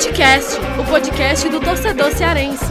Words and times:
Futecast, 0.00 0.56
o 0.80 0.84
podcast 0.90 1.46
do 1.50 1.60
torcedor 1.60 2.10
cearense. 2.12 2.64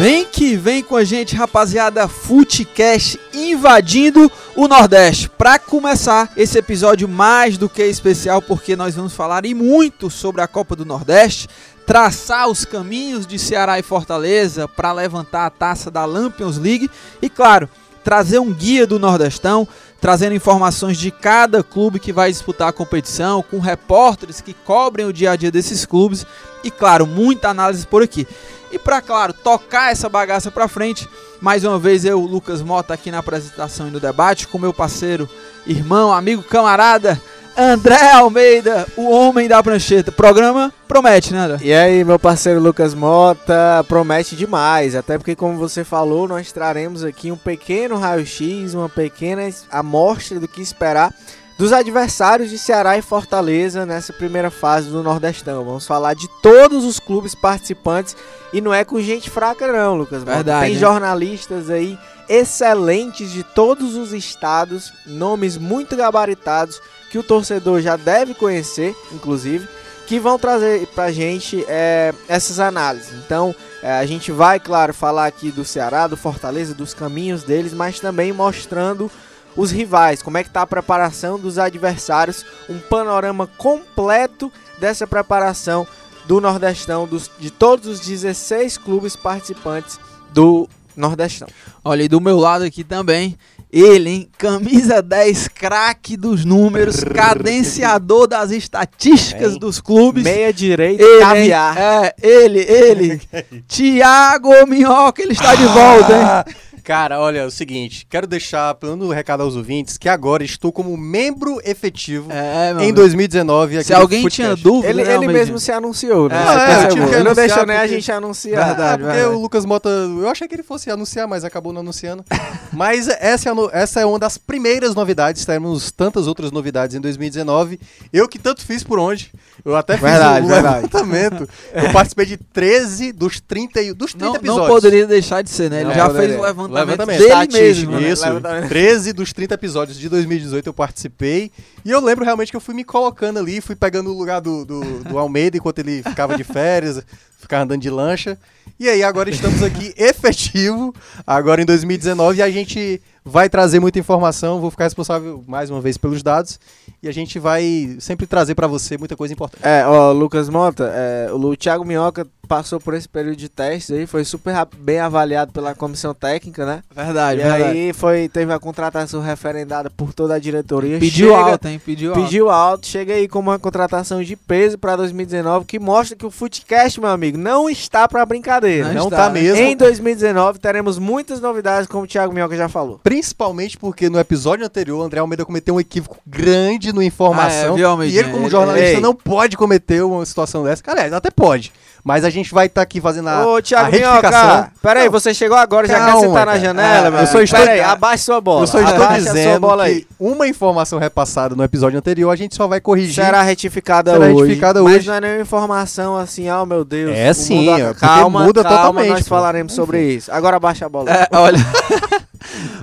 Vem 0.00 0.24
que 0.24 0.56
vem 0.56 0.82
com 0.82 0.96
a 0.96 1.04
gente, 1.04 1.36
rapaziada, 1.36 2.08
Futecast 2.08 3.20
invadindo 3.34 4.32
o 4.54 4.66
Nordeste. 4.66 5.28
Para 5.28 5.58
começar 5.58 6.32
esse 6.34 6.56
episódio 6.56 7.06
mais 7.06 7.58
do 7.58 7.68
que 7.68 7.82
especial, 7.82 8.40
porque 8.40 8.74
nós 8.74 8.94
vamos 8.94 9.12
falar 9.12 9.44
e 9.44 9.52
muito 9.52 10.08
sobre 10.08 10.40
a 10.40 10.48
Copa 10.48 10.74
do 10.74 10.86
Nordeste, 10.86 11.48
traçar 11.84 12.48
os 12.48 12.64
caminhos 12.64 13.26
de 13.26 13.38
Ceará 13.38 13.78
e 13.78 13.82
Fortaleza 13.82 14.66
para 14.66 14.90
levantar 14.90 15.44
a 15.44 15.50
taça 15.50 15.90
da 15.90 16.06
Lampions 16.06 16.56
League 16.56 16.90
e, 17.20 17.28
claro, 17.28 17.68
trazer 18.06 18.38
um 18.38 18.52
guia 18.52 18.86
do 18.86 19.00
Nordestão, 19.00 19.66
trazendo 20.00 20.32
informações 20.32 20.96
de 20.96 21.10
cada 21.10 21.60
clube 21.60 21.98
que 21.98 22.12
vai 22.12 22.30
disputar 22.30 22.68
a 22.68 22.72
competição, 22.72 23.42
com 23.42 23.58
repórteres 23.58 24.40
que 24.40 24.54
cobrem 24.54 25.04
o 25.04 25.12
dia 25.12 25.32
a 25.32 25.36
dia 25.36 25.50
desses 25.50 25.84
clubes 25.84 26.24
e, 26.62 26.70
claro, 26.70 27.04
muita 27.04 27.48
análise 27.48 27.84
por 27.84 28.04
aqui. 28.04 28.24
E 28.70 28.78
para, 28.78 29.02
claro, 29.02 29.32
tocar 29.32 29.90
essa 29.90 30.08
bagaça 30.08 30.52
para 30.52 30.68
frente, 30.68 31.08
mais 31.40 31.64
uma 31.64 31.80
vez 31.80 32.04
eu, 32.04 32.20
Lucas 32.20 32.62
Mota, 32.62 32.94
aqui 32.94 33.10
na 33.10 33.18
apresentação 33.18 33.88
e 33.88 33.90
no 33.90 33.98
debate, 33.98 34.46
com 34.46 34.56
meu 34.56 34.72
parceiro, 34.72 35.28
irmão, 35.66 36.12
amigo, 36.12 36.44
camarada, 36.44 37.20
André 37.56 38.10
Almeida, 38.12 38.86
o 38.96 39.10
homem 39.10 39.48
da 39.48 39.62
prancheta. 39.62 40.12
Programa 40.12 40.70
promete, 40.86 41.32
né, 41.32 41.38
André? 41.38 41.58
E 41.62 41.72
aí, 41.72 42.04
meu 42.04 42.18
parceiro 42.18 42.60
Lucas 42.60 42.92
Mota, 42.92 43.82
promete 43.88 44.36
demais. 44.36 44.94
Até 44.94 45.16
porque, 45.16 45.34
como 45.34 45.56
você 45.56 45.82
falou, 45.82 46.28
nós 46.28 46.52
traremos 46.52 47.02
aqui 47.02 47.32
um 47.32 47.36
pequeno 47.36 47.96
raio-x, 47.96 48.74
uma 48.74 48.90
pequena 48.90 49.42
amostra 49.70 50.38
do 50.38 50.46
que 50.46 50.60
esperar 50.60 51.14
dos 51.58 51.72
adversários 51.72 52.50
de 52.50 52.58
Ceará 52.58 52.98
e 52.98 53.02
Fortaleza 53.02 53.86
nessa 53.86 54.12
primeira 54.12 54.50
fase 54.50 54.90
do 54.90 55.02
Nordestão. 55.02 55.64
Vamos 55.64 55.86
falar 55.86 56.14
de 56.14 56.28
todos 56.42 56.84
os 56.84 57.00
clubes 57.00 57.34
participantes 57.34 58.14
e 58.52 58.60
não 58.60 58.74
é 58.74 58.84
com 58.84 59.00
gente 59.00 59.30
fraca 59.30 59.72
não, 59.72 59.96
Lucas. 59.96 60.22
Verdade. 60.22 60.66
Tem 60.66 60.74
hein? 60.74 60.78
jornalistas 60.78 61.70
aí 61.70 61.98
excelentes 62.28 63.30
de 63.30 63.42
todos 63.42 63.94
os 63.94 64.12
estados, 64.12 64.92
nomes 65.06 65.56
muito 65.56 65.96
gabaritados 65.96 66.80
que 67.16 67.20
o 67.20 67.22
torcedor 67.22 67.80
já 67.80 67.96
deve 67.96 68.34
conhecer, 68.34 68.94
inclusive, 69.10 69.66
que 70.06 70.20
vão 70.20 70.38
trazer 70.38 70.86
pra 70.88 71.10
gente 71.10 71.64
é, 71.66 72.12
essas 72.28 72.60
análises. 72.60 73.14
Então, 73.24 73.54
é, 73.82 73.92
a 73.92 74.04
gente 74.04 74.30
vai, 74.30 74.60
claro, 74.60 74.92
falar 74.92 75.24
aqui 75.24 75.50
do 75.50 75.64
Ceará, 75.64 76.06
do 76.06 76.16
Fortaleza, 76.16 76.74
dos 76.74 76.92
caminhos 76.92 77.42
deles, 77.42 77.72
mas 77.72 77.98
também 78.00 78.34
mostrando 78.34 79.10
os 79.56 79.70
rivais, 79.70 80.20
como 80.20 80.36
é 80.36 80.44
que 80.44 80.50
tá 80.50 80.60
a 80.60 80.66
preparação 80.66 81.38
dos 81.38 81.58
adversários, 81.58 82.44
um 82.68 82.78
panorama 82.78 83.46
completo 83.56 84.52
dessa 84.78 85.06
preparação 85.06 85.86
do 86.26 86.38
Nordestão, 86.38 87.06
dos, 87.06 87.30
de 87.38 87.50
todos 87.50 87.88
os 87.88 88.00
16 88.00 88.76
clubes 88.76 89.16
participantes 89.16 89.98
do 90.34 90.68
Nordestão. 90.96 91.48
Olha, 91.84 92.02
e 92.02 92.08
do 92.08 92.20
meu 92.20 92.38
lado 92.38 92.64
aqui 92.64 92.82
também, 92.82 93.36
ele, 93.72 94.10
hein? 94.10 94.28
Camisa 94.38 95.02
10, 95.02 95.48
craque 95.48 96.16
dos 96.16 96.44
números, 96.44 97.02
cadenciador 97.04 98.26
das 98.26 98.50
estatísticas 98.50 99.58
dos 99.58 99.80
clubes. 99.80 100.22
Meia 100.22 100.52
direita, 100.52 101.02
Ele, 101.02 101.20
caviar. 101.20 101.76
É, 101.76 102.14
ele, 102.22 102.60
ele. 102.60 103.20
Tiago 103.68 104.66
Minhoca, 104.66 105.20
ele 105.22 105.32
está 105.32 105.54
de 105.54 105.66
volta, 105.66 106.44
hein? 106.46 106.54
Cara, 106.86 107.18
olha, 107.18 107.40
é 107.40 107.44
o 107.44 107.50
seguinte, 107.50 108.06
quero 108.08 108.28
deixar 108.28 108.72
plano 108.76 109.08
recado 109.10 109.42
aos 109.42 109.56
ouvintes 109.56 109.98
que 109.98 110.08
agora 110.08 110.44
estou 110.44 110.70
como 110.70 110.96
membro 110.96 111.60
efetivo 111.64 112.30
É, 112.30 112.68
meu 112.74 112.78
em 112.78 112.84
amigo. 112.84 112.98
2019 112.98 113.78
aqui 113.78 113.86
Se 113.88 113.92
alguém 113.92 114.22
Footcast. 114.22 114.36
tinha 114.54 114.54
dúvida, 114.72 114.88
Ele, 114.90 115.02
né, 115.02 115.14
ele 115.16 115.26
mesmo 115.26 115.58
se 115.58 115.72
anunciou, 115.72 116.28
né? 116.28 116.36
É, 116.36 116.82
é, 116.82 116.84
eu 116.84 116.88
tive 116.90 117.06
que 117.06 117.10
não 117.10 117.20
anunciar 117.22 117.34
deixou 117.34 117.66
nem 117.66 117.76
a 117.76 117.80
porque- 117.80 117.94
gente 117.96 118.12
anunciar. 118.12 118.62
É, 118.62 118.66
Verdade, 118.66 119.02
porque 119.02 119.16
verdade. 119.16 119.34
o 119.36 119.40
Lucas 119.40 119.64
Mota, 119.64 119.88
eu 119.88 120.28
achei 120.28 120.46
que 120.46 120.54
ele 120.54 120.62
fosse 120.62 120.88
anunciar, 120.88 121.26
mas 121.26 121.42
acabou 121.44 121.72
não 121.72 121.80
anunciando. 121.80 122.24
mas 122.72 123.08
essa 123.08 123.48
é, 123.50 123.52
essa 123.72 124.00
é 124.02 124.06
uma 124.06 124.20
das 124.20 124.38
primeiras 124.38 124.94
novidades, 124.94 125.44
teremos 125.44 125.90
tantas 125.90 126.28
outras 126.28 126.52
novidades 126.52 126.94
em 126.94 127.00
2019. 127.00 127.80
Eu 128.12 128.28
que 128.28 128.38
tanto 128.38 128.64
fiz 128.64 128.84
por 128.84 129.00
onde, 129.00 129.32
eu 129.64 129.74
até 129.74 129.94
fiz 129.94 130.02
Verdade, 130.08 130.46
o 130.46 130.48
verdade. 130.48 130.76
levantamento. 130.76 131.48
Eu 131.74 131.90
participei 131.92 132.26
de 132.26 132.36
13 132.36 133.10
dos 133.10 133.40
30, 133.40 133.82
e- 133.82 133.92
dos 133.92 134.12
30 134.12 134.24
Não, 134.26 134.36
episódios. 134.36 134.66
não 134.68 134.74
poderia 134.74 135.06
deixar 135.06 135.42
de 135.42 135.50
ser, 135.50 135.68
né? 135.68 135.78
Ele 135.80 135.88
Não 135.88 135.94
já 135.94 136.06
poderia. 136.06 136.28
fez 136.28 136.38
o 136.38 136.42
levantamento, 136.42 136.75
Levantamento. 136.84 137.18
dele 137.18 137.52
mesmo. 137.52 137.92
né? 138.00 138.10
Isso, 138.10 138.24
Levantamento. 138.24 138.68
13 138.68 139.12
dos 139.12 139.32
30 139.32 139.54
episódios 139.54 139.98
de 139.98 140.08
2018 140.08 140.66
eu 140.66 140.74
participei. 140.74 141.50
E 141.84 141.90
eu 141.90 142.00
lembro 142.00 142.24
realmente 142.24 142.50
que 142.50 142.56
eu 142.56 142.60
fui 142.60 142.74
me 142.74 142.84
colocando 142.84 143.38
ali, 143.38 143.60
fui 143.60 143.76
pegando 143.76 144.10
o 144.12 144.18
lugar 144.18 144.40
do, 144.40 144.64
do, 144.64 144.80
do 145.04 145.18
Almeida 145.18 145.56
enquanto 145.56 145.78
ele 145.78 146.02
ficava 146.02 146.36
de 146.36 146.44
férias, 146.44 147.02
ficava 147.38 147.64
andando 147.64 147.80
de 147.82 147.90
lancha. 147.90 148.38
E 148.78 148.88
aí 148.88 149.02
agora 149.02 149.30
estamos 149.30 149.62
aqui 149.62 149.94
efetivo, 149.96 150.94
agora 151.26 151.62
em 151.62 151.64
2019, 151.64 152.38
e 152.38 152.42
a 152.42 152.50
gente 152.50 153.00
vai 153.24 153.48
trazer 153.48 153.80
muita 153.80 153.98
informação, 153.98 154.60
vou 154.60 154.70
ficar 154.70 154.84
responsável 154.84 155.42
mais 155.48 155.68
uma 155.70 155.80
vez 155.80 155.96
pelos 155.96 156.22
dados. 156.22 156.60
E 157.02 157.08
a 157.08 157.12
gente 157.12 157.38
vai 157.38 157.96
sempre 158.00 158.26
trazer 158.26 158.54
pra 158.54 158.66
você 158.66 158.96
muita 158.96 159.16
coisa 159.16 159.34
importante. 159.34 159.62
É, 159.64 159.84
ó, 159.86 160.12
Lucas 160.12 160.48
Mota, 160.48 160.90
é, 160.94 161.28
o 161.32 161.56
Thiago 161.56 161.84
Minhoca 161.84 162.26
passou 162.46 162.78
por 162.80 162.94
esse 162.94 163.08
período 163.08 163.36
de 163.36 163.48
testes 163.48 163.90
aí, 163.90 164.06
foi 164.06 164.24
super 164.24 164.54
bem 164.78 165.00
avaliado 165.00 165.52
pela 165.52 165.74
comissão 165.74 166.14
técnica, 166.14 166.64
né? 166.64 166.82
Verdade, 166.94 167.40
e 167.40 167.42
verdade. 167.42 167.64
aí 167.64 167.92
foi, 167.92 168.28
teve 168.28 168.52
a 168.52 168.58
contratação 168.60 169.20
referendada 169.20 169.90
por 169.90 170.14
toda 170.14 170.34
a 170.34 170.38
diretoria. 170.38 170.98
Pediu 171.00 171.30
Chega- 171.30 171.50
alta, 171.50 171.70
hein? 171.70 171.80
Pediu. 171.84 172.12
Pediu 172.12 172.48
alto, 172.48 172.86
chega 172.86 173.14
aí 173.14 173.26
com 173.26 173.40
uma 173.40 173.58
contratação 173.58 174.22
de 174.22 174.36
peso 174.36 174.78
para 174.78 174.94
2019 174.94 175.64
que 175.64 175.80
mostra 175.80 176.16
que 176.16 176.24
o 176.24 176.30
Footcast, 176.30 177.00
meu 177.00 177.10
amigo, 177.10 177.25
não 177.32 177.68
está 177.68 178.06
para 178.08 178.24
brincadeira. 178.26 178.88
Não 178.88 178.94
Não 178.94 179.04
está, 179.04 179.16
tá 179.16 179.28
né? 179.30 179.40
mesmo. 179.40 179.62
Em 179.64 179.76
2019 179.76 180.58
teremos 180.58 180.98
muitas 180.98 181.40
novidades, 181.40 181.86
como 181.88 182.04
o 182.04 182.06
Thiago 182.06 182.32
Minhoca 182.32 182.56
já 182.56 182.68
falou. 182.68 183.00
Principalmente 183.02 183.76
porque 183.78 184.08
no 184.08 184.18
episódio 184.18 184.64
anterior, 184.66 185.00
o 185.00 185.02
André 185.02 185.20
Almeida 185.20 185.44
cometeu 185.44 185.74
um 185.74 185.80
equívoco 185.80 186.18
grande 186.26 186.92
no 186.92 187.02
informação. 187.02 187.74
Ah, 187.74 187.74
é, 187.74 187.76
viu, 187.76 188.04
e 188.04 188.18
ele, 188.18 188.30
como 188.30 188.44
Ele- 188.44 188.50
jornalista, 188.50 188.94
Ei. 188.96 189.00
não 189.00 189.14
pode 189.14 189.56
cometer 189.56 190.02
uma 190.02 190.24
situação 190.24 190.64
dessa. 190.64 190.82
Aliás, 190.86 191.12
até 191.12 191.30
pode. 191.30 191.72
Mas 192.06 192.24
a 192.24 192.30
gente 192.30 192.54
vai 192.54 192.66
estar 192.66 192.82
aqui 192.82 193.00
fazendo 193.00 193.28
a, 193.28 193.44
Ô, 193.44 193.56
a 193.56 193.60
Thiago 193.62 193.90
retificação. 193.90 194.46
Minhoca, 194.48 194.72
peraí, 194.80 195.04
Não, 195.06 195.10
você 195.10 195.34
chegou 195.34 195.56
agora, 195.58 195.88
já 195.88 195.98
Calma, 195.98 196.12
quer 196.20 196.20
sentar 196.28 196.46
na 196.46 196.56
janela, 196.56 197.08
Ah, 197.18 197.22
eu 197.22 197.26
só 197.26 197.32
amigo. 197.38 197.42
estou- 197.42 197.58
Peraí, 197.58 197.80
abaixe 197.80 198.22
sua 198.22 198.40
bola. 198.40 198.62
Eu 198.62 198.66
só 198.68 198.80
estou 198.80 199.02
a 199.04 199.18
dizendo 199.18 199.60
bola 199.60 199.82
aí. 199.82 200.02
que 200.02 200.06
uma 200.20 200.46
informação 200.46 201.00
repassada 201.00 201.56
no 201.56 201.64
episódio 201.64 201.98
anterior, 201.98 202.30
a 202.30 202.36
gente 202.36 202.54
só 202.54 202.68
vai 202.68 202.80
corrigir. 202.80 203.24
Será 203.24 203.42
retificada 203.42 204.12
Será 204.12 204.24
hoje. 204.26 204.40
retificada 204.40 204.82
mas 204.84 204.94
hoje. 204.94 205.08
não 205.08 205.14
é 205.14 205.20
nenhuma 205.20 205.42
informação 205.42 206.16
assim, 206.16 206.48
oh 206.48 206.64
meu 206.64 206.84
Deus. 206.84 207.10
É 207.12 207.32
sim, 207.34 207.68
ó, 207.70 207.88
porque 207.88 208.00
calma, 208.06 208.44
muda 208.44 208.62
calma, 208.62 208.76
totalmente, 208.78 209.08
nós 209.10 209.22
pô. 209.24 209.28
falaremos 209.34 209.72
sobre 209.72 210.00
isso. 210.14 210.30
Agora 210.30 210.58
abaixa 210.58 210.86
a 210.86 210.88
bola. 210.88 211.10
É, 211.10 211.26
olha, 211.32 211.58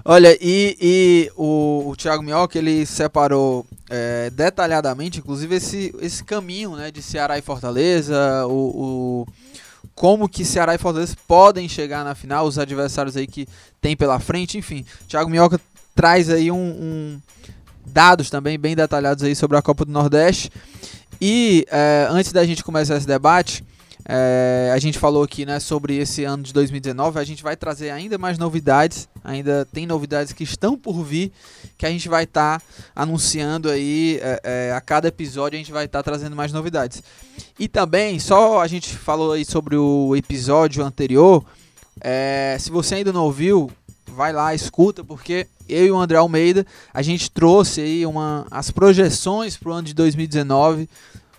olha, 0.05 0.37
e, 0.41 0.77
e 0.79 1.31
o, 1.35 1.89
o 1.89 1.95
Thiago 1.95 2.23
Minhoca, 2.23 2.57
ele 2.57 2.85
separou 2.85 3.65
é, 3.89 4.29
detalhadamente, 4.29 5.19
inclusive, 5.19 5.55
esse, 5.55 5.93
esse 6.01 6.23
caminho, 6.23 6.75
né, 6.75 6.91
de 6.91 7.01
Ceará 7.01 7.37
e 7.37 7.41
Fortaleza, 7.41 8.45
o, 8.47 9.25
o- 9.25 9.27
como 9.95 10.27
que 10.27 10.43
Ceará 10.43 10.73
e 10.73 10.79
Fortaleza 10.79 11.15
podem 11.27 11.69
chegar 11.69 12.03
na 12.03 12.15
final, 12.15 12.47
os 12.47 12.57
adversários 12.57 13.15
aí 13.15 13.27
que 13.27 13.47
tem 13.79 13.95
pela 13.95 14.19
frente, 14.19 14.57
enfim. 14.57 14.83
Thiago 15.07 15.29
Minhoca 15.29 15.59
traz 15.95 16.29
aí 16.29 16.49
um, 16.51 16.57
um- 16.57 17.21
dados 17.85 18.29
também 18.29 18.57
bem 18.57 18.75
detalhados 18.75 19.23
aí 19.23 19.35
sobre 19.35 19.57
a 19.57 19.61
Copa 19.61 19.85
do 19.85 19.91
Nordeste. 19.91 20.49
E 21.21 21.65
é, 21.69 22.07
antes 22.09 22.31
da 22.31 22.43
gente 22.45 22.63
começar 22.63 22.97
esse 22.97 23.05
debate, 23.05 23.63
é, 24.05 24.71
a 24.73 24.79
gente 24.79 24.99
falou 24.99 25.23
aqui 25.23 25.45
né, 25.45 25.59
sobre 25.59 25.95
esse 25.97 26.23
ano 26.23 26.43
de 26.43 26.51
2019. 26.51 27.19
A 27.19 27.23
gente 27.23 27.41
vai 27.41 27.55
trazer 27.55 27.89
ainda 27.89 28.17
mais 28.17 28.37
novidades. 28.37 29.07
Ainda 29.23 29.65
tem 29.71 29.85
novidades 29.85 30.33
que 30.33 30.43
estão 30.43 30.77
por 30.77 31.03
vir 31.03 31.31
que 31.77 31.85
a 31.85 31.89
gente 31.89 32.09
vai 32.09 32.25
estar 32.25 32.61
anunciando 32.95 33.69
aí 33.69 34.19
é, 34.21 34.41
é, 34.43 34.73
a 34.73 34.81
cada 34.81 35.07
episódio. 35.07 35.55
A 35.55 35.59
gente 35.59 35.71
vai 35.71 35.85
estar 35.85 36.03
trazendo 36.03 36.35
mais 36.35 36.51
novidades. 36.51 37.01
E 37.57 37.67
também, 37.67 38.19
só 38.19 38.61
a 38.61 38.67
gente 38.67 38.95
falou 38.95 39.31
aí 39.31 39.45
sobre 39.45 39.75
o 39.75 40.15
episódio 40.15 40.83
anterior. 40.83 41.45
é, 42.01 42.57
se 42.59 42.69
você 42.69 42.95
ainda 42.95 43.13
não 43.13 43.23
ouviu, 43.23 43.71
vai 44.07 44.33
lá, 44.33 44.53
escuta, 44.53 45.03
porque 45.03 45.47
eu 45.67 45.85
e 45.85 45.91
o 45.91 45.97
André 45.97 46.17
Almeida 46.17 46.65
a 46.93 47.01
gente 47.01 47.31
trouxe 47.31 47.81
aí 47.81 48.05
uma, 48.05 48.45
as 48.51 48.69
projeções 48.69 49.57
para 49.57 49.69
o 49.69 49.73
ano 49.73 49.87
de 49.87 49.93
2019 49.93 50.89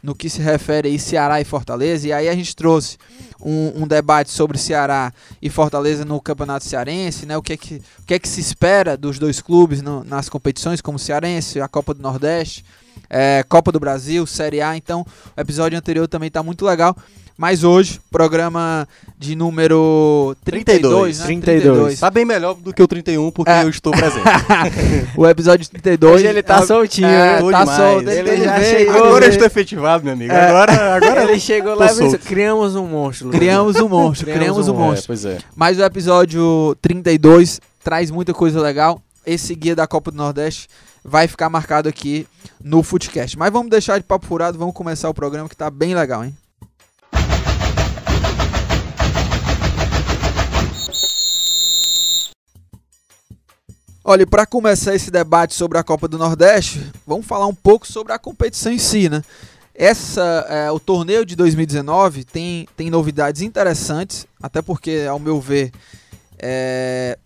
no 0.04 0.14
que 0.14 0.28
se 0.28 0.42
refere 0.42 0.86
aí 0.88 0.98
Ceará 0.98 1.40
e 1.40 1.44
Fortaleza. 1.44 2.06
E 2.06 2.12
aí 2.12 2.28
a 2.28 2.34
gente 2.34 2.54
trouxe 2.54 2.98
um, 3.40 3.82
um 3.82 3.88
debate 3.88 4.30
sobre 4.30 4.58
Ceará 4.58 5.10
e 5.40 5.48
Fortaleza 5.48 6.04
no 6.04 6.20
Campeonato 6.20 6.66
Cearense, 6.66 7.24
né? 7.24 7.34
O 7.38 7.42
que 7.42 7.54
é 7.54 7.56
que, 7.56 7.76
o 7.76 8.02
que, 8.06 8.12
é 8.14 8.18
que 8.18 8.28
se 8.28 8.38
espera 8.40 8.98
dos 8.98 9.18
dois 9.18 9.40
clubes 9.40 9.80
no- 9.80 10.04
nas 10.04 10.28
competições, 10.28 10.82
como 10.82 10.98
Cearense, 10.98 11.58
a 11.58 11.66
Copa 11.68 11.94
do 11.94 12.02
Nordeste, 12.02 12.62
é, 13.08 13.42
Copa 13.48 13.72
do 13.72 13.80
Brasil, 13.80 14.26
Série 14.26 14.60
A. 14.60 14.76
Então, 14.76 15.06
o 15.34 15.40
episódio 15.40 15.78
anterior 15.78 16.06
também 16.06 16.28
está 16.28 16.42
muito 16.42 16.66
legal. 16.66 16.94
Mas 17.36 17.64
hoje, 17.64 18.00
programa 18.12 18.86
de 19.18 19.34
número 19.34 20.36
32, 20.44 21.18
32, 21.18 21.18
né? 21.18 21.26
32. 21.26 21.98
Tá 22.00 22.08
bem 22.08 22.24
melhor 22.24 22.54
do 22.54 22.72
que 22.72 22.80
o 22.80 22.86
31, 22.86 23.30
porque 23.32 23.50
É. 23.50 23.64
eu 23.64 23.68
estou 23.68 23.92
presente. 23.92 24.22
o 25.16 25.26
episódio 25.26 25.68
32. 25.68 26.14
Hoje 26.14 26.26
ele 26.28 26.42
tá 26.44 26.58
é- 26.60 26.66
soltinho, 26.66 27.08
é, 27.08 27.42
né? 27.42 27.50
Tá 27.50 27.66
solto. 27.66 28.08
Ele 28.08 28.30
Ele, 28.30 28.44
já 28.44 28.58
veio, 28.58 28.78
chegou, 28.78 29.04
Agora 29.04 29.24
eu 29.24 29.30
estou 29.30 29.46
efetivado, 29.46 30.04
meu 30.04 30.12
amigo. 30.12 30.32
É. 30.32 30.48
Agora, 30.48 30.72
agora 30.94 31.22
Ele 31.24 31.40
chegou 31.40 31.74
lá 31.74 31.86
e 31.92 32.18
criamos 32.18 32.76
um 32.76 32.86
monstro. 32.86 33.26
Lucas." 33.26 33.40
Criamos 33.40 33.76
um 33.76 33.88
monstro, 33.90 34.26
Criamos 34.26 34.40
criamos 34.40 34.68
um 34.68 34.72
um 34.72 34.76
É, 34.76 34.86
monstro. 34.86 35.06
pois 35.08 35.24
é. 35.24 35.38
Mas 35.56 35.78
o 35.78 35.82
episódio 35.82 36.76
32 36.80 37.60
traz 37.82 38.12
muita 38.12 38.32
coisa 38.32 38.60
legal. 38.60 39.00
Esse 39.26 39.54
guia 39.56 39.74
da 39.74 39.88
Copa 39.88 40.12
do 40.12 40.16
Nordeste 40.16 40.68
vai 41.04 41.26
ficar 41.26 41.50
marcado 41.50 41.88
aqui 41.88 42.28
no 42.62 42.82
Footcast. 42.82 43.36
Mas 43.36 43.52
vamos 43.52 43.70
deixar 43.70 43.98
de 43.98 44.04
papo 44.04 44.24
furado, 44.24 44.56
vamos 44.56 44.74
começar 44.74 45.08
o 45.08 45.14
programa 45.14 45.48
que 45.48 45.56
tá 45.56 45.68
bem 45.68 45.94
legal, 45.96 46.24
hein? 46.24 46.34
Olha, 54.06 54.26
para 54.26 54.44
começar 54.44 54.94
esse 54.94 55.10
debate 55.10 55.54
sobre 55.54 55.78
a 55.78 55.82
Copa 55.82 56.06
do 56.06 56.18
Nordeste, 56.18 56.92
vamos 57.06 57.24
falar 57.24 57.46
um 57.46 57.54
pouco 57.54 57.86
sobre 57.86 58.12
a 58.12 58.18
competição 58.18 58.70
em 58.70 58.76
si, 58.76 59.08
né? 59.08 59.22
Essa, 59.74 60.46
é, 60.46 60.70
o 60.70 60.78
torneio 60.78 61.24
de 61.24 61.34
2019 61.34 62.22
tem, 62.22 62.68
tem 62.76 62.90
novidades 62.90 63.40
interessantes, 63.40 64.26
até 64.42 64.60
porque, 64.60 65.06
ao 65.08 65.18
meu 65.18 65.40
ver, 65.40 65.72
é, 66.38 67.18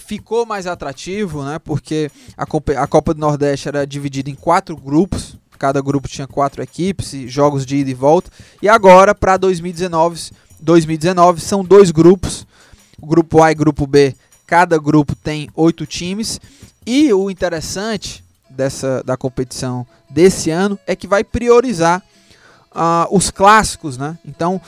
ficou 0.00 0.44
mais 0.44 0.66
atrativo, 0.66 1.44
né? 1.44 1.60
Porque 1.60 2.10
a, 2.36 2.42
a 2.82 2.86
Copa 2.88 3.14
do 3.14 3.20
Nordeste 3.20 3.68
era 3.68 3.86
dividida 3.86 4.28
em 4.28 4.34
quatro 4.34 4.76
grupos, 4.76 5.36
cada 5.56 5.80
grupo 5.80 6.08
tinha 6.08 6.26
quatro 6.26 6.60
equipes, 6.60 7.12
jogos 7.30 7.64
de 7.64 7.76
ida 7.76 7.90
e 7.90 7.94
volta. 7.94 8.28
E 8.60 8.68
agora, 8.68 9.14
para 9.14 9.36
2019, 9.36 10.32
2019, 10.58 11.40
são 11.40 11.62
dois 11.62 11.92
grupos, 11.92 12.44
o 13.00 13.06
grupo 13.06 13.40
A 13.40 13.52
e 13.52 13.54
grupo 13.54 13.86
B. 13.86 14.16
Cada 14.48 14.78
grupo 14.78 15.14
tem 15.14 15.50
oito 15.54 15.84
times. 15.84 16.40
E 16.86 17.12
o 17.12 17.30
interessante 17.30 18.24
dessa 18.48 19.02
da 19.04 19.14
competição 19.14 19.86
desse 20.08 20.50
ano 20.50 20.78
é 20.86 20.96
que 20.96 21.06
vai 21.06 21.22
priorizar 21.22 22.02
ah, 22.74 23.06
os 23.10 23.30
clássicos, 23.30 23.98
né? 23.98 24.18
Então, 24.24 24.58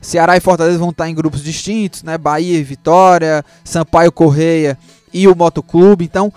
Ceará 0.00 0.36
e 0.36 0.40
Fortaleza 0.40 0.76
vão 0.76 0.90
estar 0.90 1.08
em 1.08 1.14
grupos 1.14 1.42
distintos, 1.44 2.02
né? 2.02 2.18
Bahia 2.18 2.58
e 2.58 2.64
Vitória, 2.64 3.44
Sampaio 3.64 4.10
Correia 4.10 4.76
e 5.14 5.28
o 5.28 5.36
Motoclube. 5.36 6.04
Então, 6.04 6.32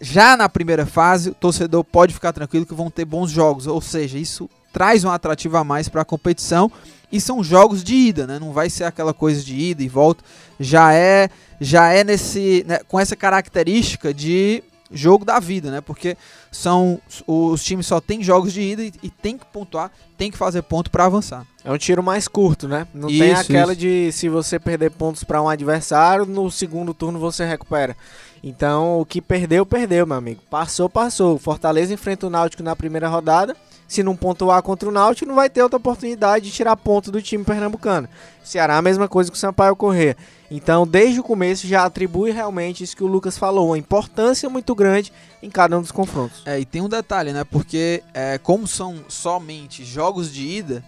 já 0.00 0.36
na 0.36 0.48
primeira 0.48 0.86
fase, 0.86 1.30
o 1.30 1.34
torcedor 1.34 1.82
pode 1.82 2.14
ficar 2.14 2.32
tranquilo 2.32 2.64
que 2.64 2.74
vão 2.74 2.88
ter 2.88 3.04
bons 3.04 3.32
jogos. 3.32 3.66
Ou 3.66 3.80
seja, 3.80 4.16
isso 4.16 4.48
traz 4.72 5.02
um 5.02 5.10
atrativo 5.10 5.56
a 5.56 5.64
mais 5.64 5.88
para 5.88 6.02
a 6.02 6.04
competição. 6.04 6.70
E 7.14 7.20
são 7.20 7.44
jogos 7.44 7.84
de 7.84 7.94
ida, 7.94 8.26
né? 8.26 8.40
Não 8.40 8.52
vai 8.52 8.68
ser 8.68 8.82
aquela 8.82 9.14
coisa 9.14 9.40
de 9.40 9.54
ida 9.54 9.84
e 9.84 9.88
volta. 9.88 10.24
Já 10.58 10.92
é, 10.92 11.30
já 11.60 11.92
é 11.92 12.02
nesse, 12.02 12.64
né, 12.66 12.80
com 12.88 12.98
essa 12.98 13.14
característica 13.14 14.12
de 14.12 14.64
jogo 14.90 15.24
da 15.24 15.38
vida, 15.38 15.70
né? 15.70 15.80
Porque 15.80 16.16
são 16.50 17.00
os 17.24 17.62
times 17.62 17.86
só 17.86 18.00
têm 18.00 18.20
jogos 18.20 18.52
de 18.52 18.62
ida 18.62 18.82
e, 18.82 18.92
e 19.00 19.08
tem 19.08 19.38
que 19.38 19.46
pontuar, 19.46 19.92
tem 20.18 20.28
que 20.28 20.36
fazer 20.36 20.62
ponto 20.62 20.90
para 20.90 21.04
avançar. 21.04 21.46
É 21.62 21.70
um 21.70 21.78
tiro 21.78 22.02
mais 22.02 22.26
curto, 22.26 22.66
né? 22.66 22.84
Não 22.92 23.06
tem 23.06 23.30
Isso, 23.30 23.42
aquela 23.42 23.72
isso. 23.72 23.80
de 23.80 24.10
se 24.10 24.28
você 24.28 24.58
perder 24.58 24.90
pontos 24.90 25.22
pra 25.22 25.40
um 25.40 25.48
adversário, 25.48 26.26
no 26.26 26.50
segundo 26.50 26.92
turno 26.92 27.20
você 27.20 27.46
recupera. 27.46 27.96
Então, 28.42 28.98
o 29.00 29.06
que 29.06 29.22
perdeu, 29.22 29.64
perdeu, 29.64 30.04
meu 30.04 30.16
amigo. 30.16 30.42
Passou, 30.50 30.90
passou. 30.90 31.38
Fortaleza 31.38 31.94
enfrenta 31.94 32.26
o 32.26 32.30
Náutico 32.30 32.64
na 32.64 32.74
primeira 32.74 33.06
rodada. 33.08 33.56
Se 33.86 34.02
não 34.02 34.16
pontuar 34.16 34.62
contra 34.62 34.88
o 34.88 34.92
Náutico, 34.92 35.28
não 35.28 35.34
vai 35.34 35.50
ter 35.50 35.62
outra 35.62 35.76
oportunidade 35.76 36.46
de 36.46 36.52
tirar 36.52 36.76
ponto 36.76 37.12
do 37.12 37.20
time 37.20 37.44
pernambucano. 37.44 38.08
Ceará, 38.42 38.76
a 38.76 38.82
mesma 38.82 39.08
coisa 39.08 39.30
que 39.30 39.36
o 39.36 39.40
Sampaio 39.40 39.76
Corrêa. 39.76 40.16
Então, 40.50 40.86
desde 40.86 41.20
o 41.20 41.22
começo, 41.22 41.66
já 41.66 41.84
atribui 41.84 42.30
realmente 42.30 42.84
isso 42.84 42.96
que 42.96 43.04
o 43.04 43.06
Lucas 43.06 43.36
falou, 43.36 43.68
uma 43.68 43.78
importância 43.78 44.48
muito 44.48 44.74
grande 44.74 45.12
em 45.42 45.50
cada 45.50 45.78
um 45.78 45.80
dos 45.80 45.90
confrontos. 45.90 46.42
É, 46.44 46.58
e 46.58 46.64
tem 46.64 46.80
um 46.80 46.88
detalhe, 46.88 47.32
né? 47.32 47.44
Porque 47.44 48.02
é, 48.12 48.38
como 48.38 48.66
são 48.66 49.04
somente 49.08 49.84
jogos 49.84 50.32
de 50.32 50.46
ida, 50.46 50.84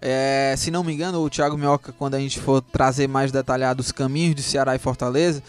é, 0.00 0.54
se 0.58 0.70
não 0.70 0.84
me 0.84 0.92
engano, 0.92 1.20
o 1.20 1.30
Thiago 1.30 1.56
Minhoca, 1.56 1.94
quando 1.98 2.14
a 2.14 2.18
gente 2.18 2.38
for 2.38 2.60
trazer 2.60 3.08
mais 3.08 3.32
detalhado 3.32 3.80
os 3.80 3.90
caminhos 3.90 4.34
de 4.34 4.42
Ceará 4.42 4.74
e 4.74 4.78
Fortaleza, 4.78 5.42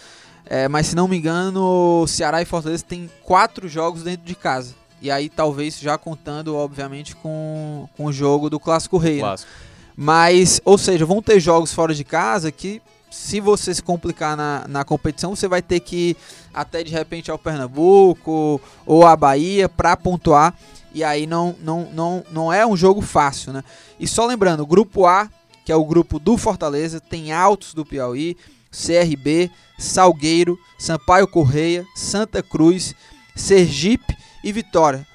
é, 0.46 0.68
mas 0.68 0.88
se 0.88 0.96
não 0.96 1.08
me 1.08 1.18
engano, 1.18 2.06
Ceará 2.08 2.42
e 2.42 2.46
Fortaleza 2.46 2.84
tem 2.88 3.10
quatro 3.24 3.68
jogos 3.68 4.04
dentro 4.04 4.26
de 4.26 4.36
casa. 4.36 4.74
E 5.02 5.12
aí 5.12 5.30
talvez 5.30 5.80
já 5.80 5.98
contando, 5.98 6.56
obviamente, 6.56 7.16
com, 7.16 7.88
com 7.96 8.06
o 8.06 8.14
jogo 8.14 8.50
do 8.50 8.60
Clássico 8.60 8.98
Rei. 8.98 9.16
né? 9.16 9.22
Clássico. 9.22 9.52
Mas, 9.96 10.60
ou 10.66 10.78
seja, 10.78 11.06
vão 11.06 11.22
ter 11.22 11.40
jogos 11.40 11.74
fora 11.74 11.94
de 11.94 12.04
casa 12.04 12.52
que, 12.52 12.82
se 13.10 13.40
você 13.40 13.74
se 13.74 13.82
complicar 13.82 14.36
na, 14.36 14.66
na 14.68 14.84
competição, 14.84 15.36
você 15.36 15.48
vai 15.48 15.62
ter 15.62 15.80
que 15.80 15.96
ir 15.96 16.18
até 16.54 16.84
de 16.84 16.92
repente 16.92 17.32
ao 17.32 17.38
Pernambuco 17.38 18.60
ou 18.86 19.06
à 19.06 19.16
Bahia 19.16 19.70
para 19.70 19.96
pontuar. 19.96 20.54
E 20.94 21.04
aí 21.04 21.28
não, 21.28 21.56
não, 21.62 21.90
não, 21.94 22.24
não 22.32 22.54
é 22.54 22.66
um 22.66 22.76
jogo 22.76 23.02
fácil, 23.02 23.54
né? 23.54 23.64
E 24.00 24.08
só 24.08 24.26
lembrando, 24.26 24.62
o 24.64 24.68
grupo 24.68 25.06
A, 25.06 25.30
que 25.64 25.72
é 25.72 25.76
o 25.76 25.86
grupo 25.86 26.20
do 26.20 26.38
Fortaleza, 26.38 27.00
tem 27.00 27.32
Altos 27.32 27.74
do 27.74 27.86
Piauí, 27.86 28.38
CRB, 28.72 29.50
Salgueiro, 29.78 30.58
Sampaio 30.78 31.28
Correia, 31.28 31.86
Santa 31.96 32.42
Cruz, 32.42 32.94
Sergipe 33.36 34.16
e 34.46 34.52
Vitória. 34.52 35.06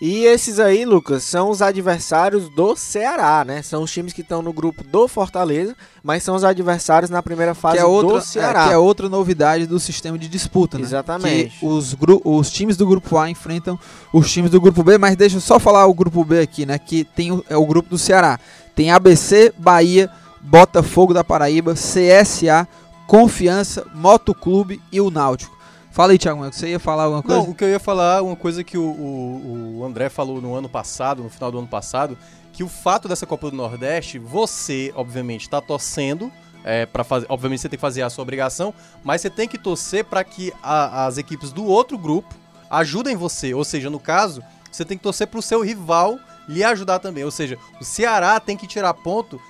E 0.00 0.24
esses 0.26 0.60
aí, 0.60 0.84
Lucas, 0.84 1.24
são 1.24 1.50
os 1.50 1.60
adversários 1.60 2.48
do 2.50 2.76
Ceará, 2.76 3.44
né? 3.44 3.62
São 3.62 3.82
os 3.82 3.90
times 3.90 4.12
que 4.12 4.20
estão 4.20 4.40
no 4.40 4.52
grupo 4.52 4.84
do 4.84 5.08
Fortaleza, 5.08 5.74
mas 6.04 6.22
são 6.22 6.36
os 6.36 6.44
adversários 6.44 7.10
na 7.10 7.20
primeira 7.20 7.52
fase 7.52 7.78
que 7.78 7.82
é 7.82 7.84
outra, 7.84 8.14
do 8.14 8.24
Ceará. 8.24 8.66
é, 8.66 8.68
que 8.68 8.74
é 8.74 8.78
outra 8.78 9.08
novidade 9.08 9.66
do 9.66 9.80
sistema 9.80 10.16
de 10.16 10.28
disputa, 10.28 10.78
né? 10.78 10.84
Exatamente. 10.84 11.58
Que 11.58 11.66
os, 11.66 11.96
os 12.24 12.50
times 12.52 12.76
do 12.76 12.86
grupo 12.86 13.18
A 13.18 13.28
enfrentam 13.28 13.76
os 14.12 14.30
times 14.30 14.52
do 14.52 14.60
grupo 14.60 14.84
B, 14.84 14.98
mas 14.98 15.16
deixa 15.16 15.38
eu 15.38 15.40
só 15.40 15.58
falar 15.58 15.84
o 15.86 15.94
grupo 15.94 16.24
B 16.24 16.42
aqui, 16.42 16.64
né? 16.64 16.78
Que 16.78 17.02
tem 17.02 17.32
o, 17.32 17.44
é 17.50 17.56
o 17.56 17.66
grupo 17.66 17.90
do 17.90 17.98
Ceará. 17.98 18.38
Tem 18.76 18.92
ABC, 18.92 19.52
Bahia, 19.58 20.08
Botafogo 20.40 21.12
da 21.12 21.24
Paraíba, 21.24 21.74
CSA, 21.74 22.68
Confiança, 23.08 23.84
Motoclube 23.96 24.80
e 24.92 25.00
o 25.00 25.10
Náutico. 25.10 25.57
Fala 25.90 26.12
aí, 26.12 26.18
Thiago, 26.18 26.44
você 26.44 26.68
ia 26.68 26.78
falar 26.78 27.04
alguma 27.04 27.22
coisa? 27.22 27.42
Não, 27.42 27.50
o 27.50 27.54
que 27.54 27.64
eu 27.64 27.68
ia 27.68 27.80
falar, 27.80 28.22
uma 28.22 28.36
coisa 28.36 28.62
que 28.62 28.78
o, 28.78 28.82
o- 28.82 29.78
o 29.80 29.84
André 29.84 30.08
falou 30.08 30.40
no 30.40 30.54
ano 30.54 30.68
passado, 30.68 31.22
no 31.22 31.30
final 31.30 31.50
do 31.50 31.58
ano 31.58 31.66
passado, 31.66 32.16
que 32.52 32.62
o 32.62 32.68
fato 32.68 33.08
dessa 33.08 33.26
Copa 33.26 33.50
do 33.50 33.56
Nordeste, 33.56 34.18
você, 34.18 34.92
obviamente, 34.94 35.42
está 35.42 35.60
torcendo. 35.60 36.30
É, 36.64 36.84
para 36.84 37.04
fazer, 37.04 37.24
obviamente 37.28 37.60
você 37.60 37.68
tem 37.68 37.76
que 37.78 37.80
fazer 37.80 38.02
a 38.02 38.10
sua 38.10 38.22
obrigação, 38.22 38.74
mas 39.04 39.20
você 39.22 39.30
tem 39.30 39.48
que 39.48 39.56
torcer 39.56 40.04
para 40.04 40.22
que 40.24 40.52
a- 40.62 41.06
as 41.06 41.16
equipes 41.16 41.52
do 41.52 41.64
outro 41.64 41.96
grupo 41.96 42.34
ajudem 42.68 43.16
você. 43.16 43.54
Ou 43.54 43.64
seja, 43.64 43.88
no 43.88 43.98
caso, 44.00 44.42
você 44.70 44.84
tem 44.84 44.96
que 44.98 45.02
torcer 45.02 45.28
para 45.28 45.38
o 45.38 45.42
seu 45.42 45.62
rival 45.62 46.18
lhe 46.48 46.62
ajudar 46.64 46.98
também. 46.98 47.24
Ou 47.24 47.30
seja, 47.30 47.56
o 47.80 47.84
Ceará 47.84 48.38
tem 48.40 48.56
que 48.56 48.66
tirar 48.66 48.92
ponto 48.92 49.40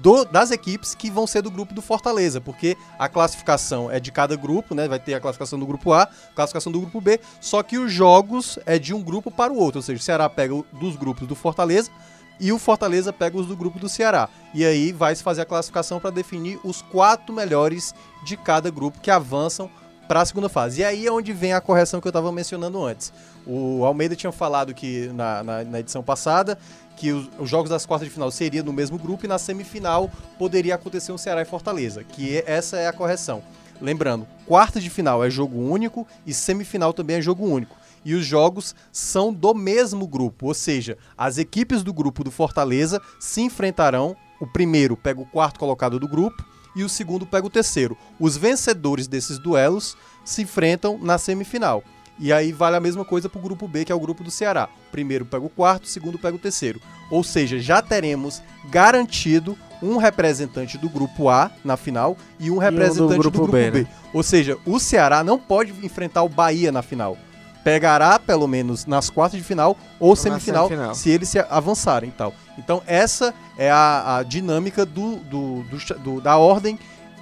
do- 0.00 0.24
das 0.24 0.50
equipes 0.50 0.94
que 0.94 1.10
vão 1.10 1.26
ser 1.26 1.42
do 1.42 1.50
grupo 1.50 1.72
do 1.72 1.80
Fortaleza, 1.82 2.40
porque 2.40 2.76
a 2.98 3.08
classificação 3.08 3.90
é 3.90 4.00
de 4.00 4.10
cada 4.10 4.34
grupo, 4.36 4.74
né? 4.74 4.88
Vai 4.88 4.98
ter 4.98 5.14
a 5.14 5.20
classificação 5.20 5.58
do 5.58 5.66
grupo 5.66 5.92
A, 5.92 6.08
classificação 6.34 6.72
do 6.72 6.80
grupo 6.80 7.00
B, 7.00 7.20
só 7.40 7.62
que 7.62 7.78
os 7.78 7.92
jogos 7.92 8.58
é 8.66 8.78
de 8.78 8.92
um 8.94 9.00
grupo 9.02 9.30
para 9.30 9.52
o 9.52 9.56
outro, 9.58 9.78
ou 9.78 9.82
seja, 9.82 10.00
o 10.00 10.02
Ceará 10.02 10.28
pega 10.28 10.54
dos 10.72 10.96
grupos 10.96 11.28
do 11.28 11.34
Fortaleza 11.36 11.90
e 12.40 12.50
o 12.52 12.58
Fortaleza 12.58 13.12
pega 13.12 13.36
os 13.38 13.46
do 13.46 13.56
grupo 13.56 13.78
do 13.78 13.88
Ceará. 13.88 14.28
E 14.52 14.64
aí 14.64 14.90
vai 14.92 15.14
se 15.14 15.22
fazer 15.22 15.42
a 15.42 15.46
classificação 15.46 16.00
para 16.00 16.10
definir 16.10 16.58
os 16.64 16.82
quatro 16.82 17.32
melhores 17.32 17.94
de 18.24 18.36
cada 18.36 18.70
grupo 18.70 19.00
que 19.00 19.10
avançam 19.10 19.70
para 20.08 20.20
a 20.20 20.24
segunda 20.26 20.48
fase. 20.48 20.80
E 20.80 20.84
aí 20.84 21.06
é 21.06 21.12
onde 21.12 21.32
vem 21.32 21.52
a 21.52 21.60
correção 21.60 22.00
que 22.00 22.06
eu 22.06 22.10
estava 22.10 22.32
mencionando 22.32 22.84
antes. 22.84 23.12
O 23.46 23.84
Almeida 23.84 24.16
tinha 24.16 24.32
falado 24.32 24.74
que 24.74 25.06
na, 25.14 25.42
na- 25.44 25.64
na 25.64 25.80
edição 25.80 26.02
passada 26.02 26.58
que 27.02 27.10
os, 27.10 27.28
os 27.36 27.50
jogos 27.50 27.68
das 27.68 27.84
quartas 27.84 28.06
de 28.06 28.14
final 28.14 28.30
seriam 28.30 28.64
no 28.64 28.72
mesmo 28.72 28.96
grupo 28.96 29.24
e 29.24 29.28
na 29.28 29.36
semifinal 29.36 30.08
poderia 30.38 30.76
acontecer 30.76 31.10
um 31.10 31.18
Ceará 31.18 31.42
e 31.42 31.44
Fortaleza, 31.44 32.04
que 32.04 32.36
é- 32.36 32.44
essa 32.46 32.76
é 32.76 32.86
a 32.86 32.92
correção. 32.92 33.42
Lembrando, 33.80 34.24
quartas 34.46 34.84
de 34.84 34.88
final 34.88 35.24
é 35.24 35.28
jogo 35.28 35.58
único 35.58 36.06
e 36.24 36.32
semifinal 36.32 36.92
também 36.92 37.16
é 37.16 37.20
jogo 37.20 37.44
único. 37.44 37.76
E 38.04 38.14
os 38.14 38.24
jogos 38.24 38.72
são 38.92 39.32
do 39.34 39.52
mesmo 39.52 40.06
grupo, 40.06 40.46
ou 40.46 40.54
seja, 40.54 40.96
as 41.18 41.38
equipes 41.38 41.82
do 41.82 41.92
grupo 41.92 42.22
do 42.22 42.30
Fortaleza 42.30 43.02
se 43.18 43.40
enfrentarão. 43.40 44.14
O 44.40 44.46
primeiro 44.46 44.96
pega 44.96 45.20
o 45.20 45.26
quarto 45.26 45.58
colocado 45.58 45.98
do 45.98 46.06
grupo 46.06 46.44
e 46.76 46.84
o 46.84 46.88
segundo 46.88 47.26
pega 47.26 47.48
o 47.48 47.50
terceiro. 47.50 47.98
Os 48.20 48.36
vencedores 48.36 49.08
desses 49.08 49.40
duelos 49.40 49.96
se 50.24 50.42
enfrentam 50.42 51.00
na 51.02 51.18
semifinal. 51.18 51.82
E 52.18 52.32
aí 52.32 52.52
vale 52.52 52.76
a 52.76 52.80
mesma 52.80 53.04
coisa 53.04 53.28
para 53.28 53.38
o 53.38 53.42
grupo 53.42 53.66
B, 53.66 53.84
que 53.84 53.90
é 53.92 53.94
o 53.94 53.98
grupo 54.00 54.22
do 54.22 54.30
Ceará. 54.30 54.68
Primeiro 54.92 55.24
pega 55.24 55.44
o 55.44 55.48
quarto, 55.48 55.88
segundo 55.88 56.18
pega 56.18 56.36
o 56.36 56.38
terceiro. 56.38 56.80
Ou 57.10 57.24
seja, 57.24 57.58
já 57.58 57.80
teremos 57.82 58.42
garantido 58.70 59.56
um 59.82 59.96
representante 59.96 60.78
do 60.78 60.88
grupo 60.88 61.28
A 61.28 61.50
na 61.64 61.76
final 61.76 62.16
e 62.38 62.50
um 62.50 62.58
representante 62.58 63.16
do 63.22 63.30
grupo, 63.30 63.52
B. 63.82 63.86
Ou 64.12 64.22
seja, 64.22 64.56
o 64.64 64.78
Ceará 64.78 65.24
não 65.24 65.38
pode 65.38 65.72
enfrentar 65.84 66.22
o 66.22 66.28
Bahia 66.28 66.70
na 66.70 66.82
final. 66.82 67.16
pegará 67.64 68.18
pelo 68.18 68.48
menos 68.48 68.86
nas 68.86 69.08
quartas 69.08 69.38
de 69.38 69.44
final 69.46 69.76
ou 70.00 70.10
na 70.10 70.16
semifinal, 70.16 70.66
semifinal. 70.68 70.94
se 70.96 71.10
eles 71.10 71.28
se 71.28 71.38
avançarem 71.38 72.08
e 72.10 72.12
tal. 72.12 72.34
Então 72.58 72.82
essa 72.88 73.32
é 73.56 73.70
a, 73.70 74.16
a 74.18 74.22
dinâmica 74.24 74.84
do, 74.84 75.16
do- 75.18 75.62
do 75.62 75.98
do- 76.00 76.20
da 76.20 76.36
ordem 76.36 76.76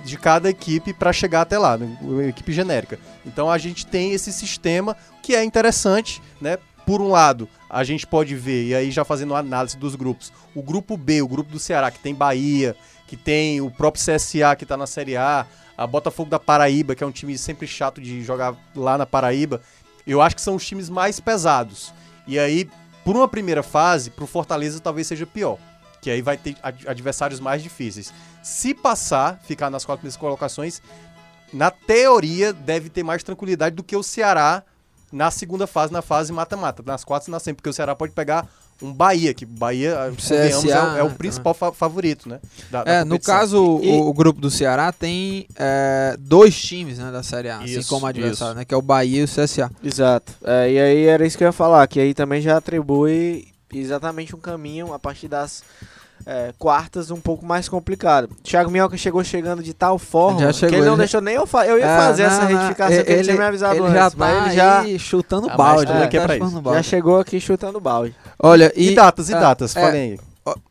de 0.05 0.17
cada 0.17 0.49
equipe 0.49 0.93
para 0.93 1.13
chegar 1.13 1.43
até 1.43 1.59
lá, 1.59 1.77
né, 1.77 1.97
equipe 2.29 2.53
genérica. 2.53 2.99
Então 3.25 3.51
a 3.51 3.59
gente 3.59 3.87
tem 3.87 4.13
esse 4.13 4.33
sistema 4.33 4.97
que 5.23 5.35
é 5.35 5.45
interessante, 5.45 6.23
né? 6.41 6.59
Por 6.87 7.01
um 7.01 7.09
lado, 7.09 7.49
a 7.69 7.85
gente 7.85 8.07
pode 8.07 8.35
ver, 8.35 8.67
e 8.67 8.75
aí 8.75 8.91
já 8.91 9.05
fazendo 9.05 9.35
análise 9.35 9.77
dos 9.77 9.95
grupos, 9.95 10.33
o 10.55 10.63
grupo 10.63 10.97
B, 10.97 11.23
o 11.23 11.29
grupo 11.29 11.53
do 11.53 11.59
Ceará, 11.59 11.91
que 11.91 12.01
tem 12.01 12.15
Bahia, 12.15 12.75
que 13.07 13.17
tem 13.17 13.61
o 13.61 13.71
próprio 13.71 14.03
CSA 14.03 14.57
que 14.57 14.67
tá 14.67 14.77
na 14.77 14.87
Série 14.87 15.17
A, 15.17 15.47
a 15.77 15.87
Botafogo 15.87 16.31
da 16.31 16.39
Paraíba, 16.39 16.95
que 16.95 17.05
é 17.05 17.07
um 17.07 17.13
time 17.13 17.37
sempre 17.39 17.67
chato 17.67 18.01
de 18.01 18.23
jogar 18.23 18.57
lá 18.75 18.99
na 18.99 19.07
Paraíba, 19.07 19.61
eu 20.07 20.21
acho 20.21 20.35
que 20.35 20.43
são 20.43 20.57
os 20.57 20.67
times 20.67 20.89
mais 20.89 21.21
pesados. 21.21 21.93
E 22.27 22.39
aí, 22.39 22.69
por 23.05 23.17
uma 23.17 23.29
primeira 23.29 23.63
fase, 23.63 24.11
pro 24.11 24.27
Fortaleza 24.27 24.81
talvez 24.81 25.07
seja 25.07 25.27
pior. 25.27 25.59
Que 26.01 26.11
aí 26.11 26.23
vai 26.23 26.37
ter 26.37 26.57
ad- 26.63 26.89
adversários 26.89 27.41
mais 27.41 27.63
difíceis. 27.63 28.13
Se 28.43 28.73
passar, 28.75 29.39
ficar 29.45 29.69
nas 29.71 29.85
quatro 29.85 30.01
primeiras 30.01 30.17
colocações, 30.17 30.81
na 31.53 31.71
teoria 31.71 32.53
deve 32.53 32.89
ter 32.89 33.03
mais 33.03 33.23
tranquilidade 33.23 33.77
do 33.77 33.83
que 33.83 33.95
o 33.97 34.03
Ceará 34.03 34.63
na 35.13 35.31
segunda 35.31 35.67
fase, 35.67 35.93
na 35.93 36.01
fase 36.03 36.33
mata-mata. 36.33 36.83
Nas 36.87 37.05
quatro 37.05 37.29
e 37.29 37.33
na 37.33 37.41
sempre, 37.41 37.57
porque 37.57 37.69
o 37.69 37.73
Ceará 37.73 37.95
pode 37.95 38.13
pegar 38.13 38.47
um 38.81 38.95
Bahia, 38.95 39.35
que 39.35 39.45
Bahia, 39.45 39.95
convenhamos, 40.17 40.65
é, 40.65 40.83
o- 40.83 40.97
é 40.97 41.03
o 41.03 41.09
né, 41.11 41.15
principal 41.19 41.53
fa- 41.53 41.71
favorito, 41.73 42.27
né? 42.29 42.41
da- 42.71 42.83
da 42.83 42.91
É, 42.91 43.05
no 43.05 43.19
caso, 43.21 43.63
o, 43.77 43.85
E- 43.85 43.91
o 44.01 44.11
grupo 44.15 44.41
do 44.41 44.51
Ceará 44.51 44.91
tem 44.91 45.47
é, 45.57 46.17
dois 46.19 46.59
times 46.59 46.97
né, 46.99 47.11
da 47.11 47.23
Série 47.23 47.51
A, 47.51 47.59
assim 47.59 47.79
Isso, 47.81 47.89
como 47.91 48.07
adversário, 48.07 48.53
isso. 48.53 48.59
né? 48.59 48.65
Que 48.65 48.73
é 48.73 48.77
o 48.77 48.81
Bahia 48.81 49.21
e 49.21 49.25
o 49.25 49.29
CSA. 49.29 49.71
Exato. 49.85 50.33
É, 50.43 50.71
e 50.73 50.79
aí 50.81 51.05
era 51.07 51.27
isso 51.27 51.37
que 51.37 51.45
eu 51.45 51.49
ia 51.49 51.53
falar, 51.53 51.87
que 51.89 52.01
aí 52.01 52.15
também 52.15 52.41
já 52.41 52.57
atribui 52.57 53.49
exatamente 53.79 54.35
um 54.35 54.41
caminho 54.41 54.93
a 54.93 54.99
partir 54.99 55.29
das 55.29 55.63
é, 56.27 56.53
quartas 56.59 57.11
um 57.11 57.19
pouco 57.21 57.47
mais 57.47 57.67
complicado. 57.69 58.29
Thiago 58.43 58.71
Minhoca 58.71 58.97
chegou 58.97 59.25
chegando 59.25 59.63
de 59.63 59.73
tal 59.73 59.99
forma 59.99 60.41
Já 60.41 60.53
chegou, 60.53 60.69
que 60.69 60.75
ele 60.77 60.85
não 60.85 60.93
ele 60.93 60.97
já- 60.97 61.03
deixou 61.05 61.21
nem 61.23 61.35
eu 61.35 61.47
fazer. 61.47 61.71
Eu 61.71 61.79
ia 61.79 61.87
É, 61.87 61.97
fazer 61.97 62.23
não, 62.27 62.31
essa 62.31 62.45
retificação 62.45 63.05
que 63.05 63.11
ele 63.13 63.23
tinha 63.23 63.37
me 63.37 63.43
avisado 63.45 63.75
ele 63.75 63.83
antes, 63.85 63.95
já 63.95 64.11
tá 64.11 64.47
ele 64.85 64.93
já, 64.93 64.99
chutando 64.99 65.49
Ah, 65.51 65.57
balde. 65.57 65.93
né? 65.93 66.05
é 66.05 66.09
Tá 66.09 66.21
chutando 66.21 66.47
isso. 66.51 66.61
balde. 66.61 66.77
já 66.79 66.83
chegou 66.83 67.19
aqui 67.21 67.41
chutando 67.41 67.81
balde. 67.81 68.15
Olha, 68.39 68.71
E, 68.77 68.91
e, 68.91 68.95
datas, 68.95 69.31
e 69.31 69.35
é, 69.35 69.41
datas, 69.41 69.75
é, 69.77 69.81
falem 69.81 70.01
aí. 70.13 70.21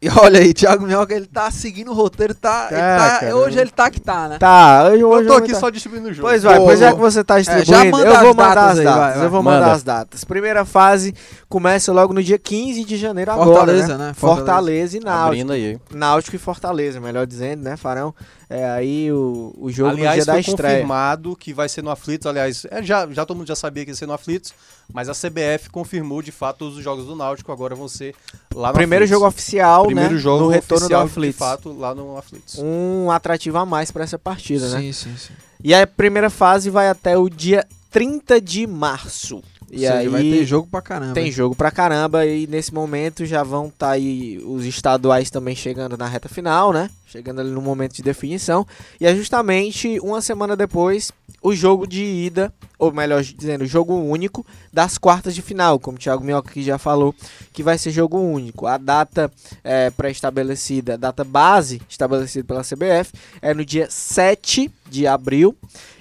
E 0.01 0.09
olha 0.09 0.39
aí, 0.39 0.53
Thiago 0.53 0.85
Minhoca, 0.85 1.13
ele 1.13 1.25
tá 1.25 1.49
seguindo 1.51 1.91
o 1.91 1.93
roteiro, 1.93 2.33
tá, 2.33 2.67
ele 2.71 2.79
Tá, 2.79 2.97
tá- 2.97 3.19
cara, 3.19 3.35
hoje 3.35 3.57
eu- 3.57 3.61
ele 3.61 3.71
tá 3.71 3.89
que 3.89 3.99
tá, 3.99 4.27
né? 4.29 4.37
Tá, 4.37 4.85
hoje, 4.85 5.01
Eu 5.01 5.27
tô 5.27 5.33
aqui 5.33 5.51
tá- 5.53 5.59
só 5.59 5.69
distribuindo 5.69 6.09
o 6.09 6.13
jogo. 6.13 6.27
Pois 6.27 6.43
vai, 6.43 6.57
Ô, 6.59 6.65
pois 6.65 6.79
já 6.79 6.91
ô, 6.91 6.95
que 6.95 7.01
você 7.01 7.23
tá 7.23 7.41
já 7.41 7.53
distribuindo, 7.59 7.97
manda 7.97 8.07
eu 8.09 8.13
as 8.15 8.21
vou 8.21 8.33
mandar 8.33 8.55
datas 8.55 8.71
as 8.71 8.79
aí, 8.79 8.85
datas. 8.85 8.99
vai, 9.01 9.13
vai. 9.15 9.25
Eu 9.25 9.29
vou 9.29 9.43
mandar 9.43 9.59
Manda. 9.61 9.71
as 9.73 9.83
datas. 9.83 10.23
Primeira 10.23 10.65
fase 10.65 11.13
começa 11.47 11.91
logo 11.91 12.13
no 12.13 12.23
dia 12.23 12.37
15 12.39 12.83
de 12.83 12.97
janeiro 12.97 13.31
agora, 13.31 13.47
Fortaleza, 13.49 13.97
né? 13.97 14.07
né? 14.07 14.13
Fortaleza, 14.13 14.97
e 14.97 14.99
Náutico. 14.99 15.25
Abrindo 15.27 15.53
aí. 15.53 15.77
Náutico 15.93 16.35
e 16.35 16.39
Fortaleza, 16.39 16.99
melhor 16.99 17.25
dizendo, 17.25 17.63
né, 17.63 17.75
Farão? 17.77 18.13
É 18.49 18.67
aí 18.67 19.11
o, 19.11 19.53
o 19.59 19.71
jogo 19.71 19.91
Aliás, 19.91 20.17
no 20.17 20.23
dia 20.23 20.25
da 20.25 20.33
foi 20.33 20.39
estreia. 20.41 20.73
confirmado 20.77 21.35
que 21.35 21.53
vai 21.53 21.69
ser 21.69 21.83
no 21.83 21.91
Aflitos. 21.91 22.25
Aliás, 22.25 22.65
é, 22.71 22.81
já, 22.81 23.05
já 23.11 23.23
todo 23.23 23.37
mundo 23.37 23.47
já 23.47 23.55
sabia 23.55 23.85
que 23.85 23.91
ia 23.91 23.95
ser 23.95 24.07
no 24.07 24.13
Aflitos, 24.13 24.53
mas 24.91 25.07
a 25.07 25.13
CBF 25.13 25.69
confirmou 25.69 26.21
de 26.23 26.31
fato 26.31 26.57
todos 26.57 26.75
os 26.77 26.83
jogos 26.83 27.05
do 27.05 27.15
Náutico 27.15 27.51
agora 27.51 27.75
vão 27.75 27.87
ser 27.87 28.15
lá 28.55 28.69
no 28.69 28.73
Primeiro 28.73 29.05
Aflitos. 29.05 29.19
jogo 29.19 29.27
oficial, 29.27 29.85
Primeiro 29.85 30.13
né? 30.15 30.19
jogo 30.19 30.45
no 30.45 30.49
retorno 30.49 30.85
oficial, 30.85 31.03
do 31.03 31.07
Aflitos. 31.09 31.35
de 31.35 31.39
fato, 31.39 31.73
lá 31.77 31.93
no 31.93 32.17
Aflitos. 32.17 32.57
Um 32.57 33.11
atrativo 33.11 33.59
a 33.59 33.65
mais 33.67 33.91
para 33.91 34.03
essa 34.03 34.17
partida, 34.17 34.67
né? 34.69 34.79
Sim, 34.81 34.91
sim, 34.93 35.15
sim. 35.15 35.33
E 35.63 35.71
a 35.71 35.85
primeira 35.85 36.31
fase 36.31 36.71
vai 36.71 36.89
até 36.89 37.15
o 37.15 37.29
dia 37.29 37.67
30 37.91 38.41
de 38.41 38.65
março. 38.65 39.43
E 39.71 39.79
seja, 39.79 39.93
aí 39.95 40.07
vai 40.07 40.21
ter 40.23 40.45
jogo 40.45 40.67
pra 40.69 40.81
caramba. 40.81 41.13
tem 41.13 41.31
jogo 41.31 41.55
pra 41.55 41.71
caramba 41.71 42.25
e 42.25 42.47
nesse 42.47 42.73
momento 42.73 43.25
já 43.25 43.43
vão 43.43 43.67
estar 43.67 43.91
aí 43.91 44.41
os 44.45 44.65
estaduais 44.65 45.29
também 45.29 45.55
chegando 45.55 45.97
na 45.97 46.07
reta 46.07 46.27
final, 46.27 46.73
né? 46.73 46.89
Chegando 47.05 47.41
ali 47.41 47.51
no 47.51 47.61
momento 47.61 47.93
de 47.93 48.03
definição. 48.03 48.65
E 48.99 49.05
é 49.05 49.15
justamente 49.15 49.99
uma 50.01 50.21
semana 50.21 50.55
depois 50.55 51.11
o 51.41 51.55
jogo 51.55 51.87
de 51.87 52.03
ida, 52.03 52.53
ou 52.77 52.91
melhor 52.91 53.23
dizendo, 53.23 53.63
o 53.63 53.67
jogo 53.67 53.93
único 53.93 54.45
das 54.71 54.97
quartas 54.97 55.33
de 55.33 55.41
final, 55.41 55.79
como 55.79 55.97
o 55.97 55.99
Thiago 55.99 56.23
Minhoca 56.23 56.49
aqui 56.49 56.61
já 56.61 56.77
falou, 56.77 57.15
que 57.53 57.63
vai 57.63 57.77
ser 57.77 57.91
jogo 57.91 58.17
único. 58.17 58.65
A 58.65 58.77
data 58.77 59.31
é, 59.63 59.89
pré-estabelecida, 59.89 60.95
a 60.95 60.97
data 60.97 61.23
base 61.23 61.81
estabelecida 61.89 62.45
pela 62.45 62.63
CBF, 62.63 63.13
é 63.41 63.53
no 63.53 63.63
dia 63.63 63.87
7 63.89 64.71
de 64.89 65.07
abril. 65.07 65.55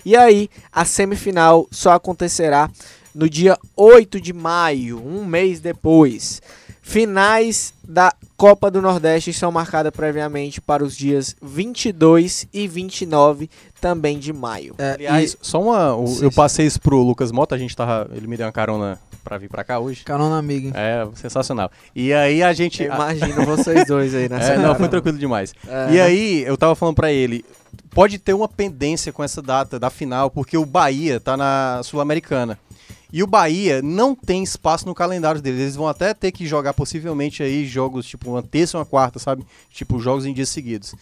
E 0.05 0.17
aí 0.17 0.51
a 0.73 0.85
semifinal 0.85 1.67
só 1.71 1.93
acontecerá 1.93 2.71
no 3.19 3.29
dia 3.29 3.59
8 3.77 4.21
de 4.21 4.33
maio, 4.33 5.03
um 5.05 5.25
mês 5.27 5.59
depois. 5.59 6.41
Finais 6.81 7.75
da 7.87 8.13
Copa 8.37 8.71
do 8.71 8.81
Nordeste 8.81 9.33
são 9.33 9.51
marcadas 9.53 9.93
previamente 9.95 10.61
para 10.61 10.83
os 10.85 10.97
dias 10.97 11.35
22 11.43 12.47
e 12.55 12.67
29 12.69 13.51
também 13.81 14.19
de 14.19 14.33
maio. 14.33 14.75
É, 14.79 14.93
Aliás, 14.93 15.37
só 15.43 15.61
uma. 15.61 15.95
o- 15.95 16.07
Sim, 16.07 16.25
eu 16.25 16.33
passei 16.33 16.65
isso 16.67 16.81
pro 16.81 17.03
Lucas 17.03 17.31
Mota, 17.33 17.55
a 17.55 17.59
gente 17.59 17.77
tava. 17.77 18.09
Ele 18.15 18.27
me 18.27 18.37
deu 18.37 18.47
uma 18.47 18.53
carona 18.53 18.99
pra 19.25 19.37
vir 19.37 19.49
pra 19.51 19.65
cá 19.65 19.79
hoje. 19.79 20.01
e 20.01 20.05
carona 20.05 20.39
amiga. 20.39 20.69
hein? 20.69 20.73
É, 20.77 21.07
sensacional. 21.15 21.71
E 21.95 22.13
aí 22.13 22.43
a 22.43 22.53
gente. 22.53 22.83
Eu 22.83 22.95
imagino 22.95 23.45
vocês 23.45 23.85
dois 23.87 24.15
aí 24.15 24.29
nessa 24.29 24.53
É, 24.55 24.59
não, 24.59 24.75
foi 24.75 24.87
tranquilo 24.89 25.19
demais. 25.19 25.53
É, 25.67 25.89
E 25.91 25.95
né? 25.97 26.03
aí, 26.03 26.43
eu 26.47 26.57
tava 26.57 26.75
falando 26.75 26.95
pra 26.95 27.13
ele, 27.13 27.45
pode 27.91 28.19
ter 28.19 28.33
uma 28.33 28.49
pendência 28.49 29.13
com 29.13 29.23
essa 29.23 29.43
data 29.43 29.79
da 29.79 29.91
final, 29.91 30.31
porque 30.31 30.57
o 30.57 30.65
Bahia 30.65 31.21
tá 31.21 31.37
na 31.37 31.81
Sul-Americana. 31.85 32.59
E 33.13 33.23
o 33.23 33.27
Bahia 33.27 33.81
não 33.83 34.15
tem 34.15 34.43
espaço 34.43 34.87
no 34.87 34.95
calendário 34.95 35.41
deles. 35.41 35.61
Eles 35.61 35.77
vão 35.77 35.89
até 35.89 36.13
ter 36.13 36.31
que 36.31 36.47
jogar 36.47 36.75
possivelmente 36.75 37.43
aí 37.43 37.67
jogos 37.67 38.07
tipo 38.07 38.31
uma 38.31 38.43
terça 38.43 38.77
uma 38.79 38.85
quarta, 38.85 39.19
sabe? 39.19 39.45
Tipo 39.71 39.99
jogos 39.99 40.27
em 40.27 40.33
dias 40.35 40.49
seguidos. 40.51 40.95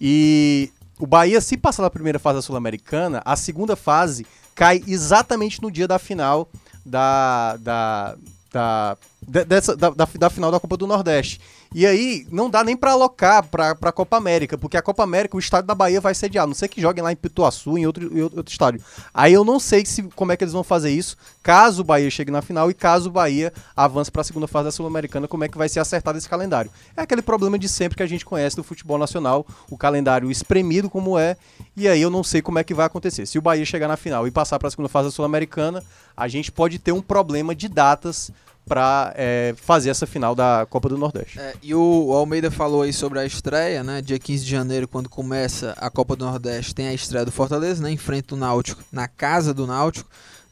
E 0.00 0.70
o 0.98 1.06
Bahia, 1.06 1.40
se 1.40 1.56
passar 1.56 1.82
na 1.82 1.90
primeira 1.90 2.18
fase 2.18 2.36
da 2.38 2.42
Sul-Americana, 2.42 3.22
a 3.24 3.36
segunda 3.36 3.76
fase 3.76 4.26
cai 4.54 4.82
exatamente 4.86 5.62
no 5.62 5.70
dia 5.70 5.86
da 5.86 5.98
final 5.98 6.48
da. 6.84 7.56
da 7.60 8.16
da, 8.52 8.98
de- 9.26 9.46
dessa, 9.46 9.74
da, 9.74 9.88
da, 9.88 10.06
da 10.18 10.28
final 10.28 10.50
da 10.52 10.60
Copa 10.60 10.76
do 10.76 10.86
Nordeste. 10.86 11.40
E 11.74 11.86
aí, 11.86 12.26
não 12.30 12.50
dá 12.50 12.62
nem 12.62 12.76
pra 12.76 12.92
alocar 12.92 13.46
pra, 13.46 13.74
pra 13.74 13.92
Copa 13.92 14.16
América, 14.16 14.58
porque 14.58 14.76
a 14.76 14.82
Copa 14.82 15.02
América, 15.02 15.36
o 15.36 15.40
estádio 15.40 15.66
da 15.66 15.74
Bahia 15.74 16.00
vai 16.00 16.14
sediar. 16.14 16.46
Não 16.46 16.54
sei 16.54 16.68
que 16.68 16.80
joguem 16.80 17.02
lá 17.02 17.12
em 17.12 17.16
Pituaçu, 17.16 17.78
em 17.78 17.86
outro, 17.86 18.16
em 18.16 18.22
outro, 18.22 18.44
estádio. 18.46 18.82
Aí 19.12 19.32
eu 19.32 19.44
não 19.44 19.58
sei 19.58 19.84
se, 19.86 20.02
como 20.14 20.32
é 20.32 20.36
que 20.36 20.44
eles 20.44 20.52
vão 20.52 20.62
fazer 20.62 20.90
isso, 20.90 21.16
caso 21.42 21.82
o 21.82 21.84
Bahia 21.84 22.10
chegue 22.10 22.30
na 22.30 22.42
final 22.42 22.70
e 22.70 22.74
caso 22.74 23.08
o 23.08 23.12
Bahia 23.12 23.52
avance 23.76 24.10
pra 24.10 24.22
segunda 24.22 24.46
fase 24.46 24.66
da 24.66 24.72
Sul-Americana, 24.72 25.26
como 25.26 25.44
é 25.44 25.48
que 25.48 25.56
vai 25.56 25.68
ser 25.68 25.80
acertado 25.80 26.18
esse 26.18 26.28
calendário. 26.28 26.70
É 26.96 27.02
aquele 27.02 27.22
problema 27.22 27.58
de 27.58 27.68
sempre 27.68 27.96
que 27.96 28.02
a 28.02 28.06
gente 28.06 28.24
conhece 28.24 28.56
do 28.56 28.62
futebol 28.62 28.98
nacional, 28.98 29.46
o 29.70 29.76
calendário 29.76 30.30
espremido 30.30 30.90
como 30.90 31.18
é, 31.18 31.36
e 31.76 31.88
aí 31.88 32.02
eu 32.02 32.10
não 32.10 32.22
sei 32.22 32.42
como 32.42 32.58
é 32.58 32.64
que 32.64 32.74
vai 32.74 32.86
acontecer. 32.86 33.26
Se 33.26 33.38
o 33.38 33.42
Bahia 33.42 33.64
chegar 33.64 33.88
na 33.88 33.96
final 33.96 34.26
e 34.26 34.30
passar 34.30 34.58
pra 34.58 34.70
segunda 34.70 34.88
fase 34.88 35.08
da 35.08 35.12
Sul-Americana, 35.12 35.82
a 36.16 36.28
gente 36.28 36.52
pode 36.52 36.78
ter 36.78 36.92
um 36.92 37.00
problema 37.00 37.54
de 37.54 37.68
datas 37.68 38.30
para 38.66 39.14
fazer 39.56 39.90
essa 39.90 40.06
final 40.06 40.34
da 40.34 40.66
Copa 40.68 40.88
do 40.88 40.96
Nordeste. 40.96 41.38
É, 41.38 41.54
e 41.62 41.74
o, 41.74 42.12
Almeida 42.12 42.50
falou 42.50 42.82
aí 42.82 42.92
sobre 42.92 43.18
a 43.18 43.26
estreia, 43.26 43.82
né? 43.82 44.00
Dia 44.00 44.18
15 44.18 44.44
de 44.44 44.50
janeiro, 44.50 44.88
quando 44.88 45.08
começa 45.08 45.74
a 45.78 45.90
Copa 45.90 46.16
do 46.16 46.24
Nordeste, 46.24 46.74
tem 46.74 46.88
a 46.88 46.94
estreia 46.94 47.24
do 47.24 47.32
Fortaleza, 47.32 47.82
né? 47.82 47.90
Enfrenta 47.90 48.34
o 48.34 48.38
Náutico 48.38 48.82
na 48.92 49.08
casa 49.08 49.52
do 49.52 49.66
Náutico. 49.66 50.08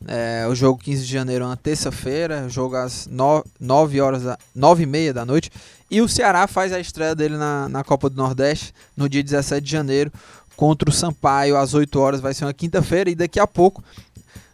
É, 0.07 0.47
o 0.49 0.55
jogo 0.55 0.83
15 0.83 1.05
de 1.05 1.13
janeiro 1.13 1.45
é 1.45 1.47
uma 1.47 1.57
terça-feira, 1.57 2.49
jogo 2.49 2.75
às 2.75 3.09
9 3.61 4.01
horas, 4.01 4.23
da, 4.23 4.39
9 4.55 4.83
e 4.83 4.87
meia 4.87 5.13
da 5.13 5.25
noite. 5.27 5.51
E 5.91 6.01
o 6.01 6.09
Ceará 6.09 6.47
faz 6.47 6.73
a 6.73 6.81
estreia 6.81 7.15
dele 7.15 7.37
na, 7.37 7.69
na 7.69 7.85
Copa 7.85 8.09
do 8.09 8.17
Nordeste 8.17 8.73
no 8.97 9.09
dia 9.09 9.23
17 9.23 9.65
de 9.65 9.71
janeiro 9.71 10.11
contra 10.57 10.89
o 10.89 10.93
Sampaio 10.93 11.57
às 11.57 11.75
8 11.75 11.99
horas. 11.99 12.21
Vai 12.21 12.33
ser 12.33 12.45
uma 12.45 12.55
quinta-feira 12.55 13.11
e 13.11 13.15
daqui 13.15 13.39
a 13.39 13.47
pouco 13.47 13.83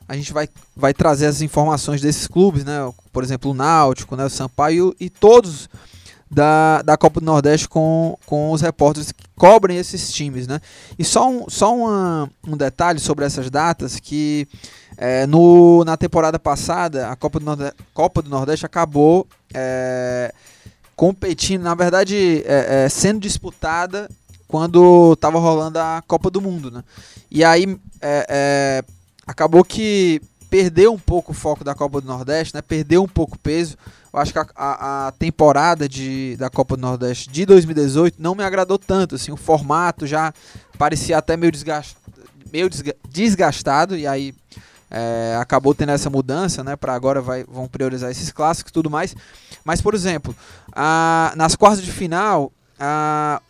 a 0.09 0.15
gente 0.15 0.33
vai, 0.33 0.49
vai 0.75 0.95
trazer 0.95 1.27
as 1.27 1.41
informações 1.41 2.01
desses 2.01 2.27
clubes, 2.27 2.65
né? 2.65 2.93
Por 3.13 3.25
exemplo, 3.25 3.51
o 3.51 3.55
Náutico, 3.55 4.17
né? 4.17 4.25
o 4.25 4.31
Sampaio 4.31 4.95
e 5.01 5.11
todos 5.11 5.69
da, 6.31 6.83
da 6.83 6.97
Copa 6.97 7.21
do 7.21 7.27
Nordeste 7.27 7.69
com, 7.69 8.19
com 8.27 8.51
os 8.51 8.61
repórteres 8.61 9.13
que 9.13 9.25
cobrem 9.37 9.79
esses 9.79 10.13
times, 10.13 10.47
né? 10.47 10.61
E 10.99 11.05
só 11.05 11.29
um, 11.29 11.49
só 11.49 11.75
uma, 11.75 12.31
um 12.47 12.57
detalhe 12.57 12.99
sobre 12.99 13.25
essas 13.25 13.51
datas 13.51 14.01
que 14.01 14.49
é, 14.97 15.27
no, 15.27 15.85
na 15.85 15.97
temporada 15.97 16.39
passada 16.39 17.09
a 17.09 17.17
Copa 17.17 17.39
do, 17.39 17.45
Norde 17.45 17.73
Copa 17.93 18.23
do 18.23 18.31
Nordeste 18.31 18.67
acabou 18.67 19.27
é, 19.55 20.33
competindo, 20.97 21.63
na 21.63 21.75
verdade, 21.75 22.43
é, 22.47 22.85
é, 22.85 22.89
sendo 22.89 23.21
disputada 23.21 24.09
quando 24.49 25.13
estava 25.13 25.39
rolando 25.39 25.79
a 25.79 26.03
Copa 26.07 26.31
do 26.31 26.41
Mundo, 26.41 26.71
né? 26.71 26.83
E 27.31 27.45
aí 27.45 27.79
é, 28.01 28.27
é, 28.29 28.85
acabou 29.27 29.65
que 29.65 30.21
perdeu 30.49 30.93
um 30.93 30.99
pouco 30.99 31.33
o 31.33 31.35
foco 31.35 31.65
da 31.65 31.75
Copa 31.75 32.01
do 32.01 32.07
Nordeste, 32.07 32.55
né? 32.55 32.63
Perdeu 32.63 33.03
um 33.03 33.09
pouco 33.09 33.35
o 33.35 33.39
peso. 33.39 33.77
Eu 34.13 34.21
acho 34.21 34.33
que 34.33 34.39
a, 34.39 34.47
a, 34.55 35.09
a, 35.09 35.13
temporada 35.13 35.89
de, 35.89 36.37
da 36.39 36.49
Copa 36.49 36.77
do 36.77 36.81
Nordeste 36.81 37.29
de 37.29 37.45
2018 37.45 38.17
não 38.19 38.35
me 38.35 38.45
agradou 38.45 38.79
tanto. 38.79 39.17
Assim, 39.17 39.33
o 39.33 39.37
formato 39.37 40.07
já 40.07 40.33
parecia 40.79 41.19
até 41.19 41.37
meio, 41.37 41.53
desgast, 41.53 41.97
meio 42.53 42.71
desgastado. 43.09 43.97
E 43.97 44.07
aí 44.07 44.35
é, 44.91 45.37
acabou 45.41 45.75
tendo 45.75 45.93
essa 45.93 46.09
mudança, 46.09 46.63
né? 46.63 46.77
Para 46.77 46.95
agora 46.95 47.21
vai, 47.21 47.45
vão 47.45 47.67
priorizar 47.67 48.11
esses 48.11 48.31
clássicos 48.31 48.71
e 48.71 48.75
tudo 48.75 48.89
mais. 48.89 49.15
Mas, 49.65 49.83
por 49.83 49.95
exemplo, 49.95 50.35
a, 50.73 51.33
nas 51.37 51.57
quartas 51.57 51.85
de 51.85 51.91
final, 51.91 52.53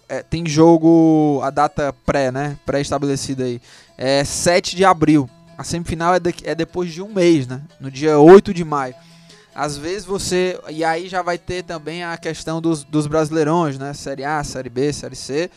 é, 0.08 0.22
tem 0.22 0.46
jogo, 0.46 1.40
a 1.42 1.50
data 1.50 1.94
pré, 2.04 2.32
né? 2.32 2.56
Pré-estabelecida 2.64 3.44
aí. 3.44 3.60
É 3.98 4.24
7 4.24 4.74
de 4.74 4.84
abril. 4.84 5.28
A 5.56 5.64
semifinal 5.64 6.14
é, 6.14 6.20
de, 6.20 6.34
é 6.44 6.54
depois 6.54 6.92
de 6.92 7.02
um 7.02 7.12
mês, 7.12 7.46
né? 7.46 7.62
No 7.80 7.90
dia 7.90 8.18
8 8.18 8.52
de 8.52 8.64
maio. 8.64 8.94
Às 9.54 9.78
vezes 9.78 10.04
você. 10.04 10.60
E 10.68 10.84
aí 10.84 11.08
já 11.08 11.22
vai 11.22 11.38
ter 11.38 11.62
também 11.62 12.04
a 12.04 12.16
questão 12.18 12.60
dos, 12.60 12.84
dos 12.84 13.06
brasileirões, 13.06 13.78
né? 13.78 13.94
Série 13.94 14.24
A, 14.24 14.44
Série 14.44 14.68
B, 14.68 14.92
Série 14.92 15.16
C. 15.16 15.50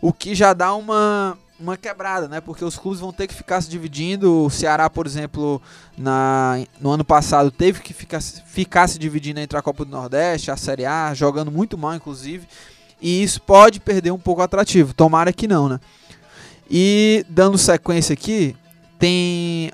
O 0.00 0.10
que 0.10 0.34
já 0.34 0.54
dá 0.54 0.74
uma, 0.74 1.36
uma 1.60 1.76
quebrada, 1.76 2.26
né? 2.28 2.40
Porque 2.40 2.64
os 2.64 2.78
clubes 2.78 3.00
vão 3.00 3.12
ter 3.12 3.26
que 3.26 3.34
ficar 3.34 3.60
se 3.60 3.68
dividindo. 3.68 4.46
O 4.46 4.50
Ceará, 4.50 4.88
por 4.88 5.06
exemplo, 5.06 5.60
na, 5.98 6.64
no 6.80 6.90
ano 6.90 7.04
passado 7.04 7.50
teve 7.50 7.80
que 7.80 7.92
ficar, 7.92 8.22
ficar 8.22 8.88
se 8.88 8.98
dividindo 8.98 9.38
entre 9.38 9.58
a 9.58 9.62
Copa 9.62 9.84
do 9.84 9.90
Nordeste, 9.90 10.50
a 10.50 10.56
Série 10.56 10.86
A, 10.86 11.12
jogando 11.12 11.52
muito 11.52 11.76
mal, 11.76 11.94
inclusive. 11.94 12.48
E 13.02 13.22
isso 13.22 13.42
pode 13.42 13.80
perder 13.80 14.12
um 14.12 14.18
pouco 14.18 14.40
o 14.40 14.44
atrativo. 14.44 14.94
Tomara 14.94 15.30
que 15.30 15.46
não, 15.46 15.68
né? 15.68 15.78
E 16.70 17.26
dando 17.28 17.58
sequência 17.58 18.14
aqui, 18.14 18.56
tem 19.02 19.68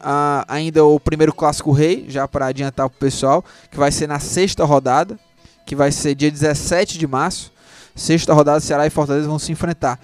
ainda 0.49 0.87
o 0.87 0.99
primeiro 0.99 1.35
clássico 1.35 1.71
rei, 1.71 2.07
já 2.09 2.27
para 2.27 2.47
adiantar 2.47 2.89
para 2.89 2.97
o 2.97 2.99
pessoal, 2.99 3.45
que 3.71 3.77
vai 3.77 3.93
ser 3.93 4.07
na 4.07 4.19
sexta 4.19 4.65
rodada, 4.65 5.19
que 5.67 5.77
vai 5.77 5.93
ser 5.93 6.15
dia 6.15 6.31
17 6.31 6.97
de 6.97 7.07
março. 7.07 7.53
Sexta 7.95 8.33
rodada, 8.33 8.59
Ceará 8.59 8.87
e 8.87 8.91
Fortaleza 8.91 9.29
vão 9.29 9.39
se 9.39 9.53
enfrentar. 9.53 10.01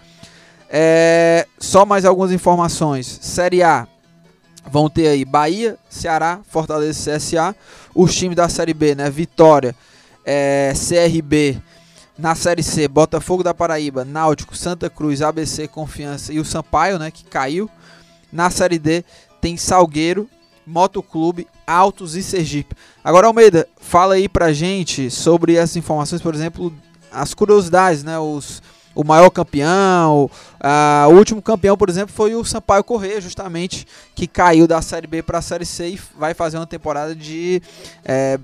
É, 0.69 1.47
só 1.59 1.87
mais 1.87 2.04
algumas 2.04 2.33
informações. 2.33 3.19
Série 3.23 3.62
A, 3.62 3.88
vão 4.71 4.90
ter 4.90 5.09
aí 5.09 5.25
Bahia, 5.25 5.78
Ceará, 5.88 6.40
Fortaleza 6.47 7.11
e 7.11 7.16
CSA. 7.16 7.57
Os 7.95 8.14
times 8.14 8.37
da 8.37 8.47
Série 8.50 8.75
B, 8.75 8.95
né? 8.95 9.09
Vitória, 9.09 9.75
é, 10.23 10.75
CRB. 10.75 11.62
Na 12.19 12.35
Série 12.35 12.62
C, 12.62 12.87
Botafogo 12.88 13.43
da 13.43 13.54
Paraíba, 13.54 14.04
Náutico, 14.04 14.54
Santa 14.54 14.90
Cruz, 14.90 15.23
ABC, 15.23 15.66
Confiança 15.66 16.31
e 16.31 16.38
o 16.38 16.45
Sampaio, 16.45 16.99
né? 16.99 17.11
Que 17.11 17.25
caiu. 17.25 17.71
Na 18.35 18.50
Série 18.50 18.81
D 18.81 19.05
tem 19.41 19.57
Salgueiro, 19.57 20.29
Motoclube, 20.67 21.47
Altos 21.64 22.17
e 22.17 22.23
Sergipe. 22.23 22.75
Agora, 23.03 23.29
Almeida, 23.29 23.69
fala 23.81 24.14
aí 24.14 24.29
pra 24.29 24.53
gente 24.53 25.09
sobre 25.09 25.55
essas 25.55 25.76
informações, 25.76 26.21
por 26.21 26.35
exemplo, 26.35 26.73
as 27.12 27.33
curiosidades, 27.33 28.03
né? 28.03 28.19
Os, 28.19 28.61
o 28.93 29.05
maior 29.05 29.31
campeão, 29.31 30.25
uh, 30.25 31.09
o 31.11 31.14
último 31.17 31.41
campeão, 31.41 31.76
por 31.76 31.88
exemplo, 31.88 32.12
foi 32.12 32.35
o 32.35 32.45
Sampaio 32.45 32.83
Correia, 32.83 33.21
justamente, 33.21 33.87
que 34.14 34.26
caiu 34.26 34.67
da 34.67 34.83
Série 34.83 35.07
B 35.07 35.23
para 35.23 35.38
a 35.38 35.43
Série 35.43 35.67
C 35.67 35.91
e 35.91 36.00
vai 36.19 36.35
fazer 36.35 36.57
uma 36.57 36.67
temporada 36.67 37.14
de 37.14 37.62
é, 38.05 38.38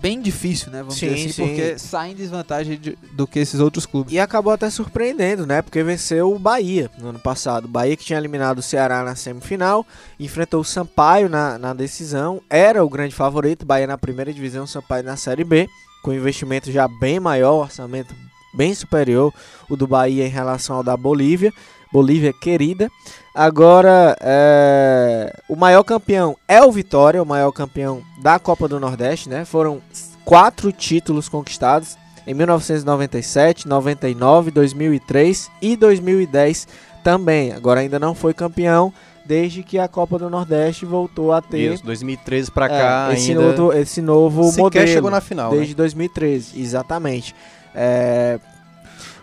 bem 0.00 0.20
difícil, 0.20 0.70
né? 0.70 0.78
Vamos 0.78 0.96
sim, 0.96 1.08
dizer 1.08 1.20
assim, 1.20 1.32
sim. 1.32 1.46
porque 1.46 1.78
sai 1.78 2.12
em 2.12 2.14
desvantagem 2.14 2.78
de, 2.78 2.98
do 3.12 3.26
que 3.26 3.38
esses 3.38 3.60
outros 3.60 3.84
clubes. 3.84 4.12
E 4.12 4.18
acabou 4.18 4.52
até 4.52 4.70
surpreendendo, 4.70 5.46
né? 5.46 5.60
Porque 5.60 5.82
venceu 5.82 6.32
o 6.32 6.38
Bahia 6.38 6.90
no 6.98 7.08
ano 7.08 7.18
passado. 7.18 7.64
O 7.64 7.68
Bahia 7.68 7.96
que 7.96 8.04
tinha 8.04 8.18
eliminado 8.18 8.58
o 8.58 8.62
Ceará 8.62 9.02
na 9.02 9.14
semifinal, 9.14 9.86
enfrentou 10.18 10.60
o 10.60 10.64
Sampaio 10.64 11.28
na, 11.28 11.58
na 11.58 11.74
decisão, 11.74 12.40
era 12.48 12.84
o 12.84 12.88
grande 12.88 13.14
favorito, 13.14 13.66
Bahia 13.66 13.86
na 13.86 13.98
primeira 13.98 14.32
divisão, 14.32 14.66
Sampaio 14.66 15.04
na 15.04 15.16
Série 15.16 15.44
B, 15.44 15.68
com 16.02 16.12
investimento 16.12 16.70
já 16.70 16.86
bem 16.86 17.18
maior, 17.18 17.62
orçamento 17.62 18.14
bem 18.54 18.74
superior, 18.74 19.32
o 19.68 19.76
do 19.76 19.86
Bahia 19.86 20.26
em 20.26 20.30
relação 20.30 20.76
ao 20.76 20.82
da 20.82 20.96
Bolívia. 20.96 21.52
Bolívia 21.92 22.32
querida. 22.32 22.90
Agora, 23.38 24.16
é, 24.20 25.32
o 25.48 25.54
maior 25.54 25.84
campeão 25.84 26.36
é 26.48 26.60
o 26.60 26.72
Vitória, 26.72 27.22
o 27.22 27.24
maior 27.24 27.52
campeão 27.52 28.02
da 28.20 28.36
Copa 28.36 28.66
do 28.66 28.80
Nordeste, 28.80 29.28
né? 29.28 29.44
Foram 29.44 29.80
quatro 30.24 30.72
títulos 30.72 31.28
conquistados 31.28 31.96
em 32.26 32.34
1997, 32.34 33.68
99, 33.68 34.50
2003 34.50 35.52
e 35.62 35.76
2010 35.76 36.66
também. 37.04 37.52
Agora 37.52 37.78
ainda 37.78 37.96
não 38.00 38.12
foi 38.12 38.34
campeão 38.34 38.92
desde 39.24 39.62
que 39.62 39.78
a 39.78 39.86
Copa 39.86 40.18
do 40.18 40.28
Nordeste 40.28 40.84
voltou 40.84 41.32
a 41.32 41.40
ter. 41.40 41.74
Isso, 41.74 41.84
2013 41.84 42.50
para 42.50 42.66
é, 42.66 42.68
cá 42.68 43.10
esse 43.12 43.30
ainda. 43.30 43.52
Novo, 43.52 43.72
esse 43.72 44.02
novo 44.02 44.52
modelo. 44.56 44.88
chegou 44.88 45.12
na 45.12 45.20
final. 45.20 45.52
Desde 45.52 45.74
né? 45.74 45.76
2013, 45.76 46.60
exatamente. 46.60 47.36
É, 47.72 48.40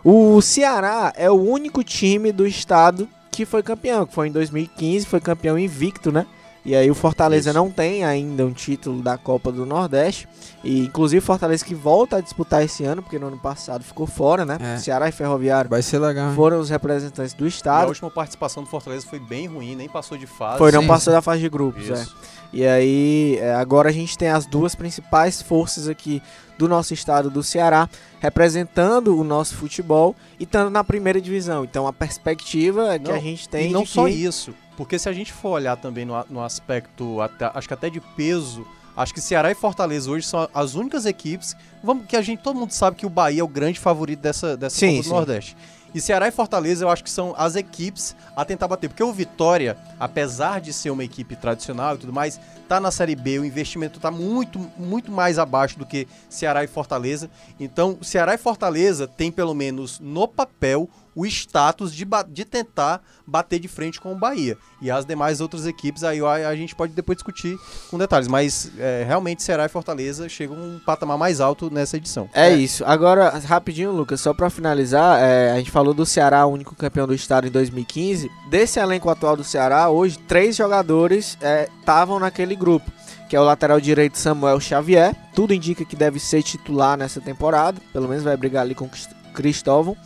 o 0.06 0.42
Ceará 0.42 1.12
é 1.18 1.30
o 1.30 1.34
único 1.34 1.84
time 1.84 2.32
do 2.32 2.48
estado 2.48 3.10
que 3.36 3.46
foi 3.46 3.62
campeão, 3.62 4.06
que 4.06 4.14
foi 4.14 4.28
em 4.28 4.32
2015, 4.32 5.06
foi 5.06 5.20
campeão 5.20 5.60
invicto, 5.60 6.12
né? 6.12 6.26
E 6.66 6.76
aí 6.76 6.90
o 6.90 6.96
Fortaleza 6.96 7.52
Isso. 7.52 7.60
não 7.60 7.70
tem 7.70 8.04
ainda 8.04 8.44
um 8.44 8.52
título 8.52 9.00
da 9.00 9.20
Copa 9.20 9.52
do 9.52 9.68
Nordeste. 9.68 10.28
E 10.64 10.80
inclusive 10.86 11.20
o 11.20 11.22
Fortaleza 11.22 11.64
que 11.64 11.76
volta 11.76 12.18
a 12.18 12.22
disputar 12.22 12.64
esse 12.64 12.84
ano, 12.84 13.04
porque 13.04 13.20
no 13.20 13.28
ano 13.28 13.38
passado 13.38 13.84
ficou 13.84 14.08
fora, 14.08 14.44
né? 14.44 14.58
É. 14.60 14.78
Ceará 14.78 15.08
e 15.08 15.12
Ferroviário. 15.12 15.70
Vai 15.70 15.84
ser 15.84 16.00
legal. 16.00 16.34
Foram 16.34 16.60
os 16.60 16.72
representantes 16.72 17.36
do 17.36 17.46
estado. 17.46 17.84
E 17.84 17.86
a 17.86 17.88
última 17.90 18.10
participação 18.10 18.64
do 18.64 18.70
Fortaleza 18.70 19.06
foi 19.08 19.20
bem 19.20 19.46
ruim, 19.46 19.76
nem 19.76 19.88
passou 19.88 20.18
de 20.18 20.26
fase. 20.26 20.58
Foi, 20.58 20.72
não 20.72 20.82
sim, 20.82 20.88
passou 20.88 21.14
da 21.14 21.22
fase 21.22 21.42
de 21.42 21.50
grupos, 21.50 21.88
é. 21.88 22.04
E 22.54 22.66
aí, 22.66 23.38
é, 23.40 23.54
agora 23.54 23.90
a 23.90 23.92
gente 23.92 24.18
tem 24.18 24.30
as 24.30 24.46
duas 24.46 24.76
principais 24.76 25.42
forças 25.42 25.88
aqui 25.88 26.22
do 26.58 26.68
nosso 26.68 26.94
estado 26.94 27.30
do 27.30 27.44
Ceará, 27.44 27.90
representando 28.20 29.18
o 29.18 29.24
nosso 29.24 29.56
futebol 29.56 30.16
e 30.40 30.44
estando 30.44 30.70
na 30.70 30.84
primeira 30.84 31.20
divisão. 31.20 31.64
Então 31.64 31.86
a 31.86 31.94
perspectiva 31.94 32.94
é 32.94 33.00
que 33.00 33.10
não, 33.10 33.16
a 33.16 33.20
gente 33.20 33.50
tem. 33.50 33.70
E 33.70 33.74
não 33.74 33.84
que... 33.84 33.90
só 33.90 34.08
isso, 34.08 34.54
porque 34.78 34.98
se 34.98 35.10
a 35.10 35.14
gente 35.14 35.34
for 35.34 35.50
olhar 35.50 35.76
também 35.76 36.06
no, 36.06 36.14
no 36.30 36.44
aspecto, 36.44 37.22
até, 37.22 37.52
acho 37.54 37.68
que 37.68 37.74
até 37.74 37.90
de 37.90 38.00
peso. 38.00 38.66
Acho 38.98 39.14
que 39.14 39.20
Ceará 39.20 39.52
e 39.52 39.56
Fortaleza 39.56 40.10
hoje 40.10 40.26
são 40.26 40.48
as 40.54 40.74
únicas 40.74 41.06
equipes 41.06 41.54
vamos, 41.84 42.06
que 42.06 42.16
a 42.16 42.22
gente 42.22 42.42
todo 42.42 42.58
mundo 42.58 42.72
sabe 42.72 42.96
que 42.96 43.06
o 43.06 43.10
Bahia 43.10 43.42
é 43.42 43.44
o 43.44 43.48
grande 43.48 43.78
favorito 43.78 44.22
dessa, 44.22 44.56
dessa 44.56 44.78
sim, 44.78 44.88
Copa 44.88 45.00
do 45.00 45.04
sim. 45.04 45.10
Nordeste. 45.10 45.58
E 45.96 46.02
Ceará 46.02 46.28
e 46.28 46.32
Fortaleza 46.32 46.84
eu 46.84 46.90
acho 46.90 47.06
que 47.06 47.10
são 47.10 47.34
as 47.38 47.56
equipes 47.56 48.18
a 48.36 48.44
tentar 48.44 48.68
bater. 48.68 48.90
Porque 48.90 49.02
o 49.02 49.14
Vitória, 49.14 49.78
apesar 49.98 50.60
de 50.60 50.74
ser 50.74 50.90
uma 50.90 51.06
equipe 51.06 51.38
tradicional 51.38 51.96
e 51.96 52.00
tudo 52.00 52.12
mais, 52.12 52.38
tá 52.68 52.82
na 52.82 52.92
Série 52.92 53.16
B, 53.16 53.40
o 53.40 53.46
investimento 53.46 53.98
tá 53.98 54.12
muito, 54.12 54.60
muito 54.78 55.10
mais 55.10 55.40
abaixo 55.40 55.80
do 55.80 55.86
que 55.86 56.06
Ceará 56.30 56.66
e 56.66 56.68
Fortaleza. 56.68 57.30
Então, 57.58 57.98
Ceará 58.02 58.34
e 58.34 58.38
Fortaleza 58.38 59.08
tem 59.08 59.32
pelo 59.32 59.54
menos 59.54 59.98
no 60.02 60.28
papel 60.28 60.90
o 61.16 61.26
status 61.26 61.94
de, 61.94 62.06
de 62.30 62.46
tentar 62.46 63.02
bater 63.26 63.60
de 63.60 63.68
frente 63.68 64.02
com 64.02 64.12
o 64.12 64.18
Bahia. 64.18 64.58
E 64.82 64.92
as 64.92 65.06
demais 65.06 65.40
outras 65.40 65.66
equipes, 65.66 66.04
aí 66.04 66.20
a, 66.20 66.50
a 66.50 66.56
gente 66.56 66.76
pode 66.76 66.94
depois 66.94 67.18
discutir 67.18 67.58
com 67.90 67.98
detalhes. 67.98 68.28
Mas 68.28 68.72
é, 68.78 69.04
realmente 69.08 69.42
Ceará 69.42 69.66
e 69.66 69.70
Fortaleza 69.70 70.28
chegam 70.28 70.58
um 70.58 70.80
patamar 70.86 71.18
mais 71.18 71.40
alto 71.40 71.72
nessa 71.72 71.98
edição. 71.98 72.30
É, 72.34 72.50
é. 72.50 72.56
isso. 72.56 72.84
Agora, 72.86 73.30
rapidinho, 73.40 73.92
Lucas, 73.92 74.20
só 74.20 74.34
para 74.34 74.50
finalizar, 74.50 75.22
é, 75.22 75.52
a 75.52 75.58
gente 75.58 75.72
falou 75.72 75.94
do 75.94 76.06
Ceará, 76.06 76.46
o 76.46 76.52
único 76.52 76.76
campeão 76.76 77.08
do 77.08 77.14
estado 77.14 77.48
em 77.48 77.52
2015. 77.52 78.30
Desse 78.50 78.80
elenco 78.80 79.10
atual 79.10 79.38
do 79.38 79.44
Ceará, 79.44 79.90
hoje, 79.90 80.18
três 80.28 80.56
jogadores 80.56 81.38
estavam 81.80 82.18
é, 82.18 82.20
naquele 82.20 82.56
grupo 82.56 82.92
que 83.28 83.36
é 83.36 83.40
o 83.40 83.44
lateral 83.44 83.80
direito 83.82 84.18
Samuel 84.18 84.60
Xavier. 84.60 85.16
Tudo 85.34 85.54
indica 85.54 85.84
que 85.84 85.96
deve 85.96 86.20
ser 86.20 86.44
titular 86.44 86.96
nessa 86.96 87.20
temporada, 87.20 87.82
pelo 87.92 88.08
menos 88.08 88.24
vai 88.24 88.38
brigar 88.38 88.62
ali 88.62 88.76
com 88.76 88.88
Cristóvão. 89.34 89.98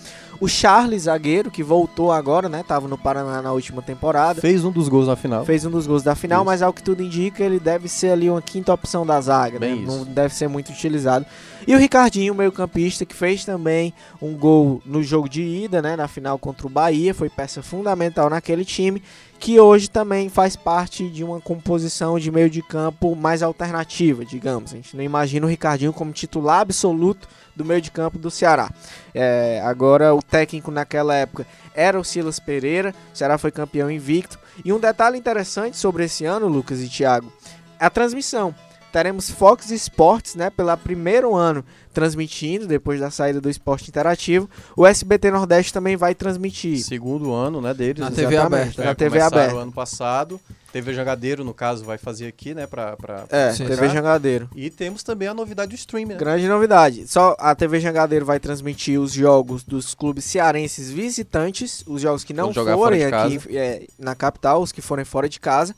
O 0.42 0.48
Charles, 0.48 1.04
zagueiro, 1.04 1.52
que 1.52 1.62
voltou 1.62 2.14
agora, 2.14 2.48
né? 2.48 2.64
Tava 2.66 2.88
no 2.88 2.98
Paraná 2.98 3.42
na 3.42 3.52
última 3.52 3.82
temporada. 3.82 4.40
Fez 4.40 4.64
um 4.64 4.72
dos 4.72 4.88
gols 4.88 5.08
na 5.08 5.16
final. 5.18 5.44
Fez 5.44 5.66
um 5.66 5.70
dos 5.70 5.86
gols 5.86 6.02
da 6.02 6.16
final, 6.16 6.40
isso. 6.40 6.46
mas 6.46 6.62
ao 6.62 6.72
que 6.72 6.82
tudo 6.82 7.04
indica, 7.04 7.44
ele 7.44 7.60
deve 7.60 7.90
ser 7.90 8.12
ali 8.12 8.30
uma 8.30 8.42
quinta 8.42 8.74
opção 8.74 9.06
da 9.06 9.20
zaga, 9.20 9.60
né? 9.60 9.76
Não 9.76 10.06
deve 10.06 10.34
ser 10.34 10.48
muito 10.48 10.72
utilizado. 10.72 11.26
E 11.68 11.76
o 11.76 11.78
Ricardinho, 11.78 12.34
meio-campista, 12.34 13.06
que 13.06 13.14
fez 13.14 13.44
também 13.44 13.94
um 14.22 14.34
gol 14.34 14.82
no 14.86 15.04
jogo 15.04 15.28
de 15.28 15.42
ida, 15.42 15.82
né? 15.82 15.98
Na 15.98 16.08
final 16.08 16.40
contra 16.40 16.66
o 16.66 16.70
Bahia, 16.70 17.14
foi 17.14 17.30
peça 17.30 17.62
fundamental 17.62 18.30
naquele 18.30 18.64
time 18.64 19.04
que 19.40 19.58
hoje 19.58 19.90
também 19.90 20.28
faz 20.28 20.56
parte 20.58 21.08
de 21.08 21.24
uma 21.24 21.40
composição 21.40 22.20
de 22.20 22.30
meio 22.30 22.50
de 22.50 22.62
campo 22.62 23.16
mais 23.16 23.42
alternativa, 23.42 24.26
digamos. 24.26 24.74
A 24.74 24.76
gente 24.76 24.98
não 24.98 25.04
imagina 25.04 25.46
o 25.46 25.50
Ricardinho 25.50 25.94
como 25.94 26.12
titular 26.12 26.60
absoluto 26.60 27.28
do 27.56 27.64
meio 27.64 27.82
de 27.82 27.90
campo 27.90 28.18
do 28.18 28.30
Ceará. 28.30 28.70
É, 29.14 29.62
agora, 29.64 30.14
o 30.14 30.22
técnico 30.30 30.72
naquela 30.72 31.16
época 31.16 31.46
era 31.74 32.00
o 32.00 32.04
Silas 32.04 32.40
Pereira, 32.40 32.94
o 33.14 33.18
Ceará 33.18 33.38
foi 33.38 33.52
campeão 33.52 33.90
invicto. 33.90 34.40
E 34.64 34.74
um 34.74 34.80
detalhe 34.80 35.18
interessante 35.18 35.78
sobre 35.78 36.06
esse 36.06 36.26
ano, 36.26 36.48
Lucas 36.48 36.82
e 36.82 36.90
Thiago, 36.90 37.32
é 37.80 37.86
a 37.86 37.90
transmissão 37.90 38.54
teremos 38.92 39.30
Fox 39.30 39.70
Sports, 39.72 40.36
né, 40.36 40.50
pelo 40.50 40.76
primeiro 40.78 41.36
ano 41.36 41.64
transmitindo, 41.94 42.68
depois 42.68 43.00
da 43.00 43.10
saída 43.10 43.42
do 43.42 43.50
esporte 43.50 43.90
interativo. 43.90 44.50
O 44.76 44.86
SBT 44.86 45.32
Nordeste 45.32 45.74
também 45.74 45.96
vai 45.96 46.16
transmitir. 46.16 46.84
Segundo 46.84 47.34
ano, 47.34 47.62
né, 47.62 47.74
deles. 47.74 48.00
Na 48.00 48.12
TV 48.12 48.38
aberta. 48.38 48.84
na 48.84 48.96
TV 48.96 49.22
aberta. 49.22 49.58
ano 49.58 49.72
passado. 49.72 50.40
TV 50.72 50.94
Jangadeiro, 50.94 51.44
no 51.44 51.54
caso, 51.54 51.84
vai 51.84 51.98
fazer 51.98 52.28
aqui, 52.28 52.54
né? 52.54 52.68
Pra, 52.68 52.96
pra, 52.96 53.26
É, 53.30 53.52
Sim. 53.52 53.66
TV 53.66 53.90
Jangadeiro. 53.90 54.50
E 54.56 54.70
temos 54.70 55.04
também 55.04 55.28
a 55.28 55.34
novidade 55.34 55.70
do 55.70 55.76
streaming, 55.76 56.14
né? 56.14 56.20
Grande 56.20 56.48
novidade. 56.48 57.08
Só 57.08 57.36
a 57.40 57.56
TV 57.56 57.80
Jangadeiro 57.80 58.26
vai 58.26 58.40
transmitir 58.40 59.00
os 59.00 59.12
jogos 59.12 59.64
dos 59.64 59.94
clubes 59.94 60.26
cearenses 60.26 60.92
visitantes, 60.92 61.84
os 61.88 62.02
jogos 62.02 62.24
que 62.24 62.34
não 62.34 62.54
forem 62.54 63.04
aqui 63.06 63.40
é, 63.56 63.88
na 63.98 64.16
capital, 64.16 64.62
os 64.62 64.72
que 64.72 64.82
forem 64.82 65.06
fora 65.06 65.28
de 65.28 65.40
casa. 65.40 65.76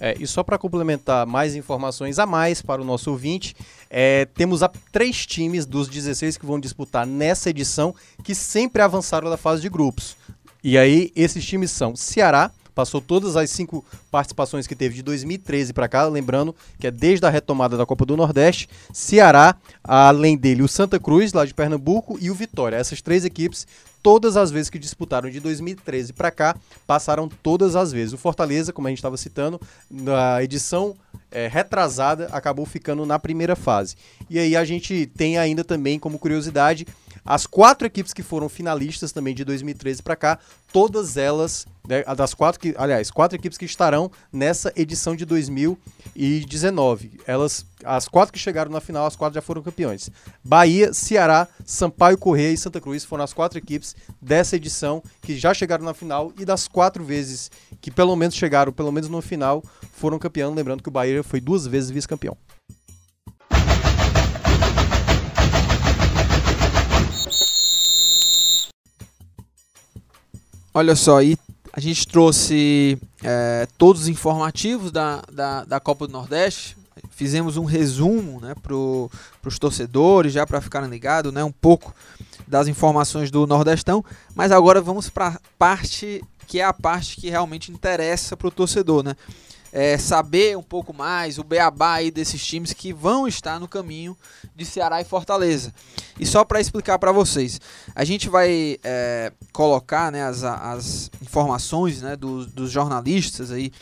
É, 0.00 0.16
e 0.18 0.26
só 0.26 0.42
para 0.42 0.58
complementar 0.58 1.24
mais 1.24 1.54
informações 1.54 2.18
a 2.18 2.26
mais 2.26 2.60
para 2.60 2.82
o 2.82 2.84
nosso 2.84 3.10
ouvinte, 3.10 3.54
é, 3.96 4.24
temos 4.24 4.60
a, 4.60 4.68
três 4.90 5.24
times 5.24 5.64
dos 5.64 5.86
16 5.86 6.36
que 6.36 6.44
vão 6.44 6.58
disputar 6.58 7.06
nessa 7.06 7.48
edição 7.48 7.94
que 8.24 8.34
sempre 8.34 8.82
avançaram 8.82 9.30
da 9.30 9.36
fase 9.36 9.62
de 9.62 9.68
grupos. 9.68 10.16
E 10.64 10.76
aí, 10.76 11.12
esses 11.14 11.46
times 11.46 11.70
são 11.70 11.94
Ceará, 11.94 12.50
passou 12.74 13.00
todas 13.00 13.36
as 13.36 13.48
cinco 13.50 13.84
participações 14.10 14.66
que 14.66 14.74
teve 14.74 14.96
de 14.96 15.02
2013 15.04 15.72
para 15.72 15.86
cá, 15.86 16.08
lembrando 16.08 16.56
que 16.76 16.88
é 16.88 16.90
desde 16.90 17.24
a 17.24 17.30
retomada 17.30 17.76
da 17.76 17.86
Copa 17.86 18.04
do 18.04 18.16
Nordeste, 18.16 18.68
Ceará, 18.92 19.54
além 19.84 20.36
dele 20.36 20.64
o 20.64 20.68
Santa 20.68 20.98
Cruz, 20.98 21.32
lá 21.32 21.44
de 21.44 21.54
Pernambuco, 21.54 22.18
e 22.20 22.32
o 22.32 22.34
Vitória. 22.34 22.74
Essas 22.74 23.00
três 23.00 23.24
equipes, 23.24 23.64
todas 24.04 24.36
as 24.36 24.50
vezes 24.50 24.68
que 24.68 24.78
disputaram 24.78 25.30
de 25.30 25.40
2013 25.40 26.12
para 26.12 26.30
cá, 26.30 26.54
passaram 26.86 27.26
todas 27.26 27.74
as 27.74 27.90
vezes. 27.90 28.12
O 28.12 28.18
Fortaleza, 28.18 28.70
como 28.70 28.86
a 28.86 28.90
gente 28.90 28.98
estava 28.98 29.16
citando, 29.16 29.58
na 29.90 30.42
edição 30.42 30.94
é, 31.30 31.48
retrasada, 31.48 32.28
acabou 32.30 32.66
ficando 32.66 33.06
na 33.06 33.18
primeira 33.18 33.56
fase. 33.56 33.96
E 34.28 34.38
aí 34.38 34.54
a 34.54 34.62
gente 34.62 35.06
tem 35.16 35.38
ainda 35.38 35.64
também, 35.64 35.98
como 35.98 36.18
curiosidade, 36.18 36.86
as 37.24 37.46
quatro 37.46 37.86
equipes 37.86 38.12
que 38.12 38.22
foram 38.22 38.48
finalistas 38.48 39.10
também 39.10 39.34
de 39.34 39.44
2013 39.44 40.02
para 40.02 40.14
cá, 40.14 40.38
todas 40.72 41.16
elas, 41.16 41.66
né, 41.88 42.02
das 42.16 42.34
quatro 42.34 42.60
que, 42.60 42.74
aliás, 42.76 43.10
quatro 43.10 43.36
equipes 43.38 43.56
que 43.56 43.64
estarão 43.64 44.10
nessa 44.32 44.72
edição 44.76 45.16
de 45.16 45.24
2019. 45.24 47.20
Elas, 47.26 47.64
as 47.82 48.08
quatro 48.08 48.32
que 48.32 48.38
chegaram 48.38 48.70
na 48.70 48.80
final, 48.80 49.06
as 49.06 49.16
quatro 49.16 49.34
já 49.34 49.40
foram 49.40 49.62
campeões. 49.62 50.10
Bahia, 50.44 50.92
Ceará, 50.92 51.48
Sampaio 51.64 52.18
Correia 52.18 52.52
e 52.52 52.58
Santa 52.58 52.80
Cruz 52.80 53.04
foram 53.04 53.24
as 53.24 53.32
quatro 53.32 53.58
equipes 53.58 53.96
dessa 54.20 54.56
edição 54.56 55.02
que 55.22 55.38
já 55.38 55.54
chegaram 55.54 55.84
na 55.84 55.94
final 55.94 56.32
e 56.38 56.44
das 56.44 56.68
quatro 56.68 57.02
vezes 57.04 57.50
que 57.80 57.90
pelo 57.90 58.14
menos 58.16 58.34
chegaram, 58.34 58.72
pelo 58.72 58.92
menos 58.92 59.08
no 59.08 59.22
final, 59.22 59.62
foram 59.92 60.18
campeão. 60.18 60.52
Lembrando 60.52 60.82
que 60.82 60.88
o 60.88 60.92
Bahia 60.92 61.22
foi 61.22 61.40
duas 61.40 61.66
vezes 61.66 61.90
vice-campeão. 61.90 62.36
Olha 70.76 70.96
só, 70.96 71.18
aí 71.18 71.36
a 71.72 71.78
gente 71.78 72.04
trouxe 72.08 72.98
é, 73.22 73.68
todos 73.78 74.02
os 74.02 74.08
informativos 74.08 74.90
da, 74.90 75.22
da, 75.32 75.64
da 75.64 75.78
Copa 75.78 76.04
do 76.08 76.12
Nordeste. 76.12 76.76
Fizemos 77.10 77.56
um 77.56 77.64
resumo 77.64 78.40
né, 78.40 78.56
para 78.60 78.74
os 78.74 79.58
torcedores, 79.60 80.32
já 80.32 80.44
para 80.44 80.60
ficarem 80.60 80.90
ligados, 80.90 81.32
né, 81.32 81.44
um 81.44 81.52
pouco 81.52 81.94
das 82.44 82.66
informações 82.66 83.30
do 83.30 83.46
Nordestão. 83.46 84.04
Mas 84.34 84.50
agora 84.50 84.80
vamos 84.80 85.08
para 85.08 85.28
a 85.28 85.38
parte 85.56 86.20
que 86.48 86.58
é 86.58 86.64
a 86.64 86.72
parte 86.72 87.20
que 87.20 87.30
realmente 87.30 87.70
interessa 87.70 88.36
para 88.36 88.48
o 88.48 88.50
torcedor. 88.50 89.04
Né? 89.04 89.14
É, 89.76 89.98
saber 89.98 90.56
um 90.56 90.62
pouco 90.62 90.94
mais 90.94 91.36
o 91.36 91.42
beabá 91.42 91.94
aí 91.94 92.08
desses 92.08 92.46
times 92.46 92.72
que 92.72 92.92
vão 92.92 93.26
estar 93.26 93.58
no 93.58 93.66
caminho 93.66 94.16
de 94.54 94.64
Ceará 94.64 95.00
e 95.00 95.04
Fortaleza. 95.04 95.74
E 96.18 96.24
só 96.24 96.44
para 96.44 96.60
explicar 96.60 96.96
para 96.96 97.10
vocês, 97.10 97.60
a 97.92 98.04
gente 98.04 98.28
vai 98.28 98.78
é, 98.84 99.32
colocar 99.52 100.12
né, 100.12 100.22
as, 100.22 100.44
as 100.44 101.10
informações 101.20 102.02
né, 102.02 102.14
dos, 102.14 102.46
dos 102.46 102.70
jornalistas 102.70 103.50
aí 103.50 103.72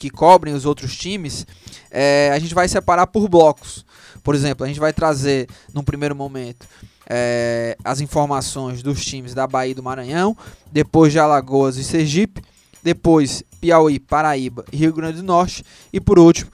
que 0.00 0.10
cobrem 0.10 0.52
os 0.52 0.66
outros 0.66 0.96
times. 0.96 1.46
É, 1.92 2.32
a 2.34 2.38
gente 2.40 2.54
vai 2.54 2.66
separar 2.66 3.06
por 3.06 3.28
blocos. 3.28 3.86
Por 4.24 4.34
exemplo, 4.34 4.64
a 4.64 4.68
gente 4.68 4.80
vai 4.80 4.92
trazer 4.92 5.48
num 5.72 5.84
primeiro 5.84 6.16
momento 6.16 6.66
é, 7.08 7.76
as 7.84 8.00
informações 8.00 8.82
dos 8.82 9.04
times 9.04 9.34
da 9.34 9.46
Bahia 9.46 9.72
e 9.72 9.74
do 9.74 9.82
Maranhão, 9.82 10.36
depois 10.70 11.12
de 11.12 11.18
Alagoas 11.18 11.76
e 11.76 11.82
Sergipe, 11.82 12.40
depois 12.82 13.42
Piauí, 13.60 13.98
Paraíba 13.98 14.64
e 14.72 14.76
Rio 14.76 14.92
Grande 14.92 15.18
do 15.18 15.22
Norte 15.22 15.64
e 15.92 16.00
por 16.00 16.18
último 16.18 16.50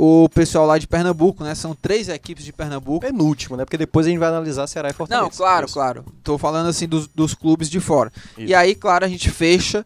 o 0.00 0.28
pessoal 0.28 0.64
lá 0.64 0.78
de 0.78 0.86
Pernambuco, 0.86 1.42
né? 1.42 1.56
São 1.56 1.74
três 1.74 2.08
equipes 2.08 2.44
de 2.44 2.52
Pernambuco. 2.52 3.00
Penúltimo, 3.00 3.56
né? 3.56 3.64
Porque 3.64 3.76
depois 3.76 4.06
a 4.06 4.10
gente 4.10 4.18
vai 4.20 4.28
analisar 4.28 4.68
Ceará 4.68 4.90
e 4.90 4.92
Fortaleza. 4.92 5.24
Não, 5.24 5.30
claro, 5.36 5.66
claro. 5.66 6.04
Tô 6.22 6.38
falando 6.38 6.68
assim 6.68 6.86
dos, 6.86 7.08
dos 7.08 7.34
clubes 7.34 7.68
de 7.68 7.80
fora. 7.80 8.12
Isso. 8.36 8.46
E 8.46 8.54
aí, 8.54 8.76
claro, 8.76 9.04
a 9.04 9.08
gente 9.08 9.28
fecha 9.28 9.84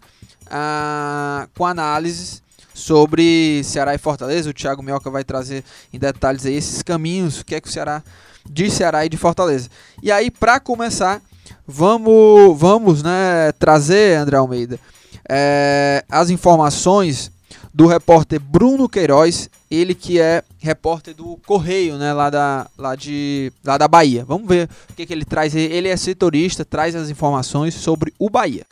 ah, 0.50 1.48
com 1.56 1.64
análises 1.64 2.42
sobre 2.74 3.62
Ceará 3.64 3.94
e 3.94 3.98
Fortaleza. 3.98 4.50
O 4.50 4.52
Thiago 4.52 4.82
Mioca 4.82 5.08
vai 5.08 5.24
trazer 5.24 5.64
em 5.90 5.98
detalhes 5.98 6.44
aí 6.44 6.56
esses 6.56 6.82
caminhos, 6.82 7.40
o 7.40 7.44
que 7.46 7.54
é 7.54 7.60
que 7.60 7.68
o 7.68 7.72
Ceará 7.72 8.02
de 8.46 8.70
Ceará 8.70 9.06
e 9.06 9.08
de 9.08 9.16
Fortaleza. 9.16 9.70
E 10.02 10.12
aí, 10.12 10.30
para 10.30 10.60
começar, 10.60 11.22
vamos, 11.66 12.58
vamos, 12.58 13.02
né, 13.02 13.50
trazer 13.58 14.18
André 14.18 14.36
Almeida 14.36 14.78
é, 15.28 16.04
as 16.10 16.30
informações 16.30 17.30
do 17.72 17.86
repórter 17.86 18.40
Bruno 18.40 18.88
Queiroz, 18.88 19.48
ele 19.70 19.94
que 19.94 20.20
é 20.20 20.42
repórter 20.58 21.14
do 21.14 21.38
Correio, 21.46 21.96
né, 21.96 22.12
lá 22.12 22.28
da, 22.28 22.66
lá 22.76 22.94
de, 22.94 23.52
lá 23.64 23.78
da 23.78 23.88
Bahia. 23.88 24.24
Vamos 24.24 24.46
ver 24.46 24.68
o 24.90 24.94
que, 24.94 25.06
que 25.06 25.12
ele 25.12 25.24
traz. 25.24 25.54
Ele 25.54 25.88
é 25.88 25.96
setorista, 25.96 26.64
traz 26.64 26.94
as 26.94 27.08
informações 27.08 27.74
sobre 27.74 28.12
o 28.18 28.28
Bahia. 28.28 28.66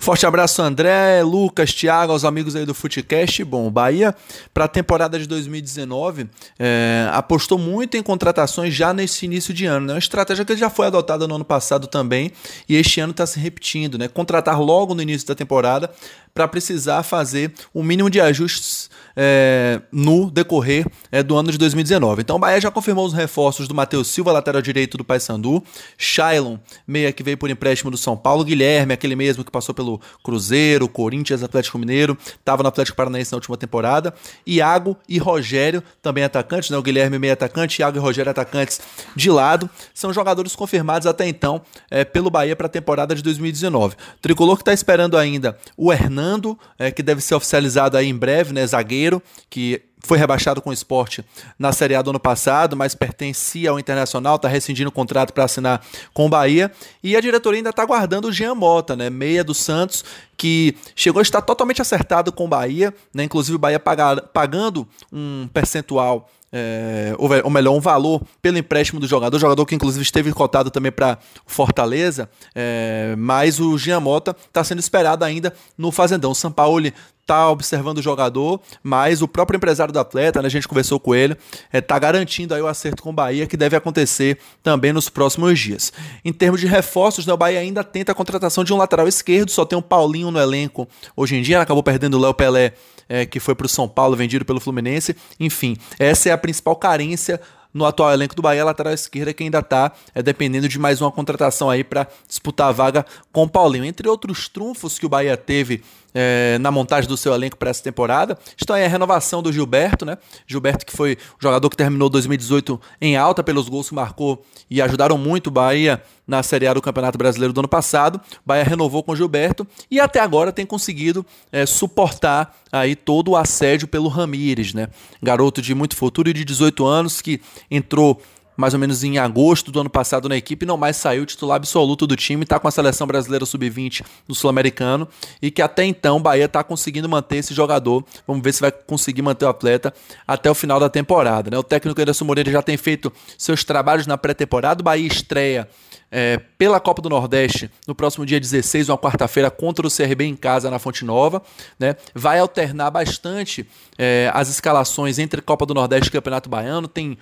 Forte 0.00 0.24
abraço, 0.24 0.62
André, 0.62 1.22
Lucas, 1.22 1.74
Thiago, 1.74 2.12
aos 2.12 2.24
amigos 2.24 2.56
aí 2.56 2.64
do 2.64 2.72
Futecast. 2.72 3.44
Bom, 3.44 3.70
Bahia, 3.70 4.16
para 4.52 4.64
a 4.64 4.68
temporada 4.68 5.18
de 5.18 5.26
2019, 5.26 6.26
é, 6.58 7.06
apostou 7.12 7.58
muito 7.58 7.98
em 7.98 8.02
contratações 8.02 8.72
já 8.72 8.94
nesse 8.94 9.26
início 9.26 9.52
de 9.52 9.66
ano. 9.66 9.88
Né? 9.88 9.92
Uma 9.92 9.98
estratégia 9.98 10.42
que 10.42 10.56
já 10.56 10.70
foi 10.70 10.86
adotada 10.86 11.28
no 11.28 11.34
ano 11.34 11.44
passado 11.44 11.86
também 11.86 12.32
e 12.66 12.76
este 12.76 12.98
ano 12.98 13.10
está 13.10 13.26
se 13.26 13.38
repetindo. 13.38 13.98
Né? 13.98 14.08
Contratar 14.08 14.58
logo 14.58 14.94
no 14.94 15.02
início 15.02 15.28
da 15.28 15.34
temporada 15.34 15.90
para 16.32 16.48
precisar 16.48 17.02
fazer 17.02 17.52
o 17.74 17.82
mínimo 17.82 18.08
de 18.08 18.22
ajustes 18.22 18.88
é, 19.22 19.82
no 19.92 20.30
decorrer 20.30 20.86
é, 21.12 21.22
do 21.22 21.36
ano 21.36 21.52
de 21.52 21.58
2019. 21.58 22.22
Então 22.22 22.36
o 22.36 22.38
Bahia 22.38 22.58
já 22.58 22.70
confirmou 22.70 23.04
os 23.04 23.12
reforços 23.12 23.68
do 23.68 23.74
Matheus 23.74 24.08
Silva, 24.08 24.32
lateral 24.32 24.62
direito 24.62 24.96
do 24.96 25.04
Paysandu, 25.04 25.62
Shailon, 25.98 26.56
meia 26.86 27.12
que 27.12 27.22
veio 27.22 27.36
por 27.36 27.50
empréstimo 27.50 27.90
do 27.90 27.98
São 27.98 28.16
Paulo, 28.16 28.42
Guilherme, 28.42 28.94
aquele 28.94 29.14
mesmo 29.14 29.44
que 29.44 29.50
passou 29.50 29.74
pelo 29.74 30.00
Cruzeiro, 30.24 30.88
Corinthians, 30.88 31.42
Atlético 31.42 31.78
Mineiro, 31.78 32.16
estava 32.38 32.62
no 32.62 32.70
Atlético 32.70 32.96
Paranaense 32.96 33.30
na 33.32 33.36
última 33.36 33.58
temporada, 33.58 34.14
Iago 34.46 34.96
e 35.06 35.18
Rogério, 35.18 35.82
também 36.00 36.24
atacantes, 36.24 36.70
né? 36.70 36.78
o 36.78 36.82
Guilherme 36.82 37.18
meia 37.18 37.34
atacante, 37.34 37.82
Iago 37.82 37.98
e 37.98 38.00
Rogério 38.00 38.30
atacantes 38.30 38.80
de 39.14 39.30
lado, 39.30 39.68
são 39.92 40.14
jogadores 40.14 40.56
confirmados 40.56 41.06
até 41.06 41.28
então 41.28 41.60
é, 41.90 42.06
pelo 42.06 42.30
Bahia 42.30 42.56
para 42.56 42.68
a 42.68 42.70
temporada 42.70 43.14
de 43.14 43.22
2019. 43.22 43.94
O 43.94 44.20
Tricolor 44.22 44.56
que 44.56 44.62
está 44.62 44.72
esperando 44.72 45.18
ainda 45.18 45.58
o 45.76 45.92
Hernando, 45.92 46.58
é, 46.78 46.90
que 46.90 47.02
deve 47.02 47.20
ser 47.20 47.34
oficializado 47.34 47.98
aí 47.98 48.08
em 48.08 48.16
breve, 48.16 48.54
né? 48.54 48.66
zagueiro, 48.66 49.09
que 49.48 49.82
foi 50.02 50.18
rebaixado 50.18 50.60
com 50.62 50.70
o 50.70 50.72
esporte 50.72 51.24
na 51.58 51.72
Série 51.72 51.94
A 51.94 52.02
do 52.02 52.10
ano 52.10 52.20
passado, 52.20 52.76
mas 52.76 52.94
pertencia 52.94 53.70
ao 53.70 53.78
Internacional, 53.78 54.36
está 54.36 54.48
rescindindo 54.48 54.88
o 54.88 54.92
contrato 54.92 55.32
para 55.32 55.44
assinar 55.44 55.84
com 56.12 56.26
o 56.26 56.28
Bahia. 56.28 56.72
E 57.02 57.16
a 57.16 57.20
diretoria 57.20 57.58
ainda 57.58 57.70
está 57.70 57.82
aguardando 57.82 58.28
o 58.28 58.32
Jean 58.32 58.54
Mota, 58.54 58.96
né, 58.96 59.10
meia 59.10 59.44
do 59.44 59.54
Santos, 59.54 60.04
que 60.36 60.74
chegou 60.94 61.20
a 61.20 61.22
estar 61.22 61.42
totalmente 61.42 61.82
acertado 61.82 62.32
com 62.32 62.46
o 62.46 62.48
Bahia, 62.48 62.94
né, 63.12 63.24
inclusive 63.24 63.56
o 63.56 63.58
Bahia 63.58 63.78
paga, 63.78 64.22
pagando 64.22 64.88
um 65.12 65.48
percentual 65.52 66.30
é, 66.52 67.14
ou 67.16 67.50
melhor, 67.50 67.76
um 67.76 67.80
valor 67.80 68.22
pelo 68.42 68.58
empréstimo 68.58 68.98
do 68.98 69.06
jogador, 69.06 69.38
jogador 69.38 69.64
que 69.66 69.74
inclusive 69.74 70.02
esteve 70.02 70.32
cotado 70.32 70.70
também 70.70 70.90
para 70.90 71.18
Fortaleza, 71.46 72.28
é, 72.54 73.14
mas 73.16 73.60
o 73.60 73.78
Jean 73.78 74.00
Mota 74.00 74.36
está 74.46 74.64
sendo 74.64 74.80
esperado 74.80 75.24
ainda 75.24 75.54
no 75.78 75.92
Fazendão. 75.92 76.32
O 76.32 76.34
São 76.34 76.50
Paulo 76.50 76.80
está 77.20 77.48
observando 77.48 77.98
o 77.98 78.02
jogador, 78.02 78.60
mas 78.82 79.22
o 79.22 79.28
próprio 79.28 79.56
empresário 79.56 79.92
do 79.92 80.00
atleta, 80.00 80.42
né, 80.42 80.46
a 80.46 80.50
gente 80.50 80.66
conversou 80.66 80.98
com 80.98 81.14
ele, 81.14 81.34
está 81.34 81.68
é, 81.72 81.80
tá 81.80 81.98
garantindo 81.98 82.52
aí 82.54 82.60
o 82.60 82.66
acerto 82.66 83.02
com 83.02 83.10
o 83.10 83.12
Bahia, 83.12 83.46
que 83.46 83.56
deve 83.56 83.76
acontecer 83.76 84.38
também 84.62 84.92
nos 84.92 85.08
próximos 85.08 85.58
dias. 85.58 85.92
Em 86.24 86.32
termos 86.32 86.60
de 86.60 86.66
reforços, 86.66 87.24
né, 87.24 87.32
o 87.32 87.36
Bahia 87.36 87.60
ainda 87.60 87.84
tenta 87.84 88.10
a 88.10 88.14
contratação 88.14 88.64
de 88.64 88.72
um 88.72 88.76
lateral 88.76 89.06
esquerdo, 89.06 89.50
só 89.50 89.64
tem 89.64 89.78
um 89.78 89.82
Paulinho 89.82 90.32
no 90.32 90.40
elenco 90.40 90.88
hoje 91.16 91.36
em 91.36 91.42
dia, 91.42 91.60
acabou 91.60 91.84
perdendo 91.84 92.18
o 92.18 92.20
Léo 92.20 92.34
Pelé, 92.34 92.72
é, 93.08 93.26
que 93.26 93.40
foi 93.40 93.54
para 93.54 93.66
o 93.66 93.68
São 93.68 93.88
Paulo, 93.88 94.16
vendido 94.16 94.44
pelo 94.44 94.60
Fluminense. 94.60 95.16
Enfim, 95.38 95.76
essa 95.98 96.28
é 96.28 96.32
a 96.32 96.38
principal 96.40 96.74
carência 96.76 97.40
no 97.72 97.86
atual 97.86 98.12
elenco 98.12 98.34
do 98.34 98.42
Bahia, 98.42 98.64
lateral 98.64 98.92
esquerda, 98.92 99.32
que 99.32 99.44
ainda 99.44 99.60
está 99.60 99.92
é, 100.14 100.22
dependendo 100.22 100.68
de 100.68 100.78
mais 100.78 101.00
uma 101.00 101.12
contratação 101.12 101.70
aí 101.70 101.84
para 101.84 102.08
disputar 102.26 102.68
a 102.68 102.72
vaga 102.72 103.06
com 103.32 103.44
o 103.44 103.48
Paulinho. 103.48 103.84
Entre 103.84 104.08
outros 104.08 104.48
trunfos 104.48 104.98
que 104.98 105.06
o 105.06 105.08
Bahia 105.08 105.36
teve 105.36 105.82
é, 106.14 106.58
na 106.58 106.70
montagem 106.70 107.08
do 107.08 107.16
seu 107.16 107.32
elenco 107.34 107.56
para 107.56 107.70
essa 107.70 107.82
temporada. 107.82 108.38
Estão 108.56 108.76
aí 108.76 108.84
a 108.84 108.88
renovação 108.88 109.42
do 109.42 109.52
Gilberto, 109.52 110.04
né? 110.04 110.18
Gilberto, 110.46 110.86
que 110.86 110.92
foi 110.92 111.14
o 111.14 111.42
jogador 111.42 111.68
que 111.70 111.76
terminou 111.76 112.08
2018 112.08 112.80
em 113.00 113.16
alta 113.16 113.42
pelos 113.42 113.68
gols 113.68 113.88
que 113.88 113.94
marcou 113.94 114.44
e 114.70 114.80
ajudaram 114.80 115.18
muito 115.18 115.48
o 115.48 115.50
Bahia 115.50 116.02
na 116.26 116.42
Série 116.42 116.66
A 116.68 116.74
do 116.74 116.80
Campeonato 116.80 117.18
Brasileiro 117.18 117.52
do 117.52 117.60
ano 117.60 117.68
passado. 117.68 118.20
Bahia 118.46 118.64
renovou 118.64 119.02
com 119.02 119.12
o 119.12 119.16
Gilberto 119.16 119.66
e 119.90 119.98
até 119.98 120.20
agora 120.20 120.52
tem 120.52 120.64
conseguido 120.64 121.26
é, 121.50 121.66
suportar 121.66 122.56
aí 122.70 122.94
todo 122.94 123.32
o 123.32 123.36
assédio 123.36 123.88
pelo 123.88 124.08
Ramires, 124.08 124.72
né? 124.72 124.88
Garoto 125.22 125.60
de 125.60 125.74
muito 125.74 125.96
futuro 125.96 126.28
e 126.30 126.32
de 126.32 126.44
18 126.44 126.86
anos 126.86 127.20
que 127.20 127.40
entrou 127.70 128.22
mais 128.60 128.74
ou 128.74 128.80
menos 128.80 129.02
em 129.02 129.18
agosto 129.18 129.72
do 129.72 129.80
ano 129.80 129.90
passado 129.90 130.28
na 130.28 130.36
equipe, 130.36 130.66
não 130.66 130.76
mais 130.76 130.96
saiu 130.96 131.26
titular 131.26 131.56
absoluto 131.56 132.06
do 132.06 132.14
time, 132.14 132.42
está 132.44 132.58
com 132.58 132.68
a 132.68 132.70
seleção 132.70 133.06
brasileira 133.06 133.44
sub-20 133.44 134.04
no 134.28 134.34
Sul-Americano 134.34 135.08
e 135.40 135.50
que 135.50 135.62
até 135.62 135.84
então 135.84 136.18
o 136.18 136.20
Bahia 136.20 136.44
está 136.44 136.62
conseguindo 136.62 137.08
manter 137.08 137.38
esse 137.38 137.54
jogador. 137.54 138.04
Vamos 138.26 138.42
ver 138.42 138.52
se 138.52 138.60
vai 138.60 138.70
conseguir 138.70 139.22
manter 139.22 139.46
o 139.46 139.48
atleta 139.48 139.92
até 140.26 140.50
o 140.50 140.54
final 140.54 140.78
da 140.78 140.88
temporada. 140.88 141.50
Né? 141.50 141.58
O 141.58 141.62
técnico 141.62 142.00
Anderson 142.00 142.24
Moreira 142.24 142.50
já 142.50 142.62
tem 142.62 142.76
feito 142.76 143.12
seus 143.38 143.64
trabalhos 143.64 144.06
na 144.06 144.18
pré-temporada. 144.18 144.80
O 144.80 144.84
Bahia 144.84 145.06
estreia 145.06 145.68
é, 146.10 146.38
pela 146.58 146.80
Copa 146.80 147.00
do 147.00 147.08
Nordeste 147.08 147.70
no 147.86 147.94
próximo 147.94 148.26
dia 148.26 148.40
16, 148.40 148.88
uma 148.88 148.98
quarta-feira, 148.98 149.50
contra 149.50 149.86
o 149.86 149.90
CRB 149.90 150.24
em 150.24 150.36
casa 150.36 150.70
na 150.70 150.78
Fonte 150.78 151.04
Nova. 151.04 151.40
Né? 151.78 151.96
Vai 152.14 152.38
alternar 152.40 152.90
bastante 152.90 153.66
é, 153.96 154.30
as 154.34 154.48
escalações 154.48 155.18
entre 155.18 155.40
Copa 155.40 155.64
do 155.64 155.72
Nordeste 155.72 156.08
e 156.08 156.12
Campeonato 156.12 156.48
Baiano. 156.48 156.88
Tem 156.88 157.16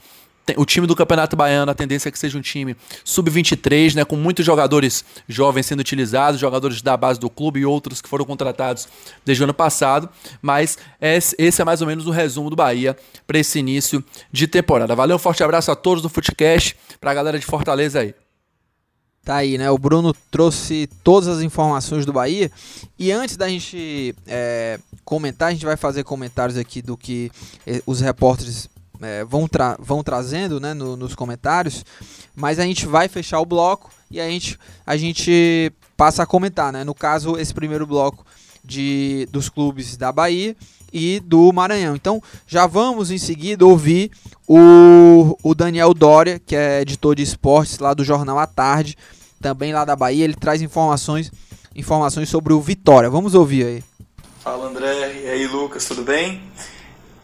o 0.56 0.64
time 0.64 0.86
do 0.86 0.96
Campeonato 0.96 1.36
Baiano, 1.36 1.70
a 1.70 1.74
tendência 1.74 2.08
é 2.08 2.12
que 2.12 2.18
seja 2.18 2.38
um 2.38 2.40
time 2.40 2.76
sub-23, 3.04 3.94
né, 3.94 4.04
com 4.04 4.16
muitos 4.16 4.44
jogadores 4.44 5.04
jovens 5.28 5.66
sendo 5.66 5.80
utilizados, 5.80 6.40
jogadores 6.40 6.82
da 6.82 6.96
base 6.96 7.18
do 7.18 7.28
clube 7.28 7.60
e 7.60 7.66
outros 7.66 8.00
que 8.00 8.08
foram 8.08 8.24
contratados 8.24 8.88
desde 9.24 9.42
o 9.42 9.44
ano 9.44 9.54
passado. 9.54 10.08
Mas 10.40 10.78
esse 11.00 11.60
é 11.60 11.64
mais 11.64 11.80
ou 11.80 11.86
menos 11.86 12.06
o 12.06 12.10
resumo 12.10 12.50
do 12.50 12.56
Bahia 12.56 12.96
para 13.26 13.38
esse 13.38 13.58
início 13.58 14.04
de 14.32 14.46
temporada. 14.46 14.94
Valeu, 14.94 15.16
um 15.16 15.18
forte 15.18 15.42
abraço 15.42 15.70
a 15.70 15.76
todos 15.76 16.02
do 16.02 16.08
Footcast, 16.08 16.76
para 17.00 17.10
a 17.10 17.14
galera 17.14 17.38
de 17.38 17.46
Fortaleza 17.46 18.00
aí. 18.00 18.14
Tá 19.24 19.36
aí, 19.36 19.58
né? 19.58 19.70
O 19.70 19.76
Bruno 19.76 20.14
trouxe 20.30 20.88
todas 21.04 21.28
as 21.28 21.42
informações 21.42 22.06
do 22.06 22.14
Bahia. 22.14 22.50
E 22.98 23.12
antes 23.12 23.36
da 23.36 23.46
gente 23.46 24.14
é, 24.26 24.78
comentar, 25.04 25.48
a 25.48 25.52
gente 25.52 25.66
vai 25.66 25.76
fazer 25.76 26.02
comentários 26.02 26.56
aqui 26.56 26.80
do 26.80 26.96
que 26.96 27.30
eh, 27.66 27.82
os 27.84 28.00
repórteres 28.00 28.70
é, 29.00 29.24
vão, 29.24 29.48
tra 29.48 29.76
vão 29.78 30.02
trazendo 30.02 30.60
né, 30.60 30.74
no, 30.74 30.96
nos 30.96 31.14
comentários, 31.14 31.84
mas 32.34 32.58
a 32.58 32.64
gente 32.64 32.86
vai 32.86 33.08
fechar 33.08 33.40
o 33.40 33.46
bloco 33.46 33.90
e 34.10 34.20
a 34.20 34.28
gente, 34.28 34.58
a 34.86 34.96
gente 34.96 35.72
passa 35.96 36.22
a 36.22 36.26
comentar. 36.26 36.72
Né? 36.72 36.84
No 36.84 36.94
caso, 36.94 37.36
esse 37.38 37.52
primeiro 37.52 37.86
bloco 37.86 38.24
de, 38.64 39.28
dos 39.30 39.48
clubes 39.48 39.96
da 39.96 40.12
Bahia 40.12 40.56
e 40.92 41.20
do 41.20 41.52
Maranhão. 41.52 41.94
Então 41.94 42.22
já 42.46 42.66
vamos 42.66 43.10
em 43.10 43.18
seguida 43.18 43.66
ouvir 43.66 44.10
o, 44.46 45.36
o 45.42 45.54
Daniel 45.54 45.92
Dória, 45.92 46.38
que 46.38 46.56
é 46.56 46.80
editor 46.80 47.14
de 47.14 47.22
esportes 47.22 47.78
lá 47.78 47.94
do 47.94 48.04
Jornal 48.04 48.38
à 48.38 48.46
Tarde, 48.46 48.96
também 49.40 49.72
lá 49.72 49.84
da 49.84 49.96
Bahia. 49.96 50.24
Ele 50.24 50.34
traz 50.34 50.62
informações, 50.62 51.30
informações 51.74 52.28
sobre 52.28 52.52
o 52.52 52.60
Vitória. 52.60 53.10
Vamos 53.10 53.34
ouvir 53.34 53.66
aí. 53.66 53.84
Fala 54.40 54.66
André, 54.66 55.22
e 55.24 55.28
aí 55.28 55.46
Lucas, 55.46 55.86
tudo 55.86 56.02
bem? 56.02 56.40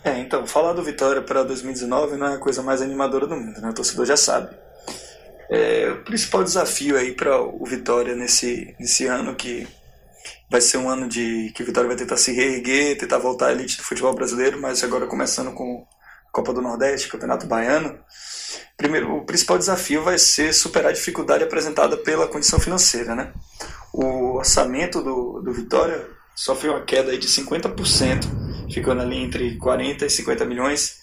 É, 0.05 0.19
então, 0.19 0.47
falar 0.47 0.75
do 0.75 0.83
Vitória 0.83 1.23
para 1.23 1.43
2019 1.43 2.19
não 2.19 2.27
é 2.27 2.35
a 2.35 2.39
coisa 2.39 2.63
mais 2.63 2.83
animadora 2.83 3.27
do 3.27 3.35
mundo, 3.35 3.59
né? 3.59 3.71
O 3.71 3.75
torcedor 3.75 4.05
já 4.05 4.19
sabe. 4.19 4.55
É, 5.51 5.91
o 5.93 6.05
principal 6.05 6.45
desafio 6.45 6.99
aí 6.99 7.13
para 7.13 7.41
o 7.41 7.65
Vitória 7.65 8.15
nesse, 8.15 8.77
nesse 8.79 9.07
ano 9.07 9.35
que 9.35 9.67
vai 10.51 10.61
ser 10.61 10.77
um 10.77 10.91
ano 10.91 11.09
de 11.09 11.51
que 11.55 11.63
o 11.63 11.67
Vitória 11.67 11.89
vai 11.89 11.97
tentar 11.97 12.19
se 12.19 12.33
reerguer, 12.33 12.99
tentar 12.99 13.17
voltar 13.17 13.47
à 13.47 13.53
elite 13.53 13.79
do 13.79 13.83
futebol 13.83 14.15
brasileiro, 14.15 14.61
mas 14.61 14.85
agora 14.85 15.07
começando 15.07 15.55
com 15.55 15.87
Copa 16.31 16.53
do 16.53 16.61
Nordeste, 16.61 17.09
Campeonato 17.09 17.47
Baiano. 17.47 17.99
Primeiro, 18.77 19.17
o 19.17 19.25
principal 19.25 19.57
desafio 19.57 20.03
vai 20.03 20.19
ser 20.19 20.53
superar 20.53 20.91
a 20.91 20.95
dificuldade 20.95 21.45
apresentada 21.45 21.97
pela 21.97 22.29
condição 22.29 22.61
financeira, 22.61 23.15
né? 23.15 23.33
O 23.91 24.37
orçamento 24.37 25.03
do, 25.03 25.41
do 25.41 25.53
Vitória 25.53 26.07
sofreu 26.37 26.73
uma 26.73 26.85
queda 26.85 27.11
aí 27.11 27.17
de 27.17 27.29
50% 27.29 28.44
ficando 28.71 29.03
ali 29.03 29.17
entre 29.17 29.57
40 29.57 30.07
e 30.07 30.11
50 30.11 30.45
milhões. 30.45 31.03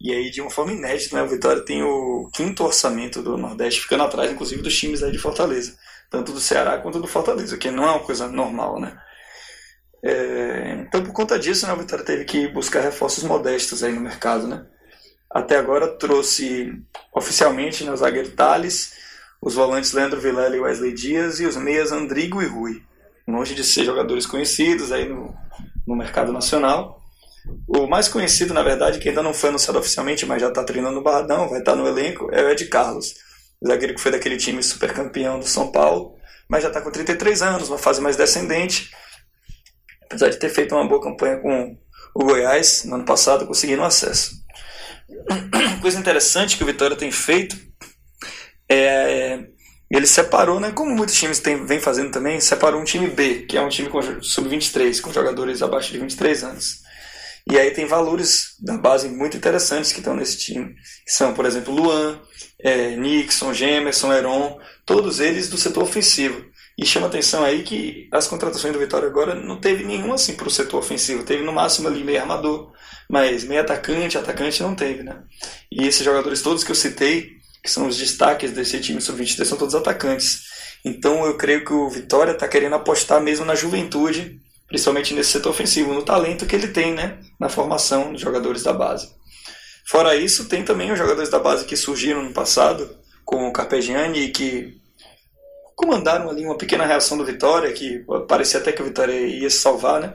E 0.00 0.12
aí, 0.12 0.30
de 0.30 0.40
uma 0.40 0.50
forma 0.50 0.72
inédita, 0.72 1.16
né, 1.16 1.22
o 1.22 1.28
Vitória 1.28 1.64
tem 1.64 1.82
o 1.82 2.30
quinto 2.32 2.64
orçamento 2.64 3.22
do 3.22 3.36
Nordeste, 3.36 3.80
ficando 3.80 4.04
atrás, 4.04 4.30
inclusive, 4.30 4.62
dos 4.62 4.76
times 4.76 5.02
aí 5.02 5.10
de 5.10 5.18
Fortaleza, 5.18 5.76
tanto 6.08 6.32
do 6.32 6.40
Ceará 6.40 6.78
quanto 6.78 7.00
do 7.00 7.08
Fortaleza, 7.08 7.56
que 7.56 7.70
não 7.70 7.84
é 7.84 7.90
uma 7.90 8.04
coisa 8.04 8.28
normal, 8.28 8.80
né? 8.80 8.96
É, 10.02 10.84
então, 10.86 11.02
por 11.02 11.12
conta 11.12 11.38
disso, 11.38 11.66
né, 11.66 11.72
o 11.72 11.76
Vitória 11.76 12.04
teve 12.04 12.24
que 12.24 12.46
buscar 12.48 12.80
reforços 12.80 13.24
modestos 13.24 13.82
aí 13.82 13.92
no 13.92 14.00
mercado, 14.00 14.46
né? 14.46 14.64
Até 15.30 15.56
agora 15.56 15.88
trouxe 15.88 16.72
oficialmente 17.12 17.84
né, 17.84 17.92
o 17.92 17.96
zagueiro 17.96 18.30
Thales, 18.30 18.94
os 19.42 19.54
volantes 19.54 19.92
Leandro 19.92 20.20
Vilela 20.20 20.56
e 20.56 20.60
Wesley 20.60 20.92
Dias 20.92 21.38
e 21.40 21.46
os 21.46 21.56
meias 21.56 21.92
Andrigo 21.92 22.40
e 22.40 22.46
Rui. 22.46 22.82
Longe 23.26 23.54
de 23.54 23.62
ser 23.62 23.84
jogadores 23.84 24.26
conhecidos 24.26 24.90
aí 24.90 25.06
no, 25.06 25.34
no 25.86 25.94
mercado 25.94 26.32
nacional, 26.32 26.97
o 27.66 27.86
mais 27.86 28.08
conhecido, 28.08 28.54
na 28.54 28.62
verdade, 28.62 28.98
que 28.98 29.08
ainda 29.08 29.22
não 29.22 29.34
foi 29.34 29.50
anunciado 29.50 29.78
oficialmente, 29.78 30.26
mas 30.26 30.40
já 30.40 30.48
está 30.48 30.64
treinando 30.64 30.96
no 30.96 31.02
Barradão, 31.02 31.48
vai 31.48 31.60
estar 31.60 31.72
tá 31.72 31.76
no 31.76 31.86
elenco, 31.86 32.28
é 32.32 32.42
o 32.42 32.50
Ed 32.50 32.64
Carlos. 32.66 33.14
O 33.60 33.68
zagueiro 33.68 33.94
que 33.94 34.00
foi 34.00 34.12
daquele 34.12 34.36
time 34.36 34.62
super 34.62 34.92
campeão 34.92 35.38
do 35.38 35.46
São 35.46 35.70
Paulo, 35.70 36.16
mas 36.48 36.62
já 36.62 36.68
está 36.68 36.80
com 36.80 36.90
33 36.90 37.42
anos, 37.42 37.68
uma 37.68 37.78
fase 37.78 38.00
mais 38.00 38.16
descendente. 38.16 38.90
Apesar 40.04 40.28
de 40.30 40.38
ter 40.38 40.48
feito 40.48 40.74
uma 40.74 40.86
boa 40.88 41.02
campanha 41.02 41.38
com 41.38 41.76
o 42.14 42.24
Goiás 42.24 42.84
no 42.84 42.94
ano 42.94 43.04
passado, 43.04 43.46
conseguindo 43.46 43.82
acesso. 43.82 44.32
Coisa 45.82 45.98
interessante 45.98 46.56
que 46.56 46.62
o 46.62 46.66
Vitória 46.66 46.96
tem 46.96 47.10
feito 47.10 47.56
é. 48.68 49.40
Ele 49.90 50.06
separou, 50.06 50.60
né, 50.60 50.70
como 50.70 50.94
muitos 50.94 51.14
times 51.14 51.40
têm, 51.40 51.64
vem 51.64 51.80
fazendo 51.80 52.10
também, 52.10 52.38
separou 52.40 52.78
um 52.78 52.84
time 52.84 53.08
B, 53.08 53.46
que 53.48 53.56
é 53.56 53.62
um 53.62 53.70
time 53.70 53.88
sub-23, 54.20 55.00
com 55.00 55.10
jogadores 55.10 55.62
abaixo 55.62 55.90
de 55.90 55.98
23 55.98 56.44
anos. 56.44 56.82
E 57.50 57.58
aí 57.58 57.70
tem 57.70 57.86
valores 57.86 58.54
da 58.60 58.76
base 58.76 59.08
muito 59.08 59.36
interessantes 59.36 59.90
que 59.90 60.00
estão 60.00 60.14
nesse 60.14 60.36
time, 60.36 60.74
que 61.04 61.10
são, 61.10 61.32
por 61.32 61.46
exemplo, 61.46 61.74
Luan, 61.74 62.20
é, 62.58 62.94
Nixon, 62.94 63.54
Gemerson, 63.54 64.12
Heron, 64.12 64.58
todos 64.84 65.18
eles 65.18 65.48
do 65.48 65.56
setor 65.56 65.82
ofensivo. 65.82 66.44
E 66.76 66.84
chama 66.84 67.06
atenção 67.06 67.42
aí 67.42 67.62
que 67.62 68.06
as 68.12 68.28
contratações 68.28 68.72
do 68.72 68.78
Vitória 68.78 69.08
agora 69.08 69.34
não 69.34 69.58
teve 69.58 69.82
nenhuma 69.82 70.14
assim 70.14 70.34
para 70.34 70.46
o 70.46 70.50
setor 70.50 70.78
ofensivo. 70.78 71.24
Teve 71.24 71.42
no 71.42 71.52
máximo 71.52 71.88
ali 71.88 72.04
meio 72.04 72.20
armador, 72.20 72.70
mas 73.08 73.44
meio 73.44 73.62
atacante, 73.62 74.18
atacante 74.18 74.62
não 74.62 74.74
teve, 74.74 75.02
né? 75.02 75.22
E 75.72 75.86
esses 75.86 76.04
jogadores 76.04 76.42
todos 76.42 76.62
que 76.62 76.70
eu 76.70 76.76
citei, 76.76 77.30
que 77.64 77.70
são 77.70 77.88
os 77.88 77.96
destaques 77.96 78.52
desse 78.52 78.78
time 78.78 79.00
sub-23, 79.00 79.44
são 79.44 79.58
todos 79.58 79.74
atacantes. 79.74 80.42
Então 80.84 81.24
eu 81.24 81.36
creio 81.36 81.64
que 81.64 81.72
o 81.72 81.88
Vitória 81.88 82.32
está 82.32 82.46
querendo 82.46 82.74
apostar 82.74 83.20
mesmo 83.20 83.44
na 83.44 83.54
juventude 83.54 84.40
principalmente 84.68 85.14
nesse 85.14 85.30
setor 85.30 85.50
ofensivo, 85.50 85.92
no 85.92 86.02
talento 86.02 86.46
que 86.46 86.54
ele 86.54 86.68
tem 86.68 86.94
né, 86.94 87.18
na 87.40 87.48
formação 87.48 88.12
dos 88.12 88.20
jogadores 88.20 88.62
da 88.62 88.72
base. 88.72 89.10
Fora 89.86 90.14
isso, 90.14 90.46
tem 90.46 90.62
também 90.62 90.92
os 90.92 90.98
jogadores 90.98 91.30
da 91.30 91.38
base 91.38 91.64
que 91.64 91.76
surgiram 91.76 92.22
no 92.22 92.32
passado, 92.32 92.94
como 93.24 93.48
o 93.48 93.52
Carpegiani, 93.52 94.20
e 94.20 94.30
que 94.30 94.78
comandaram 95.74 96.28
ali 96.28 96.44
uma 96.44 96.58
pequena 96.58 96.84
reação 96.84 97.16
do 97.16 97.24
Vitória, 97.24 97.72
que 97.72 98.04
parecia 98.28 98.60
até 98.60 98.70
que 98.70 98.82
o 98.82 98.84
Vitória 98.84 99.12
ia 99.12 99.48
se 99.48 99.58
salvar, 99.58 100.00
né? 100.00 100.14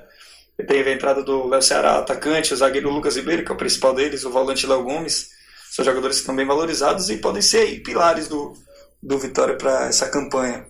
Teve 0.68 0.92
a 0.92 0.94
entrada 0.94 1.24
do 1.24 1.48
Léo 1.48 1.62
Ceará, 1.63 1.98
atacante, 1.98 2.54
o 2.54 2.58
zagueiro 2.58 2.92
Lucas 2.92 3.16
Ribeiro, 3.16 3.44
que 3.44 3.52
é 3.52 3.56
o 3.56 3.58
principal 3.58 3.96
deles, 3.96 4.24
o 4.24 4.30
volante 4.30 4.68
Léo 4.68 4.84
Gomes. 4.84 5.30
São 5.72 5.84
jogadores 5.84 6.18
que 6.18 6.22
estão 6.22 6.36
bem 6.36 6.46
valorizados 6.46 7.10
e 7.10 7.18
podem 7.18 7.42
ser 7.42 7.82
pilares 7.82 8.28
do, 8.28 8.54
do 9.02 9.18
Vitória 9.18 9.56
para 9.56 9.88
essa 9.88 10.08
campanha. 10.08 10.68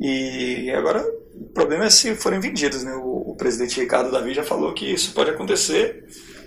E 0.00 0.70
agora 0.70 1.04
o 1.34 1.52
problema 1.52 1.86
é 1.86 1.90
se 1.90 2.14
forem 2.14 2.40
vendidos, 2.40 2.82
né? 2.82 2.94
O, 2.94 3.32
o, 3.32 3.36
presidente 3.36 3.80
Ricardo 3.80 4.10
Davi 4.10 4.34
já 4.34 4.42
falou 4.42 4.74
que 4.74 4.92
isso 4.92 5.12
pode 5.12 5.30
acontecer 5.30 6.04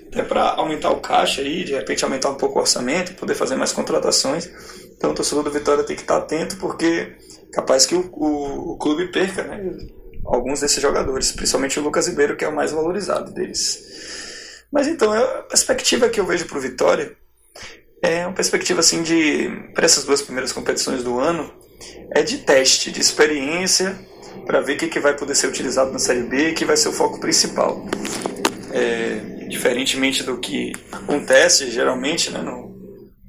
até 0.08 0.23
para 0.23 0.51
aumentar 0.51 0.91
o 0.91 0.99
caixa 0.99 1.41
aí, 1.41 1.63
de 1.63 1.73
repente 1.73 2.04
aumentar 2.04 2.30
um 2.30 2.36
pouco 2.36 2.60
o 2.60 2.62
orçamento, 2.62 3.15
poder 3.15 3.36
fazer 3.36 3.56
mais 3.56 3.71
contratações. 3.71 4.49
Então 4.97 5.12
o 5.12 5.15
torcedor 5.15 5.43
do 5.43 5.51
Vitória 5.51 5.84
tem 5.84 5.95
que 5.95 6.01
estar 6.01 6.17
atento, 6.17 6.58
porque 6.58 7.15
capaz 7.54 7.86
que 7.86 7.95
o, 7.95 8.10
o, 8.13 8.73
o 8.73 8.77
clube 8.77 9.12
perca 9.12 9.43
né, 9.43 9.77
alguns 10.25 10.60
desses 10.60 10.82
jogadores, 10.82 11.32
principalmente 11.32 11.80
o 11.80 11.84
Lucas 11.84 12.08
Ribeiro, 12.08 12.36
que 12.36 12.43
é 12.43 12.47
o 12.47 12.56
mais 12.56 12.71
valorizado 12.71 13.34
deles. 13.34 14.65
Mas 14.71 14.88
então, 14.88 15.12
a 15.12 15.43
perspectiva 15.43 16.10
que 16.10 16.19
eu 16.19 16.25
vejo 16.25 16.45
para 16.45 16.58
o 16.58 16.62
Vitória 16.62 17.15
é 18.01 18.25
uma 18.25 18.34
perspectiva 18.34 18.80
assim 18.80 19.04
de, 19.04 19.49
para 19.73 19.86
essas 19.86 20.06
duas 20.06 20.21
primeiras 20.21 20.51
competições 20.51 21.04
do 21.04 21.19
ano, 21.19 21.54
é 22.11 22.21
de 22.23 22.39
teste, 22.39 22.91
de 22.91 22.99
experiência, 22.99 23.97
para 24.45 24.61
ver 24.61 24.73
o 24.73 24.77
que, 24.77 24.87
que 24.87 24.99
vai 24.99 25.15
poder 25.15 25.35
ser 25.35 25.47
utilizado 25.47 25.91
na 25.91 25.99
Série 25.99 26.23
B 26.23 26.53
que 26.53 26.65
vai 26.65 26.77
ser 26.77 26.89
o 26.89 26.93
foco 26.93 27.19
principal. 27.19 27.85
É, 28.73 29.47
diferentemente 29.47 30.23
do 30.23 30.39
que 30.39 30.71
acontece 30.91 31.69
geralmente 31.69 32.31
né, 32.31 32.41
no, 32.41 32.71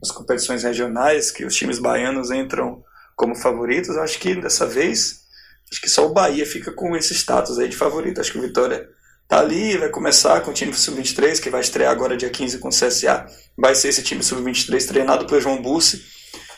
nas 0.00 0.10
competições 0.10 0.62
regionais, 0.62 1.30
que 1.30 1.44
os 1.44 1.54
times 1.54 1.78
baianos 1.78 2.30
entram 2.30 2.82
como 3.14 3.34
favoritos, 3.34 3.96
acho 3.96 4.18
que 4.18 4.34
dessa 4.34 4.66
vez, 4.66 5.22
acho 5.70 5.80
que 5.80 5.88
só 5.88 6.06
o 6.06 6.12
Bahia 6.12 6.46
fica 6.46 6.72
com 6.72 6.96
esse 6.96 7.14
status 7.14 7.58
aí 7.58 7.68
de 7.68 7.76
favorito. 7.76 8.20
Acho 8.20 8.32
que 8.32 8.38
o 8.38 8.42
Vitória 8.42 8.88
tá 9.28 9.38
ali, 9.38 9.76
vai 9.76 9.88
começar 9.90 10.40
com 10.40 10.50
o 10.50 10.54
time 10.54 10.74
sub-23, 10.74 11.40
que 11.40 11.50
vai 11.50 11.60
estrear 11.60 11.92
agora 11.92 12.16
dia 12.16 12.30
15 12.30 12.58
com 12.58 12.68
o 12.68 12.72
CSA. 12.72 13.26
Vai 13.56 13.74
ser 13.74 13.88
esse 13.88 14.02
time 14.02 14.22
sub-23 14.22 14.86
treinado 14.88 15.26
pelo 15.26 15.40
João 15.40 15.62
Bussi, 15.62 16.02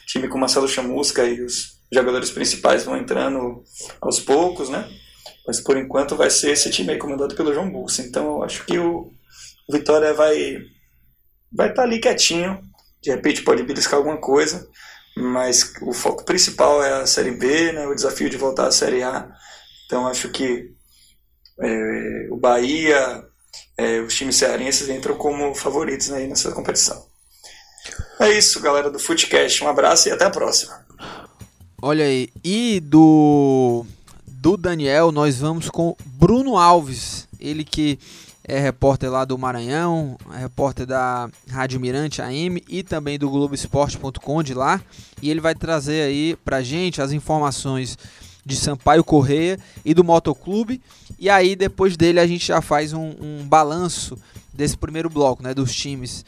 time 0.06 0.28
com 0.28 0.38
Marcelo 0.38 0.68
Chamusca 0.68 1.24
e 1.24 1.42
os 1.42 1.73
jogadores 1.94 2.30
principais 2.30 2.84
vão 2.84 2.96
entrando 2.96 3.62
aos 4.00 4.20
poucos, 4.20 4.68
né? 4.68 4.88
Mas 5.46 5.60
por 5.60 5.76
enquanto 5.76 6.16
vai 6.16 6.30
ser 6.30 6.52
esse 6.52 6.70
time 6.70 6.92
aí 6.92 6.98
comandado 6.98 7.34
pelo 7.34 7.52
João 7.52 7.70
Bussi. 7.70 8.02
Então 8.02 8.36
eu 8.36 8.42
acho 8.42 8.64
que 8.64 8.78
o 8.78 9.12
Vitória 9.70 10.12
vai 10.12 10.58
vai 11.52 11.70
estar 11.70 11.82
tá 11.82 11.88
ali 11.88 12.00
quietinho. 12.00 12.60
De 13.02 13.10
repente 13.10 13.42
pode 13.42 13.62
beliscar 13.62 13.98
alguma 13.98 14.16
coisa, 14.16 14.66
mas 15.16 15.72
o 15.82 15.92
foco 15.92 16.24
principal 16.24 16.82
é 16.82 17.02
a 17.02 17.06
Série 17.06 17.32
B, 17.32 17.72
né? 17.72 17.86
O 17.86 17.94
desafio 17.94 18.30
de 18.30 18.36
voltar 18.36 18.66
à 18.66 18.72
Série 18.72 19.02
A. 19.02 19.30
Então 19.86 20.06
acho 20.06 20.30
que 20.30 20.72
é, 21.60 22.28
o 22.30 22.36
Bahia, 22.36 23.24
é, 23.76 24.00
os 24.00 24.14
times 24.14 24.36
cearenses 24.36 24.88
entram 24.88 25.16
como 25.16 25.54
favoritos 25.54 26.10
aí 26.12 26.26
nessa 26.26 26.50
competição. 26.52 27.06
É 28.20 28.30
isso, 28.30 28.60
galera 28.60 28.90
do 28.90 28.98
Footcast. 28.98 29.62
Um 29.62 29.68
abraço 29.68 30.08
e 30.08 30.12
até 30.12 30.24
a 30.24 30.30
próxima. 30.30 30.83
Olha 31.86 32.06
aí, 32.06 32.30
e 32.42 32.80
do 32.80 33.84
do 34.26 34.56
Daniel 34.56 35.12
nós 35.12 35.36
vamos 35.36 35.68
com 35.68 35.94
Bruno 36.16 36.56
Alves, 36.56 37.28
ele 37.38 37.62
que 37.62 37.98
é 38.42 38.58
repórter 38.58 39.10
lá 39.10 39.26
do 39.26 39.36
Maranhão, 39.36 40.16
é 40.34 40.38
repórter 40.38 40.86
da 40.86 41.28
Rádio 41.50 41.78
Mirante 41.78 42.22
AM 42.22 42.64
e 42.70 42.82
também 42.82 43.18
do 43.18 43.28
Globoesporte.com 43.28 44.42
de 44.42 44.54
lá, 44.54 44.80
e 45.20 45.30
ele 45.30 45.42
vai 45.42 45.54
trazer 45.54 46.04
aí 46.04 46.34
pra 46.42 46.62
gente 46.62 47.02
as 47.02 47.12
informações 47.12 47.98
de 48.46 48.56
Sampaio 48.56 49.04
Correia 49.04 49.58
e 49.84 49.92
do 49.92 50.02
Motoclube, 50.02 50.80
e 51.18 51.28
aí 51.28 51.54
depois 51.54 51.98
dele 51.98 52.18
a 52.18 52.26
gente 52.26 52.46
já 52.46 52.62
faz 52.62 52.94
um, 52.94 53.12
um 53.20 53.46
balanço 53.46 54.16
desse 54.54 54.74
primeiro 54.74 55.10
bloco, 55.10 55.42
né, 55.42 55.52
dos 55.52 55.74
times 55.74 56.24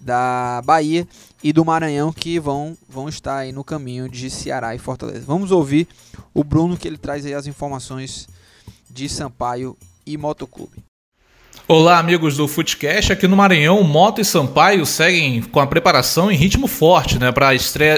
da 0.00 0.60
Bahia 0.64 1.06
e 1.46 1.52
do 1.52 1.64
Maranhão 1.64 2.12
que 2.12 2.40
vão, 2.40 2.76
vão 2.88 3.08
estar 3.08 3.36
aí 3.36 3.52
no 3.52 3.62
caminho 3.62 4.08
de 4.08 4.28
Ceará 4.28 4.74
e 4.74 4.80
Fortaleza. 4.80 5.22
Vamos 5.24 5.52
ouvir 5.52 5.86
o 6.34 6.42
Bruno 6.42 6.76
que 6.76 6.88
ele 6.88 6.98
traz 6.98 7.24
aí 7.24 7.34
as 7.34 7.46
informações 7.46 8.28
de 8.90 9.08
Sampaio 9.08 9.76
e 10.04 10.16
Motoclube. 10.16 10.82
Olá, 11.68 11.98
amigos 11.98 12.36
do 12.36 12.48
Footcast. 12.48 13.12
Aqui 13.12 13.28
no 13.28 13.36
Maranhão, 13.36 13.82
Moto 13.84 14.20
e 14.20 14.24
Sampaio 14.24 14.84
seguem 14.84 15.40
com 15.40 15.60
a 15.60 15.66
preparação 15.68 16.32
em 16.32 16.36
ritmo 16.36 16.66
forte 16.66 17.16
né, 17.16 17.30
para 17.30 17.50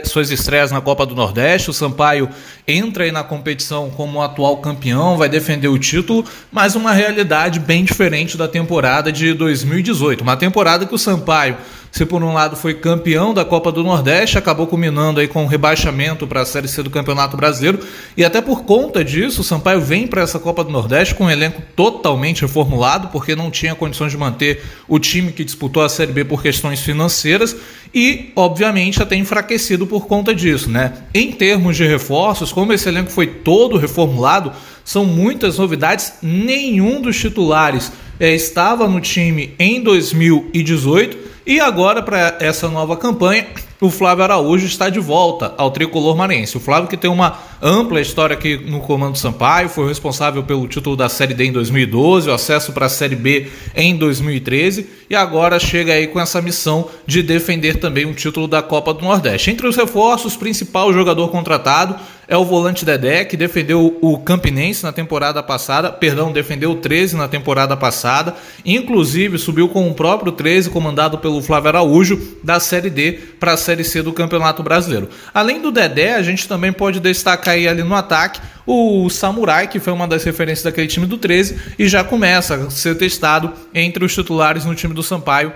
suas 0.04 0.30
estreias 0.30 0.70
na 0.70 0.82
Copa 0.82 1.06
do 1.06 1.14
Nordeste. 1.14 1.70
O 1.70 1.74
Sampaio 1.74 2.28
entra 2.66 3.04
aí 3.04 3.12
na 3.12 3.24
competição 3.24 3.90
como 3.90 4.20
atual 4.22 4.58
campeão, 4.58 5.16
vai 5.16 5.28
defender 5.28 5.68
o 5.68 5.78
título, 5.78 6.22
mas 6.52 6.76
uma 6.76 6.92
realidade 6.92 7.60
bem 7.60 7.82
diferente 7.82 8.36
da 8.36 8.46
temporada 8.46 9.10
de 9.10 9.32
2018. 9.32 10.20
Uma 10.20 10.36
temporada 10.36 10.84
que 10.84 10.94
o 10.94 10.98
Sampaio 10.98 11.56
se 11.90 12.04
por 12.04 12.22
um 12.22 12.32
lado 12.32 12.56
foi 12.56 12.74
campeão 12.74 13.32
da 13.32 13.44
Copa 13.44 13.72
do 13.72 13.82
Nordeste, 13.82 14.38
acabou 14.38 14.66
culminando 14.66 15.20
aí 15.20 15.28
com 15.28 15.44
o 15.44 15.46
rebaixamento 15.46 16.26
para 16.26 16.42
a 16.42 16.46
Série 16.46 16.68
C 16.68 16.82
do 16.82 16.90
Campeonato 16.90 17.36
Brasileiro, 17.36 17.80
e 18.16 18.24
até 18.24 18.40
por 18.40 18.64
conta 18.64 19.04
disso, 19.04 19.40
o 19.40 19.44
Sampaio 19.44 19.80
vem 19.80 20.06
para 20.06 20.22
essa 20.22 20.38
Copa 20.38 20.62
do 20.62 20.70
Nordeste 20.70 21.14
com 21.14 21.24
um 21.24 21.30
elenco 21.30 21.62
totalmente 21.74 22.42
reformulado, 22.42 23.08
porque 23.08 23.34
não 23.34 23.50
tinha 23.50 23.74
condições 23.74 24.12
de 24.12 24.18
manter 24.18 24.62
o 24.86 24.98
time 24.98 25.32
que 25.32 25.44
disputou 25.44 25.82
a 25.82 25.88
Série 25.88 26.12
B 26.12 26.24
por 26.24 26.42
questões 26.42 26.80
financeiras, 26.80 27.56
e 27.94 28.32
obviamente 28.36 29.02
até 29.02 29.16
enfraquecido 29.16 29.86
por 29.86 30.06
conta 30.06 30.34
disso, 30.34 30.70
né? 30.70 30.92
Em 31.14 31.32
termos 31.32 31.76
de 31.76 31.86
reforços, 31.86 32.52
como 32.52 32.72
esse 32.72 32.88
elenco 32.88 33.10
foi 33.10 33.26
todo 33.26 33.78
reformulado, 33.78 34.52
são 34.84 35.04
muitas 35.04 35.58
novidades, 35.58 36.14
nenhum 36.22 37.00
dos 37.00 37.18
titulares 37.18 37.92
é, 38.20 38.34
estava 38.34 38.88
no 38.88 39.00
time 39.00 39.54
em 39.58 39.82
2018 39.82 41.27
e 41.48 41.60
agora, 41.60 42.02
para 42.02 42.36
essa 42.40 42.68
nova 42.68 42.94
campanha, 42.94 43.46
o 43.80 43.88
Flávio 43.88 44.22
Araújo 44.22 44.66
está 44.66 44.90
de 44.90 45.00
volta 45.00 45.54
ao 45.56 45.70
tricolor 45.70 46.14
marense. 46.14 46.58
O 46.58 46.60
Flávio 46.60 46.90
que 46.90 46.96
tem 46.96 47.10
uma 47.10 47.38
ampla 47.62 48.02
história 48.02 48.34
aqui 48.34 48.58
no 48.58 48.80
comando 48.80 49.16
Sampaio, 49.16 49.70
foi 49.70 49.88
responsável 49.88 50.42
pelo 50.42 50.68
título 50.68 50.94
da 50.94 51.08
Série 51.08 51.32
D 51.32 51.46
em 51.46 51.52
2012, 51.52 52.28
o 52.28 52.34
acesso 52.34 52.74
para 52.74 52.84
a 52.84 52.90
Série 52.90 53.16
B 53.16 53.46
em 53.74 53.96
2013 53.96 54.86
e 55.08 55.16
agora 55.16 55.58
chega 55.58 55.94
aí 55.94 56.06
com 56.08 56.20
essa 56.20 56.42
missão 56.42 56.90
de 57.06 57.22
defender 57.22 57.76
também 57.76 58.04
o 58.04 58.12
título 58.12 58.46
da 58.46 58.60
Copa 58.60 58.92
do 58.92 59.02
Nordeste. 59.02 59.50
Entre 59.50 59.66
os 59.66 59.74
reforços, 59.74 60.36
principal 60.36 60.92
jogador 60.92 61.28
contratado 61.28 61.96
é 62.28 62.36
o 62.36 62.44
volante 62.44 62.84
Dedé, 62.84 63.24
que 63.24 63.38
defendeu 63.38 63.98
o 64.02 64.18
Campinense 64.18 64.84
na 64.84 64.92
temporada 64.92 65.42
passada, 65.42 65.90
perdão, 65.90 66.30
defendeu 66.30 66.72
o 66.72 66.76
13 66.76 67.16
na 67.16 67.26
temporada 67.26 67.74
passada, 67.74 68.36
inclusive 68.66 69.38
subiu 69.38 69.66
com 69.70 69.88
o 69.88 69.94
próprio 69.94 70.30
13, 70.30 70.68
comandado 70.68 71.16
pelo 71.16 71.40
Flávio 71.40 71.68
Araújo, 71.68 72.36
da 72.44 72.60
Série 72.60 72.90
D 72.90 73.12
para 73.40 73.54
a 73.54 73.56
Série 73.56 73.82
C 73.82 74.02
do 74.02 74.12
Campeonato 74.12 74.62
Brasileiro. 74.62 75.08
Além 75.32 75.62
do 75.62 75.72
Dedé, 75.72 76.14
a 76.14 76.22
gente 76.22 76.46
também 76.46 76.70
pode 76.70 77.00
destacar 77.00 77.54
aí 77.54 77.66
ali 77.66 77.82
no 77.82 77.94
ataque 77.94 78.40
o 78.66 79.08
Samurai, 79.08 79.66
que 79.66 79.80
foi 79.80 79.94
uma 79.94 80.06
das 80.06 80.22
referências 80.22 80.64
daquele 80.64 80.86
time 80.86 81.06
do 81.06 81.16
13 81.16 81.58
e 81.78 81.88
já 81.88 82.04
começa 82.04 82.54
a 82.56 82.70
ser 82.70 82.94
testado 82.98 83.54
entre 83.74 84.04
os 84.04 84.14
titulares 84.14 84.66
no 84.66 84.74
time 84.74 84.92
do 84.92 85.02
Sampaio 85.02 85.54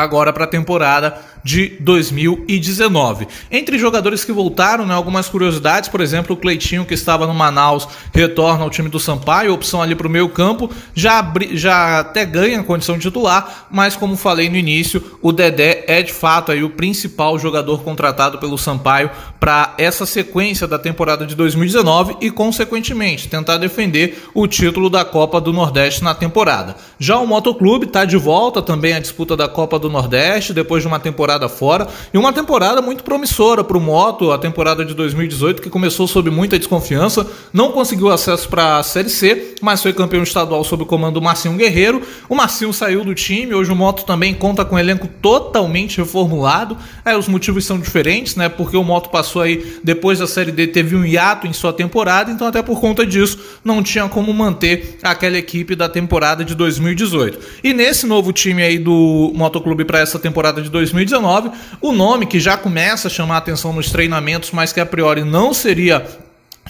agora 0.00 0.32
para 0.32 0.44
a 0.44 0.48
temporada 0.48 1.16
de 1.42 1.76
2019. 1.80 3.26
Entre 3.50 3.78
jogadores 3.78 4.24
que 4.24 4.32
voltaram, 4.32 4.86
né, 4.86 4.94
algumas 4.94 5.28
curiosidades, 5.28 5.88
por 5.88 6.00
exemplo, 6.00 6.34
o 6.34 6.38
Cleitinho, 6.38 6.84
que 6.84 6.94
estava 6.94 7.26
no 7.26 7.34
Manaus, 7.34 7.88
retorna 8.12 8.64
ao 8.64 8.70
time 8.70 8.88
do 8.88 9.00
Sampaio, 9.00 9.52
opção 9.52 9.82
ali 9.82 9.94
para 9.94 10.06
o 10.06 10.10
meio 10.10 10.28
campo, 10.28 10.70
já, 10.94 11.32
já 11.52 12.00
até 12.00 12.24
ganha 12.24 12.62
condição 12.62 12.96
de 12.96 13.02
titular, 13.02 13.66
mas 13.70 13.96
como 13.96 14.16
falei 14.16 14.48
no 14.48 14.56
início, 14.56 15.18
o 15.20 15.32
Dedé 15.32 15.84
é 15.86 16.02
de 16.02 16.12
fato 16.12 16.52
aí 16.52 16.62
o 16.62 16.70
principal 16.70 17.38
jogador 17.38 17.82
contratado 17.82 18.38
pelo 18.38 18.56
Sampaio 18.56 19.10
para 19.40 19.74
essa 19.78 20.06
sequência 20.06 20.66
da 20.66 20.78
temporada 20.78 21.26
de 21.26 21.34
2019 21.34 22.16
e, 22.20 22.30
consequentemente, 22.30 23.28
tentar 23.28 23.58
defender 23.58 24.24
o 24.34 24.46
título 24.46 24.88
da 24.88 25.04
Copa 25.04 25.40
do 25.40 25.52
Nordeste 25.52 26.04
na 26.04 26.14
temporada. 26.14 26.76
Já 26.98 27.18
o 27.18 27.26
Motoclube 27.26 27.86
está 27.86 28.04
de 28.04 28.16
volta 28.16 28.62
também 28.62 28.92
à 28.92 29.00
disputa 29.00 29.36
da 29.36 29.48
Copa 29.48 29.78
do 29.78 29.90
Nordeste, 29.90 30.52
depois 30.52 30.82
de 30.82 30.88
uma 30.88 31.00
temporada 31.00 31.31
fora, 31.48 31.88
e 32.14 32.16
uma 32.16 32.32
temporada 32.32 32.80
muito 32.80 33.04
promissora 33.04 33.62
para 33.62 33.76
o 33.76 33.80
Moto, 33.80 34.32
a 34.32 34.38
temporada 34.38 34.84
de 34.84 34.94
2018, 34.94 35.60
que 35.60 35.68
começou 35.68 36.06
sob 36.06 36.30
muita 36.30 36.58
desconfiança, 36.58 37.26
não 37.52 37.72
conseguiu 37.72 38.10
acesso 38.10 38.48
para 38.48 38.78
a 38.78 38.82
Série 38.82 39.10
C, 39.10 39.54
mas 39.60 39.82
foi 39.82 39.92
campeão 39.92 40.22
estadual 40.22 40.64
sob 40.64 40.84
o 40.84 40.86
comando 40.86 41.14
do 41.14 41.22
Marcinho 41.22 41.56
Guerreiro. 41.56 42.00
O 42.28 42.34
Marcinho 42.34 42.72
saiu 42.72 43.04
do 43.04 43.14
time, 43.14 43.54
hoje 43.54 43.70
o 43.70 43.76
Moto 43.76 44.04
também 44.04 44.32
conta 44.32 44.64
com 44.64 44.76
um 44.76 44.78
elenco 44.78 45.08
totalmente 45.20 45.98
reformulado. 45.98 46.76
É, 47.04 47.16
os 47.16 47.28
motivos 47.28 47.64
são 47.64 47.78
diferentes, 47.78 48.36
né? 48.36 48.48
Porque 48.48 48.76
o 48.76 48.84
Moto 48.84 49.10
passou 49.10 49.42
aí, 49.42 49.78
depois 49.82 50.20
da 50.20 50.26
Série 50.26 50.52
D, 50.52 50.68
teve 50.68 50.96
um 50.96 51.04
hiato 51.04 51.46
em 51.46 51.52
sua 51.52 51.72
temporada, 51.72 52.30
então 52.30 52.46
até 52.46 52.62
por 52.62 52.80
conta 52.80 53.04
disso 53.04 53.38
não 53.64 53.82
tinha 53.82 54.08
como 54.08 54.32
manter 54.32 54.98
aquela 55.02 55.36
equipe 55.36 55.74
da 55.74 55.88
temporada 55.88 56.44
de 56.44 56.54
2018. 56.54 57.38
E 57.64 57.74
nesse 57.74 58.06
novo 58.06 58.32
time 58.32 58.62
aí 58.62 58.78
do 58.78 59.32
Motoclube 59.34 59.82
clube 59.82 59.84
para 59.84 60.00
essa 60.00 60.18
temporada 60.18 60.60
de 60.62 60.68
2019. 60.70 61.21
O 61.80 61.92
nome 61.92 62.26
que 62.26 62.40
já 62.40 62.56
começa 62.56 63.08
a 63.08 63.10
chamar 63.10 63.36
a 63.36 63.38
atenção 63.38 63.72
nos 63.72 63.90
treinamentos, 63.90 64.50
mas 64.50 64.72
que 64.72 64.80
a 64.80 64.86
priori 64.86 65.24
não 65.24 65.54
seria 65.54 66.06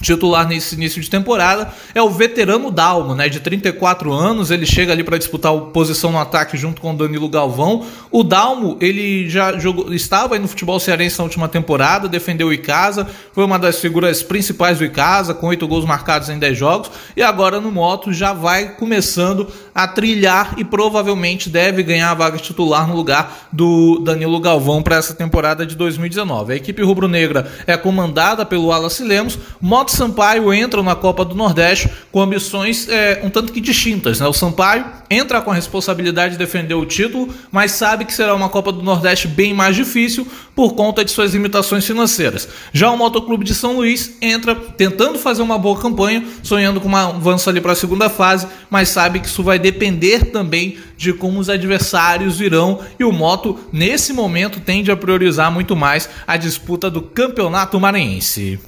titular 0.00 0.46
nesse 0.46 0.74
início 0.74 1.00
de 1.00 1.08
temporada 1.08 1.72
é 1.94 2.02
o 2.02 2.10
veterano 2.10 2.70
Dalmo, 2.70 3.14
né, 3.14 3.28
de 3.28 3.40
34 3.40 4.12
anos, 4.12 4.50
ele 4.50 4.66
chega 4.66 4.92
ali 4.92 5.04
para 5.04 5.16
disputar 5.16 5.52
posição 5.72 6.10
no 6.10 6.18
ataque 6.18 6.56
junto 6.56 6.80
com 6.80 6.92
o 6.92 6.96
Danilo 6.96 7.28
Galvão. 7.28 7.86
O 8.10 8.22
Dalmo, 8.22 8.76
ele 8.80 9.28
já 9.28 9.58
jogou, 9.58 9.92
estava 9.92 10.34
aí 10.34 10.40
no 10.40 10.48
futebol 10.48 10.80
cearense 10.80 11.18
na 11.18 11.24
última 11.24 11.48
temporada, 11.48 12.08
defendeu 12.08 12.48
o 12.48 12.52
Icasa, 12.52 13.06
foi 13.32 13.44
uma 13.44 13.58
das 13.58 13.78
figuras 13.78 14.22
principais 14.22 14.78
do 14.78 14.84
Icasa, 14.84 15.34
com 15.34 15.46
oito 15.46 15.68
gols 15.68 15.84
marcados 15.84 16.28
em 16.28 16.38
10 16.38 16.58
jogos, 16.58 16.90
e 17.16 17.22
agora 17.22 17.60
no 17.60 17.70
Moto 17.70 18.12
já 18.12 18.32
vai 18.32 18.70
começando 18.74 19.46
a 19.74 19.86
trilhar 19.88 20.54
e 20.58 20.64
provavelmente 20.64 21.48
deve 21.48 21.82
ganhar 21.82 22.10
a 22.10 22.14
vaga 22.14 22.38
titular 22.38 22.86
no 22.86 22.94
lugar 22.94 23.48
do 23.52 23.98
Danilo 24.00 24.38
Galvão 24.40 24.82
para 24.82 24.96
essa 24.96 25.14
temporada 25.14 25.64
de 25.64 25.74
2019. 25.74 26.52
A 26.52 26.56
equipe 26.56 26.82
rubro-negra 26.82 27.50
é 27.66 27.76
comandada 27.76 28.44
pelo 28.44 28.66
Wallace 28.66 29.02
Lemos, 29.02 29.38
Moto 29.60 29.90
Sampaio 29.90 30.52
entra 30.52 30.82
na 30.82 30.94
Copa 30.94 31.24
do 31.24 31.34
Nordeste 31.34 31.88
com 32.10 32.20
ambições 32.20 32.88
é, 32.88 33.20
um 33.22 33.30
tanto 33.30 33.52
que 33.52 33.60
distintas. 33.60 34.20
Né? 34.20 34.26
O 34.26 34.32
Sampaio 34.32 34.84
entra 35.08 35.40
com 35.40 35.50
a 35.50 35.54
responsabilidade 35.54 36.32
de 36.32 36.38
defender 36.38 36.74
o 36.74 36.84
título, 36.84 37.32
mas 37.50 37.72
sabe 37.72 38.04
que 38.04 38.12
será 38.12 38.34
uma 38.34 38.48
Copa 38.48 38.72
do 38.72 38.82
Nordeste 38.82 39.28
bem 39.28 39.54
mais 39.54 39.76
difícil 39.76 40.26
por 40.54 40.74
conta 40.74 41.04
de 41.04 41.10
suas 41.10 41.32
limitações 41.32 41.86
financeiras. 41.86 42.48
Já 42.72 42.90
o 42.90 42.96
Motoclube 42.96 43.44
de 43.44 43.54
São 43.54 43.76
Luís 43.76 44.16
entra 44.20 44.54
tentando 44.54 45.18
fazer 45.18 45.42
uma 45.42 45.58
boa 45.58 45.80
campanha, 45.80 46.24
sonhando 46.42 46.80
com 46.80 46.88
um 46.88 46.96
avanço 46.96 47.48
ali 47.48 47.60
para 47.60 47.72
a 47.72 47.76
segunda 47.76 48.10
fase, 48.10 48.46
mas 48.68 48.88
sabe 48.90 49.20
que 49.20 49.26
isso 49.26 49.42
vai 49.42 49.58
depender 49.62 50.26
também 50.30 50.78
de 50.96 51.12
como 51.12 51.40
os 51.40 51.48
adversários 51.48 52.38
virão 52.38 52.80
e 52.98 53.04
o 53.04 53.12
Moto 53.12 53.58
nesse 53.72 54.12
momento 54.12 54.60
tende 54.60 54.90
a 54.90 54.96
priorizar 54.96 55.50
muito 55.50 55.74
mais 55.74 56.08
a 56.26 56.36
disputa 56.36 56.90
do 56.90 57.00
Campeonato 57.00 57.80
Maranhense. 57.80 58.60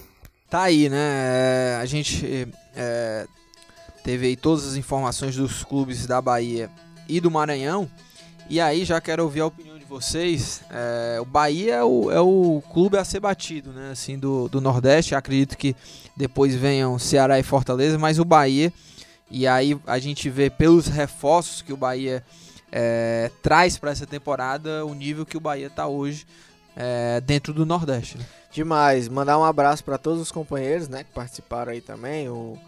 Tá 0.48 0.62
aí, 0.62 0.88
né? 0.88 0.96
É, 0.96 1.78
a 1.82 1.84
gente 1.84 2.48
é, 2.76 3.26
teve 4.04 4.26
aí 4.26 4.36
todas 4.36 4.66
as 4.66 4.76
informações 4.76 5.36
dos 5.36 5.64
clubes 5.64 6.06
da 6.06 6.20
Bahia 6.20 6.70
e 7.08 7.20
do 7.20 7.30
Maranhão. 7.30 7.90
E 8.48 8.60
aí 8.60 8.84
já 8.84 9.00
quero 9.00 9.24
ouvir 9.24 9.40
a 9.40 9.46
opinião 9.46 9.78
de 9.78 9.84
vocês. 9.84 10.62
É, 10.70 11.18
o 11.20 11.24
Bahia 11.24 11.76
é 11.76 11.84
o, 11.84 12.10
é 12.10 12.20
o, 12.20 12.62
clube 12.72 12.98
a 12.98 13.04
ser 13.04 13.20
batido, 13.20 13.72
né? 13.72 13.90
Assim, 13.92 14.18
do, 14.18 14.48
do 14.48 14.60
Nordeste. 14.60 15.14
Acredito 15.14 15.56
que 15.56 15.74
depois 16.16 16.54
venham 16.54 16.98
Ceará 16.98 17.38
e 17.38 17.42
Fortaleza, 17.42 17.98
mas 17.98 18.18
o 18.18 18.24
Bahia. 18.24 18.72
E 19.30 19.46
aí 19.46 19.78
a 19.86 19.98
gente 19.98 20.28
vê 20.30 20.50
pelos 20.50 20.86
reforços 20.86 21.62
que 21.62 21.72
o 21.72 21.76
Bahia 21.76 22.24
é, 22.70 23.30
traz 23.42 23.78
para 23.78 23.90
essa 23.90 24.06
temporada 24.06 24.84
o 24.84 24.94
nível 24.94 25.24
que 25.24 25.36
o 25.36 25.40
Bahia 25.40 25.66
está 25.68 25.86
hoje 25.86 26.26
é, 26.76 27.20
dentro 27.20 27.52
do 27.52 27.64
Nordeste. 27.64 28.18
Né? 28.18 28.24
Demais. 28.52 29.08
Mandar 29.08 29.38
um 29.38 29.44
abraço 29.44 29.82
para 29.82 29.98
todos 29.98 30.20
os 30.20 30.30
companheiros, 30.30 30.88
né, 30.88 31.04
que 31.04 31.10
participaram 31.12 31.72
aí 31.72 31.80
também. 31.80 32.28
O 32.28 32.58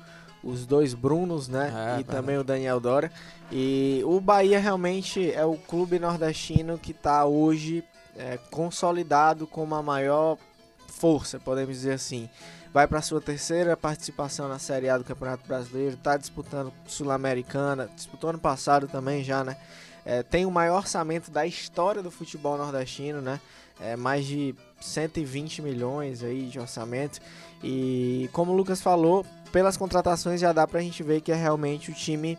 os 0.46 0.64
dois 0.64 0.94
Brunos, 0.94 1.48
né? 1.48 1.96
É, 1.96 2.00
e 2.00 2.04
também 2.04 2.38
o 2.38 2.44
Daniel 2.44 2.78
Dora. 2.78 3.10
E 3.50 4.00
o 4.04 4.20
Bahia 4.20 4.60
realmente 4.60 5.30
é 5.32 5.44
o 5.44 5.56
clube 5.56 5.98
nordestino 5.98 6.78
que 6.78 6.92
está 6.92 7.24
hoje 7.24 7.84
é, 8.16 8.38
consolidado 8.50 9.46
como 9.46 9.74
a 9.74 9.82
maior 9.82 10.38
força, 10.86 11.38
podemos 11.38 11.74
dizer 11.76 11.92
assim. 11.92 12.28
Vai 12.76 12.86
para 12.86 13.00
sua 13.00 13.22
terceira 13.22 13.74
participação 13.74 14.50
na 14.50 14.58
Série 14.58 14.90
A 14.90 14.98
do 14.98 15.02
Campeonato 15.02 15.48
Brasileiro, 15.48 15.94
está 15.94 16.14
disputando 16.14 16.70
Sul-Americana, 16.86 17.88
disputou 17.96 18.28
ano 18.28 18.38
passado 18.38 18.86
também 18.86 19.24
já, 19.24 19.42
né? 19.42 19.56
É, 20.04 20.22
tem 20.22 20.44
o 20.44 20.50
maior 20.50 20.76
orçamento 20.80 21.30
da 21.30 21.46
história 21.46 22.02
do 22.02 22.10
futebol 22.10 22.58
nordestino, 22.58 23.22
né? 23.22 23.40
É, 23.80 23.96
mais 23.96 24.26
de 24.26 24.54
120 24.78 25.62
milhões 25.62 26.22
aí 26.22 26.48
de 26.48 26.60
orçamento. 26.60 27.18
E 27.64 28.28
como 28.30 28.52
o 28.52 28.54
Lucas 28.54 28.82
falou, 28.82 29.24
pelas 29.50 29.78
contratações 29.78 30.38
já 30.38 30.52
dá 30.52 30.66
pra 30.66 30.82
gente 30.82 31.02
ver 31.02 31.22
que 31.22 31.32
é 31.32 31.34
realmente 31.34 31.90
o 31.90 31.94
time 31.94 32.38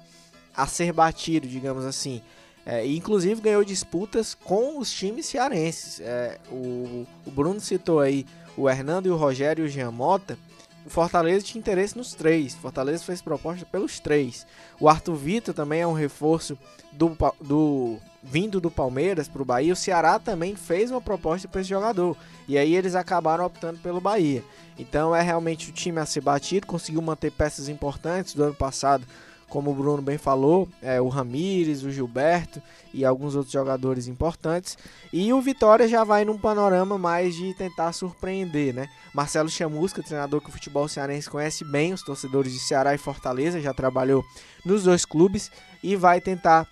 a 0.55 0.67
ser 0.67 0.93
batido, 0.93 1.47
digamos 1.47 1.83
assim. 1.83 2.21
É, 2.63 2.85
inclusive 2.85 3.39
ganhou 3.39 3.63
disputas 3.63 4.35
com 4.35 4.77
os 4.77 4.91
times 4.91 5.25
cearenses. 5.25 6.01
É, 6.01 6.37
o, 6.51 7.07
o, 7.25 7.31
Bruno 7.31 7.61
citou 7.61 8.01
aí 8.01 8.25
o 8.57 8.69
Hernando 8.69 9.07
e 9.07 9.11
o 9.11 9.15
Rogério 9.15 9.63
e 9.63 9.67
o 9.67 9.69
Jean 9.69 9.91
Mota. 9.91 10.37
O 10.85 10.89
Fortaleza 10.89 11.45
tinha 11.45 11.59
interesse 11.59 11.97
nos 11.97 12.13
três. 12.13 12.55
Fortaleza 12.55 13.03
fez 13.03 13.21
proposta 13.21 13.65
pelos 13.65 13.99
três. 13.99 14.47
O 14.79 14.89
Arthur 14.89 15.15
Vitor 15.15 15.53
também 15.53 15.81
é 15.81 15.87
um 15.87 15.93
reforço 15.93 16.57
do, 16.93 17.15
do 17.41 17.99
vindo 18.23 18.59
do 18.59 18.71
Palmeiras 18.71 19.27
para 19.27 19.41
o 19.41 19.45
Bahia. 19.45 19.73
O 19.73 19.75
Ceará 19.75 20.17
também 20.17 20.55
fez 20.55 20.89
uma 20.89 21.01
proposta 21.01 21.47
para 21.47 21.61
esse 21.61 21.69
jogador. 21.69 22.15
E 22.47 22.57
aí 22.57 22.73
eles 22.73 22.95
acabaram 22.95 23.45
optando 23.45 23.79
pelo 23.79 24.01
Bahia. 24.01 24.43
Então 24.79 25.15
é 25.15 25.21
realmente 25.21 25.69
o 25.69 25.73
time 25.73 25.99
a 25.99 26.05
ser 26.05 26.21
batido, 26.21 26.65
conseguiu 26.67 27.01
manter 27.01 27.31
peças 27.31 27.67
importantes 27.67 28.33
do 28.33 28.43
ano 28.43 28.53
passado, 28.53 29.05
como 29.49 29.71
o 29.71 29.73
Bruno 29.73 30.01
bem 30.01 30.17
falou, 30.17 30.67
é, 30.81 30.99
o 30.99 31.07
Ramires, 31.07 31.83
o 31.83 31.91
Gilberto 31.91 32.61
e 32.93 33.05
alguns 33.05 33.35
outros 33.35 33.53
jogadores 33.53 34.07
importantes. 34.07 34.77
E 35.11 35.31
o 35.31 35.41
Vitória 35.41 35.87
já 35.87 36.03
vai 36.03 36.25
num 36.25 36.37
panorama 36.37 36.97
mais 36.97 37.35
de 37.35 37.53
tentar 37.53 37.93
surpreender, 37.93 38.73
né? 38.73 38.89
Marcelo 39.13 39.49
Chamusca, 39.49 40.03
treinador 40.03 40.41
que 40.41 40.49
o 40.49 40.51
futebol 40.51 40.87
cearense 40.87 41.29
conhece 41.29 41.63
bem, 41.63 41.93
os 41.93 42.03
torcedores 42.03 42.51
de 42.51 42.59
Ceará 42.59 42.93
e 42.93 42.97
Fortaleza, 42.97 43.61
já 43.61 43.73
trabalhou 43.73 44.23
nos 44.65 44.83
dois 44.83 45.05
clubes 45.05 45.49
e 45.81 45.95
vai 45.95 46.19
tentar 46.19 46.67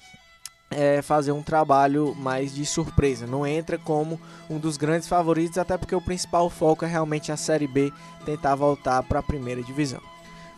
é, 0.70 1.02
fazer 1.02 1.32
um 1.32 1.42
trabalho 1.42 2.14
mais 2.16 2.54
de 2.54 2.66
surpresa. 2.66 3.26
Não 3.26 3.48
entra 3.48 3.78
como 3.78 4.20
um 4.50 4.60
dos 4.60 4.76
grandes 4.76 5.08
favoritos, 5.08 5.58
até 5.58 5.78
porque 5.78 5.96
o 5.96 6.02
principal 6.02 6.50
foco 6.50 6.84
é 6.84 6.88
realmente 6.88 7.32
a 7.32 7.38
Série 7.38 7.68
B 7.68 7.92
tentar 8.26 8.56
voltar 8.56 9.02
para 9.04 9.20
a 9.20 9.24
primeira 9.24 9.64
divisão. 9.64 10.15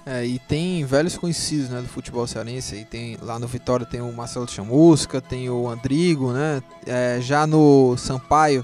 É, 0.10 0.26
e 0.26 0.40
tem 0.40 0.86
velhos 0.86 1.18
conhecidos 1.18 1.70
né, 1.70 1.82
do 1.82 1.88
futebol 1.90 2.26
cearense. 2.26 2.76
Aí 2.76 2.86
tem, 2.86 3.18
lá 3.22 3.38
no 3.38 3.46
Vitória 3.46 3.86
tem 3.86 4.00
o 4.00 4.14
Marcelo 4.14 4.48
Chamusca, 4.48 5.20
tem 5.20 5.50
o 5.50 5.68
Andrigo, 5.68 6.32
né? 6.32 6.64
É, 6.86 7.20
já 7.20 7.46
no 7.46 7.98
Sampaio 7.98 8.64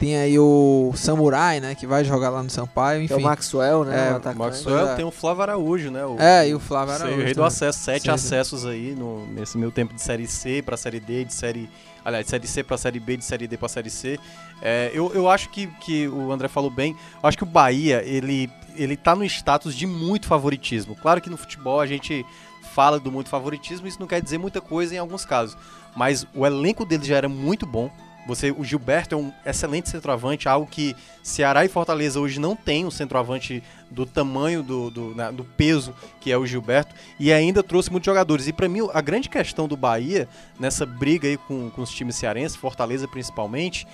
tem 0.00 0.16
aí 0.16 0.38
o 0.38 0.92
Samurai, 0.96 1.60
né? 1.60 1.74
Que 1.74 1.86
vai 1.86 2.02
jogar 2.02 2.30
lá 2.30 2.42
no 2.42 2.48
Sampaio. 2.48 3.02
Enfim. 3.02 3.16
Tem 3.16 3.22
o 3.22 3.28
Maxwell, 3.28 3.84
né? 3.84 4.08
É, 4.08 4.30
o 4.30 4.34
Maxwell 4.34 4.88
é. 4.88 4.94
tem 4.94 5.04
o 5.04 5.10
Flávio 5.10 5.42
Araújo, 5.42 5.90
né? 5.90 6.02
O, 6.06 6.16
é, 6.18 6.48
e 6.48 6.54
o 6.54 6.58
Flávio 6.58 6.94
Araújo. 6.94 7.20
O 7.20 7.22
rei 7.22 7.34
do 7.34 7.44
acesso. 7.44 7.78
Sete 7.80 8.04
Sim. 8.04 8.10
acessos 8.10 8.64
aí 8.64 8.94
no, 8.94 9.26
nesse 9.26 9.58
meu 9.58 9.70
tempo 9.70 9.92
de 9.92 10.00
Série 10.00 10.26
C 10.26 10.62
pra 10.62 10.78
Série 10.78 11.00
D, 11.00 11.26
de 11.26 11.34
Série... 11.34 11.68
Aliás, 12.02 12.24
de 12.24 12.30
Série 12.30 12.48
C 12.48 12.64
pra 12.64 12.78
Série 12.78 12.98
B, 12.98 13.18
de 13.18 13.24
Série 13.26 13.46
D 13.46 13.58
pra 13.58 13.68
Série 13.68 13.90
C. 13.90 14.18
É, 14.62 14.90
eu, 14.94 15.12
eu 15.12 15.28
acho 15.28 15.50
que, 15.50 15.66
que 15.66 16.08
o 16.08 16.32
André 16.32 16.48
falou 16.48 16.70
bem. 16.70 16.96
Eu 17.22 17.28
acho 17.28 17.36
que 17.36 17.44
o 17.44 17.46
Bahia, 17.46 18.02
ele, 18.02 18.50
ele 18.76 18.96
tá 18.96 19.14
no 19.14 19.22
status 19.24 19.74
de 19.76 19.86
muito 19.86 20.26
favoritismo. 20.26 20.96
Claro 20.96 21.20
que 21.20 21.28
no 21.28 21.36
futebol 21.36 21.78
a 21.78 21.86
gente 21.86 22.24
fala 22.72 22.98
do 22.98 23.12
muito 23.12 23.28
favoritismo, 23.28 23.86
isso 23.86 24.00
não 24.00 24.06
quer 24.06 24.22
dizer 24.22 24.38
muita 24.38 24.62
coisa 24.62 24.94
em 24.94 24.98
alguns 24.98 25.26
casos. 25.26 25.58
Mas 25.94 26.26
o 26.34 26.46
elenco 26.46 26.86
dele 26.86 27.04
já 27.04 27.16
era 27.16 27.28
muito 27.28 27.66
bom 27.66 27.90
você, 28.26 28.50
o 28.50 28.62
Gilberto 28.62 29.14
é 29.14 29.18
um 29.18 29.32
excelente 29.44 29.88
centroavante, 29.88 30.48
algo 30.48 30.66
que 30.66 30.94
Ceará 31.22 31.64
e 31.64 31.68
Fortaleza 31.68 32.20
hoje 32.20 32.38
não 32.38 32.54
tem 32.54 32.84
um 32.84 32.90
centroavante 32.90 33.62
do 33.90 34.06
tamanho, 34.06 34.62
do, 34.62 34.90
do, 34.90 35.14
do 35.32 35.44
peso 35.44 35.94
que 36.20 36.30
é 36.30 36.36
o 36.36 36.46
Gilberto, 36.46 36.94
e 37.18 37.32
ainda 37.32 37.62
trouxe 37.62 37.90
muitos 37.90 38.06
jogadores. 38.06 38.46
E 38.46 38.52
para 38.52 38.68
mim, 38.68 38.80
a 38.92 39.00
grande 39.00 39.28
questão 39.28 39.66
do 39.66 39.76
Bahia, 39.76 40.28
nessa 40.58 40.84
briga 40.84 41.26
aí 41.26 41.36
com, 41.36 41.70
com 41.70 41.82
os 41.82 41.90
times 41.90 42.16
cearenses, 42.16 42.56
Fortaleza 42.56 43.08
principalmente, 43.08 43.86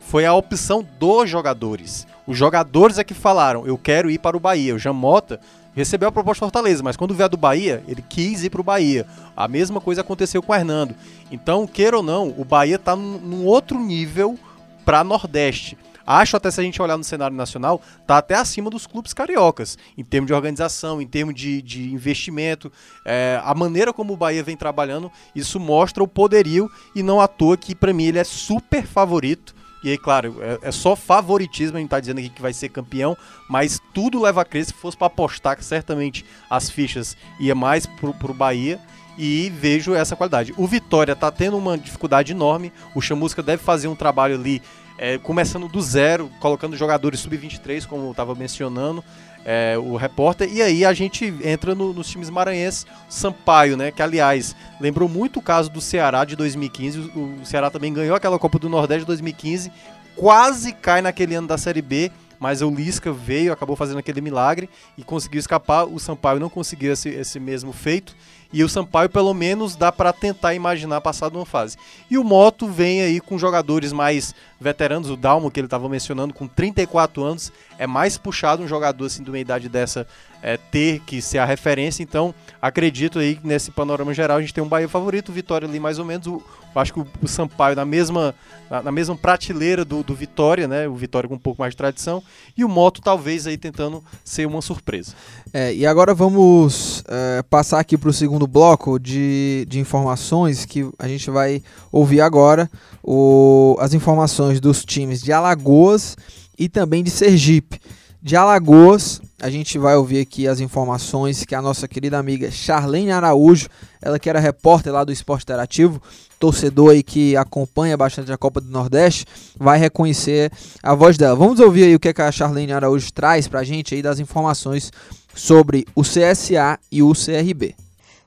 foi 0.00 0.26
a 0.26 0.34
opção 0.34 0.86
dos 0.98 1.28
jogadores. 1.28 2.06
Os 2.26 2.36
jogadores 2.36 2.98
é 2.98 3.04
que 3.04 3.14
falaram: 3.14 3.66
eu 3.66 3.76
quero 3.76 4.10
ir 4.10 4.18
para 4.18 4.36
o 4.36 4.40
Bahia. 4.40 4.74
O 4.74 4.78
Jamota 4.78 5.40
recebeu 5.74 6.08
a 6.08 6.12
proposta 6.12 6.40
do 6.40 6.50
Fortaleza, 6.50 6.82
mas 6.82 6.96
quando 6.96 7.20
a 7.22 7.28
do 7.28 7.36
Bahia, 7.36 7.82
ele 7.88 8.02
quis 8.02 8.44
ir 8.44 8.50
para 8.50 8.60
o 8.60 8.64
Bahia. 8.64 9.06
A 9.36 9.48
mesma 9.48 9.80
coisa 9.80 10.00
aconteceu 10.00 10.42
com 10.42 10.52
o 10.52 10.54
Hernando. 10.54 10.94
Então, 11.30 11.66
queira 11.66 11.96
ou 11.96 12.02
não, 12.02 12.28
o 12.36 12.44
Bahia 12.44 12.76
está 12.76 12.94
num, 12.94 13.18
num, 13.18 13.44
outro 13.44 13.78
nível 13.78 14.38
para 14.84 15.02
Nordeste. 15.02 15.76
Acho 16.06 16.36
até 16.36 16.50
se 16.50 16.60
a 16.60 16.62
gente 16.62 16.80
olhar 16.82 16.98
no 16.98 17.04
cenário 17.04 17.34
nacional, 17.34 17.80
tá 18.06 18.18
até 18.18 18.34
acima 18.34 18.68
dos 18.68 18.86
clubes 18.86 19.14
cariocas, 19.14 19.78
em 19.96 20.04
termos 20.04 20.26
de 20.26 20.34
organização, 20.34 21.00
em 21.00 21.06
termos 21.06 21.34
de, 21.34 21.62
de 21.62 21.90
investimento. 21.92 22.70
É, 23.06 23.40
a 23.42 23.54
maneira 23.54 23.90
como 23.90 24.12
o 24.12 24.16
Bahia 24.16 24.42
vem 24.42 24.56
trabalhando, 24.56 25.10
isso 25.34 25.58
mostra 25.58 26.02
o 26.02 26.08
poderio 26.08 26.70
e 26.94 27.02
não 27.02 27.22
à 27.22 27.26
toa 27.26 27.56
que 27.56 27.74
para 27.74 27.92
mim 27.92 28.04
ele 28.04 28.18
é 28.18 28.24
super 28.24 28.86
favorito 28.86 29.54
e 29.84 29.90
aí, 29.90 29.98
claro, 29.98 30.36
é, 30.40 30.68
é, 30.68 30.72
só 30.72 30.96
favoritismo, 30.96 31.76
a 31.76 31.80
gente 31.80 31.90
tá 31.90 32.00
dizendo 32.00 32.18
aqui 32.18 32.30
que 32.30 32.40
vai 32.40 32.54
ser 32.54 32.70
campeão, 32.70 33.14
mas 33.50 33.78
tudo 33.92 34.18
leva 34.18 34.40
a 34.40 34.44
crer. 34.44 34.64
Se 34.64 34.72
fosse 34.72 34.96
para 34.96 35.08
apostar, 35.08 35.54
que 35.58 35.64
certamente 35.64 36.24
as 36.48 36.70
fichas 36.70 37.14
ia 37.38 37.54
mais 37.54 37.84
pro, 37.84 38.14
pro 38.14 38.32
Bahia. 38.32 38.80
E 39.16 39.48
vejo 39.50 39.94
essa 39.94 40.16
qualidade. 40.16 40.52
O 40.56 40.66
Vitória 40.66 41.14
tá 41.14 41.30
tendo 41.30 41.56
uma 41.56 41.78
dificuldade 41.78 42.32
enorme. 42.32 42.72
O 42.96 43.00
Chamusca 43.00 43.44
deve 43.44 43.62
fazer 43.62 43.86
um 43.86 43.94
trabalho 43.94 44.34
ali, 44.34 44.60
é, 44.98 45.18
começando 45.18 45.68
do 45.68 45.80
zero, 45.80 46.28
colocando 46.40 46.76
jogadores 46.76 47.20
sub-23, 47.20 47.86
como 47.86 48.06
eu 48.06 48.10
estava 48.10 48.34
mencionando 48.34 49.04
é, 49.44 49.76
o 49.78 49.96
repórter. 49.96 50.50
E 50.52 50.62
aí 50.62 50.84
a 50.84 50.92
gente 50.92 51.32
entra 51.42 51.74
no, 51.74 51.92
nos 51.92 52.08
times 52.08 52.30
maranhenses, 52.30 52.86
Sampaio, 53.08 53.76
né? 53.76 53.90
Que 53.90 54.02
aliás 54.02 54.56
lembrou 54.80 55.08
muito 55.08 55.38
o 55.38 55.42
caso 55.42 55.70
do 55.70 55.80
Ceará 55.80 56.24
de 56.24 56.34
2015. 56.34 56.98
O, 56.98 57.40
o 57.42 57.46
Ceará 57.46 57.70
também 57.70 57.92
ganhou 57.92 58.16
aquela 58.16 58.38
Copa 58.38 58.58
do 58.58 58.68
Nordeste 58.68 59.00
de 59.00 59.06
2015, 59.06 59.70
quase 60.16 60.72
cai 60.72 61.02
naquele 61.02 61.34
ano 61.34 61.48
da 61.48 61.58
Série 61.58 61.82
B. 61.82 62.10
Mas 62.38 62.60
o 62.60 62.70
Lisca 62.70 63.12
veio, 63.12 63.52
acabou 63.52 63.76
fazendo 63.76 63.98
aquele 63.98 64.20
milagre 64.20 64.68
e 64.98 65.04
conseguiu 65.04 65.38
escapar. 65.38 65.84
O 65.84 65.98
Sampaio 65.98 66.40
não 66.40 66.50
conseguiu 66.50 66.92
esse, 66.92 67.08
esse 67.08 67.40
mesmo 67.40 67.72
feito. 67.72 68.14
E 68.52 68.62
o 68.62 68.68
Sampaio, 68.68 69.08
pelo 69.08 69.34
menos, 69.34 69.74
dá 69.74 69.90
para 69.90 70.12
tentar 70.12 70.54
imaginar 70.54 71.00
passar 71.00 71.28
de 71.28 71.36
uma 71.36 71.44
fase. 71.44 71.76
E 72.08 72.16
o 72.16 72.22
Moto 72.22 72.68
vem 72.68 73.02
aí 73.02 73.20
com 73.20 73.36
jogadores 73.36 73.92
mais 73.92 74.32
veteranos. 74.60 75.10
O 75.10 75.16
Dalmo, 75.16 75.50
que 75.50 75.58
ele 75.58 75.66
estava 75.66 75.88
mencionando, 75.88 76.32
com 76.32 76.46
34 76.46 77.24
anos, 77.24 77.52
é 77.78 77.86
mais 77.86 78.16
puxado 78.16 78.62
um 78.62 78.68
jogador 78.68 79.06
assim 79.06 79.22
de 79.22 79.30
uma 79.30 79.38
idade 79.38 79.68
dessa 79.68 80.06
é, 80.44 80.58
ter 80.58 81.00
que 81.00 81.22
ser 81.22 81.38
a 81.38 81.44
referência. 81.46 82.02
Então, 82.02 82.34
acredito 82.60 83.18
aí 83.18 83.36
que 83.36 83.46
nesse 83.46 83.70
panorama 83.70 84.12
geral 84.12 84.36
a 84.36 84.40
gente 84.42 84.52
tem 84.52 84.62
um 84.62 84.68
Bahia 84.68 84.86
favorito, 84.86 85.30
o 85.30 85.32
Vitória 85.32 85.66
ali 85.66 85.80
mais 85.80 85.98
ou 85.98 86.04
menos. 86.04 86.26
O, 86.26 86.42
acho 86.74 86.92
que 86.92 87.00
o, 87.00 87.06
o 87.22 87.26
Sampaio 87.26 87.74
na 87.74 87.84
mesma, 87.86 88.34
na, 88.68 88.82
na, 88.82 88.92
mesma 88.92 89.16
prateleira 89.16 89.86
do, 89.86 90.02
do 90.02 90.14
Vitória, 90.14 90.68
né? 90.68 90.86
O 90.86 90.94
Vitória 90.94 91.26
com 91.26 91.36
um 91.36 91.38
pouco 91.38 91.62
mais 91.62 91.72
de 91.72 91.78
tradição. 91.78 92.22
E 92.54 92.62
o 92.62 92.68
Moto 92.68 93.00
talvez 93.00 93.46
aí 93.46 93.56
tentando 93.56 94.04
ser 94.22 94.46
uma 94.46 94.60
surpresa. 94.60 95.14
É, 95.50 95.72
e 95.72 95.86
agora 95.86 96.12
vamos 96.12 97.02
é, 97.08 97.42
passar 97.48 97.80
aqui 97.80 97.96
para 97.96 98.10
o 98.10 98.12
segundo 98.12 98.46
bloco 98.46 98.98
de, 98.98 99.64
de 99.66 99.80
informações 99.80 100.66
que 100.66 100.86
a 100.98 101.08
gente 101.08 101.30
vai 101.30 101.62
ouvir 101.90 102.20
agora. 102.20 102.70
O, 103.02 103.76
as 103.80 103.94
informações 103.94 104.60
dos 104.60 104.84
times 104.84 105.22
de 105.22 105.32
Alagoas 105.32 106.16
e 106.58 106.68
também 106.68 107.02
de 107.02 107.10
Sergipe. 107.10 107.80
De 108.22 108.36
Alagoas, 108.36 109.20
a 109.40 109.50
gente 109.50 109.78
vai 109.78 109.94
ouvir 109.96 110.20
aqui 110.20 110.48
as 110.48 110.58
informações 110.58 111.44
que 111.44 111.54
a 111.54 111.60
nossa 111.60 111.86
querida 111.86 112.18
amiga 112.18 112.50
Charlene 112.50 113.12
Araújo, 113.12 113.68
ela 114.00 114.18
que 114.18 114.30
era 114.30 114.40
repórter 114.40 114.92
lá 114.92 115.04
do 115.04 115.12
Esporte 115.12 115.42
Interativo, 115.42 116.00
torcedor 116.38 116.92
aí 116.92 117.02
que 117.02 117.36
acompanha 117.36 117.96
bastante 117.96 118.32
a 118.32 118.38
Copa 118.38 118.62
do 118.62 118.70
Nordeste, 118.70 119.26
vai 119.58 119.78
reconhecer 119.78 120.50
a 120.82 120.94
voz 120.94 121.18
dela. 121.18 121.36
Vamos 121.36 121.60
ouvir 121.60 121.84
aí 121.84 121.94
o 121.94 122.00
que, 122.00 122.08
é 122.08 122.14
que 122.14 122.22
a 122.22 122.32
Charlene 122.32 122.72
Araújo 122.72 123.12
traz 123.12 123.46
pra 123.46 123.62
gente 123.62 123.94
aí 123.94 124.00
das 124.00 124.18
informações 124.18 124.90
sobre 125.34 125.86
o 125.94 126.00
CSA 126.00 126.78
e 126.90 127.02
o 127.02 127.12
CRB. 127.12 127.74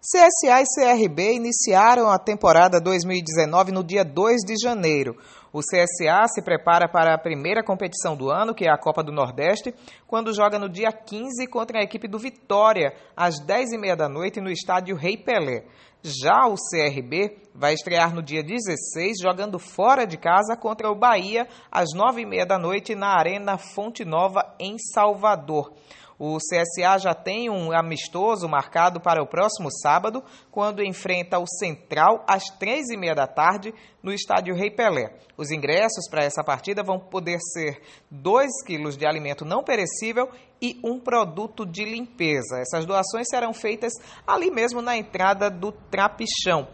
CSA 0.10 0.62
e 0.62 0.64
CRB 0.74 1.34
iniciaram 1.34 2.10
a 2.10 2.18
temporada 2.18 2.80
2019 2.80 3.74
no 3.74 3.84
dia 3.84 4.06
2 4.06 4.38
de 4.48 4.56
janeiro. 4.56 5.18
O 5.52 5.60
CSA 5.60 6.26
se 6.34 6.42
prepara 6.42 6.88
para 6.88 7.14
a 7.14 7.18
primeira 7.18 7.62
competição 7.62 8.16
do 8.16 8.32
ano, 8.32 8.56
que 8.56 8.64
é 8.64 8.72
a 8.72 8.78
Copa 8.78 9.04
do 9.04 9.12
Nordeste, 9.12 9.76
quando 10.08 10.34
joga 10.34 10.58
no 10.58 10.70
dia 10.70 10.94
15 10.94 11.46
contra 11.48 11.80
a 11.80 11.84
equipe 11.84 12.08
do 12.08 12.18
Vitória, 12.18 12.94
às 13.18 13.46
10h30 13.46 13.96
da 13.98 14.08
noite, 14.08 14.40
no 14.40 14.50
estádio 14.50 14.96
Rei 14.96 15.18
Pelé. 15.18 15.66
Já 16.02 16.48
o 16.48 16.56
CRB 16.56 17.42
vai 17.54 17.74
estrear 17.74 18.16
no 18.16 18.24
dia 18.24 18.42
16, 18.42 19.18
jogando 19.22 19.60
fora 19.60 20.08
de 20.08 20.16
casa 20.16 20.56
contra 20.56 20.90
o 20.90 20.98
Bahia, 20.98 21.50
às 21.70 21.90
9h30 21.94 22.46
da 22.46 22.58
noite, 22.58 22.96
na 22.96 23.10
Arena 23.10 23.58
Fonte 23.58 24.06
Nova, 24.06 24.56
em 24.58 24.78
Salvador. 24.78 25.74
O 26.20 26.38
CSA 26.38 26.98
já 26.98 27.14
tem 27.14 27.48
um 27.48 27.72
amistoso 27.72 28.48
marcado 28.50 29.00
para 29.00 29.22
o 29.22 29.28
próximo 29.28 29.70
sábado, 29.72 30.24
quando 30.50 30.84
enfrenta 30.84 31.38
o 31.38 31.46
Central 31.46 32.24
às 32.28 32.46
três 32.58 32.90
e 32.90 32.98
meia 32.98 33.14
da 33.14 33.28
tarde 33.28 33.72
no 34.02 34.12
estádio 34.12 34.56
Rei 34.56 34.72
Pelé. 34.72 35.14
Os 35.38 35.52
ingressos 35.52 36.10
para 36.10 36.24
essa 36.24 36.44
partida 36.44 36.82
vão 36.82 37.00
poder 37.00 37.38
ser 37.54 37.82
2 38.10 38.64
quilos 38.66 38.98
de 38.98 39.06
alimento 39.06 39.46
não 39.46 39.64
perecível 39.64 40.30
e 40.60 40.80
um 40.84 41.00
produto 41.00 41.64
de 41.64 41.86
limpeza. 41.86 42.60
Essas 42.60 42.86
doações 42.86 43.28
serão 43.30 43.54
feitas 43.54 43.94
ali 44.26 44.50
mesmo 44.50 44.82
na 44.82 44.98
entrada 44.98 45.52
do 45.52 45.72
Trapichão. 45.72 46.68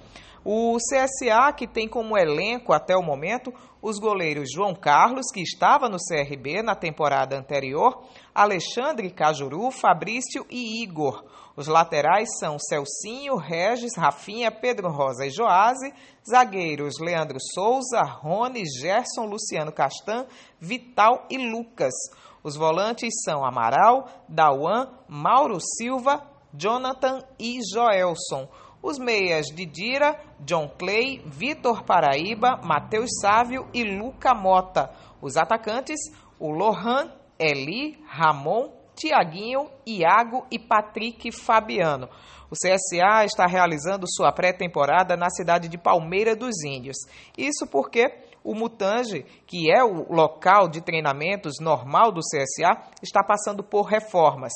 O 0.45 0.77
CSA, 0.77 1.53
que 1.53 1.67
tem 1.67 1.87
como 1.87 2.17
elenco 2.17 2.73
até 2.73 2.95
o 2.95 3.01
momento 3.01 3.53
os 3.84 3.99
goleiros 3.99 4.49
João 4.49 4.73
Carlos, 4.73 5.25
que 5.34 5.41
estava 5.41 5.89
no 5.89 5.97
CRB 5.97 6.63
na 6.63 6.73
temporada 6.73 7.38
anterior, 7.38 8.05
Alexandre 8.34 9.11
Cajuru, 9.11 9.69
Fabrício 9.71 10.45
e 10.49 10.81
Igor. 10.81 11.25
Os 11.57 11.67
laterais 11.67 12.29
são 12.39 12.57
Celcinho, 12.57 13.36
Regis, 13.36 13.97
Rafinha, 13.97 14.49
Pedro 14.49 14.89
Rosa 14.89 15.25
e 15.25 15.29
Joase. 15.29 15.93
Zagueiros 16.25 16.93
Leandro 17.01 17.38
Souza, 17.53 18.01
Rony, 18.01 18.63
Gerson, 18.65 19.25
Luciano 19.25 19.73
Castan, 19.73 20.25
Vital 20.57 21.27
e 21.29 21.38
Lucas. 21.38 21.93
Os 22.41 22.55
volantes 22.55 23.13
são 23.25 23.43
Amaral, 23.43 24.07
Dauan, 24.29 24.89
Mauro 25.09 25.59
Silva, 25.59 26.25
Jonathan 26.53 27.21
e 27.38 27.59
Joelson. 27.73 28.47
Os 28.84 28.99
meias 28.99 29.45
Didira, 29.45 30.19
John 30.41 30.67
Clay, 30.77 31.23
Vitor 31.25 31.84
Paraíba, 31.86 32.59
Matheus 32.61 33.11
Sávio 33.21 33.65
e 33.73 33.81
Luca 33.81 34.36
Mota. 34.36 34.91
Os 35.21 35.38
atacantes, 35.38 35.97
o 36.38 36.51
Lohan, 36.51 37.09
Eli, 37.39 37.97
Ramon, 38.05 38.73
Tiaguinho, 38.93 39.69
Iago 39.88 40.45
e 40.51 40.59
Patrick 40.59 41.31
Fabiano. 41.31 42.09
O 42.51 42.55
CSA 42.55 43.23
está 43.23 43.47
realizando 43.47 44.05
sua 44.05 44.34
pré-temporada 44.34 45.15
na 45.15 45.29
cidade 45.29 45.69
de 45.69 45.77
Palmeira 45.77 46.36
dos 46.36 46.61
Índios. 46.65 46.97
Isso 47.38 47.65
porque 47.65 48.13
o 48.43 48.53
Mutange, 48.53 49.25
que 49.47 49.71
é 49.71 49.81
o 49.81 50.11
local 50.13 50.67
de 50.67 50.81
treinamentos 50.81 51.53
normal 51.61 52.11
do 52.11 52.19
CSA, 52.19 52.81
está 53.01 53.23
passando 53.23 53.63
por 53.63 53.84
reformas. 53.84 54.51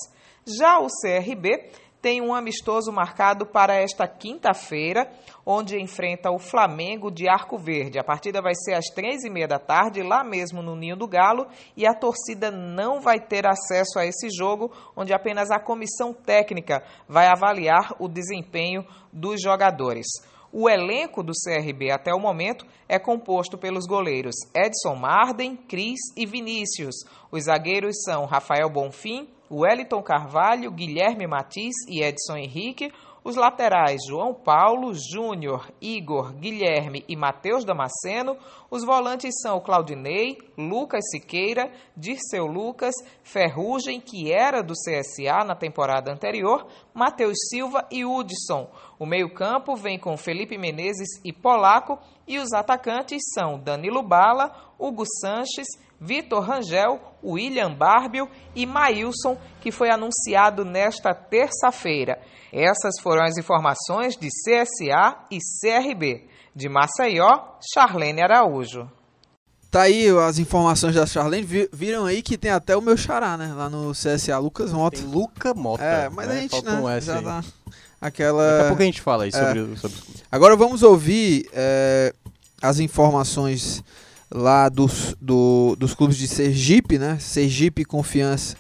Já 0.46 0.80
o 0.80 0.88
CRB 0.88 1.72
tem 2.08 2.22
um 2.22 2.34
amistoso 2.34 2.90
marcado 2.90 3.46
para 3.46 3.76
esta 3.76 4.08
quinta-feira, 4.08 5.12
onde 5.46 5.78
enfrenta 5.78 6.32
o 6.32 6.40
Flamengo 6.40 7.12
de 7.12 7.28
Arco 7.28 7.58
Verde. 7.58 8.00
A 8.00 8.04
partida 8.04 8.42
vai 8.42 8.54
ser 8.56 8.76
às 8.76 8.86
três 8.86 9.26
e 9.26 9.30
meia 9.30 9.46
da 9.46 9.60
tarde, 9.60 10.02
lá 10.02 10.24
mesmo 10.24 10.62
no 10.62 10.74
Ninho 10.74 10.96
do 10.96 11.06
Galo, 11.06 11.48
e 11.76 11.86
a 11.86 11.94
torcida 11.94 12.50
não 12.50 13.02
vai 13.02 13.20
ter 13.20 13.46
acesso 13.46 14.00
a 14.00 14.06
esse 14.06 14.30
jogo, 14.30 14.72
onde 14.96 15.14
apenas 15.14 15.52
a 15.52 15.60
comissão 15.60 16.14
técnica 16.14 16.82
vai 17.10 17.28
avaliar 17.28 17.94
o 18.00 18.08
desempenho 18.08 18.86
dos 19.12 19.42
jogadores. 19.42 20.08
O 20.50 20.70
elenco 20.70 21.22
do 21.22 21.34
CRB 21.34 21.92
até 21.92 22.14
o 22.14 22.22
momento 22.22 22.66
é 22.88 22.98
composto 22.98 23.58
pelos 23.58 23.86
goleiros 23.86 24.36
Edson 24.56 24.96
Marden, 24.96 25.58
Cris 25.58 26.00
e 26.16 26.26
Vinícius. 26.26 26.96
Os 27.30 27.44
zagueiros 27.44 27.98
são 28.06 28.24
Rafael 28.24 28.70
Bonfim, 28.70 29.28
Wellington 29.50 30.02
Carvalho, 30.02 30.72
Guilherme 30.72 31.26
Matiz 31.28 31.74
e 31.88 32.04
Edson 32.04 32.38
Henrique, 32.38 32.92
os 33.28 33.36
laterais 33.36 34.00
João 34.08 34.34
Paulo, 34.34 34.94
Júnior, 34.94 35.70
Igor, 35.82 36.32
Guilherme 36.34 37.04
e 37.10 37.16
Matheus 37.18 37.66
Damasceno. 37.66 38.38
Os 38.72 38.86
volantes 38.86 39.42
são 39.42 39.60
Claudinei, 39.60 40.38
Lucas 40.58 41.04
Siqueira, 41.12 41.70
Dirceu 41.96 42.46
Lucas, 42.46 42.96
Ferrugem, 43.24 44.00
que 44.00 44.32
era 44.32 44.64
do 44.64 44.74
CSA 44.74 45.44
na 45.46 45.56
temporada 45.56 46.10
anterior, 46.10 46.68
Matheus 46.94 47.38
Silva 47.50 47.86
e 47.92 48.06
Hudson. 48.06 48.72
O 48.98 49.06
meio-campo 49.06 49.76
vem 49.76 50.00
com 50.00 50.16
Felipe 50.16 50.58
Menezes 50.58 51.20
e 51.26 51.34
Polaco. 51.34 52.00
E 52.28 52.38
os 52.40 52.52
atacantes 52.54 53.22
são 53.34 53.58
Danilo 53.58 54.04
Bala, 54.04 54.74
Hugo 54.78 55.04
Sanches, 55.22 55.68
Vitor 56.00 56.44
Rangel, 56.44 57.00
William 57.24 57.74
Barbio 57.74 58.30
e 58.56 58.66
Maílson, 58.66 59.38
que 59.62 59.72
foi 59.72 59.90
anunciado 59.90 60.64
nesta 60.64 61.14
terça-feira. 61.14 62.20
Essas 62.52 63.00
foram 63.02 63.24
as 63.24 63.38
informações 63.38 64.16
de 64.16 64.28
CSA 64.28 65.18
e 65.32 65.40
CRB. 65.62 66.28
De 66.56 66.68
Maceió, 66.68 67.58
Charlene 67.74 68.22
Araújo. 68.22 68.90
Tá 69.70 69.84
aí 69.84 70.08
as 70.10 70.40
informações 70.40 70.96
da 70.96 71.06
Charlene. 71.06 71.68
Viram 71.72 72.06
aí 72.06 72.22
que 72.22 72.38
tem 72.38 72.52
até 72.52 72.76
o 72.76 72.82
meu 72.82 72.98
xará, 72.98 73.38
né? 73.38 73.54
Lá 73.54 73.70
no 73.70 73.92
CSA, 73.92 74.38
Lucas 74.40 74.72
Mota. 74.72 74.98
Tem 74.98 75.06
Luca 75.06 75.54
Mota. 75.54 75.84
É, 75.84 76.10
mas 76.10 76.28
né? 76.28 76.34
a 76.34 76.42
gente 76.42 76.52
Falta 76.52 76.72
né, 76.74 76.82
um 76.82 76.90
S 76.90 77.06
já 77.06 77.18
aí. 77.18 77.24
dá 77.24 77.44
aquela... 78.02 78.44
Daqui 78.52 78.64
a 78.64 78.68
pouco 78.68 78.82
a 78.82 78.86
gente 78.86 79.02
fala 79.02 79.24
aí 79.24 79.30
É. 79.30 79.32
sobre, 79.32 79.78
sobre... 79.78 79.98
Agora 80.32 80.56
vamos 80.56 80.84
ouvir 80.84 81.48
é, 81.54 82.14
as 82.62 82.80
informações 82.80 83.84
lá 84.30 84.68
dos, 84.70 85.16
do- 85.22 85.76
dos 85.78 85.94
clubes 85.94 86.18
de 86.18 86.28
Sergipe, 86.28 86.98
né? 86.98 87.18
Sergipe 87.20 87.82
e 87.82 87.86
Confiança 87.86 88.56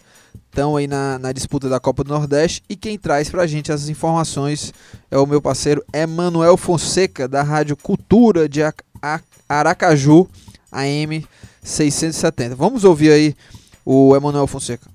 estão 0.49 0.75
aí 0.75 0.87
na, 0.87 1.19
na 1.19 1.31
disputa 1.31 1.69
da 1.69 1.79
Copa 1.79 2.03
do 2.03 2.11
Nordeste 2.13 2.63
e 2.67 2.75
quem 2.75 2.97
traz 2.97 3.29
pra 3.29 3.45
gente 3.45 3.71
as 3.71 3.89
informações 3.89 4.73
é 5.11 5.17
o 5.17 5.25
meu 5.27 5.39
parceiro 5.41 5.83
Emanuel 5.93 6.57
Fonseca, 6.57 7.27
da 7.27 7.43
Rádio 7.43 7.75
Cultura 7.77 8.49
de 8.49 8.61
Aracaju, 9.47 10.27
AM 10.71 11.25
670. 11.61 12.55
Vamos 12.55 12.83
ouvir 12.83 13.11
aí 13.11 13.35
o 13.85 14.15
Emanuel 14.15 14.47
Fonseca. 14.47 14.89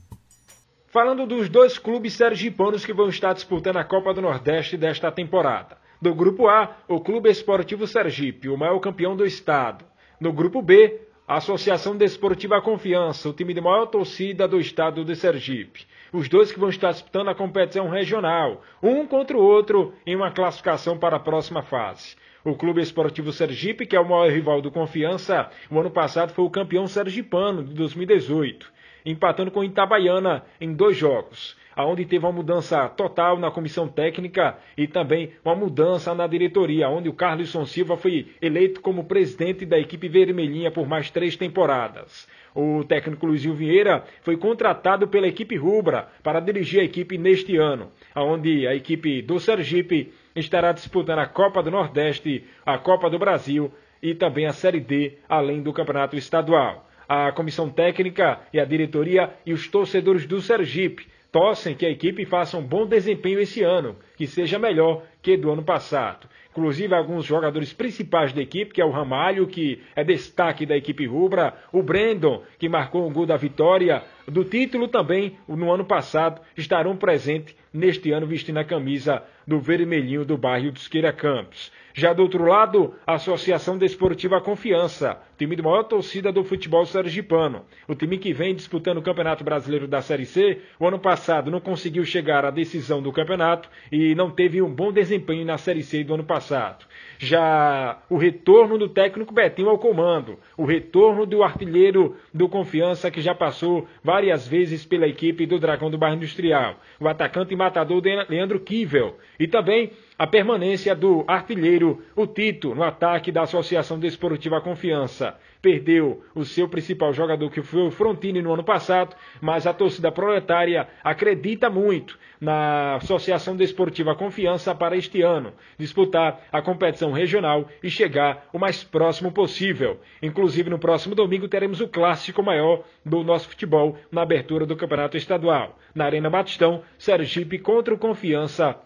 Falando 0.93 1.27
dos 1.27 1.49
dois 1.49 1.79
clubes 1.79 2.13
sergipanos 2.13 2.85
que 2.85 2.93
vão 2.93 3.09
estar 3.09 3.33
disputando 3.33 3.79
a 3.79 3.85
Copa 3.85 4.13
do 4.13 4.21
Nordeste 4.21 4.77
desta 4.77 5.11
temporada. 5.11 5.79
Do 6.03 6.15
grupo 6.15 6.49
A, 6.49 6.77
o 6.87 7.01
Clube 7.01 7.31
Esportivo 7.31 7.87
Sergipe, 7.87 8.51
o 8.51 8.59
maior 8.59 8.79
campeão 8.79 9.17
do 9.17 9.25
estado. 9.25 9.87
No 10.21 10.35
grupo 10.35 10.61
B, 10.61 11.01
a 11.27 11.37
Associação 11.37 11.97
Desportiva 11.97 12.61
Confiança, 12.61 13.27
o 13.27 13.33
time 13.33 13.55
de 13.55 13.61
maior 13.63 13.87
torcida 13.87 14.47
do 14.47 14.61
estado 14.61 15.03
de 15.03 15.17
Sergipe. 15.17 15.87
Os 16.13 16.29
dois 16.29 16.53
que 16.53 16.61
vão 16.61 16.69
estar 16.69 16.93
disputando 16.93 17.29
a 17.29 17.35
competição 17.35 17.89
regional, 17.89 18.61
um 18.83 19.07
contra 19.07 19.35
o 19.35 19.43
outro 19.43 19.95
em 20.07 20.15
uma 20.15 20.31
classificação 20.31 20.99
para 20.99 21.17
a 21.17 21.21
próxima 21.21 21.63
fase. 21.63 22.17
O 22.45 22.55
Clube 22.55 22.83
Esportivo 22.83 23.33
Sergipe, 23.33 23.87
que 23.87 23.97
é 23.97 24.01
o 24.01 24.07
maior 24.07 24.31
rival 24.31 24.61
do 24.61 24.71
Confiança, 24.71 25.49
o 25.71 25.81
ano 25.81 25.91
passado 25.91 26.35
foi 26.35 26.45
o 26.45 26.51
campeão 26.51 26.87
sergipano 26.87 27.65
de 27.65 27.73
2018. 27.73 28.82
Empatando 29.05 29.51
com 29.51 29.65
Itabaiana 29.65 30.45
em 30.61 30.73
dois 30.73 30.97
jogos, 30.97 31.57
aonde 31.75 32.05
teve 32.05 32.25
uma 32.25 32.33
mudança 32.33 32.89
total 32.89 33.39
na 33.39 33.51
comissão 33.51 33.89
técnica 33.89 34.59
e 34.77 34.87
também 34.87 35.33
uma 35.45 35.55
mudança 35.55 36.15
na 36.15 36.27
diretoria, 36.27 36.89
onde 36.89 37.09
o 37.09 37.15
Carlson 37.15 37.65
Silva 37.67 37.97
foi 37.97 38.29
eleito 38.41 38.81
como 38.81 39.05
presidente 39.05 39.65
da 39.65 39.79
equipe 39.79 40.09
vermelhinha 40.09 40.71
por 40.71 40.87
mais 40.87 41.11
três 41.11 41.37
temporadas. 41.37 42.29
O 42.55 42.85
técnico 42.85 43.27
Luizinho 43.27 43.55
Vieira 43.55 44.05
foi 44.23 44.37
contratado 44.37 45.09
pela 45.09 45.27
equipe 45.27 45.57
rubra 45.57 46.09
para 46.23 46.41
dirigir 46.41 46.81
a 46.81 46.85
equipe 46.85 47.17
neste 47.17 47.57
ano, 47.57 47.91
onde 48.15 48.67
a 48.67 48.75
equipe 48.75 49.23
do 49.23 49.41
Sergipe 49.41 50.13
estará 50.37 50.73
disputando 50.73 51.21
a 51.21 51.27
Copa 51.27 51.63
do 51.63 51.71
Nordeste, 51.71 52.45
a 52.65 52.77
Copa 52.79 53.09
do 53.09 53.19
Brasil 53.19 53.73
e 54.03 54.15
também 54.15 54.47
a 54.47 54.53
Série 54.53 54.81
D, 54.81 55.19
além 55.29 55.63
do 55.63 55.73
Campeonato 55.73 56.17
Estadual. 56.17 56.87
A 57.09 57.33
comissão 57.33 57.69
técnica 57.69 58.41
e 58.53 58.61
a 58.61 58.65
diretoria 58.65 59.31
e 59.45 59.53
os 59.53 59.69
torcedores 59.69 60.27
do 60.27 60.41
Sergipe 60.41 61.07
torcem 61.33 61.75
que 61.75 61.87
a 61.87 61.91
equipe 61.91 62.27
faça 62.27 62.59
um 62.59 62.63
bom 62.63 62.87
desempenho 62.87 63.41
esse 63.41 63.63
ano, 63.63 63.97
que 64.17 64.27
seja 64.27 64.59
melhor 64.59 65.03
que 65.23 65.37
do 65.37 65.51
ano 65.51 65.63
passado. 65.63 66.29
Inclusive 66.51 66.95
alguns 66.95 67.25
jogadores 67.25 67.73
principais 67.73 68.35
da 68.35 68.43
equipe, 68.43 68.75
que 68.75 68.83
é 68.83 68.85
o 68.85 68.91
Ramalho, 68.91 69.47
que 69.47 69.81
é 69.97 70.05
destaque 70.05 70.67
da 70.67 70.77
equipe 70.77 71.07
rubra, 71.07 71.55
o 71.73 71.83
Brandon, 71.83 72.43
que 72.59 72.69
marcou 72.69 73.09
um 73.09 73.13
gol 73.13 73.25
da 73.25 73.39
vitória, 73.39 74.03
do 74.29 74.45
título 74.45 74.87
também, 74.87 75.39
no 75.49 75.73
ano 75.73 75.87
passado, 75.87 76.43
estarão 76.55 76.95
presentes 76.95 77.57
neste 77.73 78.13
ano 78.13 78.27
vestindo 78.27 78.59
a 78.59 78.65
camisa 78.65 79.23
do 79.47 79.59
vermelhinho 79.59 80.27
do 80.27 80.37
bairro 80.37 80.71
dos 80.71 80.87
Queira 80.87 81.13
Campos. 81.13 81.73
Já 81.95 82.13
do 82.13 82.23
outro 82.23 82.45
lado, 82.45 82.95
a 83.07 83.15
Associação 83.15 83.77
Desportiva 83.77 84.41
Confiança, 84.41 85.21
time 85.37 85.55
de 85.55 85.63
maior 85.63 85.83
torcida 85.83 86.33
do 86.33 86.43
futebol 86.43 86.87
sergipano. 86.87 87.65
O 87.87 87.95
time 87.95 88.17
que 88.17 88.33
vem 88.33 88.55
disputando 88.55 88.99
o 88.99 89.03
Campeonato 89.03 89.45
Brasileiro 89.45 89.87
da 89.87 90.01
Série 90.01 90.25
C, 90.25 90.61
o 90.81 90.87
ano 90.87 90.99
passado 90.99 91.51
não 91.51 91.61
conseguiu 91.61 92.05
chegar 92.05 92.47
à 92.47 92.51
decisão 92.51 93.03
do 93.03 93.13
campeonato 93.13 93.69
e 93.91 94.15
não 94.15 94.31
teve 94.31 94.63
um 94.63 94.75
bom 94.75 94.91
desempenho 94.91 95.45
na 95.45 95.59
Série 95.59 95.83
C 95.83 96.03
do 96.03 96.15
ano 96.15 96.25
passado. 96.25 96.87
Já 97.25 98.03
o 98.11 98.17
retorno 98.17 98.77
do 98.77 98.89
técnico 98.89 99.33
Betinho 99.33 99.69
ao 99.69 99.79
comando, 99.79 100.41
o 100.57 100.65
retorno 100.65 101.25
do 101.25 101.45
artilheiro 101.45 102.17
do 102.35 102.49
Confiança 102.49 103.13
que 103.13 103.21
já 103.21 103.33
passou 103.33 103.87
várias 104.03 104.49
vezes 104.49 104.85
pela 104.85 105.07
equipe 105.07 105.47
do 105.47 105.57
Dragão 105.57 105.89
do 105.89 105.97
Bairro 105.97 106.17
Industrial, 106.17 106.75
o 106.99 107.07
atacante 107.07 107.55
e 107.55 107.57
matador 107.57 108.03
Leandro 108.29 108.59
Kivel, 108.59 109.17
e 109.39 109.47
também 109.47 109.93
a 110.19 110.27
permanência 110.27 110.97
do 110.97 111.25
artilheiro, 111.29 112.03
o 112.17 112.27
Tito, 112.27 112.75
no 112.75 112.83
ataque 112.83 113.31
da 113.31 113.43
Associação 113.43 114.01
Desportiva 114.01 114.61
Confiança. 114.61 115.39
Perdeu 115.63 116.25
o 116.35 116.45
seu 116.45 116.69
principal 116.69 117.13
jogador, 117.15 117.49
que 117.49 117.63
foi 117.63 117.87
o 117.87 117.91
Frontini, 117.93 118.43
no 118.43 118.53
ano 118.53 118.65
passado, 118.65 119.15
mas 119.41 119.65
a 119.65 119.73
torcida 119.73 120.11
proletária 120.11 120.89
acredita 121.05 121.71
muito 121.71 122.19
na 122.41 122.97
Associação 122.97 123.55
Desportiva 123.55 124.17
Confiança 124.17 124.75
para 124.75 124.97
este 124.97 125.23
ano, 125.23 125.53
disputar 125.79 126.41
a 126.51 126.61
competição 126.61 127.13
regional 127.13 127.69
e 127.81 127.89
chegar 127.89 128.49
o 128.53 128.59
mais 128.59 128.83
próximo 128.83 129.31
possível. 129.31 130.01
Inclusive, 130.21 130.69
no 130.69 130.81
próximo 130.81 131.15
domingo 131.15 131.47
teremos 131.47 131.81
o 131.81 131.87
clássico 131.87 132.43
maior 132.43 132.83
do 133.07 133.23
nosso 133.23 133.49
futebol 133.49 133.97
na 134.11 134.23
abertura 134.23 134.67
do 134.67 134.75
Campeonato 134.75 135.17
Estadual. 135.17 135.79
Na 135.95 136.07
Arena 136.07 136.29
Batistão, 136.29 136.83
Sergipe 136.99 137.61
contra 137.61 137.95
o 137.95 137.99
Confiança 137.99 138.77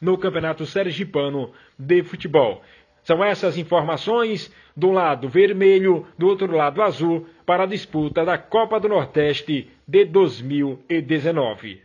no 0.00 0.16
Campeonato 0.16 0.64
Sergipano 0.64 1.52
de 1.78 2.02
Futebol. 2.02 2.62
São 3.08 3.24
essas 3.24 3.56
informações 3.56 4.50
do 4.76 4.90
lado 4.90 5.30
vermelho, 5.30 6.06
do 6.18 6.26
outro 6.26 6.54
lado 6.54 6.82
azul, 6.82 7.26
para 7.46 7.62
a 7.62 7.66
disputa 7.66 8.22
da 8.22 8.36
Copa 8.36 8.78
do 8.78 8.86
Nordeste 8.86 9.70
de 9.88 10.04
2019. 10.04 11.80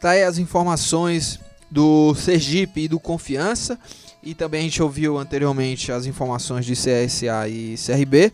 Tá 0.00 0.10
aí 0.10 0.24
as 0.24 0.38
informações 0.38 1.38
do 1.70 2.16
Sergipe 2.16 2.80
e 2.80 2.88
do 2.88 2.98
Confiança. 2.98 3.78
E 4.24 4.34
também 4.34 4.62
a 4.62 4.64
gente 4.64 4.82
ouviu 4.82 5.18
anteriormente 5.18 5.92
as 5.92 6.04
informações 6.04 6.66
de 6.66 6.72
CSA 6.72 7.48
e 7.48 7.76
CRB. 7.76 8.32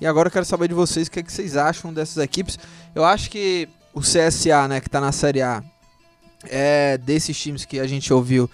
E 0.00 0.06
agora 0.06 0.28
eu 0.28 0.32
quero 0.32 0.44
saber 0.44 0.68
de 0.68 0.74
vocês 0.74 1.08
o 1.08 1.10
que, 1.10 1.18
é 1.18 1.22
que 1.24 1.32
vocês 1.32 1.56
acham 1.56 1.92
dessas 1.92 2.22
equipes. 2.22 2.56
Eu 2.94 3.04
acho 3.04 3.28
que 3.28 3.68
o 3.92 4.00
CSA, 4.00 4.68
né, 4.68 4.80
que 4.80 4.86
está 4.86 5.00
na 5.00 5.10
Série 5.10 5.42
A, 5.42 5.60
é 6.44 6.96
desses 6.98 7.36
times 7.36 7.64
que 7.64 7.80
a 7.80 7.86
gente 7.88 8.12
ouviu 8.12 8.48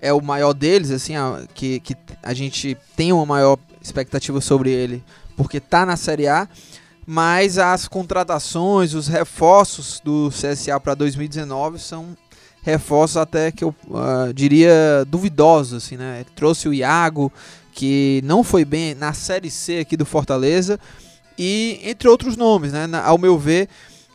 é 0.00 0.12
o 0.12 0.20
maior 0.20 0.52
deles, 0.52 0.90
assim, 0.90 1.16
a, 1.16 1.42
que, 1.54 1.80
que 1.80 1.96
a 2.22 2.34
gente 2.34 2.76
tem 2.96 3.12
uma 3.12 3.26
maior 3.26 3.58
expectativa 3.80 4.40
sobre 4.40 4.70
ele, 4.70 5.02
porque 5.36 5.60
tá 5.60 5.86
na 5.86 5.96
Série 5.96 6.28
A, 6.28 6.48
mas 7.06 7.56
as 7.58 7.86
contratações, 7.86 8.94
os 8.94 9.06
reforços 9.06 10.00
do 10.04 10.30
CSA 10.30 10.80
para 10.80 10.94
2019 10.94 11.78
são 11.78 12.16
reforços 12.62 13.16
até 13.16 13.52
que 13.52 13.62
eu 13.62 13.72
uh, 13.88 14.34
diria 14.34 15.04
duvidosos, 15.06 15.84
assim, 15.84 15.96
né? 15.96 16.16
Ele 16.20 16.30
trouxe 16.34 16.68
o 16.68 16.74
Iago, 16.74 17.32
que 17.72 18.20
não 18.24 18.42
foi 18.42 18.64
bem 18.64 18.92
na 18.92 19.12
Série 19.12 19.50
C 19.52 19.78
aqui 19.78 19.96
do 19.96 20.04
Fortaleza, 20.04 20.80
e 21.38 21.78
entre 21.84 22.08
outros 22.08 22.36
nomes, 22.36 22.72
né? 22.72 22.88
Na, 22.88 23.04
ao 23.04 23.18
meu 23.18 23.38
ver, 23.38 23.68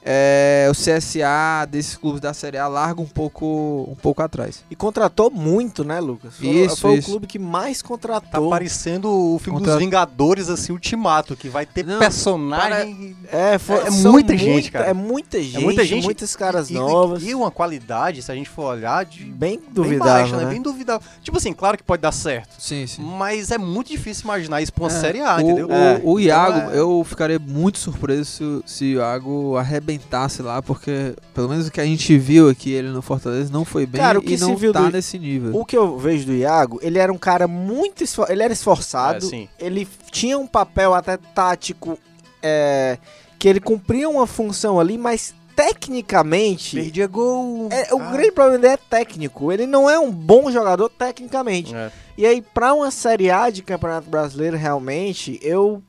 é, 0.04 0.68
o 0.70 0.74
CSA 0.74 1.66
desses 1.70 1.96
clubes 1.96 2.20
da 2.22 2.34
Série 2.34 2.58
A 2.58 2.68
larga 2.68 3.02
um 3.02 3.06
pouco, 3.06 3.88
um 3.90 3.96
pouco 3.96 4.22
atrás. 4.22 4.64
E 4.70 4.76
contratou 4.76 5.30
muito, 5.30 5.84
né, 5.84 6.00
Lucas? 6.00 6.36
Foi, 6.38 6.48
isso, 6.48 6.78
foi 6.78 6.96
isso. 6.96 7.08
o 7.08 7.12
clube 7.12 7.28
que 7.28 7.38
mais 7.40 7.82
contratou. 7.82 8.44
Tá 8.44 8.50
parecendo 8.50 9.10
o 9.10 9.40
filme 9.40 9.60
Contra- 9.60 9.74
dos 9.74 9.84
Vingadores, 9.84 10.50
assim, 10.50 10.72
Ultimato, 10.72 11.36
que 11.36 11.50
vai 11.50 11.66
ter 11.66 11.86
Não, 11.86 12.00
personagem... 12.00 13.16
É, 13.32 13.58
foi, 13.58 13.76
É 13.78 13.92
são 13.92 14.12
muita 14.12 14.36
gente, 14.38 14.72
cara. 14.72 14.88
É 14.88 14.94
muita 14.94 15.42
gente, 15.42 15.58
É 15.58 15.60
muita 15.60 15.86
gente. 15.86 16.04
muitas 16.04 16.36
caras 16.36 16.70
e, 16.70 16.74
novas. 16.74 17.24
E, 17.24 17.34
uma 17.36 17.52
qualidade, 17.52 18.22
se 18.22 18.32
a 18.32 18.36
gente 18.36 18.50
for 18.50 18.64
olhar, 18.74 19.06
de 19.06 19.24
bem 19.26 19.52
bem 19.52 19.60
duvidável, 19.72 20.14
baixa, 20.14 20.38
né? 20.38 20.44
né? 20.46 20.50
Bem 20.50 20.62
duvidável. 20.62 21.06
Tipo 21.22 21.38
assim, 21.38 21.52
claro 21.54 21.78
que 21.78 21.84
pode 21.84 22.02
dar 22.02 22.12
certo, 22.12 22.56
Sim, 22.58 22.88
sim. 22.88 23.02
mas 23.02 23.52
é 23.52 23.58
muito 23.58 23.88
difícil 23.90 24.24
imaginar 24.24 24.62
isso 24.62 24.72
pra 24.74 24.84
uma 24.86 24.90
É, 24.92 25.00
Série 25.02 25.20
A, 25.22 25.36
o, 25.38 25.42
entendeu? 25.42 25.68
O, 25.68 25.72
É. 25.74 26.02
o 26.04 26.20
Iago, 26.20 26.58
Então 26.58 26.72
é- 26.72 26.80
eu 26.80 27.04
ficaria 27.06 27.38
muito 27.40 27.78
surpreso 27.80 28.64
se, 28.66 28.74
se 28.74 28.96
o 28.96 29.00
Iago 29.00 29.56
arrebentasse 29.92 30.42
lá, 30.42 30.62
porque 30.62 31.14
pelo 31.34 31.50
menos 31.50 31.68
o 31.68 31.72
que 31.72 31.80
a 31.82 31.86
gente 31.86 32.18
viu 32.18 32.50
aqui 32.50 32.72
ele 32.72 32.90
no 32.90 33.02
Fortaleza 33.02 33.52
não 33.52 33.64
foi 33.66 33.86
bem 33.86 34.02
Cara, 34.02 34.20
o 34.20 34.22
que 34.22 34.34
e 34.34 34.38
se 34.38 34.44
não 34.44 34.56
viu 34.56 34.72
tá 34.74 34.82
do- 34.82 34.92
nesse 34.92 35.18
nível. 35.20 35.56
O 35.56 35.66
que 35.66 35.78
eu 35.78 35.98
vejo 35.98 36.26
do 36.26 36.34
Iago, 36.34 36.80
ele 36.82 36.98
era 36.98 37.12
um 37.12 37.18
cara 37.18 37.48
muito 37.48 38.04
esfor... 38.04 38.30
ele 38.30 38.42
era 38.44 38.54
esforçado, 38.54 39.26
É, 39.26 39.30
sim. 39.30 39.50
ele 39.60 39.88
tinha 40.12 40.38
um 40.38 40.48
papel 40.48 40.94
até 40.94 41.18
tático 41.18 41.98
é, 42.42 42.98
que 43.38 43.48
ele 43.48 43.60
cumpria 43.60 44.10
uma 44.10 44.26
função 44.28 44.80
ali, 44.80 44.98
mas 44.98 45.34
tecnicamente 45.56 46.76
Perdia 46.76 47.08
gol. 47.08 47.68
é, 47.72 47.94
o 47.94 48.00
Ah. 48.02 48.12
grande 48.12 48.32
problema 48.32 48.58
dele 48.60 48.74
é 48.74 48.78
técnico. 48.78 49.52
Ele 49.52 49.68
não 49.68 49.90
é 49.90 50.00
um 50.00 50.12
bom 50.12 50.52
jogador 50.52 50.90
tecnicamente. 50.90 51.76
É. 51.76 51.92
E 52.18 52.26
aí, 52.26 52.42
pra 52.42 52.74
uma 52.74 52.90
Série 52.92 53.30
A 53.32 53.50
de 53.50 53.62
Campeonato 53.62 54.10
Brasileiro, 54.10 54.56
realmente, 54.58 55.40
eu 55.42 55.82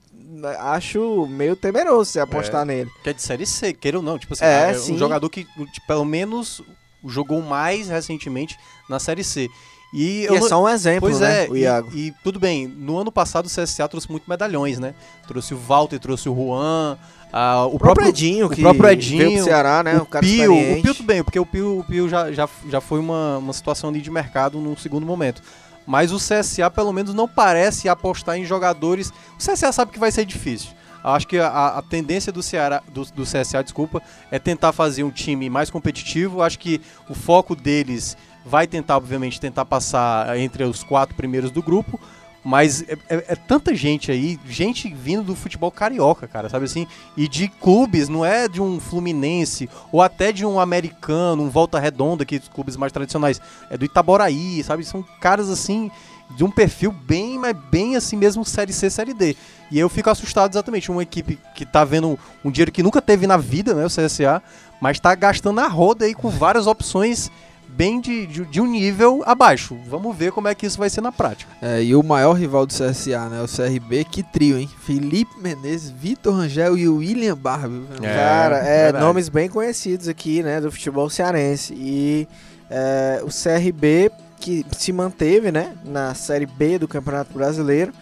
acho 0.58 1.26
meio 1.28 1.54
temeroso 1.56 2.10
você 2.10 2.20
apostar 2.20 2.64
nele. 2.64 2.90
Que 3.02 3.10
é 3.10 3.12
de 3.12 3.22
Série 3.22 3.46
C, 3.46 3.72
queira 3.72 3.98
ou 3.98 4.02
não. 4.02 4.18
Tipo 4.18 4.34
assim, 4.34 4.44
É, 4.44 4.70
é, 4.70 4.74
sim. 4.74 4.94
um 4.94 4.98
jogador 4.98 5.28
que 5.28 5.44
tipo, 5.44 5.86
pelo 5.86 6.04
menos 6.04 6.62
jogou 7.06 7.42
mais 7.42 7.88
recentemente 7.88 8.56
na 8.88 8.98
Série 8.98 9.24
C. 9.24 9.48
E, 9.94 10.22
E 10.22 10.24
eu 10.24 10.36
é 10.36 10.40
não- 10.40 10.48
só 10.48 10.62
um 10.62 10.68
exemplo, 10.68 11.00
Pois 11.10 11.20
né, 11.20 11.44
é, 11.44 11.50
o 11.50 11.56
e- 11.56 11.60
Iago. 11.60 11.90
E, 11.94 12.14
tudo 12.24 12.40
bem, 12.40 12.66
no 12.66 12.96
ano 12.98 13.12
passado 13.12 13.44
o 13.44 13.48
CSA 13.50 13.86
trouxe 13.88 14.10
muito 14.10 14.24
medalhões, 14.28 14.78
né? 14.78 14.94
Trouxe 15.28 15.52
o 15.52 15.58
Walter, 15.58 15.98
trouxe 15.98 16.30
o 16.30 16.34
Juan, 16.34 16.96
ah, 17.30 17.66
o, 17.66 17.74
O 17.74 17.78
próprio 17.78 18.08
Edinho, 18.08 18.46
o 18.46 18.50
que 18.50 18.62
próprio 18.62 18.88
Edinho, 18.88 19.18
veio 19.18 19.34
pro 19.34 19.44
Ceará, 19.44 19.82
né? 19.82 19.98
o 19.98 20.02
um 20.02 20.04
cara 20.06 20.24
Pio, 20.24 20.54
experiente. 20.54 20.78
o 20.78 20.82
Pio 20.82 20.94
tudo 20.94 21.06
bem, 21.06 21.22
porque 21.22 21.38
o 21.38 21.44
Pio, 21.44 21.80
o 21.80 21.84
Pio 21.84 22.08
já, 22.08 22.32
já, 22.32 22.48
já 22.70 22.80
foi 22.80 23.00
uma, 23.00 23.36
uma 23.36 23.52
situação 23.52 23.90
ali 23.90 24.00
de 24.00 24.10
mercado 24.10 24.58
num 24.58 24.74
segundo 24.78 25.04
momento. 25.04 25.42
Mas 25.86 26.12
o 26.12 26.16
CSA 26.16 26.70
pelo 26.70 26.92
menos 26.92 27.14
não 27.14 27.28
parece 27.28 27.88
apostar 27.88 28.36
em 28.36 28.44
jogadores. 28.44 29.12
O 29.34 29.38
CSA 29.38 29.72
sabe 29.72 29.92
que 29.92 29.98
vai 29.98 30.10
ser 30.10 30.24
difícil. 30.24 30.70
Acho 31.02 31.26
que 31.26 31.38
a, 31.38 31.78
a 31.78 31.82
tendência 31.82 32.32
do, 32.32 32.42
Ceará, 32.42 32.80
do, 32.88 33.04
do 33.06 33.24
CSA, 33.24 33.62
desculpa, 33.62 34.00
é 34.30 34.38
tentar 34.38 34.72
fazer 34.72 35.02
um 35.02 35.10
time 35.10 35.50
mais 35.50 35.68
competitivo. 35.68 36.42
Acho 36.42 36.58
que 36.58 36.80
o 37.08 37.14
foco 37.14 37.56
deles 37.56 38.16
vai 38.46 38.66
tentar, 38.66 38.96
obviamente, 38.96 39.40
tentar 39.40 39.64
passar 39.64 40.38
entre 40.38 40.62
os 40.64 40.84
quatro 40.84 41.14
primeiros 41.16 41.50
do 41.50 41.62
grupo. 41.62 41.98
Mas 42.44 42.82
é, 42.82 42.98
é- 43.08 43.24
é 43.28 43.36
tanta 43.36 43.72
gente 43.74 44.10
aí, 44.10 44.38
gente 44.48 44.92
vindo 44.92 45.22
do 45.22 45.36
futebol 45.36 45.70
carioca, 45.70 46.26
cara, 46.26 46.48
sabe 46.48 46.64
assim? 46.64 46.86
E 47.16 47.28
de 47.28 47.46
clubes, 47.46 48.08
não 48.08 48.24
é 48.24 48.48
de 48.48 48.60
um 48.60 48.80
Fluminense, 48.80 49.70
ou 49.92 50.02
até 50.02 50.32
de 50.32 50.44
um 50.44 50.58
americano, 50.58 51.44
um 51.44 51.48
Volta 51.48 51.78
Redonda, 51.78 52.24
que 52.24 52.38
dos 52.40 52.48
clubes 52.48 52.76
mais 52.76 52.92
tradicionais. 52.92 53.40
É 53.70 53.78
do 53.78 53.84
Itaboraí, 53.84 54.62
sabe? 54.64 54.84
São 54.84 55.04
caras 55.20 55.48
assim, 55.48 55.88
de 56.36 56.42
um 56.42 56.50
perfil 56.50 56.90
bem, 56.90 57.38
mas 57.38 57.56
bem 57.70 57.94
assim 57.94 58.16
mesmo, 58.16 58.44
Série 58.44 58.72
C, 58.72 58.90
Série 58.90 59.14
D. 59.14 59.36
E 59.70 59.78
eu 59.78 59.88
fico 59.88 60.10
assustado 60.10 60.52
exatamente, 60.52 60.90
uma 60.90 61.02
equipe 61.02 61.38
que 61.54 61.64
tá 61.64 61.84
vendo 61.84 62.18
um 62.44 62.50
dinheiro 62.50 62.72
que 62.72 62.82
nunca 62.82 63.00
teve 63.00 63.26
na 63.26 63.36
vida, 63.36 63.72
né, 63.72 63.86
o 63.86 63.88
CSA, 63.88 64.42
mas 64.80 64.98
tá 64.98 65.14
gastando 65.14 65.60
a 65.60 65.68
roda 65.68 66.06
aí 66.06 66.14
com 66.14 66.28
várias 66.28 66.66
opções 66.66 67.30
bem 67.72 68.00
de, 68.00 68.26
de, 68.26 68.44
de 68.44 68.60
um 68.60 68.66
nível 68.66 69.22
abaixo. 69.24 69.76
Vamos 69.86 70.16
ver 70.16 70.32
como 70.32 70.48
é 70.48 70.54
que 70.54 70.66
isso 70.66 70.78
vai 70.78 70.90
ser 70.90 71.00
na 71.00 71.10
prática. 71.10 71.50
É, 71.60 71.82
e 71.82 71.94
o 71.94 72.02
maior 72.02 72.34
rival 72.34 72.66
do 72.66 72.72
CSA, 72.72 73.28
né? 73.28 73.42
O 73.42 73.48
CRB, 73.48 74.04
que 74.04 74.22
trio, 74.22 74.58
hein? 74.58 74.68
Felipe 74.84 75.40
Menezes, 75.40 75.90
Vitor 75.90 76.34
Rangel 76.34 76.76
e 76.76 76.88
o 76.88 76.96
William 76.98 77.36
Barba. 77.36 77.82
É, 78.02 78.14
Cara, 78.14 78.58
é, 78.58 78.82
verdade. 78.84 79.04
nomes 79.04 79.28
bem 79.28 79.48
conhecidos 79.48 80.08
aqui, 80.08 80.42
né, 80.42 80.60
do 80.60 80.70
futebol 80.70 81.08
cearense. 81.08 81.74
E 81.74 82.28
é, 82.70 83.22
o 83.22 83.28
CRB, 83.28 84.10
que 84.38 84.64
se 84.76 84.92
manteve, 84.92 85.50
né, 85.50 85.72
na 85.84 86.14
Série 86.14 86.46
B 86.46 86.78
do 86.78 86.86
Campeonato 86.86 87.32
Brasileiro. 87.32 87.92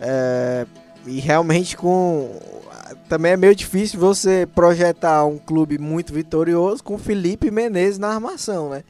é, 0.00 0.66
e 1.06 1.18
realmente 1.20 1.76
com... 1.76 2.38
Também 3.08 3.32
é 3.32 3.36
meio 3.36 3.54
difícil 3.54 3.98
você 3.98 4.46
projetar 4.54 5.24
um 5.24 5.38
clube 5.38 5.78
muito 5.78 6.12
vitorioso 6.12 6.82
com 6.82 6.98
Felipe 6.98 7.50
Menezes 7.50 7.98
na 7.98 8.08
armação, 8.08 8.70
né? 8.70 8.82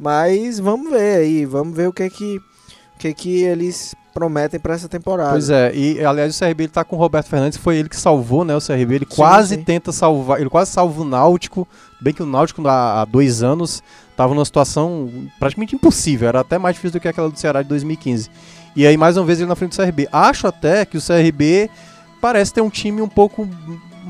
Mas 0.00 0.58
vamos 0.58 0.90
ver 0.90 1.18
aí, 1.18 1.44
vamos 1.44 1.76
ver 1.76 1.86
o 1.86 1.92
que 1.92 2.08
que, 2.08 2.38
o 2.38 2.98
que, 2.98 3.12
que 3.12 3.42
eles 3.42 3.94
prometem 4.14 4.58
para 4.58 4.74
essa 4.74 4.88
temporada. 4.88 5.32
Pois 5.32 5.50
é, 5.50 5.74
e 5.74 6.02
aliás 6.02 6.34
o 6.34 6.38
CRB 6.38 6.64
ele 6.64 6.72
tá 6.72 6.82
com 6.82 6.96
o 6.96 6.98
Roberto 6.98 7.28
Fernandes, 7.28 7.58
foi 7.58 7.76
ele 7.76 7.88
que 7.88 7.96
salvou, 7.96 8.42
né, 8.42 8.56
o 8.56 8.60
CRB, 8.60 8.94
ele 8.94 9.06
Sim, 9.08 9.14
quase 9.14 9.54
sim. 9.56 9.62
tenta 9.62 9.92
salvar, 9.92 10.40
ele 10.40 10.48
quase 10.48 10.70
salva 10.70 11.02
o 11.02 11.04
Náutico, 11.04 11.68
bem 12.00 12.14
que 12.14 12.22
o 12.22 12.26
Náutico 12.26 12.66
há, 12.66 13.02
há 13.02 13.04
dois 13.04 13.42
anos 13.42 13.82
tava 14.16 14.34
numa 14.34 14.44
situação 14.44 15.08
praticamente 15.38 15.76
impossível, 15.76 16.28
era 16.28 16.40
até 16.40 16.58
mais 16.58 16.76
difícil 16.76 16.98
do 16.98 17.02
que 17.02 17.08
aquela 17.08 17.28
do 17.28 17.38
Ceará 17.38 17.62
de 17.62 17.68
2015. 17.68 18.30
E 18.74 18.86
aí 18.86 18.96
mais 18.96 19.16
uma 19.16 19.26
vez 19.26 19.38
ele 19.38 19.48
na 19.48 19.56
frente 19.56 19.76
do 19.76 19.82
CRB. 19.82 20.08
Acho 20.12 20.46
até 20.46 20.84
que 20.84 20.96
o 20.96 21.00
CRB 21.00 21.68
parece 22.20 22.54
ter 22.54 22.60
um 22.60 22.70
time 22.70 23.02
um 23.02 23.08
pouco 23.08 23.48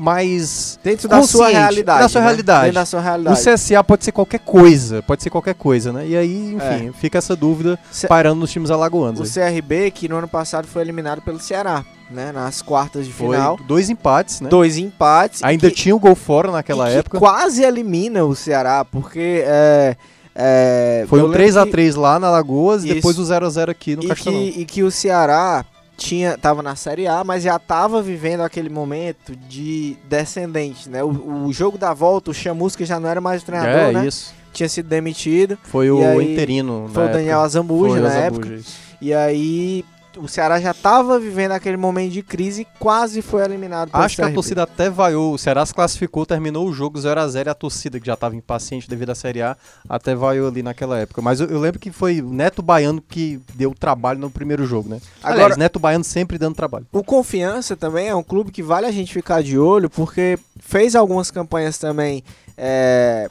mais 0.01 0.79
Dentro 0.83 1.07
da 1.07 1.21
sua 1.21 1.49
realidade. 1.49 1.99
Da 2.01 2.09
sua 2.09 2.21
né? 2.21 2.27
realidade. 2.27 2.61
Dentro 2.63 2.75
da 2.75 2.85
sua 2.85 2.99
O 2.99 3.03
realidade. 3.03 3.39
CSA 3.43 3.83
pode 3.83 4.03
ser 4.03 4.11
qualquer 4.11 4.39
coisa, 4.39 5.01
pode 5.03 5.21
ser 5.21 5.29
qualquer 5.29 5.53
coisa, 5.53 5.93
né? 5.93 6.07
E 6.07 6.17
aí, 6.17 6.55
enfim, 6.55 6.91
fica 6.99 7.19
essa 7.19 7.35
dúvida 7.35 7.77
C- 7.91 8.07
pairando 8.07 8.39
nos 8.39 8.51
times 8.51 8.71
alagoanos. 8.71 9.19
O 9.19 9.39
aí. 9.39 9.51
CRB, 9.53 9.91
que 9.91 10.07
no 10.09 10.17
ano 10.17 10.27
passado 10.27 10.67
foi 10.67 10.81
eliminado 10.81 11.21
pelo 11.21 11.39
Ceará, 11.39 11.85
né? 12.09 12.31
Nas 12.31 12.61
quartas 12.63 13.05
de 13.05 13.13
Foi 13.13 13.35
final. 13.37 13.57
dois 13.67 13.89
empates, 13.89 14.41
né? 14.41 14.49
Dois 14.49 14.77
empates. 14.77 15.43
Ainda 15.43 15.69
que, 15.69 15.75
tinha 15.75 15.95
o 15.95 15.99
gol 15.99 16.15
fora 16.15 16.51
naquela 16.51 16.87
que 16.89 16.95
época. 16.97 17.19
quase 17.19 17.63
elimina 17.63 18.25
o 18.25 18.35
Ceará, 18.35 18.83
porque 18.83 19.43
é, 19.45 19.95
é, 20.33 21.05
Foi 21.07 21.21
um 21.21 21.27
lembro 21.27 21.39
3x3 21.43 21.95
lá 21.95 22.17
na 22.19 22.29
Lagoas 22.31 22.83
e 22.85 22.93
depois 22.93 23.19
o 23.19 23.23
0x0 23.23 23.69
aqui 23.69 23.95
no 23.95 24.01
que, 24.01 24.07
e, 24.07 24.09
Castelão. 24.09 24.39
que, 24.39 24.61
e 24.61 24.65
que 24.65 24.83
o 24.83 24.89
Ceará 24.89 25.63
tinha, 26.01 26.35
tava 26.37 26.63
na 26.63 26.75
Série 26.75 27.05
A, 27.07 27.23
mas 27.23 27.43
já 27.43 27.59
tava 27.59 28.01
vivendo 28.01 28.41
aquele 28.41 28.69
momento 28.69 29.35
de 29.35 29.95
descendente, 30.09 30.89
né? 30.89 31.03
O, 31.03 31.45
o 31.45 31.53
jogo 31.53 31.77
da 31.77 31.93
volta, 31.93 32.31
o 32.31 32.33
Chamusca 32.33 32.83
já 32.85 32.99
não 32.99 33.07
era 33.07 33.21
mais 33.21 33.43
o 33.43 33.45
treinador, 33.45 33.71
É, 33.89 33.91
né? 33.91 34.07
isso. 34.07 34.33
Tinha 34.51 34.67
sido 34.67 34.89
demitido. 34.89 35.57
Foi 35.63 35.89
o 35.91 35.99
aí, 36.05 36.33
interino. 36.33 36.89
Foi 36.93 37.05
o 37.05 37.07
Daniel 37.07 37.33
época. 37.39 37.45
Azambuja 37.45 37.91
Foi 37.91 37.99
na 38.01 38.07
Azambuja, 38.07 38.27
época. 38.27 38.53
isso. 38.55 38.77
E 38.99 39.13
aí 39.13 39.85
o 40.17 40.27
Ceará 40.27 40.59
já 40.59 40.73
tava 40.73 41.19
vivendo 41.19 41.51
aquele 41.51 41.77
momento 41.77 42.11
de 42.11 42.21
crise 42.21 42.61
e 42.63 42.67
quase 42.79 43.21
foi 43.21 43.43
eliminado 43.43 43.89
pelo 43.91 44.03
Acho 44.03 44.15
que 44.17 44.21
a 44.21 44.25
CRB. 44.25 44.35
torcida 44.35 44.63
até 44.63 44.89
vaiou. 44.89 45.33
O 45.33 45.37
Ceará 45.37 45.65
se 45.65 45.73
classificou, 45.73 46.25
terminou 46.25 46.67
o 46.67 46.73
jogo 46.73 46.99
0x0 46.99 47.45
e 47.45 47.49
a 47.49 47.53
torcida, 47.53 47.99
que 47.99 48.05
já 48.07 48.13
estava 48.15 48.35
impaciente 48.35 48.89
devido 48.89 49.11
à 49.11 49.15
Série 49.15 49.41
A, 49.41 49.55
até 49.87 50.13
vaiou 50.13 50.47
ali 50.47 50.61
naquela 50.61 50.97
época. 50.99 51.21
Mas 51.21 51.39
eu, 51.39 51.47
eu 51.47 51.59
lembro 51.59 51.79
que 51.79 51.91
foi 51.91 52.21
o 52.21 52.29
Neto 52.31 52.61
Baiano 52.61 53.01
que 53.01 53.39
deu 53.55 53.73
trabalho 53.73 54.19
no 54.19 54.29
primeiro 54.29 54.65
jogo, 54.65 54.89
né? 54.89 54.99
Agora- 55.23 55.43
Aliás, 55.45 55.57
Neto 55.57 55.79
Baiano 55.79 56.03
sempre 56.03 56.37
dando 56.37 56.55
trabalho. 56.55 56.85
O 56.91 57.03
Confiança 57.03 57.75
também 57.77 58.07
é 58.07 58.15
um 58.15 58.23
clube 58.23 58.51
que 58.51 58.61
vale 58.61 58.85
a 58.85 58.91
gente 58.91 59.13
ficar 59.13 59.41
de 59.41 59.57
olho, 59.57 59.89
porque 59.89 60.37
fez 60.59 60.95
algumas 60.95 61.31
campanhas 61.31 61.77
também 61.77 62.23
é, 62.57 63.29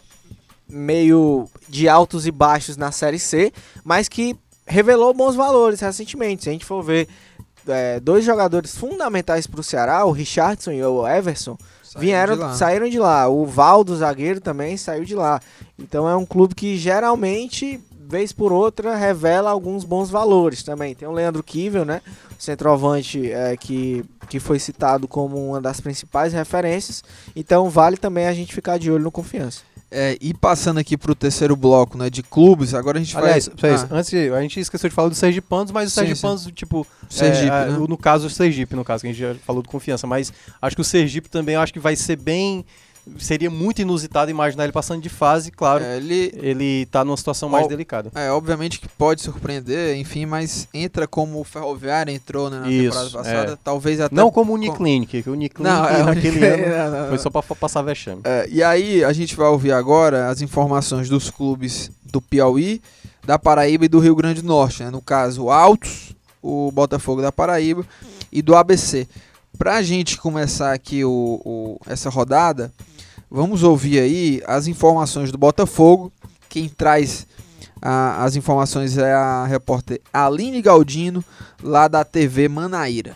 meio 0.69 1.49
de 1.69 1.89
altos 1.89 2.27
e 2.27 2.31
baixos 2.31 2.77
na 2.77 2.93
Série 2.93 3.19
C, 3.19 3.53
mas 3.85 4.09
que 4.09 4.37
revelou 4.71 5.13
bons 5.13 5.35
valores 5.35 5.81
recentemente. 5.81 6.45
Se 6.45 6.49
a 6.49 6.53
gente 6.53 6.65
for 6.65 6.83
ver 6.83 7.09
é, 7.67 8.01
dois 8.01 8.25
jogadores 8.25 8.75
fundamentais 8.75 9.47
para 9.47 9.61
o 9.61 9.65
Ceará, 9.65 10.05
o 10.05 10.13
Richardson 10.13 10.73
e 10.73 10.83
o 10.83 11.07
Everson, 11.07 11.59
vieram, 11.99 12.51
de 12.51 12.57
saíram 12.57 12.89
de 12.89 12.99
lá. 12.99 13.29
O 13.29 13.45
Valdo, 13.45 13.97
zagueiro, 13.97 14.41
também 14.41 14.77
saiu 14.77 15.05
de 15.05 15.15
lá. 15.15 15.41
Então 15.79 16.09
é 16.09 16.17
um 16.17 16.25
clube 16.25 16.55
que 16.55 16.77
geralmente, 16.77 17.81
vez 18.09 18.33
por 18.33 18.53
outra, 18.53 18.95
revela 18.95 19.51
alguns 19.51 19.85
bons 19.85 20.09
valores 20.09 20.63
também. 20.63 20.95
Tem 20.95 21.09
o 21.09 21.13
Leandro 21.13 21.43
Kivel, 21.43 21.85
né? 21.85 22.01
Centroavante 22.39 23.31
é, 23.31 23.57
que, 23.57 24.05
que 24.29 24.41
foi 24.41 24.59
citado 24.59 25.07
como 25.07 25.51
uma 25.51 25.61
das 25.61 25.81
principais 25.81 26.33
referências. 26.33 27.03
Então 27.35 27.69
vale 27.69 27.97
também 27.97 28.27
a 28.27 28.33
gente 28.33 28.55
ficar 28.55 28.79
de 28.79 28.91
olho 28.91 29.05
no 29.05 29.11
confiança. 29.11 29.63
É, 29.93 30.17
e 30.21 30.33
passando 30.33 30.79
aqui 30.79 30.97
pro 30.97 31.17
terceiro 31.17 31.57
bloco, 31.57 31.99
né, 31.99 32.09
de 32.09 32.23
clubes, 32.23 32.75
agora 32.75 32.99
a 32.99 33.03
gente 33.03 33.17
Aliás, 33.17 33.49
vai... 33.49 33.57
Fez, 33.57 33.83
Ah, 33.83 33.89
antes 33.97 34.15
a 34.15 34.41
gente 34.43 34.61
esqueceu 34.61 34.89
de 34.89 34.95
falar 34.95 35.09
do 35.09 35.17
Sergipanos, 35.17 35.73
mas 35.73 35.89
o 35.89 35.91
Sergipanos, 35.93 36.47
tipo. 36.55 36.87
Sergipe, 37.09 37.47
é, 37.49 37.67
né? 37.71 37.77
o- 37.79 37.89
No 37.89 37.99
caso, 37.99 38.29
o 38.29 38.31
Sergipe, 38.31 38.77
no 38.77 38.85
caso, 38.85 39.03
que 39.03 39.09
a 39.09 39.13
gente 39.13 39.21
já 39.21 39.35
falou 39.45 39.63
de 39.63 39.69
confiança. 39.69 40.07
Mas 40.07 40.33
acho 40.63 40.77
que 40.77 40.83
o 40.83 40.85
Sergipe 40.85 41.29
também 41.29 41.57
acho 41.57 41.73
que 41.73 41.81
vai 41.81 41.97
ser 41.97 42.15
bem. 42.17 42.65
Seria 43.19 43.51
muito 43.51 43.83
inusitado 43.83 44.31
imaginar 44.31 44.65
ele 44.65 44.73
passando 44.73 45.03
de 45.03 45.09
fase, 45.09 45.51
claro. 45.51 45.83
é, 45.85 45.97
ele, 45.97 46.33
Ele 46.37 46.87
tá 46.87 47.05
numa 47.05 47.17
situação 47.17 47.49
mais 47.49 47.67
delicada. 47.69 48.11
é, 48.15 48.31
obviamente 48.31 48.81
que 48.81 48.89
pode 48.89 49.21
surpreender, 49.23 49.97
enfim, 49.97 50.27
mas 50.27 50.69
entra 50.73 51.07
como 51.07 51.41
o 51.41 51.45
Ferroviário 51.45 52.13
entrou 52.13 52.49
né, 52.51 52.61
na 52.61 52.71
Isso, 52.71 52.85
temporada 52.85 53.11
passada, 53.11 53.53
é. 53.53 53.59
talvez 53.63 54.01
até... 54.01 54.15
Não 54.15 54.31
como 54.31 54.53
o 54.53 54.55
Uniclinic, 54.55 55.23
que 55.23 55.29
o 55.29 55.33
Uniclinic 55.33 55.63
Não, 55.63 55.87
é, 55.87 56.03
naquele 56.03 56.45
ano 56.47 56.67
não, 56.93 57.01
não, 57.03 57.09
foi 57.09 57.19
só 57.19 57.31
pra 57.31 57.43
fa- 57.43 57.55
passar 57.55 57.83
vexame. 57.83 58.23
É, 58.25 58.47
e 58.51 58.63
aí 58.63 59.05
a 59.05 59.13
gente 59.13 59.35
vai 59.37 59.49
ouvir 59.49 59.73
agora 59.73 60.29
as 60.29 60.41
informações 60.41 61.09
dos 61.09 61.31
clubes 61.31 61.91
do 62.05 62.21
Piauí, 62.21 62.81
da 63.25 63.39
Paraíba 63.39 63.85
e 63.85 63.89
do 63.89 63.99
Rio 64.01 64.15
Grande 64.17 64.41
do 64.41 64.49
Norte, 64.49 64.83
né? 64.83 64.91
no 64.91 65.03
caso 65.03 65.45
o 65.45 65.51
Altos, 65.51 66.15
o 66.43 66.71
Botafogo 66.73 67.21
da 67.21 67.31
Paraíba 67.31 67.85
e 68.33 68.41
do 68.41 68.57
ABC. 68.57 69.07
Pra 69.59 69.83
gente 69.83 70.17
começar 70.17 70.73
aqui 70.73 71.05
o, 71.05 71.11
o- 71.45 71.81
essa 71.87 72.09
rodada, 72.09 72.73
vamos 73.31 73.63
ouvir 73.63 74.01
aí 74.01 74.43
as 74.47 74.67
informações 74.67 75.31
do 75.31 75.39
Botafogo. 75.39 76.13
Quem 76.49 76.69
traz 76.69 77.27
a- 77.81 78.25
as 78.25 78.37
informações 78.37 78.99
é 78.99 79.13
a 79.13 79.47
repórter 79.47 80.01
Aline 80.13 80.61
Galdino, 80.61 81.25
lá 81.63 81.87
da 81.87 82.05
TV 82.05 82.49
Manaíra. 82.49 83.15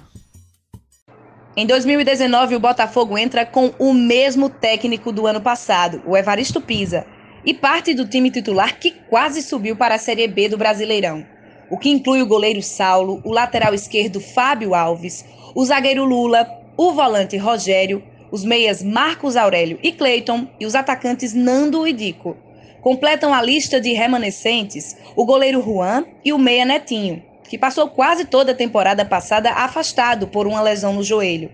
Em 1.56 1.66
2019, 1.66 2.56
o 2.56 2.60
Botafogo 2.60 3.16
entra 3.16 3.46
com 3.46 3.72
o 3.78 3.92
mesmo 3.92 4.48
técnico 4.48 5.12
do 5.12 5.26
ano 5.26 5.40
passado, 5.40 6.02
o 6.04 6.16
Evaristo 6.16 6.60
Pisa, 6.60 7.06
e 7.44 7.54
parte 7.54 7.94
do 7.94 8.06
time 8.06 8.30
titular 8.30 8.78
que 8.78 8.90
quase 9.08 9.42
subiu 9.42 9.76
para 9.76 9.94
a 9.94 9.98
Série 9.98 10.26
B 10.26 10.48
do 10.48 10.56
Brasileirão. 10.56 11.24
O 11.70 11.78
que 11.78 11.90
inclui 11.90 12.22
o 12.22 12.26
goleiro 12.26 12.62
Saulo, 12.62 13.20
o 13.24 13.32
lateral 13.32 13.72
esquerdo 13.72 14.20
Fábio 14.20 14.74
Alves, 14.74 15.24
o 15.54 15.64
zagueiro 15.64 16.04
Lula, 16.04 16.46
o 16.76 16.92
volante 16.92 17.36
Rogério, 17.36 18.02
os 18.34 18.44
meias 18.44 18.82
Marcos 18.82 19.36
Aurélio 19.36 19.78
e 19.80 19.92
Cleiton 19.92 20.48
e 20.58 20.66
os 20.66 20.74
atacantes 20.74 21.32
Nando 21.32 21.86
e 21.86 21.92
Dico. 21.92 22.36
Completam 22.80 23.32
a 23.32 23.40
lista 23.40 23.80
de 23.80 23.92
remanescentes 23.92 24.96
o 25.14 25.24
goleiro 25.24 25.62
Juan 25.62 26.04
e 26.24 26.32
o 26.32 26.38
meia 26.38 26.64
Netinho, 26.64 27.22
que 27.48 27.56
passou 27.56 27.88
quase 27.88 28.24
toda 28.24 28.50
a 28.50 28.56
temporada 28.56 29.04
passada 29.04 29.52
afastado 29.52 30.26
por 30.26 30.48
uma 30.48 30.60
lesão 30.60 30.92
no 30.92 31.04
joelho. 31.04 31.48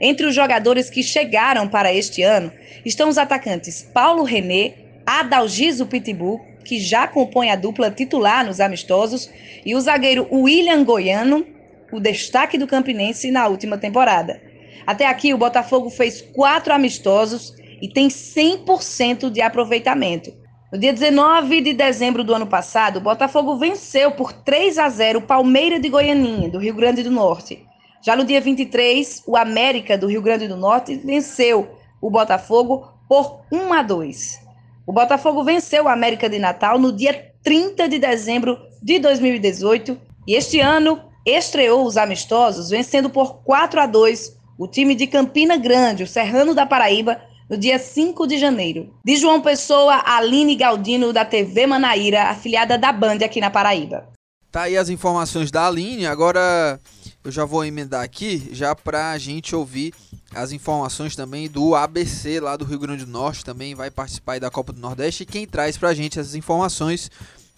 Entre 0.00 0.26
os 0.26 0.34
jogadores 0.34 0.90
que 0.90 1.04
chegaram 1.04 1.68
para 1.68 1.94
este 1.94 2.24
ano 2.24 2.50
estão 2.84 3.08
os 3.08 3.16
atacantes 3.16 3.88
Paulo 3.94 4.24
René, 4.24 4.74
Adalgiso 5.06 5.86
Pitbull, 5.86 6.44
que 6.64 6.80
já 6.80 7.06
compõe 7.06 7.50
a 7.50 7.54
dupla 7.54 7.92
titular 7.92 8.44
nos 8.44 8.58
amistosos, 8.58 9.30
e 9.64 9.76
o 9.76 9.80
zagueiro 9.80 10.26
William 10.32 10.82
Goiano, 10.82 11.46
o 11.92 12.00
destaque 12.00 12.58
do 12.58 12.66
Campinense 12.66 13.30
na 13.30 13.46
última 13.46 13.78
temporada. 13.78 14.43
Até 14.86 15.06
aqui, 15.06 15.32
o 15.32 15.38
Botafogo 15.38 15.90
fez 15.90 16.20
quatro 16.20 16.72
amistosos 16.72 17.54
e 17.80 17.88
tem 17.88 18.08
100% 18.08 19.30
de 19.30 19.40
aproveitamento. 19.40 20.32
No 20.72 20.78
dia 20.78 20.92
19 20.92 21.60
de 21.60 21.72
dezembro 21.72 22.24
do 22.24 22.34
ano 22.34 22.46
passado, 22.46 22.96
o 22.96 23.00
Botafogo 23.00 23.56
venceu 23.56 24.10
por 24.10 24.32
3 24.32 24.78
a 24.78 24.88
0 24.88 25.20
o 25.20 25.22
Palmeira 25.22 25.78
de 25.78 25.88
Goianinha, 25.88 26.48
do 26.48 26.58
Rio 26.58 26.74
Grande 26.74 27.02
do 27.02 27.10
Norte. 27.10 27.64
Já 28.04 28.16
no 28.16 28.24
dia 28.24 28.40
23, 28.40 29.22
o 29.26 29.36
América 29.36 29.96
do 29.96 30.08
Rio 30.08 30.20
Grande 30.20 30.48
do 30.48 30.56
Norte 30.56 30.96
venceu 30.96 31.78
o 32.00 32.10
Botafogo 32.10 32.88
por 33.08 33.40
1 33.52 33.72
a 33.72 33.82
2. 33.82 34.40
O 34.86 34.92
Botafogo 34.92 35.42
venceu 35.42 35.84
o 35.84 35.88
América 35.88 36.28
de 36.28 36.38
Natal 36.38 36.78
no 36.78 36.92
dia 36.92 37.32
30 37.42 37.88
de 37.88 37.98
dezembro 37.98 38.58
de 38.82 38.98
2018 38.98 39.98
e 40.26 40.34
este 40.34 40.60
ano 40.60 41.00
estreou 41.24 41.86
os 41.86 41.96
amistosos 41.96 42.68
vencendo 42.68 43.08
por 43.08 43.42
4 43.44 43.80
a 43.80 43.86
2 43.86 44.36
o 44.58 44.66
time 44.66 44.94
de 44.94 45.06
Campina 45.06 45.56
Grande, 45.56 46.04
o 46.04 46.06
Serrano 46.06 46.54
da 46.54 46.66
Paraíba, 46.66 47.20
no 47.48 47.56
dia 47.56 47.78
5 47.78 48.26
de 48.26 48.38
janeiro. 48.38 48.94
De 49.04 49.16
João 49.16 49.40
Pessoa, 49.40 50.02
Aline 50.04 50.56
Galdino, 50.56 51.12
da 51.12 51.24
TV 51.24 51.66
Manaíra, 51.66 52.24
afiliada 52.24 52.78
da 52.78 52.92
Band 52.92 53.18
aqui 53.24 53.40
na 53.40 53.50
Paraíba. 53.50 54.08
Tá 54.50 54.62
aí 54.62 54.76
as 54.76 54.88
informações 54.88 55.50
da 55.50 55.66
Aline, 55.66 56.06
agora 56.06 56.78
eu 57.24 57.30
já 57.32 57.44
vou 57.44 57.64
emendar 57.64 58.04
aqui, 58.04 58.50
já 58.52 58.74
pra 58.74 59.18
gente 59.18 59.54
ouvir 59.54 59.92
as 60.32 60.52
informações 60.52 61.16
também 61.16 61.48
do 61.48 61.74
ABC 61.74 62.38
lá 62.38 62.56
do 62.56 62.64
Rio 62.64 62.78
Grande 62.78 63.04
do 63.04 63.10
Norte, 63.10 63.44
também 63.44 63.74
vai 63.74 63.90
participar 63.90 64.38
da 64.38 64.50
Copa 64.50 64.72
do 64.72 64.80
Nordeste. 64.80 65.22
E 65.22 65.26
quem 65.26 65.46
traz 65.46 65.76
pra 65.76 65.94
gente 65.94 66.18
essas 66.18 66.34
informações 66.34 67.10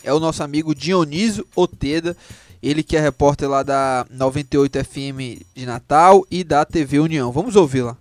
é 0.03 0.13
o 0.13 0.21
nosso 0.21 0.43
amigo 0.43 0.75
Dionísio 0.75 1.47
Oteda, 1.55 2.17
ele 2.67 2.83
que 2.83 2.97
é 2.97 3.01
repórter 3.01 3.49
lá 3.49 3.63
da 3.63 4.05
98 4.11 4.85
FM 4.85 5.45
de 5.55 5.65
Natal 5.65 6.27
e 6.29 6.43
da 6.43 6.65
TV 6.65 6.99
União. 6.99 7.31
Vamos 7.31 7.55
ouvi-la. 7.55 7.97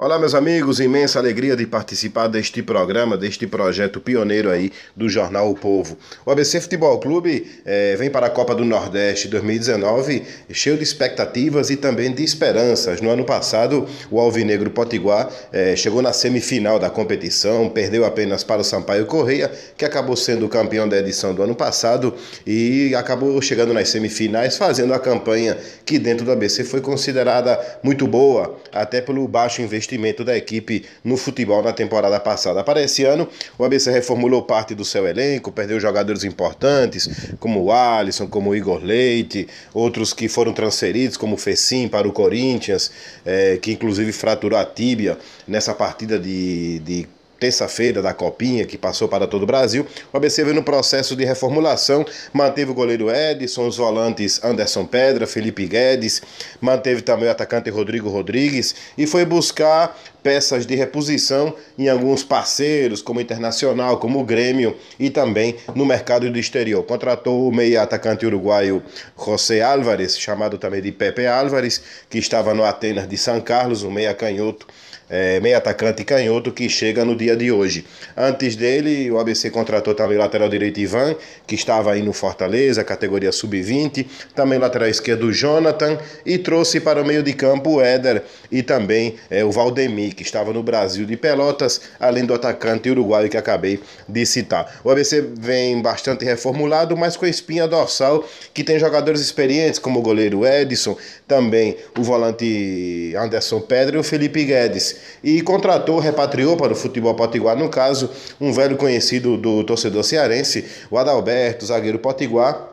Olá, 0.00 0.16
meus 0.16 0.32
amigos, 0.32 0.78
imensa 0.78 1.18
alegria 1.18 1.56
de 1.56 1.66
participar 1.66 2.28
deste 2.28 2.62
programa, 2.62 3.18
deste 3.18 3.48
projeto 3.48 4.00
pioneiro 4.00 4.48
aí 4.48 4.70
do 4.94 5.08
Jornal 5.08 5.50
O 5.50 5.56
Povo. 5.56 5.98
O 6.24 6.30
ABC 6.30 6.60
Futebol 6.60 7.00
Clube 7.00 7.44
eh, 7.66 7.96
vem 7.98 8.08
para 8.08 8.28
a 8.28 8.30
Copa 8.30 8.54
do 8.54 8.64
Nordeste 8.64 9.26
2019 9.26 10.22
cheio 10.52 10.76
de 10.76 10.84
expectativas 10.84 11.68
e 11.70 11.76
também 11.76 12.14
de 12.14 12.22
esperanças. 12.22 13.00
No 13.00 13.10
ano 13.10 13.24
passado, 13.24 13.88
o 14.08 14.20
Alvinegro 14.20 14.70
Potiguar 14.70 15.28
eh, 15.52 15.74
chegou 15.74 16.00
na 16.00 16.12
semifinal 16.12 16.78
da 16.78 16.88
competição, 16.88 17.68
perdeu 17.68 18.04
apenas 18.04 18.44
para 18.44 18.60
o 18.60 18.64
Sampaio 18.64 19.04
Correia, 19.04 19.50
que 19.76 19.84
acabou 19.84 20.14
sendo 20.14 20.46
o 20.46 20.48
campeão 20.48 20.88
da 20.88 20.96
edição 20.96 21.34
do 21.34 21.42
ano 21.42 21.56
passado 21.56 22.14
e 22.46 22.94
acabou 22.94 23.42
chegando 23.42 23.74
nas 23.74 23.88
semifinais, 23.88 24.56
fazendo 24.56 24.94
a 24.94 25.00
campanha 25.00 25.58
que 25.84 25.98
dentro 25.98 26.24
do 26.24 26.30
ABC 26.30 26.62
foi 26.62 26.80
considerada 26.80 27.58
muito 27.82 28.06
boa, 28.06 28.56
até 28.70 29.00
pelo 29.00 29.26
baixo 29.26 29.60
investimento 29.60 29.87
investimento 29.88 30.24
da 30.24 30.36
equipe 30.36 30.84
no 31.02 31.16
futebol 31.16 31.62
na 31.62 31.72
temporada 31.72 32.20
passada. 32.20 32.62
Para 32.62 32.82
esse 32.82 33.04
ano, 33.04 33.28
o 33.58 33.64
ABC 33.64 33.90
reformulou 33.90 34.42
parte 34.42 34.74
do 34.74 34.84
seu 34.84 35.06
elenco, 35.06 35.50
perdeu 35.50 35.80
jogadores 35.80 36.24
importantes, 36.24 37.08
como 37.40 37.64
o 37.64 37.72
Alisson, 37.72 38.26
como 38.26 38.50
o 38.50 38.56
Igor 38.56 38.82
Leite, 38.82 39.48
outros 39.72 40.12
que 40.12 40.28
foram 40.28 40.52
transferidos, 40.52 41.16
como 41.16 41.34
o 41.34 41.38
Fecim 41.38 41.88
para 41.88 42.06
o 42.06 42.12
Corinthians, 42.12 42.90
é, 43.24 43.56
que 43.56 43.72
inclusive 43.72 44.12
fraturou 44.12 44.58
a 44.58 44.64
tíbia 44.64 45.16
nessa 45.46 45.72
partida 45.72 46.18
de, 46.18 46.80
de 46.80 47.08
terça-feira 47.38 48.02
da 48.02 48.12
Copinha, 48.12 48.64
que 48.64 48.76
passou 48.76 49.08
para 49.08 49.26
todo 49.26 49.42
o 49.42 49.46
Brasil. 49.46 49.86
O 50.12 50.16
ABC 50.16 50.42
veio 50.42 50.56
no 50.56 50.62
processo 50.62 51.14
de 51.14 51.24
reformulação, 51.24 52.04
manteve 52.32 52.70
o 52.70 52.74
goleiro 52.74 53.10
Edson, 53.10 53.66
os 53.66 53.76
volantes 53.76 54.42
Anderson 54.42 54.84
Pedra, 54.84 55.26
Felipe 55.26 55.66
Guedes, 55.66 56.22
manteve 56.60 57.02
também 57.02 57.28
o 57.28 57.30
atacante 57.30 57.70
Rodrigo 57.70 58.08
Rodrigues 58.08 58.74
e 58.96 59.06
foi 59.06 59.24
buscar 59.24 59.96
peças 60.22 60.66
de 60.66 60.74
reposição 60.74 61.54
em 61.78 61.88
alguns 61.88 62.22
parceiros, 62.24 63.00
como 63.00 63.18
o 63.18 63.22
Internacional, 63.22 63.98
como 63.98 64.20
o 64.20 64.24
Grêmio 64.24 64.76
e 64.98 65.08
também 65.08 65.56
no 65.74 65.86
mercado 65.86 66.30
do 66.30 66.38
exterior. 66.38 66.82
Contratou 66.82 67.48
o 67.48 67.54
meia 67.54 67.82
atacante 67.82 68.26
uruguaio 68.26 68.82
José 69.16 69.62
Álvares, 69.62 70.18
chamado 70.18 70.58
também 70.58 70.82
de 70.82 70.92
Pepe 70.92 71.26
Álvares, 71.26 71.80
que 72.10 72.18
estava 72.18 72.52
no 72.52 72.64
Atenas 72.64 73.08
de 73.08 73.16
São 73.16 73.40
Carlos, 73.40 73.82
o 73.82 73.90
meia 73.90 74.12
canhoto 74.12 74.66
é, 75.08 75.40
meio 75.40 75.56
atacante 75.56 76.04
canhoto 76.04 76.52
que 76.52 76.68
chega 76.68 77.04
no 77.04 77.16
dia 77.16 77.36
de 77.36 77.50
hoje. 77.50 77.84
Antes 78.16 78.56
dele, 78.56 79.10
o 79.10 79.18
ABC 79.18 79.50
contratou 79.50 79.94
também 79.94 80.16
o 80.16 80.20
lateral 80.20 80.48
direito 80.48 80.78
Ivan, 80.80 81.16
que 81.46 81.54
estava 81.54 81.92
aí 81.92 82.02
no 82.02 82.12
Fortaleza, 82.12 82.84
categoria 82.84 83.32
sub-20, 83.32 84.06
também 84.34 84.58
lateral 84.58 84.88
esquerdo 84.88 85.32
Jonathan 85.32 85.98
e 86.24 86.38
trouxe 86.38 86.80
para 86.80 87.02
o 87.02 87.06
meio 87.06 87.22
de 87.22 87.32
campo 87.32 87.76
o 87.76 87.80
Éder 87.80 88.22
e 88.50 88.62
também 88.62 89.16
é, 89.30 89.44
o 89.44 89.50
Valdemir, 89.50 90.14
que 90.14 90.22
estava 90.22 90.52
no 90.52 90.62
Brasil 90.62 91.06
de 91.06 91.16
Pelotas, 91.16 91.80
além 91.98 92.24
do 92.24 92.34
atacante 92.34 92.90
uruguaio 92.90 93.28
que 93.28 93.36
acabei 93.36 93.80
de 94.08 94.26
citar. 94.26 94.80
O 94.84 94.90
ABC 94.90 95.24
vem 95.38 95.80
bastante 95.80 96.24
reformulado, 96.24 96.96
mas 96.96 97.16
com 97.16 97.26
espinha 97.26 97.66
dorsal, 97.66 98.24
que 98.52 98.62
tem 98.62 98.78
jogadores 98.78 99.20
experientes 99.20 99.78
como 99.78 100.00
o 100.00 100.02
goleiro 100.02 100.46
Edson, 100.46 100.96
também 101.26 101.76
o 101.98 102.02
volante 102.02 103.14
Anderson 103.16 103.60
Pedro 103.60 103.96
e 103.96 104.00
o 104.00 104.04
Felipe 104.04 104.44
Guedes 104.44 104.97
e 105.22 105.40
contratou, 105.42 105.98
repatriou 105.98 106.56
para 106.56 106.72
o 106.72 106.76
futebol 106.76 107.14
potiguar, 107.14 107.56
no 107.56 107.68
caso, 107.68 108.10
um 108.40 108.52
velho 108.52 108.76
conhecido 108.76 109.36
do 109.36 109.64
torcedor 109.64 110.04
cearense, 110.04 110.64
o 110.90 110.98
Adalberto, 110.98 111.66
zagueiro 111.66 111.98
potiguar, 111.98 112.68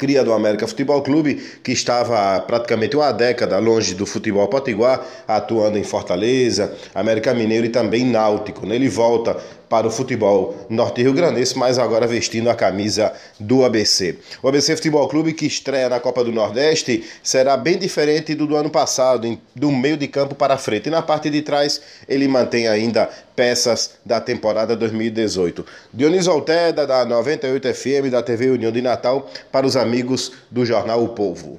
cria 0.00 0.24
do 0.24 0.32
América 0.32 0.66
Futebol 0.66 1.02
Clube, 1.02 1.34
que 1.62 1.72
estava 1.72 2.40
praticamente 2.40 2.96
uma 2.96 3.12
década 3.12 3.58
longe 3.58 3.94
do 3.94 4.06
futebol 4.06 4.48
potiguar, 4.48 5.04
atuando 5.28 5.76
em 5.76 5.84
Fortaleza, 5.84 6.72
América 6.94 7.34
Mineiro 7.34 7.66
e 7.66 7.68
também 7.68 8.06
Náutico. 8.06 8.66
Ele 8.66 8.88
volta 8.88 9.36
para 9.70 9.86
o 9.86 9.90
futebol 9.90 10.66
norte-rio 10.68 11.14
grandense, 11.14 11.56
mas 11.56 11.78
agora 11.78 12.06
vestindo 12.06 12.50
a 12.50 12.54
camisa 12.54 13.12
do 13.38 13.64
ABC. 13.64 14.18
O 14.42 14.48
ABC 14.48 14.76
Futebol 14.76 15.08
Clube, 15.08 15.32
que 15.32 15.46
estreia 15.46 15.88
na 15.88 16.00
Copa 16.00 16.22
do 16.22 16.32
Nordeste, 16.32 17.04
será 17.22 17.56
bem 17.56 17.78
diferente 17.78 18.34
do 18.34 18.50
do 18.50 18.56
ano 18.56 18.68
passado, 18.68 19.38
do 19.54 19.70
meio 19.70 19.96
de 19.96 20.08
campo 20.08 20.34
para 20.34 20.58
frente. 20.58 20.88
E 20.88 20.90
na 20.90 21.00
parte 21.00 21.30
de 21.30 21.40
trás, 21.40 21.80
ele 22.08 22.26
mantém 22.26 22.66
ainda 22.66 23.08
peças 23.36 23.92
da 24.04 24.20
temporada 24.20 24.74
2018. 24.76 25.64
Dionísio 25.94 26.32
Alteda, 26.32 26.84
da 26.84 27.04
98 27.04 27.72
FM, 27.72 28.10
da 28.10 28.22
TV 28.22 28.50
União 28.50 28.72
de 28.72 28.82
Natal, 28.82 29.30
para 29.52 29.64
os 29.66 29.76
amigos 29.76 30.32
do 30.50 30.66
jornal 30.66 31.04
O 31.04 31.10
Povo. 31.10 31.58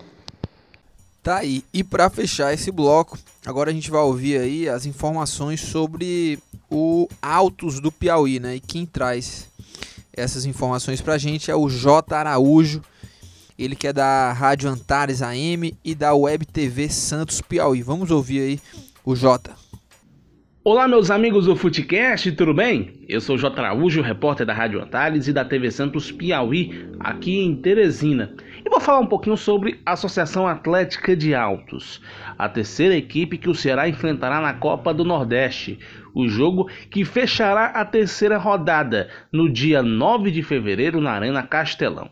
Tá 1.23 1.37
aí. 1.37 1.63
E 1.73 1.83
para 1.83 2.09
fechar 2.09 2.53
esse 2.53 2.71
bloco, 2.71 3.17
agora 3.45 3.69
a 3.69 3.73
gente 3.73 3.89
vai 3.89 4.01
ouvir 4.01 4.37
aí 4.37 4.67
as 4.67 4.85
informações 4.85 5.61
sobre 5.61 6.39
o 6.71 7.09
Autos 7.21 7.81
do 7.81 7.91
Piauí, 7.91 8.39
né? 8.39 8.55
E 8.55 8.59
quem 8.61 8.85
traz 8.85 9.49
essas 10.13 10.45
informações 10.45 11.01
pra 11.01 11.17
gente 11.17 11.51
é 11.51 11.55
o 11.55 11.69
J 11.69 12.15
Araújo, 12.15 12.81
ele 13.59 13.75
que 13.75 13.87
é 13.87 13.93
da 13.93 14.31
Rádio 14.31 14.69
Antares 14.69 15.21
AM 15.21 15.75
e 15.83 15.93
da 15.93 16.15
Web 16.15 16.45
TV 16.45 16.87
Santos 16.87 17.41
Piauí. 17.41 17.81
Vamos 17.81 18.09
ouvir 18.09 18.39
aí 18.39 18.59
o 19.03 19.15
J. 19.15 19.53
Olá, 20.63 20.87
meus 20.87 21.09
amigos 21.09 21.45
do 21.45 21.55
Futecast, 21.55 22.31
tudo 22.33 22.53
bem? 22.53 23.03
Eu 23.09 23.19
sou 23.19 23.35
o 23.35 23.37
J. 23.37 23.59
Araújo, 23.59 24.01
repórter 24.01 24.45
da 24.45 24.53
Rádio 24.53 24.81
Antares 24.81 25.27
e 25.27 25.33
da 25.33 25.43
TV 25.43 25.71
Santos 25.71 26.11
Piauí, 26.11 26.87
aqui 26.99 27.39
em 27.39 27.55
Teresina. 27.55 28.33
E 28.63 28.69
vou 28.69 28.79
falar 28.79 28.99
um 28.99 29.07
pouquinho 29.07 29.35
sobre 29.35 29.81
a 29.85 29.93
Associação 29.93 30.47
Atlética 30.47 31.15
de 31.15 31.33
Altos, 31.33 32.01
a 32.37 32.47
terceira 32.47 32.95
equipe 32.95 33.37
que 33.37 33.49
o 33.49 33.55
Ceará 33.55 33.89
enfrentará 33.89 34.39
na 34.39 34.53
Copa 34.53 34.93
do 34.93 35.03
Nordeste. 35.03 35.79
O 36.13 36.27
jogo 36.27 36.69
que 36.89 37.03
fechará 37.03 37.67
a 37.67 37.83
terceira 37.83 38.37
rodada 38.37 39.09
no 39.31 39.51
dia 39.51 39.81
9 39.81 40.29
de 40.29 40.43
fevereiro 40.43 41.01
na 41.01 41.11
Arena 41.11 41.41
Castelão. 41.41 42.09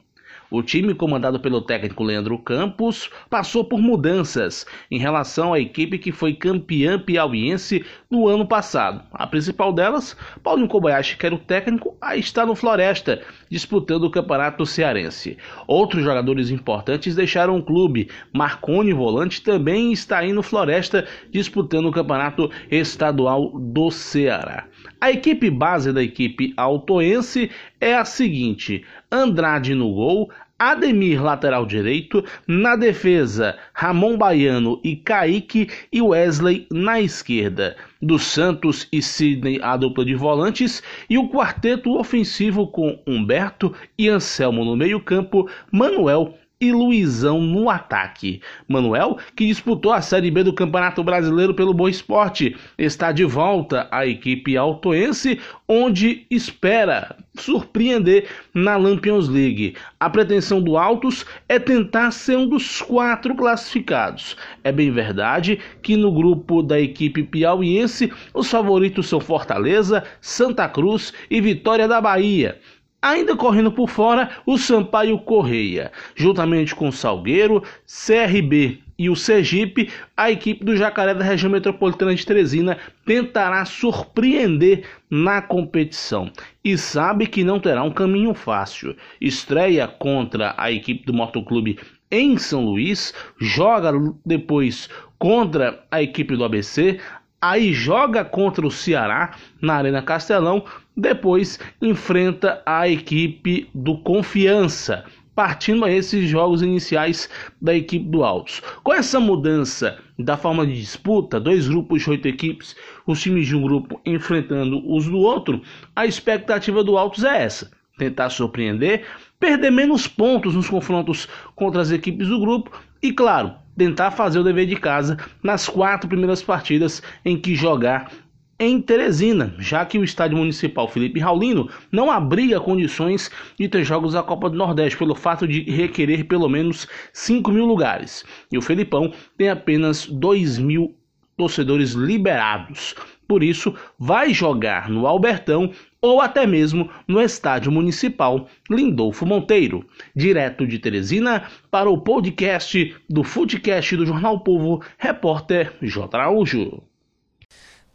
O 0.52 0.64
time 0.64 0.96
comandado 0.96 1.40
pelo 1.40 1.62
técnico 1.62 2.04
Leandro 2.04 2.36
Campos 2.40 3.08
passou 3.30 3.64
por 3.64 3.80
mudanças 3.80 4.66
em 4.90 4.98
relação 4.98 5.54
à 5.54 5.60
equipe 5.60 6.00
que 6.00 6.12
foi 6.12 6.34
campeã 6.34 6.98
piauiense 6.98 7.86
no 8.10 8.28
ano 8.28 8.48
passado. 8.48 9.04
A 9.14 9.28
principal 9.28 9.72
delas, 9.72 10.18
Paulinho 10.42 10.68
Kobayashi, 10.68 11.18
que 11.18 11.26
era 11.28 11.36
o 11.36 11.40
técnico, 11.40 11.96
está 12.16 12.48
no 12.48 12.56
Floresta, 12.56 13.22
disputando 13.48 14.06
o 14.06 14.10
Campeonato 14.12 14.66
Cearense. 14.66 15.38
Outros 15.68 16.04
jogadores 16.04 16.50
importantes 16.50 17.16
deixaram 17.16 17.58
o 17.58 17.64
clube. 17.64 18.10
Marconi, 18.34 18.92
volante, 18.92 19.44
também 19.44 19.92
está 19.92 20.18
aí 20.18 20.34
no 20.34 20.42
Floresta, 20.42 21.08
disputando 21.30 21.90
o 21.90 21.92
Campeonato 21.92 22.50
Estadual 22.72 23.52
do 23.60 23.92
Ceará. 23.92 24.66
A 25.02 25.12
equipe 25.12 25.50
base 25.50 25.94
da 25.94 26.04
equipe 26.04 26.54
autoense 26.58 27.50
é 27.80 27.96
a 27.96 28.04
seguinte: 28.04 28.84
Andrade 29.10 29.74
no 29.74 29.94
gol, 29.94 30.30
Ademir 30.60 31.24
lateral 31.24 31.66
direito, 31.66 32.22
na 32.46 32.76
defesa 32.76 33.58
Ramon 33.74 34.18
Baiano 34.18 34.78
e 34.84 34.98
Kaique 34.98 35.70
e 35.90 36.02
Wesley 36.02 36.68
na 36.70 37.00
esquerda. 37.00 37.78
Do 38.02 38.20
Santos 38.20 38.86
e 38.92 39.02
Sidney 39.02 39.62
a 39.62 39.78
dupla 39.78 40.04
de 40.04 40.16
volantes. 40.16 40.84
E 41.10 41.18
o 41.18 41.30
quarteto 41.30 41.98
ofensivo 41.98 42.68
com 42.68 43.02
Humberto 43.08 43.74
e 43.98 44.10
Anselmo 44.10 44.66
no 44.66 44.76
meio-campo, 44.76 45.50
Manuel 45.72 46.38
e 46.62 46.74
Luizão 46.74 47.42
no 47.42 47.70
ataque. 47.70 48.42
Manuel, 48.68 49.18
que 49.34 49.46
disputou 49.46 49.94
a 49.94 50.02
Série 50.02 50.30
B 50.30 50.44
do 50.44 50.52
Campeonato 50.52 51.02
Brasileiro 51.02 51.54
pelo 51.54 51.74
Boa 51.74 51.90
Esporte, 51.90 52.56
está 52.78 53.14
de 53.14 53.24
volta 53.24 53.88
à 53.90 54.06
equipe 54.06 54.58
altoense, 54.58 55.40
onde 55.68 56.26
espera 56.30 57.16
surpreender 57.36 58.28
na 58.54 58.76
Lampions 58.76 59.30
League. 59.30 59.76
A 59.98 60.10
pretensão 60.10 60.62
do 60.62 60.78
Altos 60.78 61.26
é 61.48 61.58
tentar 61.58 62.12
ser 62.12 62.38
um 62.38 62.48
dos 62.48 62.82
quatro 62.82 63.34
classificados. 63.36 64.36
É 64.62 64.72
bem 64.72 64.92
verdade 64.92 65.60
que 65.82 65.96
no 65.96 66.12
grupo 66.12 66.62
da 66.62 66.78
equipe 66.78 67.24
piauiense 67.24 68.12
os 68.34 68.50
favoritos 68.50 69.08
são 69.08 69.22
Fortaleza, 69.22 70.04
Santa 70.20 70.68
Cruz 70.68 71.14
e 71.32 71.40
Vitória 71.40 71.88
da 71.88 72.02
Bahia. 72.02 72.60
Ainda 73.02 73.36
correndo 73.36 73.72
por 73.72 73.90
fora, 73.90 74.30
o 74.46 74.58
Sampaio 74.58 75.18
Correia, 75.20 75.92
juntamente 76.16 76.76
com 76.76 76.90
o 76.90 76.94
Salgueiro, 76.94 77.64
CRB 77.86 78.80
e 78.98 79.10
o 79.10 79.16
Sergipe, 79.16 79.90
a 80.18 80.30
equipe 80.30 80.66
do 80.66 80.76
Jacaré 80.76 81.14
da 81.14 81.24
região 81.24 81.50
metropolitana 81.50 82.14
de 82.14 82.26
Teresina 82.26 82.78
tentará 83.06 83.64
surpreender 83.64 84.84
na 85.10 85.42
competição 85.42 86.30
e 86.62 86.78
sabe 86.78 87.26
que 87.26 87.42
não 87.42 87.62
terá 87.62 87.82
um 87.84 87.92
caminho 87.92 88.34
fácil. 88.34 88.94
Estreia 89.22 89.88
contra 89.88 90.54
a 90.58 90.70
equipe 90.70 91.06
do 91.06 91.14
Motoclube 91.14 91.80
em 92.12 92.38
São 92.38 92.66
Luís, 92.66 93.14
joga 93.40 93.94
depois 94.26 94.90
contra 95.18 95.86
a 95.90 96.02
equipe 96.02 96.36
do 96.36 96.44
ABC, 96.44 97.00
aí 97.42 97.72
joga 97.72 98.26
contra 98.26 98.68
o 98.68 98.72
Ceará 98.72 99.36
na 99.62 99.76
Arena 99.76 100.02
Castelão, 100.02 100.66
depois 101.00 101.60
enfrenta 101.82 102.62
a 102.66 102.88
equipe 102.88 103.70
do 103.74 103.98
Confiança, 104.00 105.06
partindo 105.34 105.86
a 105.86 105.92
esses 105.92 106.30
jogos 106.30 106.62
iniciais 106.62 107.30
da 107.62 107.74
equipe 107.74 108.06
do 108.06 108.24
Altos. 108.24 108.62
Com 108.84 108.94
essa 108.94 109.20
mudança 109.20 109.98
da 110.18 110.36
forma 110.36 110.68
de 110.68 110.74
disputa, 110.74 111.40
dois 111.40 111.68
grupos 111.70 112.04
de 112.04 112.10
oito 112.10 112.28
equipes, 112.28 112.76
os 113.08 113.22
times 113.22 113.48
de 113.48 113.56
um 113.56 113.62
grupo 113.62 114.02
enfrentando 114.06 114.84
os 114.92 115.06
do 115.06 115.18
outro, 115.18 115.62
a 115.96 116.06
expectativa 116.06 116.84
do 116.84 116.98
Altos 116.98 117.24
é 117.24 117.44
essa: 117.44 117.72
tentar 117.98 118.30
surpreender, 118.30 119.06
perder 119.40 119.72
menos 119.72 120.08
pontos 120.08 120.56
nos 120.56 120.70
confrontos 120.70 121.28
contra 121.56 121.82
as 121.82 121.92
equipes 121.92 122.28
do 122.28 122.40
grupo 122.40 122.72
e, 123.02 123.14
claro, 123.14 123.54
tentar 123.78 124.12
fazer 124.12 124.40
o 124.40 124.44
dever 124.44 124.66
de 124.66 124.76
casa 124.76 125.18
nas 125.42 125.70
quatro 125.70 126.10
primeiras 126.10 126.44
partidas 126.44 127.02
em 127.24 127.38
que 127.38 127.56
jogar 127.56 128.12
em 128.60 128.82
Teresina, 128.82 129.56
já 129.58 129.86
que 129.86 129.98
o 129.98 130.04
estádio 130.04 130.38
municipal 130.38 130.88
Felipe 130.90 131.20
Raulino 131.20 131.70
não 131.90 132.12
abriga 132.12 132.60
condições 132.60 133.32
de 133.58 133.70
ter 133.70 133.86
jogos 133.86 134.14
da 134.14 134.22
Copa 134.22 134.50
do 134.50 134.58
Nordeste, 134.58 134.98
pelo 134.98 135.16
fato 135.16 135.48
de 135.48 135.62
requerer 135.62 136.26
pelo 136.26 136.50
menos 136.50 136.86
5 137.14 137.50
mil 137.52 137.66
lugares. 137.66 138.26
E 138.52 138.58
o 138.58 138.62
Felipão 138.62 139.14
tem 139.38 139.50
apenas 139.50 140.06
2 140.06 140.60
mil 140.60 140.94
torcedores 141.38 141.92
liberados. 141.94 142.96
Por 143.26 143.44
isso, 143.44 143.74
vai 143.98 144.34
jogar 144.34 144.90
no 144.90 145.08
Albertão 145.08 145.72
ou 146.02 146.20
até 146.20 146.46
mesmo 146.46 146.90
no 147.08 147.22
Estádio 147.22 147.72
Municipal 147.72 148.50
Lindolfo 148.70 149.26
Monteiro. 149.26 149.86
Direto 150.14 150.68
de 150.68 150.80
Teresina 150.80 151.44
para 151.72 151.90
o 151.90 152.02
podcast 152.02 152.94
do 153.10 153.24
Footcast 153.24 153.96
do 153.96 154.06
Jornal 154.06 154.42
Povo, 154.42 154.84
repórter 154.98 155.74
J. 155.82 156.18
Araújo. 156.18 156.89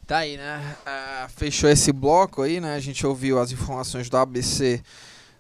Tá 0.06 0.18
aí, 0.18 0.36
né? 0.36 0.76
Uh, 0.86 1.28
fechou 1.30 1.68
esse 1.70 1.90
bloco 1.90 2.42
aí, 2.42 2.60
né? 2.60 2.74
A 2.74 2.80
gente 2.80 3.06
ouviu 3.06 3.40
as 3.40 3.52
informações 3.52 4.10
do 4.10 4.18
ABC, 4.18 4.82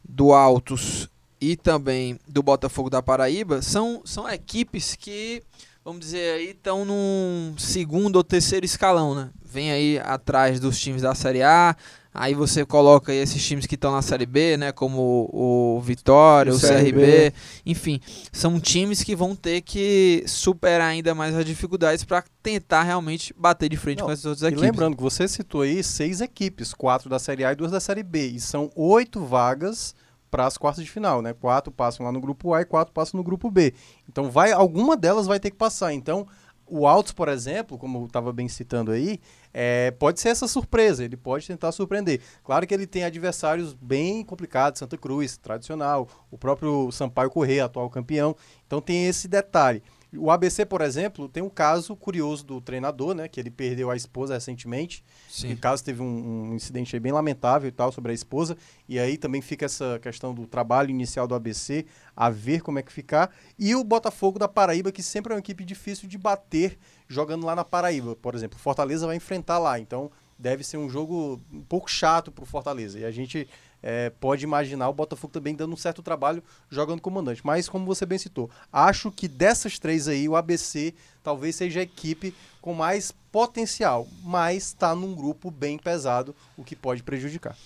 do 0.02 0.32
Altos 0.32 1.08
e 1.38 1.54
também 1.54 2.18
do 2.26 2.42
Botafogo 2.42 2.88
da 2.88 3.02
Paraíba. 3.02 3.60
São, 3.60 4.00
são 4.06 4.26
equipes 4.26 4.96
que, 4.96 5.42
vamos 5.84 6.00
dizer 6.00 6.36
aí, 6.36 6.50
estão 6.50 6.82
num 6.82 7.54
segundo 7.58 8.16
ou 8.16 8.24
terceiro 8.24 8.64
escalão, 8.64 9.14
né? 9.14 9.28
Vem 9.44 9.70
aí 9.70 9.98
atrás 9.98 10.58
dos 10.58 10.80
times 10.80 11.02
da 11.02 11.14
Série 11.14 11.42
A, 11.42 11.76
Aí 12.16 12.32
você 12.32 12.64
coloca 12.64 13.10
aí 13.10 13.18
esses 13.18 13.44
times 13.44 13.66
que 13.66 13.74
estão 13.74 13.90
na 13.90 14.00
Série 14.00 14.24
B, 14.24 14.56
né? 14.56 14.70
Como 14.70 15.28
o, 15.32 15.80
Vitória, 15.80 16.52
o, 16.52 16.56
o 16.56 16.60
CRB. 16.60 16.92
CRB. 16.92 17.32
Enfim, 17.66 18.00
são 18.32 18.60
times 18.60 19.02
que 19.02 19.16
vão 19.16 19.34
ter 19.34 19.62
que 19.62 20.22
superar 20.28 20.90
ainda 20.90 21.12
mais 21.12 21.34
as 21.34 21.44
dificuldades 21.44 22.04
para 22.04 22.22
tentar 22.40 22.84
realmente 22.84 23.34
bater 23.36 23.68
de 23.68 23.76
frente 23.76 23.98
Não, 23.98 24.06
com 24.06 24.12
essas 24.12 24.26
outras 24.26 24.42
equipes. 24.42 24.62
E 24.62 24.64
lembrando 24.64 24.96
que 24.96 25.02
você 25.02 25.26
citou 25.26 25.62
aí 25.62 25.82
seis 25.82 26.20
equipes, 26.20 26.72
quatro 26.72 27.10
da 27.10 27.18
Série 27.18 27.44
A 27.44 27.50
e 27.50 27.56
duas 27.56 27.72
da 27.72 27.80
Série 27.80 28.04
B. 28.04 28.28
E 28.28 28.40
são 28.40 28.70
oito 28.76 29.20
vagas 29.24 29.92
para 30.30 30.46
as 30.46 30.56
quartas 30.56 30.84
de 30.84 30.90
final, 30.90 31.20
né? 31.20 31.32
Quatro 31.32 31.72
passam 31.72 32.06
lá 32.06 32.12
no 32.12 32.20
grupo 32.20 32.54
A 32.54 32.60
e 32.60 32.64
quatro 32.64 32.94
passam 32.94 33.18
no 33.18 33.24
grupo 33.24 33.50
B. 33.50 33.74
Então 34.08 34.30
vai, 34.30 34.52
alguma 34.52 34.96
delas 34.96 35.26
vai 35.26 35.40
ter 35.40 35.50
que 35.50 35.56
passar. 35.56 35.92
Então 35.92 36.28
o 36.66 36.86
Altos, 36.86 37.12
por 37.12 37.28
exemplo, 37.28 37.78
como 37.78 37.98
eu 37.98 38.06
estava 38.06 38.32
bem 38.32 38.48
citando 38.48 38.90
aí, 38.90 39.20
é, 39.54 39.92
pode 39.92 40.20
ser 40.20 40.30
essa 40.30 40.48
surpresa, 40.48 41.04
ele 41.04 41.16
pode 41.16 41.46
tentar 41.46 41.70
surpreender. 41.70 42.20
Claro 42.42 42.66
que 42.66 42.74
ele 42.74 42.88
tem 42.88 43.04
adversários 43.04 43.72
bem 43.72 44.24
complicados, 44.24 44.80
Santa 44.80 44.98
Cruz, 44.98 45.36
tradicional, 45.36 46.08
o 46.28 46.36
próprio 46.36 46.90
Sampaio 46.90 47.30
Correia, 47.30 47.66
atual 47.66 47.88
campeão, 47.88 48.34
então 48.66 48.80
tem 48.80 49.06
esse 49.06 49.28
detalhe. 49.28 49.80
O 50.16 50.30
ABC, 50.30 50.64
por 50.64 50.80
exemplo, 50.80 51.28
tem 51.28 51.42
um 51.42 51.48
caso 51.48 51.96
curioso 51.96 52.44
do 52.44 52.60
treinador, 52.60 53.14
né? 53.14 53.28
Que 53.28 53.40
ele 53.40 53.50
perdeu 53.50 53.90
a 53.90 53.96
esposa 53.96 54.34
recentemente. 54.34 55.04
Sim. 55.28 55.52
O 55.52 55.56
caso 55.56 55.84
teve 55.84 56.02
um, 56.02 56.50
um 56.50 56.54
incidente 56.54 56.98
bem 56.98 57.12
lamentável 57.12 57.68
e 57.68 57.72
tal 57.72 57.90
sobre 57.90 58.12
a 58.12 58.14
esposa. 58.14 58.56
E 58.88 58.98
aí 58.98 59.16
também 59.16 59.42
fica 59.42 59.66
essa 59.66 59.98
questão 60.00 60.34
do 60.34 60.46
trabalho 60.46 60.90
inicial 60.90 61.26
do 61.26 61.34
ABC, 61.34 61.86
a 62.16 62.30
ver 62.30 62.60
como 62.60 62.78
é 62.78 62.82
que 62.82 62.92
ficar. 62.92 63.30
E 63.58 63.74
o 63.74 63.82
Botafogo 63.82 64.38
da 64.38 64.48
Paraíba, 64.48 64.92
que 64.92 65.02
sempre 65.02 65.32
é 65.32 65.36
uma 65.36 65.40
equipe 65.40 65.64
difícil 65.64 66.08
de 66.08 66.16
bater 66.16 66.78
jogando 67.08 67.46
lá 67.46 67.54
na 67.54 67.64
Paraíba. 67.64 68.16
Por 68.16 68.34
exemplo, 68.34 68.58
Fortaleza 68.58 69.06
vai 69.06 69.16
enfrentar 69.16 69.58
lá. 69.58 69.78
Então 69.78 70.10
deve 70.38 70.64
ser 70.64 70.76
um 70.76 70.88
jogo 70.88 71.40
um 71.52 71.62
pouco 71.62 71.90
chato 71.90 72.30
para 72.32 72.42
o 72.42 72.46
Fortaleza. 72.46 72.98
E 72.98 73.04
a 73.04 73.10
gente 73.10 73.48
é, 73.82 74.10
pode 74.10 74.44
imaginar 74.44 74.88
o 74.88 74.94
Botafogo 74.94 75.32
também 75.32 75.54
dando 75.54 75.74
um 75.74 75.76
certo 75.76 76.02
trabalho 76.02 76.42
jogando 76.70 77.02
comandante. 77.02 77.42
Mas, 77.44 77.68
como 77.68 77.84
você 77.84 78.06
bem 78.06 78.18
citou, 78.18 78.50
acho 78.72 79.10
que 79.10 79.28
dessas 79.28 79.78
três 79.78 80.08
aí, 80.08 80.28
o 80.28 80.36
ABC 80.36 80.94
talvez 81.22 81.56
seja 81.56 81.80
a 81.80 81.82
equipe 81.82 82.34
com 82.60 82.72
mais 82.72 83.12
potencial, 83.34 84.06
mas 84.22 84.58
está 84.68 84.94
num 84.94 85.12
grupo 85.12 85.50
bem 85.50 85.76
pesado, 85.76 86.32
o 86.56 86.62
que 86.62 86.76
pode 86.76 87.02
prejudicar. 87.02 87.56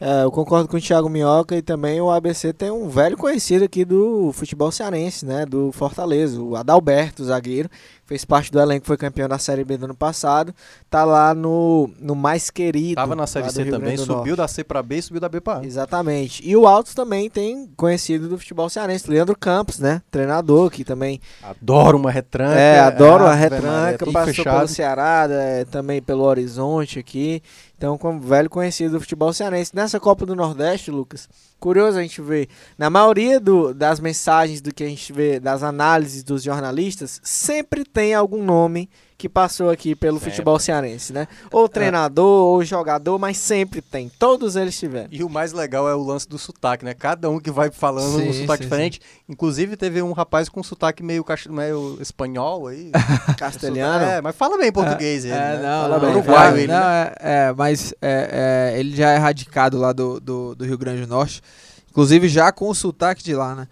É, 0.00 0.22
eu 0.22 0.30
concordo 0.30 0.68
com 0.68 0.76
o 0.76 0.80
Thiago 0.80 1.08
Minhoca 1.08 1.54
e 1.54 1.60
também 1.60 2.00
o 2.00 2.08
ABC 2.08 2.52
tem 2.52 2.70
um 2.70 2.88
velho 2.88 3.16
conhecido 3.16 3.64
aqui 3.64 3.84
do 3.84 4.32
futebol 4.32 4.70
cearense, 4.70 5.26
né, 5.26 5.44
do 5.44 5.72
Fortaleza, 5.72 6.40
o 6.40 6.54
Adalberto, 6.54 7.24
zagueiro, 7.24 7.68
fez 8.06 8.24
parte 8.24 8.50
do 8.50 8.60
elenco, 8.60 8.86
foi 8.86 8.96
campeão 8.96 9.28
da 9.28 9.38
Série 9.38 9.64
B 9.64 9.76
do 9.76 9.84
ano 9.84 9.94
passado, 9.94 10.54
tá 10.88 11.04
lá 11.04 11.34
no, 11.34 11.90
no 12.00 12.14
mais 12.14 12.48
querido. 12.48 12.94
Tava 12.94 13.16
na 13.16 13.26
Série 13.26 13.50
C 13.50 13.64
também, 13.64 13.96
subiu 13.96 14.36
da 14.36 14.46
C 14.46 14.62
para 14.62 14.82
B 14.82 14.96
e 14.96 15.02
subiu 15.02 15.20
da 15.20 15.28
B 15.28 15.40
para 15.40 15.60
A. 15.60 15.66
Exatamente. 15.66 16.48
E 16.48 16.56
o 16.56 16.66
Altos 16.66 16.94
também 16.94 17.28
tem 17.28 17.68
conhecido 17.76 18.28
do 18.28 18.38
futebol 18.38 18.70
cearense, 18.70 19.10
Leandro 19.10 19.36
Campos, 19.36 19.80
né, 19.80 20.00
treinador 20.12 20.70
que 20.70 20.84
também 20.84 21.20
adoro 21.42 21.98
uma 21.98 22.10
retranca. 22.10 22.58
É, 22.58 22.78
adoro 22.78 23.24
uma 23.24 23.34
retranca, 23.34 24.06
passou 24.12 24.32
fechado. 24.32 24.56
pelo 24.56 24.68
Ceará, 24.68 25.17
é, 25.26 25.64
também 25.64 26.00
pelo 26.02 26.24
Horizonte 26.24 26.98
aqui. 26.98 27.42
Então, 27.78 27.96
como 27.96 28.20
velho 28.20 28.50
conhecido 28.50 28.94
do 28.94 29.00
futebol 29.00 29.32
cearense. 29.32 29.70
Nessa 29.72 30.00
Copa 30.00 30.26
do 30.26 30.34
Nordeste, 30.34 30.90
Lucas, 30.90 31.28
curioso 31.60 31.96
a 31.96 32.02
gente 32.02 32.20
ver, 32.20 32.48
na 32.76 32.90
maioria 32.90 33.38
do, 33.38 33.72
das 33.72 34.00
mensagens 34.00 34.60
do 34.60 34.74
que 34.74 34.82
a 34.82 34.88
gente 34.88 35.12
vê, 35.12 35.38
das 35.38 35.62
análises 35.62 36.24
dos 36.24 36.42
jornalistas, 36.42 37.20
sempre 37.22 37.84
tem 37.84 38.14
algum 38.14 38.42
nome 38.42 38.90
que 39.18 39.28
passou 39.28 39.68
aqui 39.68 39.96
pelo 39.96 40.18
sempre. 40.18 40.30
futebol 40.30 40.58
cearense, 40.60 41.12
né? 41.12 41.26
Ou 41.50 41.64
é. 41.64 41.68
treinador, 41.68 42.46
ou 42.46 42.64
jogador, 42.64 43.18
mas 43.18 43.36
sempre 43.36 43.82
tem. 43.82 44.08
Todos 44.16 44.54
eles 44.54 44.78
tiveram. 44.78 45.08
E 45.10 45.24
o 45.24 45.28
mais 45.28 45.52
legal 45.52 45.88
é 45.88 45.94
o 45.94 46.00
lance 46.00 46.28
do 46.28 46.38
sotaque, 46.38 46.84
né? 46.84 46.94
Cada 46.94 47.28
um 47.28 47.40
que 47.40 47.50
vai 47.50 47.68
falando 47.68 48.16
sim, 48.16 48.28
um 48.28 48.32
sotaque 48.32 48.62
sim, 48.62 48.68
diferente. 48.68 49.00
Sim. 49.02 49.24
Inclusive, 49.28 49.76
teve 49.76 50.00
um 50.02 50.12
rapaz 50.12 50.48
com 50.48 50.62
sotaque 50.62 51.02
meio, 51.02 51.24
meio 51.50 51.98
espanhol 52.00 52.68
aí. 52.68 52.92
Castelhano. 53.36 54.04
É, 54.04 54.20
mas 54.20 54.36
fala 54.36 54.56
bem 54.56 54.70
português 54.70 55.24
é, 55.24 55.28
ele, 55.28 55.36
é, 55.36 55.40
né? 55.40 55.62
Não, 55.62 55.82
fala 55.82 55.98
bem. 55.98 56.10
Uruguai, 56.10 56.52
ele, 56.52 56.66
não, 56.68 56.78
né? 56.78 57.12
é, 57.18 57.48
é, 57.48 57.52
mas 57.52 57.67
é, 58.00 58.72
é, 58.74 58.80
ele 58.80 58.94
já 58.94 59.10
é 59.10 59.16
radicado 59.16 59.78
lá 59.78 59.92
do, 59.92 60.20
do, 60.20 60.54
do 60.54 60.64
Rio 60.64 60.78
Grande 60.78 61.02
do 61.02 61.08
Norte. 61.08 61.42
Inclusive 61.90 62.28
já 62.28 62.52
com 62.52 62.68
o 62.68 62.74
sotaque 62.74 63.24
de 63.24 63.34
lá, 63.34 63.54
né? 63.54 63.68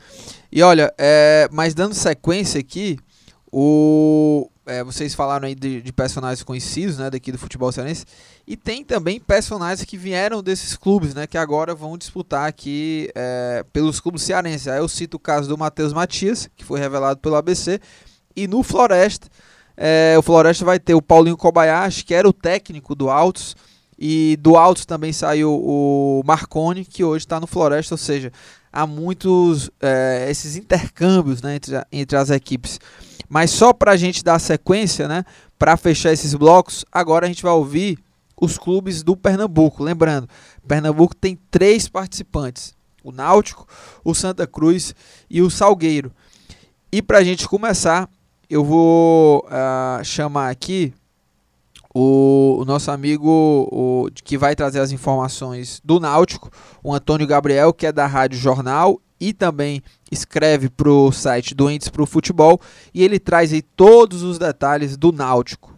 E 0.51 0.63
olha, 0.63 0.93
é, 0.99 1.49
mas 1.53 1.75
dando 1.75 1.95
sequência 1.95 2.59
aqui, 2.59 2.99
o, 3.53 4.51
é, 4.67 4.83
vocês 4.83 5.15
falaram 5.15 5.47
aí 5.47 5.55
de, 5.55 5.81
de, 5.81 5.93
personagens 5.93 6.43
conhecidos, 6.43 6.99
né, 6.99 7.09
daqui 7.09 7.31
do 7.31 7.39
futebol 7.39 7.71
cearense, 7.71 8.05
e 8.47 8.57
tem 8.57 8.85
também 8.85 9.21
personagens 9.21 9.87
que 9.87 9.97
vieram 9.97 10.43
desses 10.43 10.77
clubes, 10.77 11.15
né, 11.15 11.27
que 11.27 11.39
agora 11.39 11.75
vão 11.75 11.97
disputar 11.97 12.49
aqui 12.49 13.09
é, 13.15 13.65
pelos 13.73 14.01
clubes 14.01 14.23
cearenses. 14.23 14.67
Aí 14.67 14.79
eu 14.79 14.89
cito 14.89 15.17
o 15.17 15.21
caso 15.21 15.49
do 15.49 15.57
Matheus 15.57 15.93
Matias, 15.93 16.51
que 16.57 16.65
foi 16.65 16.81
revelado 16.81 17.21
pelo 17.21 17.37
ABC, 17.37 17.81
e 18.35 18.49
no 18.49 18.63
Floresta, 18.63 19.29
é, 19.77 20.17
o 20.19 20.23
Floresta 20.23 20.65
vai 20.65 20.81
ter 20.81 20.95
o 20.95 21.03
Paulinho 21.03 21.37
Kobayashi, 21.37 22.05
que 22.05 22.15
era 22.15 22.29
o 22.29 22.33
técnico 22.33 22.95
do 22.95 23.09
Altos, 23.09 23.55
e 23.99 24.37
do 24.41 24.57
Altos 24.57 24.85
também 24.85 25.13
saiu 25.13 25.53
o 25.53 26.23
Marconi, 26.25 26.85
que 26.85 27.03
hoje 27.03 27.25
está 27.25 27.41
no 27.41 27.47
Floresta, 27.47 27.95
ou 27.95 27.99
seja, 27.99 28.31
há 28.73 28.87
muitos 28.87 29.71
é, 29.81 30.27
esses 30.31 30.57
intercâmbios 30.57 31.41
né, 31.41 31.57
entre, 31.57 31.75
entre 31.91 32.17
as 32.17 32.31
equipes. 32.31 32.79
Mas 33.29 33.51
só 33.51 33.73
para 33.73 33.93
a 33.93 33.97
gente 33.97 34.23
dar 34.23 34.39
sequência, 34.39 35.09
né, 35.09 35.25
para 35.59 35.77
fechar 35.77 36.13
esses 36.13 36.35
blocos, 36.35 36.85
agora 36.93 37.25
a 37.25 37.29
gente 37.29 37.43
vai 37.43 37.53
ouvir 37.53 37.99
os 38.39 38.59
clubes 38.59 39.03
do 39.03 39.17
Pernambuco. 39.17 39.83
Lembrando, 39.83 40.29
Pernambuco 40.69 41.15
tem 41.15 41.39
três 41.51 41.89
participantes: 41.89 42.75
o 43.03 43.11
Náutico, 43.11 43.67
o 44.05 44.15
Santa 44.15 44.47
Cruz 44.47 44.95
e 45.31 45.41
o 45.41 45.51
Salgueiro. 45.51 46.13
E 46.93 47.01
para 47.01 47.19
a 47.19 47.25
gente 47.25 47.49
começar, 47.49 48.09
eu 48.49 48.63
vou 48.63 49.45
uh, 49.47 50.05
chamar 50.05 50.51
aqui 50.51 50.93
o, 51.99 52.59
o, 52.61 52.65
nosso 52.67 52.91
amigo 52.91 53.27
o, 53.73 54.11
que 54.23 54.37
vai 54.37 54.55
trazer 54.55 54.81
as 54.81 54.93
informações 54.93 55.81
do 55.83 55.99
Náutico, 55.99 56.51
o 56.85 56.93
Antônio 56.93 57.27
Gabriel, 57.27 57.73
que 57.73 57.87
é 57.87 57.93
da 57.93 58.07
Rádio 58.07 58.39
Jornal 58.39 59.01
e 59.19 59.33
também 59.33 59.83
escreve 60.13 60.69
para 60.69 60.91
o 60.91 61.11
site 61.11 61.55
Doentes 61.55 61.89
para 61.89 62.03
o 62.03 62.07
Futebol 62.07 62.61
e 62.93 63.03
ele 63.03 63.19
traz 63.19 63.51
aí 63.51 63.63
todos 63.63 64.23
os 64.23 64.39
detalhes 64.39 64.95
do 64.95 65.11
Náutico. 65.11 65.76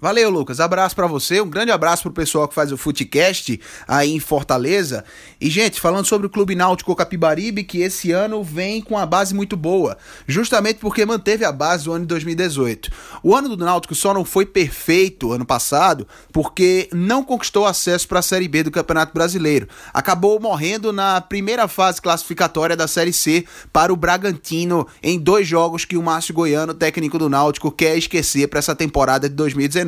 Valeu, 0.00 0.30
Lucas. 0.30 0.60
Abraço 0.60 0.94
para 0.94 1.08
você. 1.08 1.40
Um 1.40 1.50
grande 1.50 1.72
abraço 1.72 2.04
pro 2.04 2.12
pessoal 2.12 2.46
que 2.46 2.54
faz 2.54 2.70
o 2.70 2.76
Footcast 2.76 3.60
aí 3.86 4.12
em 4.12 4.20
Fortaleza. 4.20 5.04
E, 5.40 5.50
gente, 5.50 5.80
falando 5.80 6.06
sobre 6.06 6.28
o 6.28 6.30
Clube 6.30 6.54
Náutico 6.54 6.94
Capibaribe, 6.94 7.64
que 7.64 7.80
esse 7.80 8.12
ano 8.12 8.44
vem 8.44 8.80
com 8.80 8.96
a 8.96 9.04
base 9.04 9.34
muito 9.34 9.56
boa, 9.56 9.98
justamente 10.24 10.78
porque 10.78 11.04
manteve 11.04 11.44
a 11.44 11.50
base 11.50 11.84
do 11.84 11.92
ano 11.92 12.02
de 12.02 12.08
2018. 12.10 12.92
O 13.24 13.34
ano 13.34 13.56
do 13.56 13.64
Náutico 13.64 13.92
só 13.92 14.14
não 14.14 14.24
foi 14.24 14.46
perfeito 14.46 15.32
ano 15.32 15.44
passado 15.44 16.06
porque 16.32 16.88
não 16.92 17.24
conquistou 17.24 17.66
acesso 17.66 18.06
para 18.06 18.20
a 18.20 18.22
Série 18.22 18.46
B 18.46 18.62
do 18.62 18.70
Campeonato 18.70 19.12
Brasileiro. 19.12 19.66
Acabou 19.92 20.38
morrendo 20.38 20.92
na 20.92 21.20
primeira 21.20 21.66
fase 21.66 22.00
classificatória 22.00 22.76
da 22.76 22.86
Série 22.86 23.12
C 23.12 23.44
para 23.72 23.92
o 23.92 23.96
Bragantino 23.96 24.86
em 25.02 25.18
dois 25.18 25.48
jogos 25.48 25.84
que 25.84 25.96
o 25.96 26.02
Márcio 26.02 26.34
Goiano, 26.34 26.72
técnico 26.72 27.18
do 27.18 27.28
Náutico, 27.28 27.72
quer 27.72 27.98
esquecer 27.98 28.46
para 28.46 28.60
essa 28.60 28.76
temporada 28.76 29.28
de 29.28 29.34
2019. 29.34 29.87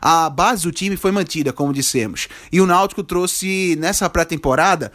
A 0.00 0.28
base 0.28 0.62
do 0.62 0.72
time 0.72 0.96
foi 0.96 1.10
mantida, 1.10 1.52
como 1.52 1.72
dissemos, 1.72 2.28
e 2.50 2.60
o 2.60 2.66
Náutico 2.66 3.02
trouxe 3.02 3.76
nessa 3.78 4.08
pré-temporada 4.08 4.92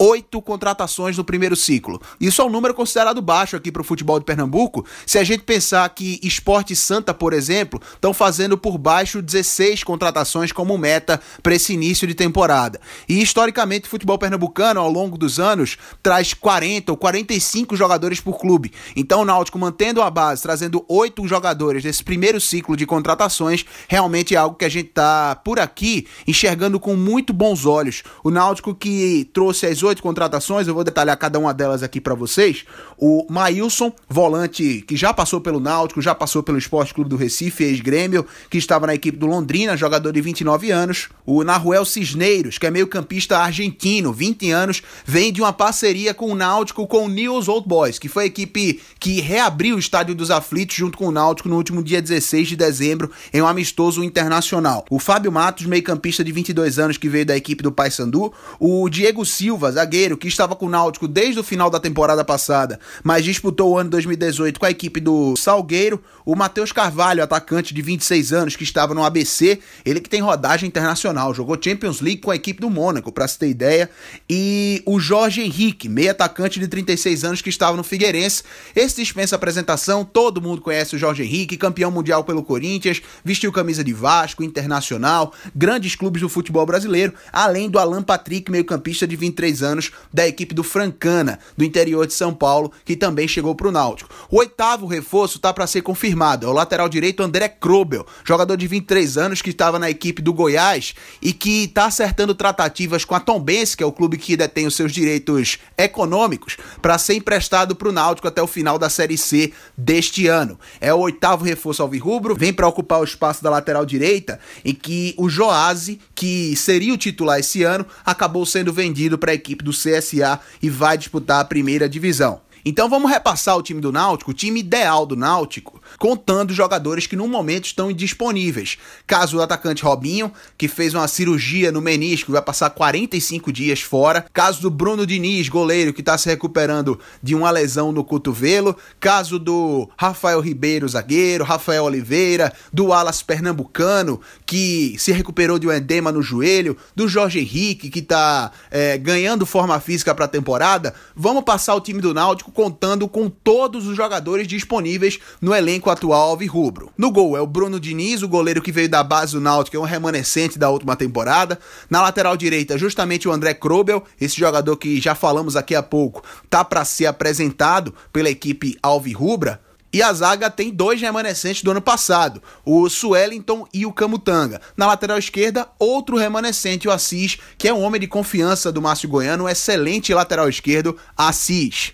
oito 0.00 0.40
contratações 0.40 1.18
no 1.18 1.24
primeiro 1.24 1.54
ciclo. 1.54 2.00
Isso 2.18 2.40
é 2.40 2.44
um 2.44 2.48
número 2.48 2.72
considerado 2.72 3.20
baixo 3.20 3.54
aqui 3.54 3.70
para 3.70 3.82
o 3.82 3.84
futebol 3.84 4.18
de 4.18 4.24
Pernambuco. 4.24 4.86
Se 5.04 5.18
a 5.18 5.24
gente 5.24 5.42
pensar 5.42 5.86
que 5.90 6.18
Esporte 6.22 6.74
Santa, 6.74 7.12
por 7.12 7.34
exemplo, 7.34 7.78
estão 7.92 8.14
fazendo 8.14 8.56
por 8.56 8.78
baixo 8.78 9.20
16 9.20 9.84
contratações 9.84 10.52
como 10.52 10.78
meta 10.78 11.20
para 11.42 11.54
esse 11.54 11.74
início 11.74 12.06
de 12.08 12.14
temporada. 12.14 12.80
E 13.06 13.20
historicamente, 13.20 13.86
o 13.86 13.90
futebol 13.90 14.18
pernambucano, 14.18 14.80
ao 14.80 14.90
longo 14.90 15.18
dos 15.18 15.38
anos, 15.38 15.76
traz 16.02 16.32
40 16.32 16.92
ou 16.92 16.96
45 16.96 17.76
jogadores 17.76 18.20
por 18.20 18.38
clube. 18.38 18.72
Então, 18.96 19.20
o 19.20 19.24
Náutico 19.24 19.58
mantendo 19.58 20.00
a 20.00 20.08
base, 20.08 20.42
trazendo 20.42 20.82
oito 20.88 21.28
jogadores 21.28 21.82
desse 21.82 22.02
primeiro 22.02 22.40
ciclo 22.40 22.74
de 22.74 22.86
contratações, 22.86 23.66
realmente 23.86 24.34
é 24.34 24.38
algo 24.38 24.56
que 24.56 24.64
a 24.64 24.68
gente 24.70 24.88
está 24.88 25.36
por 25.36 25.60
aqui 25.60 26.06
enxergando 26.26 26.80
com 26.80 26.96
muito 26.96 27.34
bons 27.34 27.66
olhos. 27.66 28.02
O 28.24 28.30
Náutico 28.30 28.74
que 28.74 29.28
trouxe 29.34 29.66
as 29.66 29.82
18 29.90 30.02
contratações, 30.02 30.68
eu 30.68 30.74
vou 30.74 30.84
detalhar 30.84 31.16
cada 31.16 31.38
uma 31.38 31.52
delas 31.52 31.82
aqui 31.82 32.00
para 32.00 32.14
vocês. 32.14 32.64
O 32.96 33.26
Maílson, 33.28 33.92
volante 34.08 34.82
que 34.86 34.96
já 34.96 35.12
passou 35.12 35.40
pelo 35.40 35.58
Náutico, 35.58 36.00
já 36.00 36.14
passou 36.14 36.42
pelo 36.42 36.58
Esporte 36.58 36.94
Clube 36.94 37.10
do 37.10 37.16
Recife, 37.16 37.64
ex-grêmio, 37.64 38.24
que 38.48 38.58
estava 38.58 38.86
na 38.86 38.94
equipe 38.94 39.18
do 39.18 39.26
Londrina, 39.26 39.76
jogador 39.76 40.12
de 40.12 40.20
29 40.20 40.70
anos. 40.70 41.08
O 41.26 41.42
Naruel 41.42 41.84
Cisneiros, 41.84 42.58
que 42.58 42.66
é 42.66 42.70
meio-campista 42.70 43.38
argentino, 43.38 44.12
20 44.12 44.50
anos, 44.50 44.82
vem 45.04 45.32
de 45.32 45.40
uma 45.40 45.52
parceria 45.52 46.14
com 46.14 46.30
o 46.30 46.34
Náutico 46.34 46.86
com 46.86 47.06
o 47.06 47.08
News 47.08 47.48
Old 47.48 47.66
Boys, 47.66 47.98
que 47.98 48.08
foi 48.08 48.24
a 48.24 48.26
equipe 48.26 48.80
que 48.98 49.20
reabriu 49.20 49.76
o 49.76 49.78
Estádio 49.78 50.14
dos 50.14 50.30
Aflitos 50.30 50.76
junto 50.76 50.96
com 50.96 51.06
o 51.06 51.12
Náutico 51.12 51.48
no 51.48 51.56
último 51.56 51.82
dia 51.82 52.00
16 52.00 52.48
de 52.48 52.56
dezembro 52.56 53.10
em 53.32 53.42
um 53.42 53.46
amistoso 53.46 54.04
internacional. 54.04 54.84
O 54.90 54.98
Fábio 54.98 55.32
Matos, 55.32 55.66
meio-campista 55.66 56.22
de 56.22 56.32
22 56.32 56.78
anos, 56.78 56.96
que 56.96 57.08
veio 57.08 57.26
da 57.26 57.36
equipe 57.36 57.62
do 57.62 57.72
Paysandu. 57.72 58.32
O 58.58 58.88
Diego 58.88 59.24
Silva, 59.24 59.72
zagueiro 59.80 60.16
que 60.16 60.28
estava 60.28 60.54
com 60.54 60.66
o 60.66 60.68
Náutico 60.68 61.08
desde 61.08 61.40
o 61.40 61.44
final 61.44 61.70
da 61.70 61.80
temporada 61.80 62.24
passada, 62.24 62.78
mas 63.02 63.24
disputou 63.24 63.72
o 63.72 63.78
ano 63.78 63.90
2018 63.90 64.60
com 64.60 64.66
a 64.66 64.70
equipe 64.70 65.00
do 65.00 65.34
Salgueiro. 65.36 66.02
O 66.24 66.36
Matheus 66.36 66.70
Carvalho, 66.70 67.22
atacante 67.22 67.72
de 67.72 67.80
26 67.80 68.32
anos 68.32 68.56
que 68.56 68.62
estava 68.62 68.94
no 68.94 69.04
ABC, 69.04 69.58
ele 69.84 70.00
que 70.00 70.08
tem 70.08 70.20
rodagem 70.20 70.68
internacional, 70.68 71.34
jogou 71.34 71.58
Champions 71.60 72.00
League 72.00 72.20
com 72.20 72.30
a 72.30 72.36
equipe 72.36 72.60
do 72.60 72.68
Mônaco, 72.68 73.10
para 73.10 73.26
se 73.26 73.38
ter 73.38 73.48
ideia. 73.48 73.90
E 74.28 74.82
o 74.84 75.00
Jorge 75.00 75.40
Henrique, 75.40 75.88
meio 75.88 76.10
atacante 76.10 76.60
de 76.60 76.68
36 76.68 77.24
anos 77.24 77.42
que 77.42 77.48
estava 77.48 77.76
no 77.76 77.82
Figueirense. 77.82 78.42
Esse 78.76 78.96
dispensa 78.96 79.36
apresentação, 79.36 80.04
todo 80.04 80.42
mundo 80.42 80.60
conhece 80.60 80.94
o 80.94 80.98
Jorge 80.98 81.22
Henrique, 81.22 81.56
campeão 81.56 81.90
mundial 81.90 82.22
pelo 82.22 82.42
Corinthians, 82.42 83.00
vestiu 83.24 83.50
camisa 83.50 83.82
de 83.82 83.92
Vasco, 83.92 84.44
Internacional, 84.44 85.32
grandes 85.54 85.94
clubes 85.94 86.20
do 86.20 86.28
futebol 86.28 86.66
brasileiro, 86.66 87.14
além 87.32 87.68
do 87.68 87.78
Alan 87.78 88.02
Patrick, 88.02 88.50
meio-campista 88.50 89.06
de 89.06 89.16
23 89.16 89.62
anos 89.62 89.69
anos 89.70 89.90
da 90.12 90.26
equipe 90.26 90.54
do 90.54 90.62
Francana, 90.62 91.38
do 91.56 91.64
interior 91.64 92.06
de 92.06 92.12
São 92.12 92.34
Paulo, 92.34 92.72
que 92.84 92.96
também 92.96 93.28
chegou 93.28 93.54
para 93.54 93.68
o 93.68 93.72
Náutico. 93.72 94.10
O 94.30 94.38
oitavo 94.38 94.86
reforço 94.86 95.36
está 95.36 95.52
para 95.52 95.66
ser 95.66 95.82
confirmado, 95.82 96.46
é 96.46 96.48
o 96.48 96.52
lateral 96.52 96.88
direito 96.88 97.22
André 97.22 97.48
Krobel, 97.48 98.06
jogador 98.24 98.56
de 98.56 98.66
23 98.66 99.16
anos 99.16 99.42
que 99.42 99.50
estava 99.50 99.78
na 99.78 99.90
equipe 99.90 100.20
do 100.20 100.32
Goiás 100.32 100.94
e 101.22 101.32
que 101.32 101.64
está 101.64 101.86
acertando 101.86 102.34
tratativas 102.34 103.04
com 103.04 103.14
a 103.14 103.20
Tombense, 103.20 103.76
que 103.76 103.82
é 103.82 103.86
o 103.86 103.92
clube 103.92 104.18
que 104.18 104.36
detém 104.36 104.66
os 104.66 104.74
seus 104.74 104.92
direitos 104.92 105.58
econômicos, 105.76 106.56
para 106.82 106.98
ser 106.98 107.14
emprestado 107.14 107.74
para 107.74 107.88
o 107.88 107.92
Náutico 107.92 108.28
até 108.28 108.42
o 108.42 108.46
final 108.46 108.78
da 108.78 108.88
Série 108.88 109.18
C 109.18 109.52
deste 109.76 110.26
ano. 110.26 110.58
É 110.80 110.92
o 110.92 110.98
oitavo 110.98 111.44
reforço 111.44 111.82
alvirrubro, 111.82 112.34
vem 112.34 112.52
para 112.52 112.68
ocupar 112.68 113.00
o 113.00 113.04
espaço 113.04 113.42
da 113.42 113.50
lateral 113.50 113.84
direita, 113.84 114.40
em 114.64 114.74
que 114.74 115.14
o 115.16 115.28
Joase, 115.28 116.00
que 116.14 116.56
seria 116.56 116.94
o 116.94 116.98
titular 116.98 117.38
esse 117.38 117.62
ano, 117.62 117.86
acabou 118.04 118.44
sendo 118.46 118.72
vendido 118.72 119.18
para 119.18 119.32
a 119.32 119.34
equipe 119.34 119.49
equipe 119.50 119.64
do 119.64 119.72
CSA 119.72 120.40
e 120.62 120.70
vai 120.70 120.96
disputar 120.96 121.40
a 121.40 121.44
primeira 121.44 121.88
divisão. 121.88 122.40
Então 122.64 122.90
vamos 122.90 123.10
repassar 123.10 123.56
o 123.56 123.62
time 123.62 123.80
do 123.80 123.90
Náutico, 123.90 124.32
o 124.32 124.34
time 124.34 124.60
ideal 124.60 125.06
do 125.06 125.16
Náutico, 125.16 125.80
contando 125.98 126.52
jogadores 126.52 127.06
que 127.06 127.16
no 127.16 127.26
momento 127.26 127.64
estão 127.64 127.90
indisponíveis. 127.90 128.76
Caso 129.06 129.36
do 129.36 129.42
atacante 129.42 129.82
Robinho, 129.82 130.30
que 130.58 130.68
fez 130.68 130.92
uma 130.92 131.08
cirurgia 131.08 131.72
no 131.72 131.80
menisco 131.80 132.30
e 132.30 132.34
vai 132.34 132.42
passar 132.42 132.68
45 132.70 133.50
dias 133.50 133.80
fora. 133.80 134.26
Caso 134.32 134.60
do 134.60 134.70
Bruno 134.70 135.06
Diniz, 135.06 135.48
goleiro, 135.48 135.92
que 135.92 136.00
está 136.00 136.18
se 136.18 136.28
recuperando 136.28 137.00
de 137.22 137.34
uma 137.34 137.50
lesão 137.50 137.92
no 137.92 138.04
cotovelo. 138.04 138.76
Caso 138.98 139.38
do 139.38 139.88
Rafael 139.96 140.40
Ribeiro, 140.40 140.88
zagueiro. 140.88 141.44
Rafael 141.44 141.84
Oliveira, 141.84 142.52
do 142.70 142.92
Alas 142.92 143.22
Pernambucano, 143.22 144.20
que 144.50 144.96
se 144.98 145.12
recuperou 145.12 145.60
de 145.60 145.68
um 145.68 145.72
edema 145.72 146.10
no 146.10 146.20
joelho. 146.20 146.76
Do 146.96 147.06
Jorge 147.06 147.38
Henrique, 147.38 147.88
que 147.88 148.00
está 148.00 148.50
é, 148.68 148.98
ganhando 148.98 149.46
forma 149.46 149.78
física 149.78 150.12
para 150.12 150.24
a 150.24 150.28
temporada. 150.28 150.92
Vamos 151.14 151.44
passar 151.44 151.76
o 151.76 151.80
time 151.80 152.00
do 152.00 152.12
Náutico 152.12 152.50
contando 152.50 153.06
com 153.06 153.30
todos 153.30 153.86
os 153.86 153.96
jogadores 153.96 154.48
disponíveis 154.48 155.20
no 155.40 155.54
elenco 155.54 155.88
atual 155.88 156.30
alvirrubro. 156.30 156.90
No 156.98 157.12
gol 157.12 157.36
é 157.36 157.40
o 157.40 157.46
Bruno 157.46 157.78
Diniz, 157.78 158.22
o 158.22 158.28
goleiro 158.28 158.60
que 158.60 158.72
veio 158.72 158.88
da 158.88 159.04
base 159.04 159.34
do 159.34 159.40
Náutico, 159.40 159.76
é 159.76 159.78
um 159.78 159.84
remanescente 159.84 160.58
da 160.58 160.68
última 160.68 160.96
temporada. 160.96 161.56
Na 161.88 162.02
lateral 162.02 162.36
direita, 162.36 162.76
justamente 162.76 163.28
o 163.28 163.32
André 163.32 163.54
Krobel, 163.54 164.02
esse 164.20 164.36
jogador 164.36 164.76
que 164.76 165.00
já 165.00 165.14
falamos 165.14 165.54
aqui 165.54 165.76
há 165.76 165.82
pouco, 165.82 166.24
tá 166.48 166.64
para 166.64 166.84
ser 166.84 167.06
apresentado 167.06 167.94
pela 168.12 168.28
equipe 168.28 168.76
alvirrubra. 168.82 169.60
E 169.92 170.02
a 170.02 170.12
zaga 170.12 170.48
tem 170.48 170.70
dois 170.70 171.00
remanescentes 171.00 171.62
do 171.62 171.72
ano 171.72 171.82
passado, 171.82 172.40
o 172.64 172.88
Suellington 172.88 173.66
e 173.74 173.84
o 173.84 173.92
Camutanga. 173.92 174.60
Na 174.76 174.86
lateral 174.86 175.18
esquerda, 175.18 175.68
outro 175.78 176.16
remanescente, 176.16 176.86
o 176.86 176.92
Assis, 176.92 177.38
que 177.58 177.66
é 177.66 177.74
um 177.74 177.82
homem 177.82 178.00
de 178.00 178.06
confiança 178.06 178.70
do 178.70 178.80
Márcio 178.80 179.08
Goiano, 179.08 179.44
um 179.44 179.48
excelente 179.48 180.14
lateral 180.14 180.48
esquerdo, 180.48 180.96
Assis. 181.16 181.92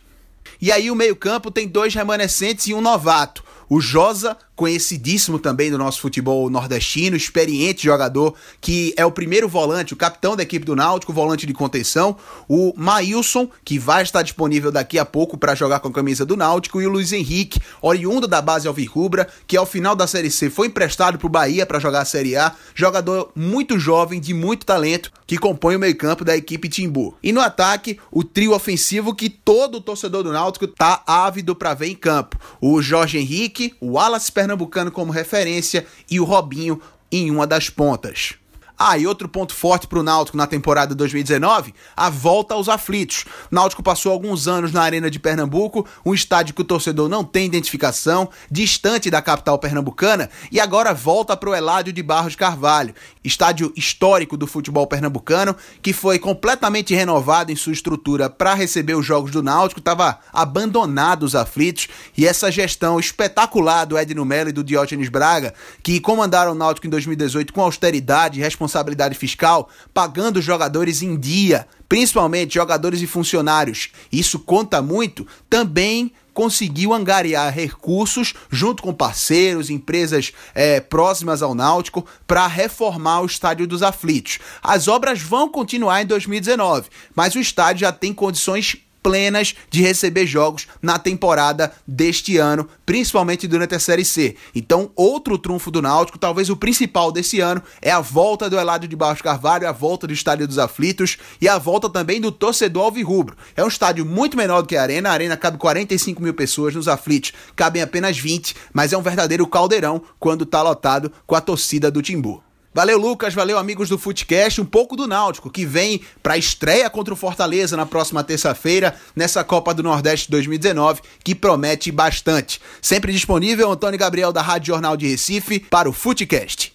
E 0.61 0.71
aí 0.71 0.91
o 0.91 0.95
meio-campo 0.95 1.51
tem 1.51 1.67
dois 1.67 1.95
remanescentes 1.95 2.67
e 2.67 2.75
um 2.75 2.81
novato. 2.81 3.43
O 3.69 3.81
Josa 3.81 4.37
conhecidíssimo 4.57 5.39
também 5.39 5.71
do 5.71 5.77
nosso 5.77 6.01
futebol 6.01 6.49
nordestino, 6.49 7.15
experiente 7.15 7.85
jogador, 7.85 8.35
que 8.61 8.95
é 8.97 9.05
o 9.05 9.13
primeiro 9.13 9.49
volante, 9.49 9.93
o 9.93 9.97
capitão 9.97 10.35
da 10.35 10.43
equipe 10.43 10.65
do 10.65 10.75
Náutico, 10.75 11.13
volante 11.13 11.47
de 11.47 11.53
contenção, 11.53 12.17
o 12.49 12.73
Maílson, 12.75 13.49
que 13.63 13.79
vai 13.79 14.03
estar 14.03 14.23
disponível 14.23 14.73
daqui 14.73 14.99
a 14.99 15.05
pouco 15.05 15.37
para 15.37 15.55
jogar 15.55 15.81
com 15.81 15.89
a 15.89 15.93
camisa 15.93 16.25
do 16.25 16.37
Náutico, 16.37 16.81
e 16.81 16.87
o 16.87 16.91
Luiz 16.91 17.13
Henrique, 17.13 17.61
oriundo 17.83 18.27
da 18.27 18.41
base 18.41 18.67
Alvirrubra, 18.67 19.29
que 19.47 19.57
ao 19.57 19.67
final 19.67 19.95
da 19.95 20.07
Série 20.07 20.31
C 20.31 20.49
foi 20.49 20.69
emprestado 20.69 21.19
para 21.19 21.27
o 21.27 21.31
Bahia 21.31 21.67
para 21.67 21.79
jogar 21.79 22.01
a 22.01 22.07
Série 22.07 22.35
A, 22.35 22.53
jogador 22.75 23.31
muito 23.37 23.79
jovem, 23.79 24.19
de 24.19 24.33
muito 24.33 24.65
talento, 24.65 25.13
que 25.27 25.37
compõe 25.37 25.77
o 25.77 25.79
meio-campo 25.79 26.25
da 26.25 26.37
equipe 26.37 26.69
Timbu. 26.69 27.15
E 27.23 27.33
no 27.33 27.41
ataque, 27.41 27.99
o 28.11 28.25
trio 28.25 28.55
ofensivo 28.55 29.15
que 29.15 29.29
todo 29.29 29.81
torcedor 29.81 30.23
do 30.23 30.33
Náutico 30.33 30.67
tá 30.67 31.03
ávido 31.07 31.55
para 31.55 31.75
ver 31.75 31.89
em 31.89 31.95
campo. 31.95 32.39
O 32.61 32.81
Jorge 32.81 33.19
Henrique, 33.19 33.75
o 33.81 33.93
Wallace 33.93 34.33
pernambucano 34.47 34.93
como 34.93 35.13
referência 35.13 35.85
e 36.09 36.21
o 36.21 36.25
Robinho 36.25 36.81
em 37.11 37.31
uma 37.31 37.47
das 37.47 37.69
pontas. 37.69 38.35
Ah, 38.79 38.99
e 38.99 39.07
outro 39.07 39.27
ponto 39.27 39.55
forte 39.55 39.87
para 39.87 39.99
o 39.99 40.03
Náutico 40.03 40.37
na 40.37 40.47
temporada 40.47 40.95
2019, 40.95 41.75
a 41.97 42.11
volta 42.11 42.53
aos 42.53 42.69
aflitos. 42.69 43.25
O 43.51 43.55
Náutico 43.55 43.83
passou 43.83 44.13
alguns 44.13 44.47
anos 44.47 44.71
na 44.71 44.83
Arena 44.83 45.11
de 45.11 45.19
Pernambuco, 45.19 45.87
um 46.05 46.13
estádio 46.13 46.55
que 46.55 46.61
o 46.61 46.65
torcedor 46.65 47.09
não 47.09 47.25
tem 47.25 47.47
identificação, 47.47 48.29
distante 48.51 49.11
da 49.11 49.23
capital 49.23 49.59
pernambucana, 49.59 50.29
e 50.53 50.61
agora 50.61 50.93
volta 50.93 51.35
para 51.35 51.49
o 51.49 51.55
Eládio 51.55 51.91
de 51.91 52.03
Barros 52.03 52.37
Carvalho, 52.37 52.95
estádio 53.27 53.73
histórico 53.77 54.37
do 54.37 54.47
futebol 54.47 54.87
pernambucano, 54.87 55.57
que 55.83 55.93
foi 55.93 56.19
completamente 56.19 56.95
renovado 56.95 57.51
em 57.51 57.57
sua 57.57 57.73
estrutura 57.73 58.31
para 58.31 58.55
receber 58.55 58.95
os 58.95 59.05
jogos 59.05 59.31
do 59.31 59.43
Náutico, 59.43 59.81
estava 59.81 60.19
abandonado 60.33 61.25
os 61.25 61.35
aflitos, 61.35 61.89
e 62.17 62.27
essa 62.27 62.51
gestão 62.51 62.99
espetacular 63.01 63.85
do 63.85 63.99
Edno 63.99 64.25
Mello 64.25 64.51
e 64.51 64.53
do 64.53 64.65
Diógenes 64.65 65.09
Braga, 65.09 65.53
que 65.83 66.01
comandaram 66.01 66.53
o 66.53 66.55
Náutico 66.55 66.87
em 66.87 66.91
2018 66.91 67.53
com 67.53 67.63
austeridade 67.63 68.39
e 68.39 68.43
responsabilidade 68.43 69.17
fiscal 69.17 69.69
pagando 69.93 70.39
os 70.39 70.45
jogadores 70.45 71.03
em 71.03 71.19
dia, 71.19 71.67
principalmente 71.89 72.55
jogadores 72.55 73.01
e 73.03 73.07
funcionários. 73.07 73.91
Isso 74.13 74.39
conta 74.39 74.81
muito, 74.81 75.27
também 75.51 76.13
conseguiu 76.37 76.93
angariar 76.93 77.51
recursos 77.51 78.35
junto 78.51 78.83
com 78.83 78.93
parceiros, 78.93 79.71
empresas 79.71 80.35
é, 80.55 80.81
próximas 80.81 81.41
ao 81.41 81.55
Náutico 81.55 82.05
para 82.27 82.47
reformar 82.47 83.23
o 83.23 83.27
Estádio 83.27 83.67
dos 83.67 83.83
Aflitos. 83.83 84.39
As 84.63 84.87
obras 84.87 85.19
vão 85.23 85.49
continuar 85.49 86.03
em 86.03 86.07
2019, 86.07 86.91
mas 87.15 87.35
o 87.35 87.41
estádio 87.41 87.81
já 87.81 87.91
tem 87.91 88.13
condições 88.13 88.77
plenas 89.07 89.55
de 89.71 89.81
receber 89.83 90.27
jogos 90.27 90.67
na 90.83 90.99
temporada 90.99 91.73
deste 91.87 92.39
ano, 92.39 92.69
principalmente 92.85 93.47
durante 93.47 93.73
a 93.73 93.79
Série 93.79 94.05
C. 94.05 94.35
Então, 94.53 94.91
outro 94.97 95.39
trunfo 95.39 95.71
do 95.71 95.81
Náutico, 95.81 96.19
talvez 96.19 96.51
o 96.51 96.57
principal 96.57 97.13
desse 97.13 97.39
ano, 97.39 97.63
é 97.81 97.93
a 97.93 98.01
volta 98.01 98.51
do 98.51 98.59
Eladio 98.59 98.89
de 98.89 98.97
Barros 98.97 99.23
Carvalho, 99.23 99.69
a 99.69 99.71
volta 99.71 100.09
do 100.09 100.13
Estádio 100.13 100.49
dos 100.49 100.59
Aflitos 100.59 101.19
e 101.41 101.49
a 101.49 101.57
volta 101.57 101.89
também 101.89 102.21
do 102.21 102.33
torcedor 102.33 102.87
alvirrubro. 102.87 103.37
É 103.55 103.63
um 103.63 103.69
estádio 103.69 104.05
muito 104.05 104.37
menor 104.37 104.63
do 104.63 104.67
que 104.67 104.77
a 104.77 104.83
Arena, 104.83 105.11
a 105.11 105.13
Arena 105.13 105.37
cabe 105.37 105.57
45 105.57 106.21
mil 106.21 106.35
pessoas, 106.35 106.75
nos 106.75 106.89
Aflitos 106.89 107.33
cabem 107.55 107.83
apenas 107.83 108.19
20, 108.19 108.57
mas 108.73 108.93
é 108.93 108.99
um 108.99 109.03
verdadeiro 109.03 109.47
caldeirão 109.47 110.03
quando 110.19 110.43
está 110.43 110.63
lotado 110.63 111.13
com 111.25 111.37
a 111.37 111.41
torcida 111.41 111.93
do 111.93 112.03
Timbu. 112.03 112.46
Valeu, 112.77 112.99
Lucas. 112.99 113.33
Valeu, 113.33 113.57
amigos 113.57 113.89
do 113.89 113.97
Footcast. 113.97 114.61
Um 114.61 114.65
pouco 114.67 114.97
do 114.97 115.07
Náutico, 115.07 115.49
que 115.49 115.65
vem 115.65 116.03
para 116.23 116.35
a 116.35 116.37
estreia 116.37 116.91
contra 116.91 117.15
o 117.15 117.17
Fortaleza 117.17 117.75
na 117.75 117.87
próxima 117.87 118.23
terça-feira, 118.23 118.95
nessa 119.17 119.43
Copa 119.43 119.73
do 119.73 119.83
Nordeste 119.83 120.31
2019, 120.31 121.01
que 121.25 121.35
promete 121.35 121.91
bastante. 121.91 122.61
Sempre 122.83 123.15
disponível, 123.15 123.73
Antônio 123.73 123.99
Gabriel, 123.99 124.31
da 124.31 124.43
Rádio 124.43 124.75
Jornal 124.75 124.95
de 124.95 125.09
Recife, 125.09 125.59
para 125.59 125.89
o 125.89 125.93
Footcast. 125.95 126.75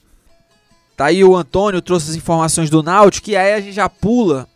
Tá 0.98 1.06
aí 1.06 1.24
o 1.24 1.36
Antônio, 1.36 1.84
trouxe 1.84 2.10
as 2.10 2.16
informações 2.16 2.72
do 2.72 2.82
Náutico, 2.82 3.30
e 3.30 3.36
aí 3.36 3.54
a 3.54 3.62
gente 3.62 3.74
já 3.74 3.88
pula 3.88 4.48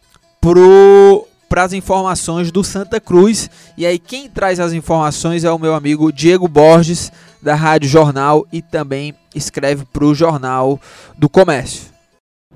pro 0.42 1.28
para 1.48 1.64
as 1.64 1.74
informações 1.74 2.52
do 2.52 2.64
Santa 2.64 3.00
Cruz. 3.00 3.50
E 3.78 3.86
aí 3.86 4.00
quem 4.00 4.30
traz 4.30 4.60
as 4.60 4.74
informações 4.74 5.44
é 5.44 5.52
o 5.52 5.60
meu 5.60 5.74
amigo 5.74 6.12
Diego 6.12 6.48
Borges, 6.48 7.12
da 7.42 7.54
Rádio 7.54 7.88
Jornal 7.88 8.46
e 8.52 8.62
também 8.62 9.14
escreve 9.36 9.86
para 9.86 10.04
o 10.04 10.16
Jornal 10.16 10.80
do 11.18 11.30
Comércio. 11.30 11.94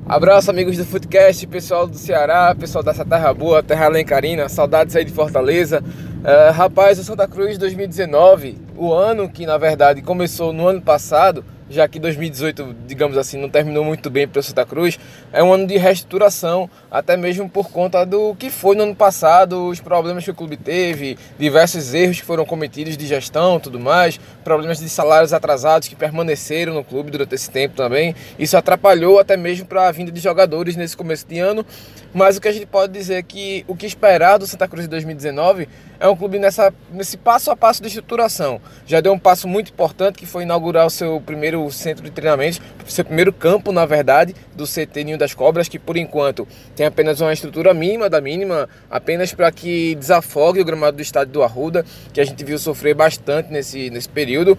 Abraço, 0.07 0.49
amigos 0.49 0.77
do 0.77 0.85
Footcast, 0.85 1.45
pessoal 1.45 1.85
do 1.85 1.97
Ceará, 1.97 2.55
pessoal 2.57 2.83
dessa 2.83 3.05
terra 3.05 3.33
boa, 3.33 3.61
terra 3.61 3.87
lencarina, 3.87 4.49
saudades 4.49 4.95
aí 4.95 5.05
de 5.05 5.11
Fortaleza. 5.11 5.83
Uh, 5.83 6.51
rapaz, 6.53 6.97
o 6.97 7.03
Santa 7.03 7.27
Cruz 7.27 7.57
2019, 7.57 8.57
o 8.75 8.91
ano 8.93 9.29
que 9.29 9.45
na 9.45 9.57
verdade 9.57 10.01
começou 10.01 10.51
no 10.51 10.67
ano 10.67 10.81
passado, 10.81 11.43
já 11.69 11.87
que 11.87 11.99
2018, 11.99 12.75
digamos 12.87 13.17
assim, 13.17 13.37
não 13.37 13.49
terminou 13.49 13.83
muito 13.83 14.09
bem 14.09 14.27
para 14.27 14.39
o 14.39 14.43
Santa 14.43 14.65
Cruz, 14.65 14.99
é 15.31 15.43
um 15.43 15.53
ano 15.53 15.67
de 15.67 15.77
reestruturação, 15.77 16.69
até 16.89 17.15
mesmo 17.15 17.47
por 17.49 17.69
conta 17.69 18.05
do 18.05 18.35
que 18.35 18.49
foi 18.49 18.75
no 18.75 18.83
ano 18.83 18.95
passado, 18.95 19.67
os 19.67 19.79
problemas 19.79 20.23
que 20.23 20.31
o 20.31 20.35
clube 20.35 20.57
teve, 20.57 21.17
diversos 21.37 21.93
erros 21.93 22.19
que 22.19 22.25
foram 22.25 22.45
cometidos 22.45 22.97
de 22.97 23.05
gestão, 23.05 23.59
tudo 23.59 23.79
mais, 23.79 24.19
problemas 24.43 24.79
de 24.79 24.89
salários 24.89 25.31
atrasados 25.31 25.87
que 25.87 25.95
permaneceram 25.95 26.73
no 26.73 26.83
clube 26.83 27.11
durante 27.11 27.35
esse 27.35 27.49
tempo 27.49 27.75
também. 27.75 28.15
Isso 28.37 28.57
atrapalhou 28.57 29.19
até 29.19 29.37
mesmo 29.37 29.65
para 29.65 29.87
a 29.87 29.91
vinda 29.91 30.11
de 30.11 30.19
jogadores 30.19 30.75
nesse 30.75 30.97
começo 30.97 31.27
de 31.27 31.39
ano, 31.39 31.65
mas 32.13 32.37
o 32.37 32.41
que 32.41 32.47
a 32.47 32.51
gente 32.51 32.65
pode 32.65 32.91
dizer 32.93 33.15
é 33.15 33.23
que 33.23 33.63
o 33.67 33.75
que 33.75 33.85
esperar 33.85 34.37
do 34.37 34.47
Santa 34.47 34.67
Cruz 34.67 34.85
em 34.85 34.89
2019 34.89 35.67
é 35.99 36.07
um 36.07 36.15
clube 36.15 36.39
nessa, 36.39 36.73
nesse 36.91 37.17
passo 37.17 37.51
a 37.51 37.55
passo 37.55 37.81
de 37.81 37.87
estruturação. 37.89 38.61
Já 38.85 39.01
deu 39.01 39.11
um 39.11 39.19
passo 39.19 39.47
muito 39.47 39.71
importante 39.71 40.17
que 40.17 40.25
foi 40.25 40.43
inaugurar 40.43 40.85
o 40.85 40.89
seu 40.89 41.21
primeiro 41.21 41.69
centro 41.71 42.03
de 42.03 42.09
treinamentos, 42.09 42.61
seu 42.87 43.03
primeiro 43.03 43.33
campo, 43.33 43.71
na 43.71 43.85
verdade, 43.85 44.33
do 44.55 44.65
CT 44.65 45.03
Ninho 45.03 45.17
das 45.17 45.33
Cobras, 45.33 45.67
que 45.67 45.77
por 45.77 45.97
enquanto 45.97 46.47
tem 46.75 46.85
apenas 46.85 47.19
uma 47.21 47.33
estrutura 47.33 47.73
mínima 47.73 48.09
da 48.09 48.21
mínima, 48.21 48.67
apenas 48.89 49.33
para 49.33 49.51
que 49.51 49.95
desafogue 49.95 50.61
o 50.61 50.65
gramado 50.65 50.97
do 50.97 51.01
estádio 51.01 51.33
do 51.33 51.43
Arruda, 51.43 51.85
que 52.13 52.21
a 52.21 52.25
gente 52.25 52.43
viu 52.43 52.57
sofrer 52.57 52.95
bastante 52.95 53.51
nesse, 53.51 53.89
nesse 53.89 54.09
período. 54.09 54.57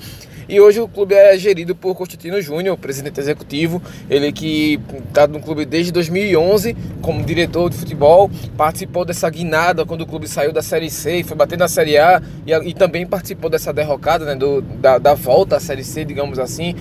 E 0.49 0.61
hoje 0.61 0.81
o 0.81 0.89
clube 0.89 1.15
é 1.15 1.37
gerido 1.39 1.75
por 1.75 1.95
Constantino 1.95 2.41
Júnior, 2.41 2.77
presidente 2.77 3.21
executivo, 3.21 3.83
ele 4.09 4.33
que 4.33 4.81
está 5.09 5.27
no 5.27 5.41
clube 5.41 5.65
desde 5.65 5.93
2011 5.93 6.77
como 7.01 7.25
diretor 7.25 7.71
de 7.71 7.77
futebol, 7.77 8.31
participou 8.57 9.05
dessa 9.05 9.29
guinada 9.31 9.85
quando 9.85 10.03
o 10.03 10.07
clube 10.07 10.29
saiu 10.29 10.53
da 10.53 10.63
Série 10.63 10.91
C 10.91 11.19
e 11.19 11.25
foi 11.25 11.37
bater 11.37 11.59
na 11.59 11.69
Série 11.69 11.99
A. 11.99 12.23
E, 12.47 12.53
e 12.53 12.75
também 12.75 13.07
participou 13.07 13.51
dessa 13.51 13.73
derrocada, 13.73 14.25
né, 14.25 14.35
do, 14.35 14.61
da, 14.61 14.99
da 14.99 15.15
volta 15.15 15.57
à 15.57 15.61
Série 15.61 15.85
C, 15.85 16.05
digamos 16.05 16.39
assim. 16.39 16.75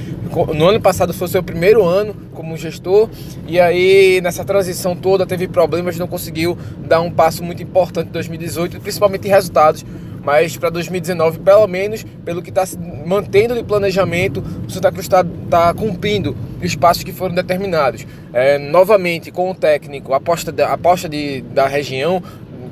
No 0.55 0.67
ano 0.67 0.81
passado 0.81 1.13
foi 1.13 1.27
seu 1.27 1.43
primeiro 1.43 1.83
ano 1.85 2.15
como 2.33 2.57
gestor. 2.57 3.09
E 3.47 3.59
aí 3.59 4.19
nessa 4.21 4.43
transição 4.43 4.95
toda 4.95 5.25
teve 5.25 5.47
problemas, 5.47 5.97
não 5.97 6.07
conseguiu 6.07 6.57
dar 6.85 7.01
um 7.01 7.11
passo 7.11 7.43
muito 7.43 7.63
importante 7.63 8.09
em 8.09 8.11
2018, 8.11 8.79
principalmente 8.79 9.27
em 9.27 9.31
resultados 9.31 9.85
mas 10.23 10.55
para 10.57 10.69
2019, 10.69 11.39
pelo 11.39 11.67
menos, 11.67 12.05
pelo 12.25 12.41
que 12.41 12.49
está 12.49 12.65
se 12.65 12.77
mantendo 13.05 13.55
de 13.55 13.63
planejamento, 13.63 14.43
o 14.67 14.71
Santa 14.71 14.91
Cruz 14.91 15.05
está 15.05 15.25
tá 15.49 15.73
cumprindo 15.73 16.35
os 16.63 16.75
passos 16.75 17.03
que 17.03 17.11
foram 17.11 17.33
determinados. 17.33 18.05
É, 18.33 18.57
novamente, 18.57 19.31
com 19.31 19.51
o 19.51 19.55
técnico, 19.55 20.13
a 20.13 20.17
aposta, 20.17 20.53
a 20.63 20.73
aposta 20.73 21.07
de, 21.07 21.41
da 21.41 21.67
região 21.67 22.21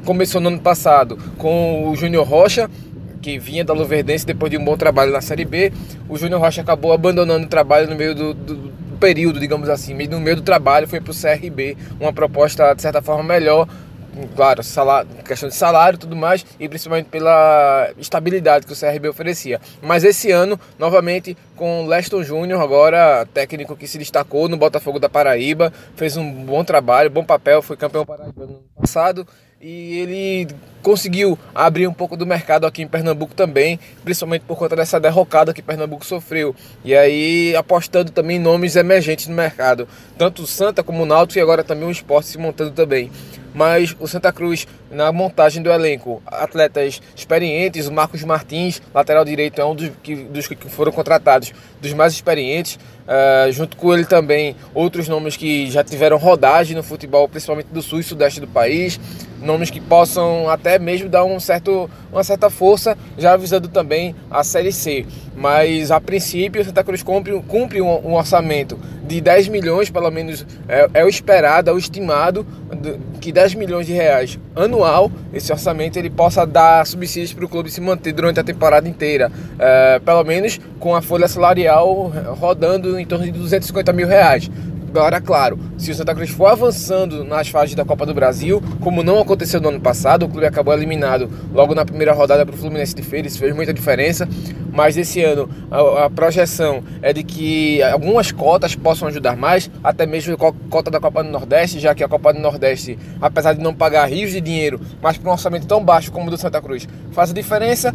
começou 0.05 0.39
no 0.39 0.47
ano 0.49 0.59
passado 0.59 1.17
com 1.37 1.89
o 1.89 1.95
Júnior 1.95 2.27
Rocha, 2.27 2.69
que 3.21 3.37
vinha 3.37 3.65
da 3.65 3.73
Luverdense 3.73 4.25
depois 4.25 4.49
de 4.49 4.57
um 4.57 4.63
bom 4.63 4.77
trabalho 4.77 5.11
na 5.11 5.21
Série 5.21 5.43
B. 5.43 5.73
O 6.07 6.17
Júnior 6.17 6.39
Rocha 6.39 6.61
acabou 6.61 6.93
abandonando 6.93 7.45
o 7.45 7.49
trabalho 7.49 7.89
no 7.89 7.95
meio 7.95 8.15
do, 8.15 8.33
do 8.33 8.71
período, 8.97 9.39
digamos 9.39 9.69
assim, 9.69 9.93
no 10.07 10.19
meio 10.19 10.37
do 10.37 10.41
trabalho, 10.41 10.87
foi 10.87 10.99
para 10.99 11.11
o 11.11 11.15
CRB, 11.15 11.77
uma 11.99 12.11
proposta 12.11 12.73
de 12.73 12.81
certa 12.81 13.01
forma 13.01 13.23
melhor 13.23 13.67
claro, 14.35 14.63
salário, 14.63 15.09
questão 15.25 15.49
de 15.49 15.55
salário 15.55 15.97
e 15.97 15.99
tudo 15.99 16.15
mais, 16.15 16.45
e 16.59 16.67
principalmente 16.67 17.07
pela 17.07 17.91
estabilidade 17.97 18.65
que 18.65 18.73
o 18.73 18.75
CRB 18.75 19.09
oferecia. 19.09 19.59
Mas 19.81 20.03
esse 20.03 20.31
ano, 20.31 20.59
novamente, 20.79 21.37
com 21.55 21.85
Leston 21.85 22.23
Júnior, 22.23 22.61
agora 22.61 23.27
técnico 23.33 23.75
que 23.75 23.87
se 23.87 23.97
destacou 23.97 24.47
no 24.47 24.57
Botafogo 24.57 24.99
da 24.99 25.09
Paraíba, 25.09 25.71
fez 25.95 26.17
um 26.17 26.31
bom 26.45 26.63
trabalho, 26.63 27.09
bom 27.09 27.23
papel, 27.23 27.61
foi 27.61 27.77
campeão 27.77 28.05
paraibano 28.05 28.47
no 28.47 28.57
ano 28.57 28.63
passado, 28.79 29.27
e 29.59 29.99
ele 29.99 30.47
conseguiu 30.83 31.37
abrir 31.53 31.87
um 31.87 31.93
pouco 31.93 32.15
do 32.15 32.27
mercado 32.27 32.67
aqui 32.67 32.83
em 32.83 32.87
Pernambuco 32.87 33.33
também, 33.33 33.79
principalmente 34.03 34.43
por 34.43 34.55
conta 34.55 34.75
dessa 34.75 34.99
derrocada 34.99 35.51
que 35.51 35.63
Pernambuco 35.63 36.05
sofreu. 36.05 36.55
E 36.85 36.95
aí 36.95 37.55
apostando 37.55 38.11
também 38.11 38.37
em 38.37 38.39
nomes 38.39 38.75
emergentes 38.75 39.27
no 39.27 39.35
mercado, 39.35 39.87
tanto 40.17 40.43
o 40.43 40.47
Santa 40.47 40.83
como 40.83 41.03
o 41.03 41.05
Náutico 41.07 41.39
e 41.39 41.41
agora 41.41 41.63
também 41.63 41.87
o 41.87 41.91
Esporte 41.91 42.27
se 42.29 42.37
montando 42.37 42.71
também 42.71 43.11
mas 43.57 43.95
o 43.99 44.07
Santa 44.07 44.31
Cruz, 44.31 44.67
na 44.89 45.11
montagem 45.11 45.61
do 45.61 45.69
elenco, 45.69 46.21
atletas 46.25 47.01
experientes, 47.15 47.87
o 47.87 47.93
Marcos 47.93 48.23
Martins, 48.23 48.81
lateral 48.93 49.25
direito, 49.25 49.59
é 49.59 49.65
um 49.65 49.75
dos 49.75 49.91
que, 50.01 50.15
dos 50.15 50.47
que 50.47 50.55
foram 50.69 50.91
contratados, 50.91 51.53
dos 51.81 51.93
mais 51.93 52.13
experientes, 52.13 52.79
uh, 53.07 53.51
junto 53.51 53.77
com 53.77 53.93
ele 53.93 54.05
também 54.05 54.55
outros 54.73 55.07
nomes 55.07 55.35
que 55.35 55.69
já 55.69 55.83
tiveram 55.83 56.17
rodagem 56.17 56.75
no 56.75 56.83
futebol, 56.83 57.27
principalmente 57.27 57.67
do 57.67 57.81
sul 57.81 57.99
e 57.99 58.03
sudeste 58.03 58.39
do 58.39 58.47
país, 58.47 58.99
nomes 59.41 59.69
que 59.69 59.79
possam 59.79 60.49
até 60.49 60.79
mesmo 60.79 61.09
dar 61.09 61.23
um 61.23 61.39
certo, 61.39 61.89
uma 62.11 62.23
certa 62.23 62.49
força, 62.49 62.97
já 63.17 63.33
avisando 63.33 63.67
também 63.67 64.15
a 64.29 64.43
Série 64.43 64.71
C. 64.71 65.05
Mas 65.35 65.91
a 65.91 66.01
princípio 66.01 66.61
o 66.61 66.65
Santa 66.65 66.83
Cruz 66.83 67.03
cumpre, 67.03 67.39
cumpre 67.43 67.81
um, 67.81 68.07
um 68.07 68.13
orçamento 68.15 68.79
de 69.07 69.21
10 69.21 69.47
milhões, 69.47 69.89
pelo 69.89 70.09
menos 70.11 70.45
é, 70.67 70.89
é 70.95 71.05
o 71.05 71.07
esperado, 71.07 71.69
é 71.69 71.73
o 71.73 71.77
estimado, 71.77 72.45
que 73.21 73.31
10 73.31 73.53
milhões 73.55 73.85
de 73.85 73.93
reais 73.93 74.39
anual, 74.77 75.11
esse 75.33 75.51
orçamento 75.51 75.97
ele 75.97 76.09
possa 76.09 76.45
dar 76.45 76.85
subsídios 76.85 77.33
para 77.33 77.45
o 77.45 77.49
clube 77.49 77.69
se 77.69 77.81
manter 77.81 78.13
durante 78.13 78.39
a 78.39 78.43
temporada 78.43 78.87
inteira, 78.87 79.31
é, 79.57 79.99
pelo 79.99 80.23
menos 80.23 80.59
com 80.79 80.95
a 80.95 81.01
folha 81.01 81.27
salarial 81.27 82.11
rodando 82.39 82.99
em 82.99 83.05
torno 83.05 83.25
de 83.25 83.31
250 83.31 83.91
mil 83.93 84.07
reais. 84.07 84.49
Agora, 84.89 85.19
claro, 85.19 85.59
se 85.77 85.91
o 85.91 85.95
Santa 85.95 86.15
Cruz 86.15 86.29
for 86.29 86.47
avançando 86.47 87.23
nas 87.23 87.49
fases 87.49 87.75
da 87.75 87.83
Copa 87.83 88.05
do 88.05 88.13
Brasil, 88.13 88.63
como 88.79 89.03
não 89.03 89.19
aconteceu 89.19 89.59
no 89.59 89.67
ano 89.67 89.81
passado, 89.81 90.25
o 90.25 90.29
clube 90.29 90.45
acabou 90.45 90.73
eliminado 90.73 91.29
logo 91.53 91.75
na 91.75 91.83
primeira 91.83 92.13
rodada 92.13 92.45
para 92.45 92.55
o 92.55 92.57
Fluminense 92.57 92.95
de 92.95 93.01
Feira, 93.01 93.27
isso 93.27 93.37
fez 93.37 93.53
muita 93.53 93.73
diferença. 93.73 94.27
Mas 94.71 94.95
esse 94.95 95.21
ano 95.21 95.49
a, 95.69 96.05
a, 96.05 96.09
projeção 96.09 96.83
é 97.01 97.11
de 97.11 97.23
que 97.23 97.83
algumas 97.83 98.31
cotas 98.31 98.75
possam 98.75 99.07
ajudar 99.09 99.35
mais, 99.35 99.69
até 99.83 100.05
mesmo 100.05 100.33
a 100.35 100.53
cota 100.69 100.89
da 100.89 100.99
Copa 100.99 101.23
do 101.23 101.29
Nordeste, 101.29 101.79
já 101.79 101.93
que 101.93 102.03
a 102.03 102.07
Copa 102.07 102.31
do 102.31 102.39
Nordeste, 102.39 102.97
apesar 103.21 103.53
de 103.53 103.61
não 103.61 103.73
pagar 103.73 104.05
rios 104.05 104.31
de 104.31 104.39
dinheiro, 104.39 104.79
mas 105.01 105.17
para 105.17 105.29
um 105.29 105.33
orçamento 105.33 105.67
tão 105.67 105.83
baixo 105.83 106.11
como 106.11 106.27
o 106.27 106.31
do 106.31 106.37
Santa 106.37 106.61
Cruz, 106.61 106.87
faz 107.11 107.31
a 107.31 107.33
diferença. 107.33 107.93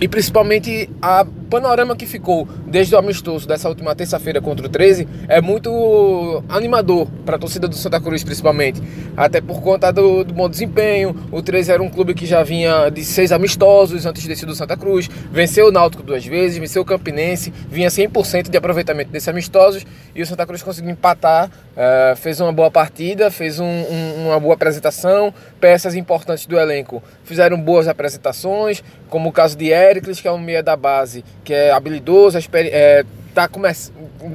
E 0.00 0.08
principalmente 0.08 0.90
a 1.00 1.24
panorama 1.52 1.94
que 1.94 2.06
ficou 2.06 2.48
desde 2.66 2.94
o 2.94 2.98
amistoso 2.98 3.46
dessa 3.46 3.68
última 3.68 3.94
terça-feira 3.94 4.40
contra 4.40 4.64
o 4.64 4.70
13 4.70 5.06
é 5.28 5.38
muito 5.38 6.42
animador 6.48 7.06
para 7.26 7.36
a 7.36 7.38
torcida 7.38 7.68
do 7.68 7.74
Santa 7.74 8.00
Cruz, 8.00 8.24
principalmente. 8.24 8.80
Até 9.14 9.38
por 9.38 9.60
conta 9.60 9.92
do, 9.92 10.24
do, 10.24 10.32
bom 10.32 10.48
desempenho. 10.48 11.14
O 11.30 11.42
13 11.42 11.72
era 11.72 11.82
um 11.82 11.90
clube 11.90 12.14
que 12.14 12.24
já 12.24 12.42
vinha 12.42 12.88
de 12.88 13.04
seis 13.04 13.32
amistosos 13.32 14.06
antes 14.06 14.26
desse 14.26 14.46
do 14.46 14.54
Santa 14.54 14.78
Cruz. 14.78 15.10
Venceu 15.30 15.66
o 15.66 15.70
Náutico 15.70 16.02
duas 16.02 16.24
vezes, 16.24 16.56
venceu 16.56 16.80
o 16.80 16.86
Campinense, 16.86 17.52
vinha 17.68 17.90
100% 17.90 18.48
de 18.48 18.56
aproveitamento 18.56 19.10
desses 19.10 19.28
amistosos 19.28 19.84
e 20.14 20.22
o 20.22 20.26
Santa 20.26 20.46
Cruz 20.46 20.62
conseguiu 20.62 20.90
empatar. 20.90 21.50
Uh, 21.72 22.16
fez 22.16 22.40
uma 22.40 22.52
boa 22.52 22.70
partida, 22.70 23.30
fez 23.30 23.60
um, 23.60 23.64
um, 23.64 24.28
uma 24.28 24.40
boa 24.40 24.54
apresentação. 24.54 25.34
Peças 25.60 25.94
importantes 25.94 26.46
do 26.46 26.58
elenco 26.58 27.02
fizeram 27.24 27.60
boas 27.60 27.88
apresentações, 27.88 28.82
como 29.08 29.28
o 29.28 29.32
caso 29.32 29.56
de 29.56 29.68
Ericles, 29.68 30.20
que 30.20 30.28
é 30.28 30.32
um 30.32 30.38
meia 30.38 30.62
da 30.62 30.76
base, 30.76 31.24
que 31.44 31.52
é 31.52 31.72
habilidoso, 31.72 32.38
é, 32.54 33.04
tá 33.34 33.48
começando. 33.48 33.94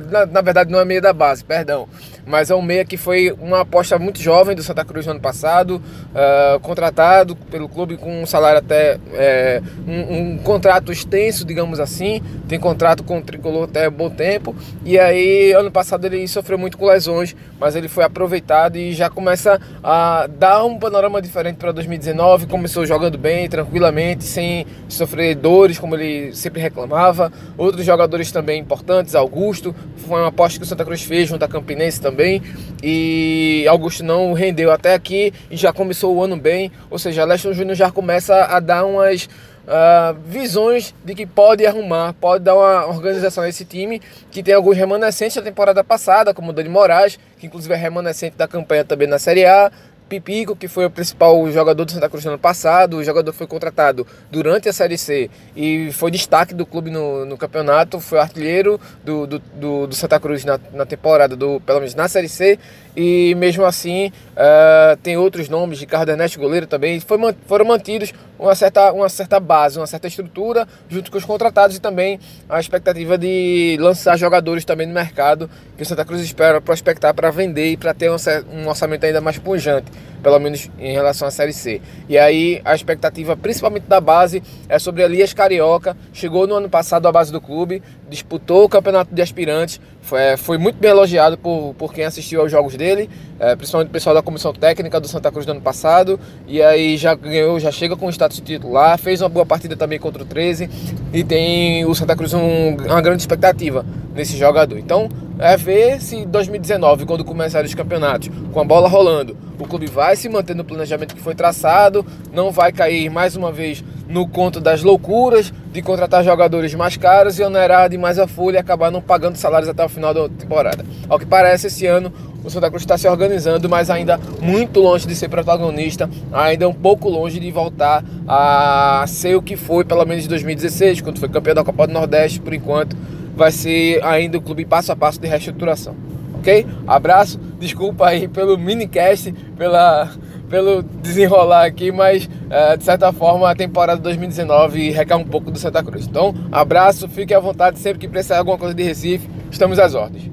Na, 0.10 0.26
na, 0.26 0.42
verdade, 0.42 0.72
não 0.72 0.80
é 0.80 0.86
meia 0.86 1.02
da 1.02 1.14
base, 1.14 1.44
perdão. 1.44 1.88
Mas 2.28 2.52
é 2.52 2.56
um 2.56 2.62
meia 2.62 2.84
que 2.84 2.98
foi 2.98 3.32
uma 3.40 3.62
aposta 3.62 3.98
muito 3.98 4.22
jovem 4.22 4.54
do 4.54 4.62
Santa 4.62 4.84
Cruz 4.84 5.06
no 5.06 5.14
ano 5.14 5.22
passado, 5.22 5.82
uh, 6.12 6.60
contratado 6.60 7.36
pelo 7.36 7.70
clube 7.70 7.96
com 7.96 8.22
um 8.22 8.26
salário 8.26 8.60
até. 8.60 8.98
É, 9.14 9.62
um, 9.88 10.18
um, 10.18 10.38
contrato 10.40 10.92
extenso, 10.92 11.46
digamos 11.46 11.80
assim. 11.80 12.22
Tem 12.48 12.60
contrato 12.60 13.04
com 13.04 13.20
o 13.20 13.22
tricolor 13.22 13.64
até 13.64 13.90
bom 13.90 14.10
tempo. 14.10 14.54
E 14.84 15.00
aí, 15.00 15.54
ano 15.54 15.72
passado, 15.72 16.06
ele 16.06 16.28
sofreu 16.28 16.58
muito 16.58 16.78
com 16.78 16.86
lesões, 16.86 17.34
mas 17.60 17.76
ele 17.76 17.88
foi 17.88 18.04
aproveitado 18.04 18.76
e 18.76 18.94
já 18.94 19.10
começa 19.10 19.60
a 19.82 20.28
dar 20.28 20.66
um 20.66 20.78
panorama 20.78 21.22
diferente 21.22 21.56
para 21.56 21.72
2019. 21.72 22.48
Começou 22.48 22.86
jogando 22.86 23.18
bem, 23.18 23.48
tranquilamente, 23.48 24.26
sem 24.26 24.66
sofrer 24.90 25.36
dores, 25.36 25.80
como 25.80 25.96
ele 25.96 26.34
sempre 26.34 26.62
reclamava. 26.62 27.32
Outros 27.58 27.86
jogadores 27.86 28.32
também 28.32 28.60
importantes, 28.60 29.16
Augusto, 29.16 29.74
foi 29.96 30.20
uma 30.20 30.28
aposta 30.28 30.60
que 30.60 30.66
o 30.66 30.68
Santa 30.68 30.84
Cruz 30.84 31.02
fez 31.02 31.30
junto 31.30 31.44
à 31.44 31.48
Campinense 31.48 32.02
também. 32.18 32.42
E 32.82 33.66
Augusto 33.70 34.04
não 34.04 34.34
rendeu 34.34 34.72
até 34.72 34.94
aqui 34.96 35.32
e 35.52 35.56
já 35.56 35.72
começou 35.72 36.16
o 36.16 36.24
ano 36.24 36.36
bem. 36.36 36.72
Ou 36.90 36.98
seja, 36.98 37.24
Leston 37.24 37.54
Júnior 37.54 37.76
já 37.76 37.92
começa 37.92 38.46
a 38.46 38.60
dar 38.60 38.86
umas 38.86 39.26
uh, 39.26 40.18
visões 40.26 40.94
de 41.06 41.14
que 41.14 41.26
pode 41.26 41.66
arrumar, 41.66 42.14
pode 42.14 42.44
dar 42.44 42.56
uma 42.56 42.88
organização 42.88 43.44
a 43.44 43.50
esse 43.50 43.64
time, 43.64 44.02
que 44.32 44.42
tem 44.42 44.54
alguns 44.54 44.76
remanescentes 44.76 45.36
da 45.36 45.44
temporada 45.44 45.84
passada, 45.84 46.34
como 46.34 46.50
o 46.50 46.54
Dani 46.54 46.70
Moraes, 46.70 47.20
que 47.40 47.46
inclusive 47.46 47.74
é 47.74 47.78
remanescente 47.78 48.36
da 48.36 48.48
campanha 48.48 48.84
também 48.84 49.08
na 49.08 49.20
Série 49.20 49.46
A. 49.46 49.72
Pipico, 50.08 50.56
que 50.56 50.68
foi 50.68 50.86
o 50.86 50.90
principal 50.90 51.50
jogador 51.52 51.86
do 51.86 51.92
Santa 51.92 52.10
Cruz 52.10 52.24
no 52.24 52.32
ano 52.32 52.40
passado, 52.40 52.98
o 52.98 53.04
jogador 53.04 53.34
foi 53.34 53.46
contratado 53.46 54.08
durante 54.32 54.70
a 54.70 54.74
Série 54.74 54.98
C 54.98 55.30
e 55.56 55.92
foi 55.92 56.10
destaque 56.10 56.54
do 56.54 56.66
clube 56.66 56.90
no, 56.90 57.26
no 57.26 57.38
campeonato, 57.38 58.00
foi 58.00 58.20
artilheiro 58.20 58.80
do, 59.04 59.28
do, 59.28 59.40
do, 59.40 59.88
do 59.88 59.96
Santa 59.96 60.20
Cruz 60.20 60.46
na, 60.46 60.60
na, 60.74 60.86
temporada, 60.86 61.36
do, 61.36 61.60
pelo 61.62 61.80
menos 61.80 61.94
na 61.94 62.08
Série 62.08 62.30
C, 62.30 62.58
e 63.00 63.36
mesmo 63.36 63.64
assim 63.64 64.08
uh, 64.08 64.98
tem 65.04 65.18
outros 65.18 65.48
nomes, 65.48 65.80
Ricardo 65.80 66.10
Ernesto, 66.10 66.40
goleiro 66.40 66.66
também, 66.66 67.00
foi, 67.00 67.20
foram 67.46 67.64
mantidos 67.64 68.12
uma 68.40 68.56
certa, 68.56 68.92
uma 68.92 69.08
certa 69.08 69.40
base, 69.40 69.78
uma 69.78 69.86
certa 69.86 70.08
estrutura, 70.08 70.68
junto 70.90 71.12
com 71.12 71.18
os 71.20 71.24
contratados 71.24 71.76
e 71.76 71.80
também 71.80 72.20
a 72.50 72.60
expectativa 72.60 73.16
de 73.16 73.78
lançar 73.80 74.18
jogadores 74.18 74.66
também 74.66 74.88
no 74.88 74.96
mercado, 74.96 75.48
que 75.78 75.84
o 75.84 75.86
Santa 75.86 76.04
Cruz 76.04 76.22
espera 76.22 76.60
prospectar 76.60 77.14
para 77.14 77.30
vender 77.30 77.72
e 77.72 77.78
para 77.78 77.94
ter 77.94 78.10
um, 78.10 78.68
orçamento 78.68 79.06
ainda 79.06 79.22
mais 79.22 79.38
pujante 79.38 79.92
pelo 80.22 80.40
menos 80.40 80.70
em 80.80 80.92
relação 80.92 81.28
à 81.28 81.32
Série 81.32 81.54
C. 81.54 81.82
E 82.08 82.18
aí 82.18 82.62
a 82.64 82.74
expectativa, 82.76 83.36
principalmente 83.36 83.84
da 83.84 84.00
base, 84.00 84.42
é 84.68 84.80
sobre 84.80 85.04
Elias 85.04 85.34
Carioca. 85.34 85.96
Chegou 86.14 86.48
no 86.48 86.56
ano 86.56 86.70
passado 86.70 87.08
à 87.08 87.12
base 87.12 87.32
do 87.32 87.42
clube, 87.42 87.82
disputou 88.10 88.66
o 88.66 88.70
campeonato 88.70 89.14
de 89.14 89.22
aspirantes, 89.22 89.80
foi, 90.02 90.22
é, 90.22 90.38
foi 90.38 90.58
muito 90.58 90.78
bem 90.78 90.90
elogiado 90.90 91.38
por, 91.38 91.74
por 91.78 91.94
quem 91.94 92.06
assistiu 92.06 92.42
aos 92.42 92.50
jogos 92.50 92.76
dele, 92.76 93.10
é, 93.40 93.56
principalmente 93.56 93.90
o 93.90 93.92
pessoal 93.92 94.16
da 94.16 94.22
comissão 94.22 94.54
técnica 94.54 95.00
do 95.00 95.08
Santa 95.08 95.32
Cruz 95.32 95.46
do 95.46 95.52
ano 95.52 95.62
passado. 95.62 96.20
E 96.48 96.62
aí 96.62 96.98
já 96.98 97.14
ganhou, 97.14 97.60
já 97.60 97.72
chega 97.72 97.96
com 97.96 98.08
o 98.08 98.10
status 98.10 98.38
de 98.38 98.44
titular, 98.44 98.98
fez 98.98 99.22
uma 99.22 99.30
boa 99.30 99.46
partida 99.46 99.76
também 99.76 100.00
contra 100.00 100.24
o 100.24 100.26
13 100.26 100.70
e 101.14 101.24
tem 101.24 101.86
o 101.86 101.94
Santa 101.94 102.16
Cruz 102.16 102.34
um, 102.34 102.76
uma 102.76 103.02
grande 103.02 103.22
expectativa 103.22 103.86
nesse 104.16 104.38
jogador. 104.38 104.78
Então 104.78 105.10
é 105.40 105.56
ver 105.56 106.02
se 106.02 106.26
2019, 106.26 107.06
quando 107.06 107.24
começarem 107.24 107.68
os 107.68 107.76
campeonatos, 107.76 108.30
com 108.52 108.60
a 108.60 108.64
bola 108.64 108.88
rolando, 108.88 109.38
o 109.60 109.68
clube 109.68 109.88
vai 109.88 110.16
se 110.16 110.30
manter 110.30 110.56
no 110.56 110.64
planejamento 110.64 111.16
que 111.16 111.22
foi 111.22 111.36
traçado, 111.36 112.06
não 112.32 112.52
vai 112.52 112.72
cair 112.72 113.10
mais 113.10 113.36
uma 113.36 113.52
vez 113.52 113.84
no 114.08 114.28
conto 114.28 114.60
das 114.60 114.84
loucuras 114.84 115.54
de 115.72 115.82
contratar 115.82 116.24
jogadores 116.24 116.74
mais 116.74 116.96
caros 116.98 117.40
e 117.40 117.44
onerar 117.44 117.90
demais 117.90 118.18
a 118.18 118.28
folha 118.28 118.58
e 118.58 118.60
acabar 118.60 118.92
não 118.92 119.02
pagando 119.02 119.36
salários 119.36 119.70
até 119.70 119.84
o 119.84 119.90
final 119.90 120.14
da 120.14 120.30
temporada. 120.30 120.86
Ao 121.10 121.20
que 121.20 121.26
parece, 121.26 121.68
esse 121.68 121.86
ano 121.86 122.12
o 122.44 122.50
Santa 122.50 122.70
Cruz 122.70 122.84
está 122.84 122.98
se 122.98 123.08
organizando, 123.08 123.68
mas 123.68 123.90
ainda 123.90 124.18
muito 124.42 124.80
longe 124.80 125.06
de 125.06 125.16
ser 125.16 125.28
protagonista, 125.28 126.10
ainda 126.32 126.70
um 126.70 126.74
pouco 126.74 127.10
longe 127.10 127.40
de 127.40 127.52
voltar 127.52 128.04
a 128.28 129.04
ser 129.08 129.36
o 129.36 129.42
que 129.42 129.58
foi, 129.58 129.84
pelo 129.84 130.06
menos 130.06 130.26
em 130.26 130.30
2016, 130.30 131.02
quando 131.02 131.20
foi 131.20 131.28
campeão 131.28 131.56
da 131.56 131.64
Copa 131.64 131.88
do 131.88 131.94
Nordeste, 131.94 132.40
por 132.40 132.54
enquanto 132.54 132.96
vai 133.38 133.52
ser 133.52 134.04
ainda 134.04 134.38
o 134.38 134.42
clube 134.42 134.66
passo 134.66 134.92
a 134.92 134.96
passo 134.96 135.22
de 135.22 135.28
reestruturação. 135.28 135.96
Ok? 136.34 136.66
Abraço, 136.86 137.40
desculpa 137.60 138.08
aí 138.08 138.28
pelo 138.28 138.58
minicast, 138.58 139.32
pela, 139.56 140.12
pelo 140.50 140.82
desenrolar 140.82 141.66
aqui, 141.66 141.92
mas 141.92 142.30
é, 142.50 142.76
de 142.76 142.84
certa 142.84 143.14
forma 143.14 143.50
a 143.50 143.56
temporada 143.56 144.02
2019 144.02 144.92
requer 144.92 145.16
um 145.16 145.24
pouco 145.24 145.52
do 145.52 145.60
Santa 145.60 145.84
Cruz. 145.84 146.08
Então, 146.08 146.34
abraço, 146.52 147.08
fique 147.08 147.34
à 147.34 147.40
vontade 147.40 147.80
sempre 147.80 148.00
que 148.00 148.08
precisar 148.08 148.36
de 148.36 148.40
alguma 148.40 148.58
coisa 148.58 148.74
de 148.74 148.84
Recife, 148.84 149.30
estamos 149.52 149.80
às 149.80 149.94
ordens. 149.94 150.32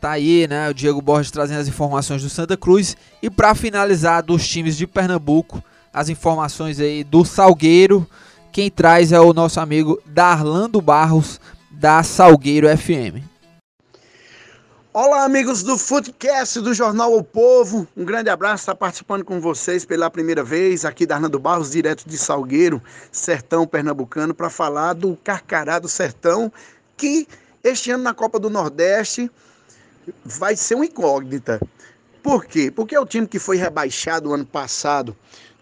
Tá 0.00 0.12
aí, 0.12 0.46
né? 0.48 0.70
O 0.70 0.74
Diego 0.74 1.02
Borges 1.02 1.30
trazendo 1.30 1.60
as 1.60 1.68
informações 1.68 2.22
do 2.22 2.28
Santa 2.28 2.56
Cruz. 2.56 2.96
E 3.20 3.28
para 3.28 3.52
finalizar, 3.54 4.22
dos 4.22 4.46
times 4.46 4.76
de 4.76 4.86
Pernambuco, 4.86 5.60
as 5.92 6.08
informações 6.08 6.78
aí 6.78 7.02
do 7.02 7.24
Salgueiro. 7.24 8.06
Quem 8.52 8.70
traz 8.70 9.12
é 9.12 9.20
o 9.20 9.32
nosso 9.32 9.60
amigo 9.60 10.00
Darlando 10.06 10.80
Barros, 10.80 11.40
da 11.78 12.02
Salgueiro 12.02 12.66
FM. 12.76 13.22
Olá, 14.92 15.22
amigos 15.22 15.62
do 15.62 15.78
Footcast 15.78 16.60
do 16.60 16.74
Jornal 16.74 17.16
O 17.16 17.22
Povo. 17.22 17.86
Um 17.96 18.04
grande 18.04 18.28
abraço, 18.28 18.62
está 18.62 18.74
participando 18.74 19.24
com 19.24 19.40
vocês 19.40 19.84
pela 19.84 20.10
primeira 20.10 20.42
vez 20.42 20.84
aqui 20.84 21.06
da 21.06 21.14
Arnaldo 21.14 21.38
Barros, 21.38 21.70
direto 21.70 22.02
de 22.04 22.18
Salgueiro, 22.18 22.82
Sertão 23.12 23.64
Pernambucano, 23.64 24.34
para 24.34 24.50
falar 24.50 24.94
do 24.94 25.16
Carcará 25.22 25.78
do 25.78 25.88
Sertão, 25.88 26.52
que 26.96 27.28
este 27.62 27.92
ano 27.92 28.02
na 28.02 28.12
Copa 28.12 28.40
do 28.40 28.50
Nordeste 28.50 29.30
vai 30.24 30.56
ser 30.56 30.74
uma 30.74 30.86
incógnita. 30.86 31.60
Por 32.24 32.44
quê? 32.44 32.72
Porque 32.72 32.96
é 32.96 33.00
o 33.00 33.06
time 33.06 33.28
que 33.28 33.38
foi 33.38 33.56
rebaixado 33.56 34.34
ano 34.34 34.44
passado 34.44 35.16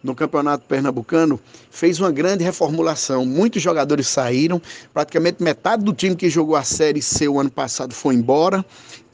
no 0.07 0.15
Campeonato 0.15 0.65
Pernambucano, 0.66 1.39
fez 1.70 2.01
uma 2.01 2.11
grande 2.11 2.45
reformulação. 2.45 3.27
Muitos 3.27 3.61
jogadores 3.61 4.09
saíram, 4.09 4.62
praticamente 4.95 5.43
metade 5.43 5.85
do 5.85 5.93
time 5.93 6.16
que 6.16 6.31
jogou 6.31 6.57
a 6.57 6.62
Série 6.62 7.03
C 7.03 7.28
o 7.28 7.39
ano 7.39 7.51
passado 7.51 7.93
foi 7.93 8.15
embora. 8.15 8.65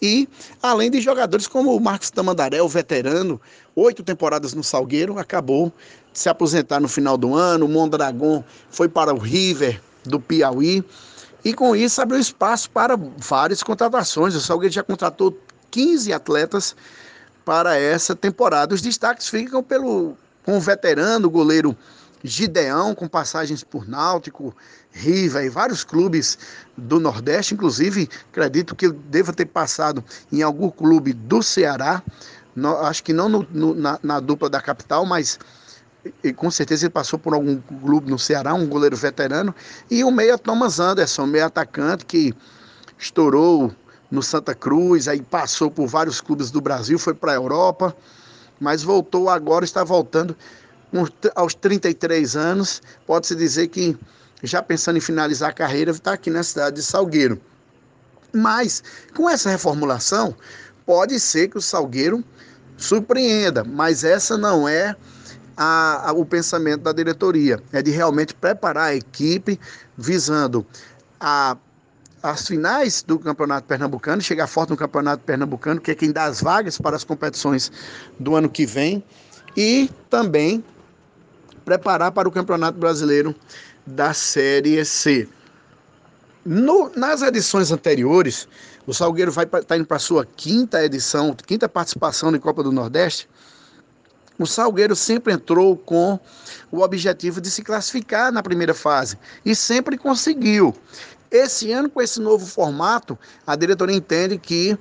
E 0.01 0.29
além 0.63 0.91
de 0.91 1.01
jogadores 1.01 1.47
como 1.47 1.75
o 1.75 1.81
Marcos 1.81 2.11
Tamandaré, 2.11 2.61
o 2.61 2.69
veterano, 2.69 3.41
oito 3.75 4.03
temporadas 4.03 4.53
no 4.53 4.63
Salgueiro, 4.63 5.19
acabou 5.19 5.73
de 6.13 6.19
se 6.19 6.29
aposentar 6.29 6.81
no 6.81 6.89
final 6.89 7.17
do 7.17 7.35
ano. 7.35 7.67
O 7.67 7.69
Mondragon 7.69 8.45
foi 8.71 8.89
para 8.89 9.15
o 9.15 9.19
River 9.19 9.81
do 10.05 10.21
Piauí. 10.21 10.85
E 11.45 11.55
com 11.55 11.75
isso 11.75 12.01
abriu 12.01 12.21
espaço 12.21 12.71
para 12.71 12.97
várias 13.17 13.63
contratações. 13.63 14.35
O 14.35 14.41
Salgueiro 14.41 14.75
já 14.75 14.83
contratou 14.83 15.37
15 15.71 16.13
atletas 16.13 16.77
para 17.45 17.77
essa 17.79 18.15
temporada. 18.15 18.75
Os 18.75 18.83
destaques 18.83 19.29
ficam 19.29 19.63
pelo 19.63 20.17
com 20.45 20.57
o 20.57 20.61
veterano 20.61 21.31
goleiro 21.31 21.77
Gideão, 22.25 22.95
com 22.95 23.09
passagens 23.09 23.65
por 23.65 23.89
Náutico, 23.89 24.55
Riva 24.93 25.43
e 25.43 25.49
vários 25.49 25.83
clubes 25.83 26.39
do 26.77 27.01
Nordeste, 27.01 27.55
inclusive 27.55 28.09
acredito 28.31 28.77
que 28.77 28.87
ele 28.87 28.99
deva 29.09 29.33
ter 29.33 29.47
passado 29.47 30.05
em 30.31 30.43
algum 30.43 30.71
clube 30.71 31.13
do 31.13 31.43
Ceará, 31.43 32.03
no, 32.55 32.77
acho 32.79 33.03
que 33.03 33.13
não 33.13 33.29
no, 33.29 33.47
no, 33.51 33.75
na, 33.75 33.99
na, 34.03 34.21
dupla 34.21 34.49
da 34.49 34.61
capital, 34.61 35.05
mas 35.05 35.39
e, 36.23 36.33
com 36.33 36.51
certeza 36.51 36.85
ele 36.85 36.93
passou 36.93 37.19
por 37.19 37.33
algum 37.33 37.61
clube 37.61 38.11
no 38.11 38.19
Ceará, 38.19 38.55
um 38.55 38.67
goleiro 38.67 38.97
veterano, 38.97 39.55
e 39.91 40.05
o 40.05 40.11
meia 40.11 40.37
Thomas 40.37 40.79
Anderson, 40.79 41.27
meia 41.27 41.47
atacante 41.47 42.05
que 42.05 42.35
estourou 42.99 43.73
no 44.11 44.23
Santa 44.23 44.55
Cruz, 44.55 45.09
aí 45.09 45.23
passou 45.23 45.71
por 45.71 45.87
vários 45.87 46.21
clubes 46.21 46.51
do 46.51 46.61
Brasil, 46.61 46.99
foi 46.99 47.15
para 47.15 47.33
a 47.33 47.37
Europa, 47.37 47.97
mas 48.63 48.83
voltou 48.85 49.29
agora, 49.29 49.65
está 49.65 49.83
voltando 49.83 50.37
aos 51.35 51.53
33 51.53 52.37
anos. 52.37 52.81
Pode-se 53.05 53.35
dizer 53.35 53.67
que 53.69 53.99
já 54.43 54.63
pensando 54.63 54.99
em 54.99 55.01
finalizar 55.01 55.51
a 55.51 55.53
carreira, 55.53 55.91
está 55.91 56.13
aqui 56.13 56.31
na 56.31 56.45
cidade 56.45 56.77
de 56.77 56.83
Salgueiro. 56.83 57.41
Mas 58.33 58.83
com 59.15 59.29
essa 59.29 59.51
reformulação, 59.51 60.35
pode 60.87 61.19
ser 61.19 61.49
que 61.49 61.59
o 61.59 61.61
Salgueiro 61.61 62.25
surpreenda, 62.77 63.65
mas 63.65 64.05
essa 64.05 64.39
não 64.39 64.69
é 64.69 64.95
a, 65.57 66.11
a, 66.11 66.13
o 66.13 66.25
pensamento 66.25 66.83
da 66.83 66.93
diretoria. 66.93 67.61
É 67.73 67.83
de 67.83 67.91
realmente 67.91 68.33
preparar 68.33 68.91
a 68.91 68.95
equipe 68.95 69.59
visando 69.99 70.65
a, 71.21 71.57
as 72.23 72.47
finais 72.47 73.03
do 73.03 73.19
Campeonato 73.19 73.67
Pernambucano, 73.67 74.23
chegar 74.23 74.47
forte 74.47 74.71
no 74.71 74.77
Campeonato 74.77 75.25
Pernambucano, 75.25 75.81
que 75.81 75.91
é 75.91 75.95
quem 75.95 76.13
dá 76.13 76.25
as 76.25 76.41
vagas 76.41 76.79
para 76.79 76.95
as 76.95 77.03
competições 77.03 77.73
do 78.19 78.37
ano 78.37 78.49
que 78.49 78.65
vem, 78.65 79.03
e 79.57 79.91
também 80.09 80.65
preparar 81.65 82.13
para 82.13 82.29
o 82.29 82.33
Campeonato 82.33 82.79
Brasileiro 82.79 83.35
da 83.87 84.15
Série 84.15 84.85
C. 84.85 85.29
No, 86.45 86.91
nas 86.97 87.23
edições 87.23 87.71
anteriores, 87.71 88.49
o 88.87 88.93
Salgueiro 88.93 89.31
vai 89.31 89.45
estar 89.45 89.63
tá 89.63 89.77
indo 89.77 89.87
para 89.87 89.97
a 89.97 90.01
sua 90.01 90.25
quinta 90.25 90.85
edição, 90.85 91.35
quinta 91.35 91.69
participação 91.69 92.31
na 92.31 92.39
Copa 92.39 92.63
do 92.63 92.73
Nordeste. 92.73 93.29
O 94.39 94.47
Salgueiro 94.47 94.97
sempre 94.97 95.33
entrou 95.33 95.77
com 95.77 96.19
o 96.71 96.81
objetivo 96.81 97.41
de 97.41 97.51
se 97.51 97.63
classificar 97.63 98.33
na 98.33 98.43
primeira 98.43 98.75
fase 98.75 99.17
e 99.45 99.55
sempre 99.55 99.97
conseguiu. 99.97 100.75
Esse 101.33 101.73
ano, 101.73 101.89
com 101.89 102.03
esse 102.03 102.21
novo 102.21 102.47
formato, 102.47 103.19
a 103.47 103.57
diretoria 103.57 103.97
entende 103.97 104.37
que 104.37 104.79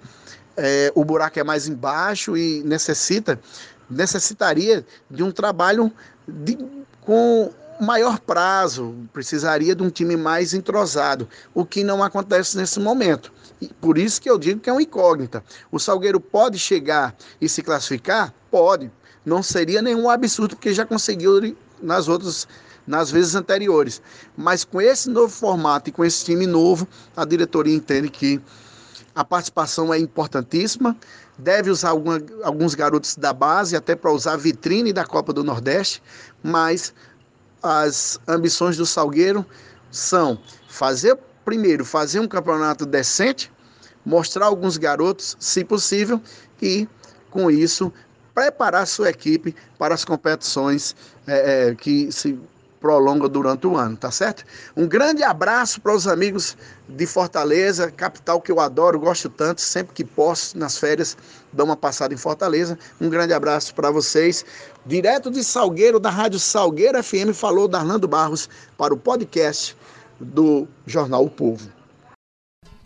é, 0.57 0.91
o 0.93 1.05
buraco 1.05 1.39
é 1.39 1.43
mais 1.43 1.67
embaixo 1.67 2.35
e 2.35 2.61
necessita 2.63 3.39
necessitaria 3.89 4.85
de 5.09 5.21
um 5.21 5.31
trabalho 5.31 5.91
de, 6.27 6.57
com 7.01 7.51
maior 7.79 8.19
prazo, 8.19 8.95
precisaria 9.11 9.75
de 9.75 9.81
um 9.81 9.89
time 9.89 10.15
mais 10.15 10.53
entrosado, 10.53 11.27
o 11.53 11.65
que 11.65 11.83
não 11.83 12.03
acontece 12.03 12.55
nesse 12.55 12.79
momento. 12.79 13.33
E 13.59 13.67
por 13.67 13.97
isso 13.97 14.21
que 14.21 14.29
eu 14.29 14.37
digo 14.37 14.59
que 14.59 14.69
é 14.69 14.73
uma 14.73 14.81
incógnita. 14.81 15.43
O 15.71 15.79
Salgueiro 15.79 16.19
pode 16.19 16.59
chegar 16.59 17.15
e 17.39 17.49
se 17.49 17.61
classificar? 17.61 18.33
Pode. 18.49 18.91
Não 19.25 19.41
seria 19.41 19.81
nenhum 19.81 20.09
absurdo, 20.09 20.55
porque 20.55 20.73
já 20.73 20.85
conseguiu 20.85 21.55
nas 21.81 22.07
outras 22.07 22.47
nas 22.85 23.11
vezes 23.11 23.35
anteriores. 23.35 24.01
Mas 24.35 24.63
com 24.63 24.81
esse 24.81 25.09
novo 25.09 25.29
formato 25.29 25.89
e 25.89 25.93
com 25.93 26.03
esse 26.03 26.25
time 26.25 26.47
novo, 26.47 26.87
a 27.15 27.25
diretoria 27.25 27.75
entende 27.75 28.09
que 28.09 28.41
a 29.15 29.23
participação 29.23 29.93
é 29.93 29.99
importantíssima. 29.99 30.95
Deve 31.37 31.69
usar 31.69 31.89
alguma, 31.89 32.21
alguns 32.43 32.75
garotos 32.75 33.15
da 33.15 33.33
base, 33.33 33.75
até 33.75 33.95
para 33.95 34.11
usar 34.11 34.33
a 34.33 34.37
vitrine 34.37 34.93
da 34.93 35.05
Copa 35.05 35.33
do 35.33 35.43
Nordeste, 35.43 36.01
mas 36.43 36.93
as 37.63 38.19
ambições 38.27 38.77
do 38.77 38.85
Salgueiro 38.85 39.45
são 39.91 40.39
fazer, 40.67 41.17
primeiro, 41.43 41.83
fazer 41.83 42.19
um 42.19 42.27
campeonato 42.27 42.85
decente, 42.85 43.51
mostrar 44.05 44.45
alguns 44.45 44.77
garotos, 44.77 45.35
se 45.39 45.63
possível, 45.63 46.21
e 46.61 46.87
com 47.29 47.51
isso 47.51 47.91
preparar 48.33 48.87
sua 48.87 49.09
equipe 49.09 49.55
para 49.77 49.93
as 49.93 50.05
competições 50.05 50.95
é, 51.27 51.75
que 51.75 52.11
se 52.11 52.39
prolonga 52.81 53.29
durante 53.29 53.67
o 53.67 53.77
ano, 53.77 53.95
tá 53.95 54.09
certo? 54.09 54.43
Um 54.75 54.87
grande 54.87 55.23
abraço 55.23 55.79
para 55.79 55.93
os 55.93 56.07
amigos 56.07 56.57
de 56.89 57.05
Fortaleza, 57.05 57.91
capital 57.91 58.41
que 58.41 58.51
eu 58.51 58.59
adoro, 58.59 58.99
gosto 58.99 59.29
tanto, 59.29 59.61
sempre 59.61 59.93
que 59.93 60.03
posso, 60.03 60.57
nas 60.57 60.77
férias, 60.77 61.15
dou 61.53 61.67
uma 61.67 61.77
passada 61.77 62.13
em 62.13 62.17
Fortaleza. 62.17 62.77
Um 62.99 63.07
grande 63.07 63.33
abraço 63.33 63.73
para 63.75 63.91
vocês. 63.91 64.43
Direto 64.85 65.29
de 65.29 65.43
Salgueiro, 65.43 65.99
da 65.99 66.09
Rádio 66.09 66.39
Salgueiro 66.39 67.01
FM, 67.01 67.33
falou 67.33 67.67
Darlando 67.67 68.07
Barros 68.07 68.49
para 68.75 68.93
o 68.93 68.97
podcast 68.97 69.77
do 70.19 70.67
Jornal 70.85 71.23
O 71.23 71.29
Povo. 71.29 71.69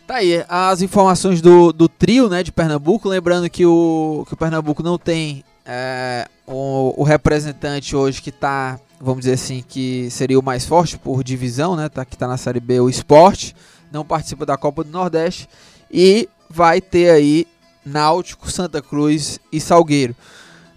Tá 0.06 0.16
aí, 0.18 0.46
as 0.48 0.82
informações 0.82 1.42
do, 1.42 1.74
do 1.74 1.90
trio 1.90 2.30
né, 2.30 2.44
de 2.44 2.52
Pernambuco. 2.52 3.10
Lembrando 3.10 3.50
que 3.50 3.66
o, 3.66 4.24
que 4.28 4.36
o 4.36 4.38
Pernambuco 4.38 4.84
não 4.84 5.00
tem 5.00 5.44
é, 5.66 6.28
o, 6.46 6.94
o 6.96 7.04
representante 7.04 7.96
hoje 7.96 8.22
que 8.22 8.30
está 8.30 8.80
vamos 9.00 9.22
dizer 9.22 9.34
assim, 9.34 9.64
que 9.68 10.10
seria 10.10 10.40
o 10.40 10.44
mais 10.44 10.66
forte 10.66 10.98
por 10.98 11.24
divisão, 11.24 11.76
né? 11.76 11.90
Tá, 11.90 12.06
que 12.06 12.16
está 12.16 12.28
na 12.28 12.38
Série 12.38 12.60
B, 12.60 12.80
o 12.80 12.90
Esporte, 12.90 13.56
não 13.92 14.06
participa 14.06 14.46
da 14.46 14.58
Copa 14.58 14.84
do 14.84 14.90
Nordeste 14.90 15.48
e 15.92 16.30
vai 16.50 16.82
ter 16.82 17.10
aí 17.10 17.48
Náutico, 17.86 18.50
Santa 18.50 18.82
Cruz 18.82 19.40
e 19.52 19.60
Salgueiro. 19.60 20.16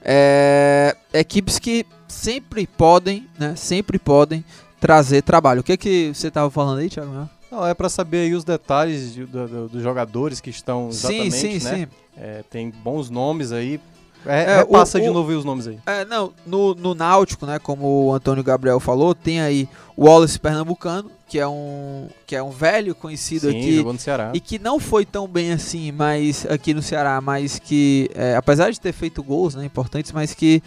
É, 0.02 0.96
equipes 1.12 1.58
que 1.58 1.84
sempre 2.06 2.66
podem, 2.66 3.28
né? 3.38 3.54
Sempre 3.56 3.98
podem 3.98 4.44
trazer 4.80 5.22
trabalho. 5.22 5.60
O 5.60 5.64
que 5.64 5.76
que 5.76 6.12
você 6.14 6.28
estava 6.28 6.50
falando 6.50 6.78
aí, 6.78 6.88
Thiago? 6.88 7.28
Não, 7.50 7.66
é 7.66 7.74
para 7.74 7.88
saber 7.88 8.18
aí 8.18 8.34
os 8.34 8.44
detalhes 8.44 9.14
dos 9.14 9.50
do, 9.50 9.68
do 9.68 9.80
jogadores 9.80 10.40
que 10.40 10.50
estão 10.50 10.88
exatamente, 10.88 11.32
sim, 11.32 11.58
sim, 11.58 11.64
né? 11.64 11.76
Sim. 11.76 11.86
É, 12.16 12.44
tem 12.50 12.70
bons 12.70 13.08
nomes 13.08 13.52
aí 13.52 13.80
é, 14.28 14.60
é 14.60 14.64
passa 14.64 15.00
de 15.00 15.08
novo 15.08 15.32
os 15.32 15.44
nomes 15.44 15.66
aí. 15.66 15.78
É, 15.86 16.04
não, 16.04 16.32
no, 16.46 16.74
no 16.74 16.94
Náutico, 16.94 17.46
né, 17.46 17.58
como 17.58 18.06
o 18.06 18.12
Antônio 18.12 18.44
Gabriel 18.44 18.78
falou, 18.78 19.14
tem 19.14 19.40
aí 19.40 19.68
o 19.96 20.04
Wallace 20.04 20.38
Pernambucano, 20.38 21.10
que 21.26 21.38
é 21.38 21.48
um 21.48 22.08
que 22.26 22.36
é 22.36 22.42
um 22.42 22.50
velho 22.50 22.94
conhecido 22.94 23.50
Sim, 23.50 23.58
aqui 23.58 23.76
jogou 23.76 23.92
no 23.92 23.98
Ceará. 23.98 24.30
e 24.34 24.40
que 24.40 24.58
não 24.58 24.78
foi 24.78 25.04
tão 25.04 25.26
bem 25.26 25.52
assim, 25.52 25.90
mas 25.92 26.46
aqui 26.46 26.72
no 26.74 26.82
Ceará, 26.82 27.20
mas 27.20 27.58
que 27.58 28.10
é, 28.14 28.36
apesar 28.36 28.70
de 28.70 28.80
ter 28.80 28.92
feito 28.92 29.22
gols, 29.22 29.54
né, 29.54 29.64
importantes, 29.64 30.12
mas 30.12 30.34
que 30.34 30.62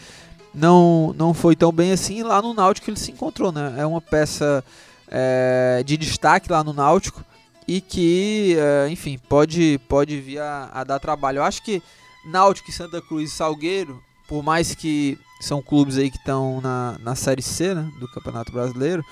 não 0.53 1.13
não 1.17 1.33
foi 1.33 1.55
tão 1.55 1.71
bem 1.71 1.91
assim. 1.91 2.23
Lá 2.23 2.41
no 2.41 2.53
Náutico 2.53 2.89
ele 2.89 2.97
se 2.97 3.11
encontrou, 3.11 3.51
né? 3.51 3.75
É 3.77 3.85
uma 3.85 4.01
peça 4.01 4.63
é, 5.07 5.83
de 5.85 5.97
destaque 5.97 6.51
lá 6.51 6.63
no 6.63 6.73
Náutico 6.73 7.23
e 7.67 7.79
que, 7.79 8.57
é, 8.57 8.89
enfim, 8.89 9.19
pode 9.29 9.79
pode 9.87 10.19
vir 10.19 10.39
a, 10.39 10.69
a 10.73 10.83
dar 10.83 10.99
trabalho. 10.99 11.37
Eu 11.37 11.43
acho 11.43 11.63
que 11.63 11.81
Náutico, 12.25 12.71
Santa 12.71 13.01
Cruz 13.01 13.31
e 13.31 13.33
Salgueiro, 13.33 14.01
por 14.27 14.43
mais 14.43 14.75
que 14.75 15.17
são 15.39 15.61
clubes 15.61 15.97
aí 15.97 16.09
que 16.09 16.17
estão 16.17 16.61
na, 16.61 16.97
na 16.99 17.15
Série 17.15 17.41
C, 17.41 17.73
né, 17.73 17.89
do 17.99 18.07
Campeonato 18.07 18.51
Brasileiro, 18.51 19.03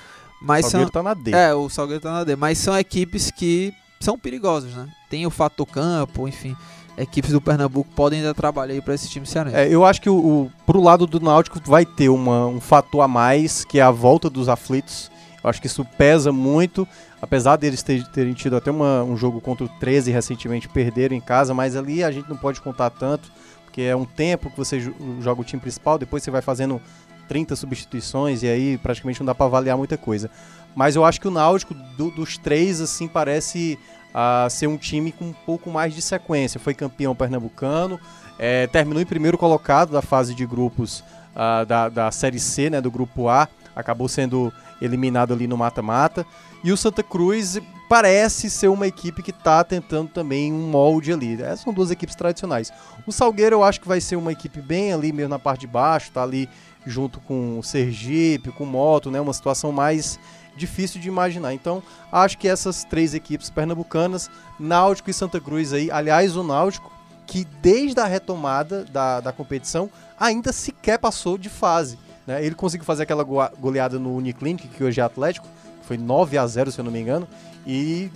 mas 0.41 0.65
o 0.65 0.69
Salgueiro 0.69 0.91
são, 0.93 1.03
tá 1.03 1.09
na 1.09 1.13
D. 1.13 1.31
É, 1.31 1.53
o 1.53 1.69
Salgueiro 1.69 2.01
tá 2.01 2.11
na 2.11 2.23
D, 2.23 2.35
mas 2.35 2.57
são 2.57 2.77
equipes 2.77 3.31
que 3.31 3.73
são 3.99 4.17
perigosas, 4.17 4.73
né? 4.73 4.87
Tem 5.09 5.25
o 5.25 5.29
fato 5.29 5.65
campo, 5.65 6.27
enfim, 6.27 6.55
equipes 6.97 7.31
do 7.31 7.41
Pernambuco 7.41 7.89
podem 7.95 8.21
dar 8.21 8.33
trabalho 8.33 8.73
aí 8.73 8.81
para 8.81 8.93
esse 8.93 9.09
time 9.09 9.25
cearense. 9.25 9.55
É, 9.55 9.67
eu 9.67 9.85
acho 9.85 10.01
que 10.01 10.09
o, 10.09 10.15
o, 10.15 10.51
pro 10.65 10.81
lado 10.81 11.07
do 11.07 11.19
Náutico 11.19 11.59
vai 11.65 11.85
ter 11.85 12.09
uma, 12.09 12.45
um 12.45 12.61
fator 12.61 13.01
a 13.01 13.07
mais, 13.07 13.63
que 13.65 13.79
é 13.79 13.81
a 13.81 13.91
volta 13.91 14.29
dos 14.29 14.49
aflitos. 14.49 15.09
Eu 15.43 15.49
acho 15.49 15.61
que 15.61 15.67
isso 15.67 15.85
pesa 15.97 16.31
muito, 16.31 16.87
apesar 17.21 17.55
deles 17.55 17.83
ter, 17.83 18.05
terem 18.07 18.33
tido 18.33 18.55
até 18.55 18.71
uma, 18.71 19.03
um 19.03 19.17
jogo 19.17 19.41
contra 19.41 19.65
o 19.65 19.69
13 19.69 20.11
recentemente, 20.11 20.69
perderam 20.69 21.15
em 21.15 21.21
casa, 21.21 21.53
mas 21.53 21.75
ali 21.75 22.03
a 22.03 22.11
gente 22.11 22.29
não 22.29 22.37
pode 22.37 22.61
contar 22.61 22.89
tanto, 22.89 23.31
porque 23.65 23.81
é 23.81 23.95
um 23.95 24.05
tempo 24.05 24.49
que 24.49 24.57
você 24.57 24.79
joga 25.19 25.41
o 25.41 25.43
time 25.43 25.61
principal, 25.61 25.97
depois 25.97 26.23
você 26.23 26.31
vai 26.31 26.41
fazendo 26.41 26.81
30 27.27 27.55
substituições 27.55 28.41
e 28.41 28.47
aí 28.47 28.77
praticamente 28.77 29.19
não 29.19 29.27
dá 29.27 29.35
para 29.35 29.45
avaliar 29.45 29.77
muita 29.77 29.97
coisa. 29.97 30.29
Mas 30.75 30.95
eu 30.95 31.05
acho 31.05 31.21
que 31.21 31.27
o 31.27 31.31
Náutico, 31.31 31.73
do, 31.73 32.09
dos 32.11 32.37
três, 32.37 32.81
assim, 32.81 33.07
parece 33.07 33.77
uh, 34.09 34.49
ser 34.49 34.67
um 34.67 34.77
time 34.77 35.11
com 35.11 35.25
um 35.25 35.33
pouco 35.33 35.69
mais 35.69 35.93
de 35.93 36.01
sequência. 36.01 36.59
Foi 36.59 36.73
campeão 36.73 37.15
pernambucano, 37.15 37.99
é, 38.37 38.67
terminou 38.67 39.01
em 39.01 39.05
primeiro 39.05 39.37
colocado 39.37 39.91
da 39.91 40.01
fase 40.01 40.33
de 40.33 40.45
grupos 40.45 41.03
uh, 41.35 41.65
da, 41.65 41.89
da 41.89 42.11
Série 42.11 42.39
C, 42.39 42.69
né, 42.69 42.81
do 42.81 42.89
grupo 42.89 43.27
A, 43.27 43.47
acabou 43.75 44.07
sendo 44.07 44.51
eliminado 44.81 45.33
ali 45.33 45.47
no 45.47 45.57
mata-mata. 45.57 46.25
E 46.63 46.71
o 46.71 46.77
Santa 46.77 47.01
Cruz 47.01 47.59
parece 47.87 48.49
ser 48.49 48.67
uma 48.67 48.85
equipe 48.85 49.23
que 49.23 49.31
está 49.31 49.63
tentando 49.63 50.09
também 50.09 50.53
um 50.53 50.69
molde 50.69 51.11
ali. 51.11 51.41
Essas 51.41 51.61
são 51.61 51.73
duas 51.73 51.89
equipes 51.89 52.15
tradicionais. 52.15 52.71
O 53.07 53.11
Salgueiro 53.11 53.55
eu 53.55 53.63
acho 53.63 53.81
que 53.81 53.87
vai 53.87 53.99
ser 53.99 54.15
uma 54.15 54.31
equipe 54.31 54.61
bem 54.61 54.93
ali 54.93 55.11
mesmo 55.11 55.29
na 55.29 55.39
parte 55.39 55.61
de 55.61 55.67
baixo, 55.67 56.11
tá 56.11 56.21
ali 56.21 56.49
junto 56.85 57.19
com 57.19 57.57
o 57.59 57.63
Sergipe, 57.63 58.51
com 58.51 58.63
o 58.63 58.67
Moto, 58.67 59.09
né? 59.09 59.19
Uma 59.19 59.33
situação 59.33 59.71
mais 59.71 60.19
difícil 60.55 60.99
de 60.99 61.07
imaginar. 61.07 61.53
Então, 61.53 61.81
acho 62.11 62.37
que 62.37 62.47
essas 62.47 62.83
três 62.83 63.13
equipes 63.13 63.49
pernambucanas, 63.49 64.29
Náutico 64.59 65.09
e 65.09 65.13
Santa 65.13 65.39
Cruz 65.39 65.73
aí, 65.73 65.89
aliás, 65.89 66.35
o 66.35 66.43
Náutico, 66.43 66.91
que 67.25 67.45
desde 67.61 67.99
a 67.99 68.05
retomada 68.05 68.83
da, 68.85 69.21
da 69.21 69.31
competição 69.31 69.89
ainda 70.19 70.51
sequer 70.51 70.99
passou 70.99 71.37
de 71.37 71.49
fase. 71.49 71.97
Né? 72.27 72.43
Ele 72.43 72.55
conseguiu 72.55 72.85
fazer 72.85 73.03
aquela 73.03 73.23
goleada 73.23 73.97
no 73.97 74.15
Uniclinic, 74.15 74.67
que 74.67 74.83
hoje 74.83 74.99
é 74.99 75.03
Atlético, 75.03 75.47
foi 75.89 75.97
9 75.97 76.37
a 76.37 76.45
0 76.45 76.71
se 76.71 76.79
eu 76.79 76.85
não 76.85 76.91
me 76.91 76.99
engano, 76.99 77.27
e 77.65 78.11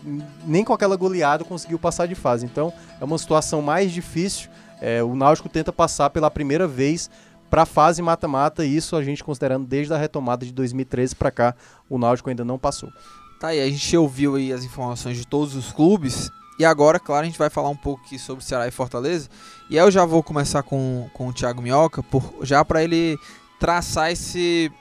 nem 0.46 0.64
com 0.64 0.74
aquela 0.74 0.96
goleada 0.96 1.44
conseguiu 1.44 1.80
passar 1.80 2.08
de 2.08 2.14
fase. 2.14 2.46
Então 2.46 2.72
é 3.02 3.04
uma 3.04 3.18
situação 3.18 3.64
mais 3.64 3.92
difícil. 3.92 4.48
É, 4.80 5.02
o 5.02 5.16
Náutico 5.16 5.50
tenta 5.50 5.74
passar 5.74 6.12
pela 6.12 6.30
primeira 6.30 6.68
vez 6.68 7.10
para 7.50 7.64
a 7.64 7.66
fase 7.66 8.00
mata-mata, 8.00 8.64
isso 8.64 8.96
a 8.96 9.04
gente 9.04 9.24
considerando 9.24 9.66
desde 9.66 9.92
a 9.92 9.98
retomada 9.98 10.46
de 10.46 10.52
2013 10.54 11.16
para 11.16 11.32
cá, 11.32 11.56
o 11.90 11.98
Náutico 11.98 12.30
ainda 12.30 12.46
não 12.46 12.60
passou. 12.60 12.92
Tá 13.40 13.48
aí, 13.48 13.60
a 13.60 13.66
gente 13.66 13.98
ouviu 13.98 14.36
aí 14.36 14.54
as 14.54 14.64
informações 14.64 15.18
de 15.18 15.26
todos 15.26 15.56
os 15.56 15.72
clubes. 15.72 16.30
E 16.60 16.66
agora, 16.66 17.00
claro, 17.00 17.24
a 17.24 17.26
gente 17.26 17.40
vai 17.40 17.50
falar 17.50 17.70
um 17.70 17.76
pouco 17.76 18.04
aqui 18.06 18.20
sobre 18.20 18.44
Ceará 18.44 18.68
e 18.68 18.72
Fortaleza. 18.72 19.30
E 19.68 19.78
eu 19.78 19.90
já 19.90 20.06
vou 20.06 20.22
começar 20.22 20.62
com, 20.62 21.10
com 21.12 21.28
o 21.28 21.34
Thiago 21.34 21.60
Minhoca, 21.60 22.04
por, 22.04 22.36
já 22.44 22.64
para 22.64 22.84
ele 22.84 23.18
traçar 23.60 24.12
esse 24.12 24.72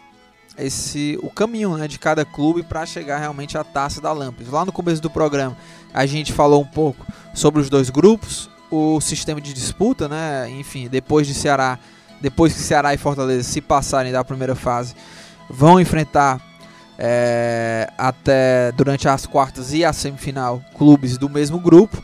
esse 0.58 1.18
o 1.22 1.30
caminho 1.30 1.76
né, 1.76 1.88
de 1.88 1.98
cada 1.98 2.24
clube 2.24 2.62
para 2.62 2.84
chegar 2.84 3.18
realmente 3.18 3.56
à 3.56 3.64
taça 3.64 4.00
da 4.00 4.12
Lampions. 4.12 4.50
Lá 4.50 4.64
no 4.64 4.72
começo 4.72 5.00
do 5.00 5.10
programa 5.10 5.56
a 5.92 6.06
gente 6.06 6.32
falou 6.32 6.62
um 6.62 6.66
pouco 6.66 7.06
sobre 7.34 7.60
os 7.60 7.68
dois 7.68 7.90
grupos, 7.90 8.50
o 8.70 9.00
sistema 9.00 9.40
de 9.40 9.52
disputa, 9.52 10.08
né? 10.08 10.48
Enfim, 10.50 10.88
depois 10.88 11.26
de 11.26 11.34
Ceará, 11.34 11.78
depois 12.20 12.54
que 12.54 12.60
Ceará 12.60 12.94
e 12.94 12.96
Fortaleza 12.96 13.42
se 13.42 13.60
passarem 13.60 14.12
da 14.12 14.24
primeira 14.24 14.54
fase, 14.54 14.94
vão 15.50 15.80
enfrentar 15.80 16.40
é, 16.98 17.90
até 17.98 18.72
durante 18.72 19.08
as 19.08 19.26
quartas 19.26 19.72
e 19.72 19.84
a 19.84 19.92
semifinal 19.92 20.62
clubes 20.76 21.18
do 21.18 21.28
mesmo 21.28 21.58
grupo. 21.58 22.02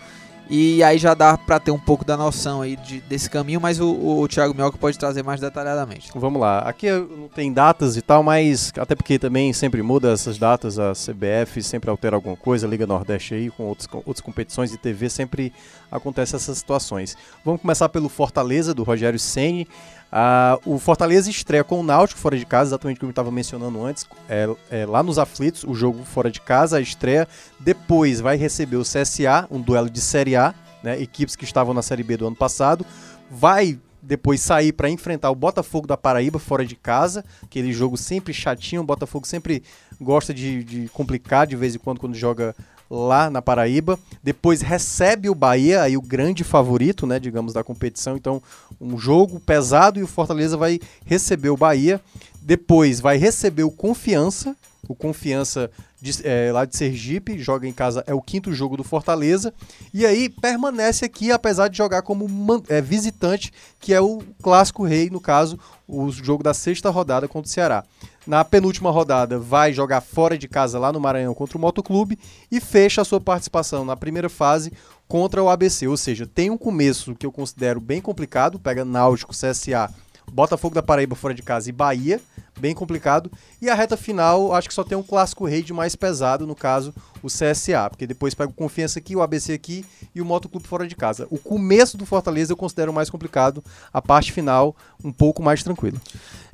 E 0.51 0.83
aí 0.83 0.97
já 0.97 1.12
dá 1.12 1.37
para 1.37 1.61
ter 1.61 1.70
um 1.70 1.79
pouco 1.79 2.05
da 2.05 2.16
noção 2.16 2.62
aí 2.62 2.75
de, 2.77 3.01
desse 3.03 3.29
caminho, 3.29 3.61
mas 3.61 3.79
o, 3.79 4.20
o 4.20 4.27
Thiago 4.27 4.55
Mioca 4.55 4.79
pode 4.79 4.99
trazer 4.99 5.23
mais 5.23 5.41
detalhadamente. 5.41 6.11
Vamos 6.15 6.41
lá. 6.41 6.61
Aqui 6.61 6.91
não 6.91 7.29
tem 7.29 7.53
datas 7.53 7.97
e 7.99 8.03
tal, 8.03 8.23
mas 8.23 8.73
até 8.79 8.95
porque 8.95 9.19
também 9.19 9.53
sempre 9.53 9.83
muda 9.83 10.11
essas 10.11 10.39
datas, 10.39 10.79
a 10.79 10.93
CBF 10.93 11.62
sempre 11.62 11.91
altera 11.91 12.16
alguma 12.16 12.37
coisa, 12.37 12.66
Liga 12.66 12.87
Nordeste 12.87 13.35
aí 13.35 13.51
com 13.51 13.65
outros, 13.65 13.87
com 13.87 13.99
outras 13.99 14.20
competições 14.20 14.70
de 14.70 14.79
TV 14.79 15.11
sempre 15.11 15.53
acontece 15.93 16.35
essas 16.35 16.57
situações. 16.57 17.16
Vamos 17.45 17.61
começar 17.61 17.89
pelo 17.91 18.09
Fortaleza 18.09 18.73
do 18.73 18.83
Rogério 18.83 19.19
Ceni. 19.19 19.69
Ah, 20.10 20.59
o 20.64 20.78
Fortaleza 20.78 21.30
estreia 21.30 21.62
com 21.62 21.80
o 21.80 21.82
Náutico 21.82 22.18
fora 22.18 22.39
de 22.39 22.47
casa, 22.47 22.70
exatamente 22.70 22.98
como 22.98 23.10
eu 23.10 23.12
estava 23.12 23.30
mencionando 23.30 23.85
antes, 23.85 24.06
é, 24.28 24.48
é, 24.70 24.86
lá 24.86 25.02
nos 25.02 25.18
aflitos, 25.18 25.64
o 25.64 25.74
jogo 25.74 26.02
fora 26.05 26.30
de 26.30 26.40
casa, 26.40 26.78
a 26.78 26.80
estreia. 26.80 27.28
Depois 27.60 28.20
vai 28.20 28.36
receber 28.36 28.76
o 28.76 28.82
CSA, 28.82 29.47
um 29.51 29.60
duelo 29.60 29.90
de 29.90 30.01
Série 30.01 30.36
A, 30.36 30.55
né, 30.82 31.01
equipes 31.01 31.36
que 31.36 31.44
estavam 31.44 31.74
na 31.74 31.82
Série 31.82 32.02
B 32.02 32.16
do 32.16 32.26
ano 32.26 32.36
passado. 32.36 32.86
Vai 33.30 33.78
depois 34.01 34.40
sair 34.40 34.72
para 34.72 34.89
enfrentar 34.89 35.30
o 35.30 35.35
Botafogo 35.35 35.86
da 35.86 35.97
Paraíba 35.97 36.39
fora 36.39 36.64
de 36.64 36.74
casa, 36.74 37.22
aquele 37.43 37.72
jogo 37.72 37.97
sempre 37.98 38.32
chatinho, 38.32 38.80
o 38.80 38.85
Botafogo 38.85 39.26
sempre 39.26 39.62
gosta 40.01 40.32
de, 40.32 40.64
de 40.64 40.89
complicar 40.89 41.47
de 41.47 41.56
vez 41.56 41.74
em 41.74 41.78
quando 41.78 42.01
quando 42.01 42.14
joga 42.14 42.56
lá 42.90 43.31
na 43.31 43.43
Paraíba. 43.43 43.98
Depois 44.23 44.60
recebe 44.60 45.28
o 45.28 45.35
Bahia, 45.35 45.82
aí 45.82 45.97
o 45.97 46.02
grande 46.02 46.44
favorito, 46.44 47.06
né, 47.06 47.19
digamos, 47.19 47.52
da 47.52 47.65
competição. 47.65 48.16
Então, 48.16 48.43
um 48.81 48.98
jogo 48.98 49.40
pesado 49.40 49.98
e 49.98 50.02
o 50.02 50.06
Fortaleza 50.09 50.56
vai 50.56 50.81
receber 51.05 51.51
o 51.51 51.56
Bahia. 51.56 52.01
Depois 52.40 53.01
vai 53.01 53.16
receber 53.16 53.65
o 53.65 53.70
Confiança, 53.70 54.56
o 54.89 54.94
Confiança 54.94 55.70
de, 56.01 56.27
é, 56.27 56.53
lá 56.53 56.65
de 56.65 56.77
Sergipe, 56.77 57.39
joga 57.39 57.66
em 57.66 57.73
casa, 57.73 58.05
é 58.07 58.15
o 58.15 58.23
quinto 58.23 58.53
jogo 58.53 58.77
do 58.77 58.85
Fortaleza. 58.85 59.53
E 59.93 60.07
aí 60.07 60.29
permanece 60.29 61.05
aqui, 61.05 61.33
apesar 61.33 61.69
de 61.69 61.77
jogar 61.77 62.03
como 62.03 62.27
é, 62.69 62.81
visitante, 62.81 63.53
que 63.81 63.93
é 63.93 64.01
o 64.01 64.23
clássico 64.43 64.85
rei, 64.85 65.11
no 65.11 65.20
caso, 65.20 65.59
o 65.87 66.11
jogo 66.11 66.43
da 66.43 66.55
sexta 66.55 66.91
rodada 66.91 67.27
contra 67.27 67.49
o 67.49 67.53
Ceará. 67.53 67.85
Na 68.27 68.45
penúltima 68.45 68.91
rodada, 68.91 69.39
vai 69.39 69.73
jogar 69.73 70.03
fora 70.03 70.37
de 70.37 70.47
casa 70.47 70.79
lá 70.79 70.93
no 70.93 71.01
Maranhão 71.01 71.35
contra 71.35 71.57
o 71.57 71.61
Motoclube 71.61 72.19
e 72.53 72.61
fecha 72.61 73.01
a 73.01 73.05
sua 73.05 73.20
participação 73.20 73.85
na 73.87 73.97
primeira 73.97 74.29
fase 74.29 74.70
contra 75.09 75.43
o 75.43 75.49
ABC. 75.49 75.89
Ou 75.89 75.97
seja, 75.97 76.27
tem 76.27 76.51
um 76.51 76.59
começo 76.59 77.15
que 77.15 77.25
eu 77.25 77.33
considero 77.33 77.81
bem 77.81 78.03
complicado, 78.03 78.59
pega 78.59 78.85
Náutico, 78.85 79.33
CSA, 79.33 79.91
Botafogo 80.30 80.74
da 80.74 80.82
Paraíba 80.82 81.14
fora 81.14 81.34
de 81.34 81.42
casa 81.42 81.68
e 81.68 81.72
Bahia, 81.72 82.20
bem 82.59 82.74
complicado. 82.74 83.30
E 83.60 83.68
a 83.68 83.74
reta 83.74 83.96
final, 83.96 84.52
acho 84.55 84.68
que 84.68 84.74
só 84.74 84.84
tem 84.84 84.96
um 84.96 85.02
clássico 85.02 85.46
rei 85.46 85.64
mais 85.72 85.94
pesado, 85.96 86.46
no 86.46 86.55
caso, 86.55 86.94
o 87.22 87.28
CSA, 87.28 87.88
porque 87.90 88.06
depois 88.06 88.34
pega 88.34 88.50
o 88.50 88.55
Confiança 88.55 88.98
aqui, 88.98 89.16
o 89.16 89.22
ABC 89.22 89.52
aqui 89.52 89.84
e 90.14 90.20
o 90.20 90.24
Motoclube 90.24 90.66
fora 90.66 90.86
de 90.86 90.94
casa. 90.94 91.26
O 91.30 91.38
começo 91.38 91.96
do 91.96 92.06
Fortaleza 92.06 92.52
eu 92.52 92.56
considero 92.56 92.92
mais 92.92 93.10
complicado, 93.10 93.62
a 93.92 94.00
parte 94.00 94.32
final 94.32 94.74
um 95.02 95.12
pouco 95.12 95.42
mais 95.42 95.62
tranquila. 95.62 96.00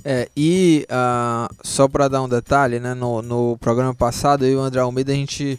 É, 0.05 0.29
e 0.37 0.87
uh, 0.91 1.55
só 1.63 1.89
para 1.89 2.09
dar 2.09 2.23
um 2.23 2.29
detalhe, 2.29 2.79
né, 2.79 2.95
no, 2.95 3.23
no 3.23 3.59
programa 3.59 3.95
passado, 3.95 4.45
eu 4.45 4.53
e 4.53 4.57
o 4.57 4.61
André 4.61 4.81
Almeida, 4.81 5.13
a 5.13 5.15
gente 5.15 5.59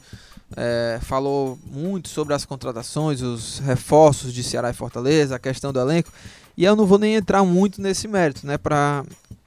é, 0.55 0.99
falou 1.01 1.57
muito 1.65 2.09
sobre 2.09 2.33
as 2.33 2.45
contratações, 2.45 3.21
os 3.21 3.59
reforços 3.59 4.33
de 4.33 4.43
Ceará 4.43 4.69
e 4.69 4.73
Fortaleza, 4.73 5.35
a 5.35 5.39
questão 5.39 5.73
do 5.73 5.79
elenco, 5.79 6.11
e 6.57 6.63
eu 6.63 6.75
não 6.75 6.85
vou 6.85 6.97
nem 6.97 7.15
entrar 7.15 7.43
muito 7.43 7.81
nesse 7.81 8.07
mérito, 8.07 8.45
né, 8.45 8.57
pra, 8.57 9.03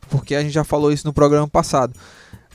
porque 0.08 0.34
a 0.34 0.42
gente 0.42 0.52
já 0.52 0.64
falou 0.64 0.92
isso 0.92 1.06
no 1.06 1.12
programa 1.12 1.48
passado. 1.48 1.94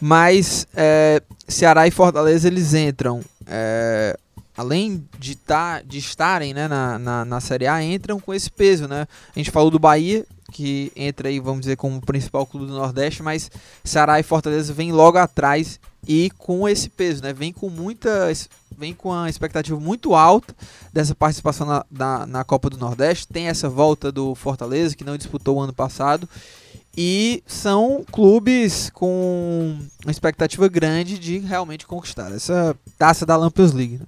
Mas 0.01 0.67
é, 0.75 1.21
Ceará 1.47 1.87
e 1.87 1.91
Fortaleza 1.91 2.47
eles 2.47 2.73
entram, 2.73 3.21
é, 3.47 4.17
além 4.57 5.07
de, 5.17 5.35
tá, 5.35 5.81
de 5.81 5.97
estarem 5.97 6.53
né, 6.53 6.67
na, 6.67 6.99
na, 6.99 7.25
na 7.25 7.39
Série 7.39 7.67
A, 7.67 7.81
entram 7.81 8.19
com 8.19 8.33
esse 8.33 8.51
peso. 8.51 8.87
Né? 8.87 9.07
A 9.33 9.39
gente 9.39 9.51
falou 9.51 9.71
do 9.71 9.79
Bahia, 9.79 10.25
que 10.53 10.91
entra 10.95 11.27
aí, 11.27 11.39
vamos 11.39 11.61
dizer, 11.61 11.75
como 11.75 11.99
principal 11.99 12.45
clube 12.45 12.67
do 12.67 12.73
Nordeste, 12.73 13.23
mas 13.23 13.49
Ceará 13.83 14.19
e 14.19 14.23
Fortaleza 14.23 14.71
vêm 14.71 14.91
logo 14.91 15.17
atrás 15.17 15.79
e 16.07 16.29
com 16.37 16.69
esse 16.69 16.89
peso, 16.89 17.23
né? 17.23 17.33
Vem 17.33 17.51
com 17.51 17.69
muita. 17.69 18.31
Vem 18.75 18.93
com 18.93 19.09
uma 19.09 19.29
expectativa 19.29 19.79
muito 19.79 20.15
alta 20.15 20.55
dessa 20.91 21.13
participação 21.13 21.67
na, 21.67 21.85
na, 21.91 22.25
na 22.25 22.43
Copa 22.43 22.69
do 22.69 22.77
Nordeste. 22.77 23.27
Tem 23.27 23.47
essa 23.47 23.69
volta 23.69 24.11
do 24.11 24.33
Fortaleza, 24.33 24.95
que 24.95 25.03
não 25.03 25.17
disputou 25.17 25.57
o 25.57 25.61
ano 25.61 25.73
passado. 25.73 26.27
E 26.95 27.43
são 27.47 28.03
clubes 28.11 28.89
com 28.91 29.77
uma 30.03 30.11
expectativa 30.11 30.67
grande 30.67 31.17
de 31.17 31.39
realmente 31.39 31.87
conquistar 31.87 32.31
essa 32.31 32.75
taça 32.97 33.25
da 33.25 33.35
Lampions 33.35 33.73
League. 33.73 33.97
Né? 33.97 34.05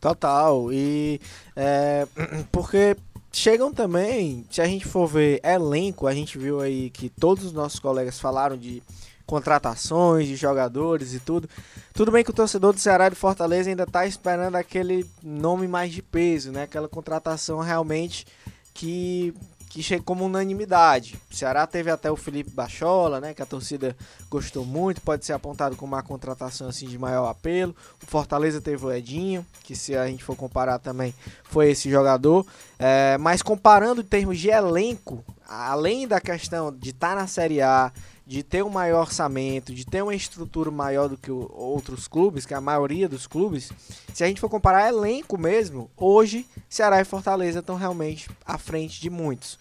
Total. 0.00 0.72
E 0.72 1.20
é, 1.54 2.06
porque 2.52 2.96
chegam 3.36 3.72
também, 3.72 4.46
se 4.50 4.60
a 4.60 4.66
gente 4.66 4.86
for 4.86 5.06
ver 5.06 5.40
elenco, 5.44 6.06
a 6.06 6.14
gente 6.14 6.38
viu 6.38 6.60
aí 6.60 6.90
que 6.90 7.08
todos 7.08 7.44
os 7.44 7.52
nossos 7.52 7.78
colegas 7.78 8.18
falaram 8.18 8.56
de 8.56 8.82
contratações 9.26 10.26
de 10.26 10.36
jogadores 10.36 11.12
e 11.12 11.20
tudo. 11.20 11.48
Tudo 11.92 12.12
bem 12.12 12.24
que 12.24 12.30
o 12.30 12.34
torcedor 12.34 12.72
do 12.72 12.80
Ceará 12.80 13.08
e 13.08 13.10
do 13.10 13.16
Fortaleza 13.16 13.68
ainda 13.68 13.82
está 13.82 14.06
esperando 14.06 14.54
aquele 14.54 15.04
nome 15.22 15.66
mais 15.68 15.92
de 15.92 16.00
peso, 16.00 16.52
né? 16.52 16.62
Aquela 16.62 16.88
contratação 16.88 17.60
realmente 17.60 18.26
que 18.72 19.34
que 19.76 19.82
chega 19.82 20.02
como 20.02 20.24
unanimidade. 20.24 21.20
O 21.30 21.36
Ceará 21.36 21.66
teve 21.66 21.90
até 21.90 22.10
o 22.10 22.16
Felipe 22.16 22.48
Bachola, 22.50 23.20
né, 23.20 23.34
que 23.34 23.42
a 23.42 23.46
torcida 23.46 23.94
gostou 24.30 24.64
muito, 24.64 25.02
pode 25.02 25.26
ser 25.26 25.34
apontado 25.34 25.76
como 25.76 25.94
uma 25.94 26.02
contratação 26.02 26.66
assim 26.66 26.86
de 26.86 26.96
maior 26.98 27.28
apelo. 27.28 27.76
O 28.02 28.06
Fortaleza 28.06 28.58
teve 28.58 28.86
o 28.86 28.90
Edinho, 28.90 29.44
que 29.64 29.76
se 29.76 29.94
a 29.94 30.06
gente 30.06 30.24
for 30.24 30.34
comparar 30.34 30.78
também 30.78 31.14
foi 31.44 31.72
esse 31.72 31.90
jogador. 31.90 32.46
É, 32.78 33.18
mas 33.18 33.42
comparando 33.42 34.00
em 34.00 34.04
termos 34.04 34.38
de 34.38 34.48
elenco, 34.48 35.22
além 35.46 36.08
da 36.08 36.22
questão 36.22 36.72
de 36.72 36.88
estar 36.88 37.10
tá 37.10 37.14
na 37.14 37.26
Série 37.26 37.60
A, 37.60 37.92
de 38.26 38.42
ter 38.42 38.64
um 38.64 38.68
maior 38.68 39.02
orçamento, 39.02 39.72
de 39.72 39.86
ter 39.86 40.02
uma 40.02 40.14
estrutura 40.14 40.70
maior 40.70 41.08
do 41.08 41.16
que 41.16 41.30
outros 41.30 42.08
clubes, 42.08 42.44
que 42.44 42.54
a 42.54 42.60
maioria 42.60 43.08
dos 43.08 43.26
clubes, 43.26 43.70
se 44.12 44.24
a 44.24 44.26
gente 44.26 44.40
for 44.40 44.48
comparar 44.48 44.88
elenco 44.88 45.38
mesmo, 45.38 45.88
hoje 45.96 46.44
Ceará 46.68 47.00
e 47.00 47.04
Fortaleza 47.04 47.60
estão 47.60 47.76
realmente 47.76 48.28
à 48.44 48.58
frente 48.58 49.00
de 49.00 49.08
muitos. 49.08 49.58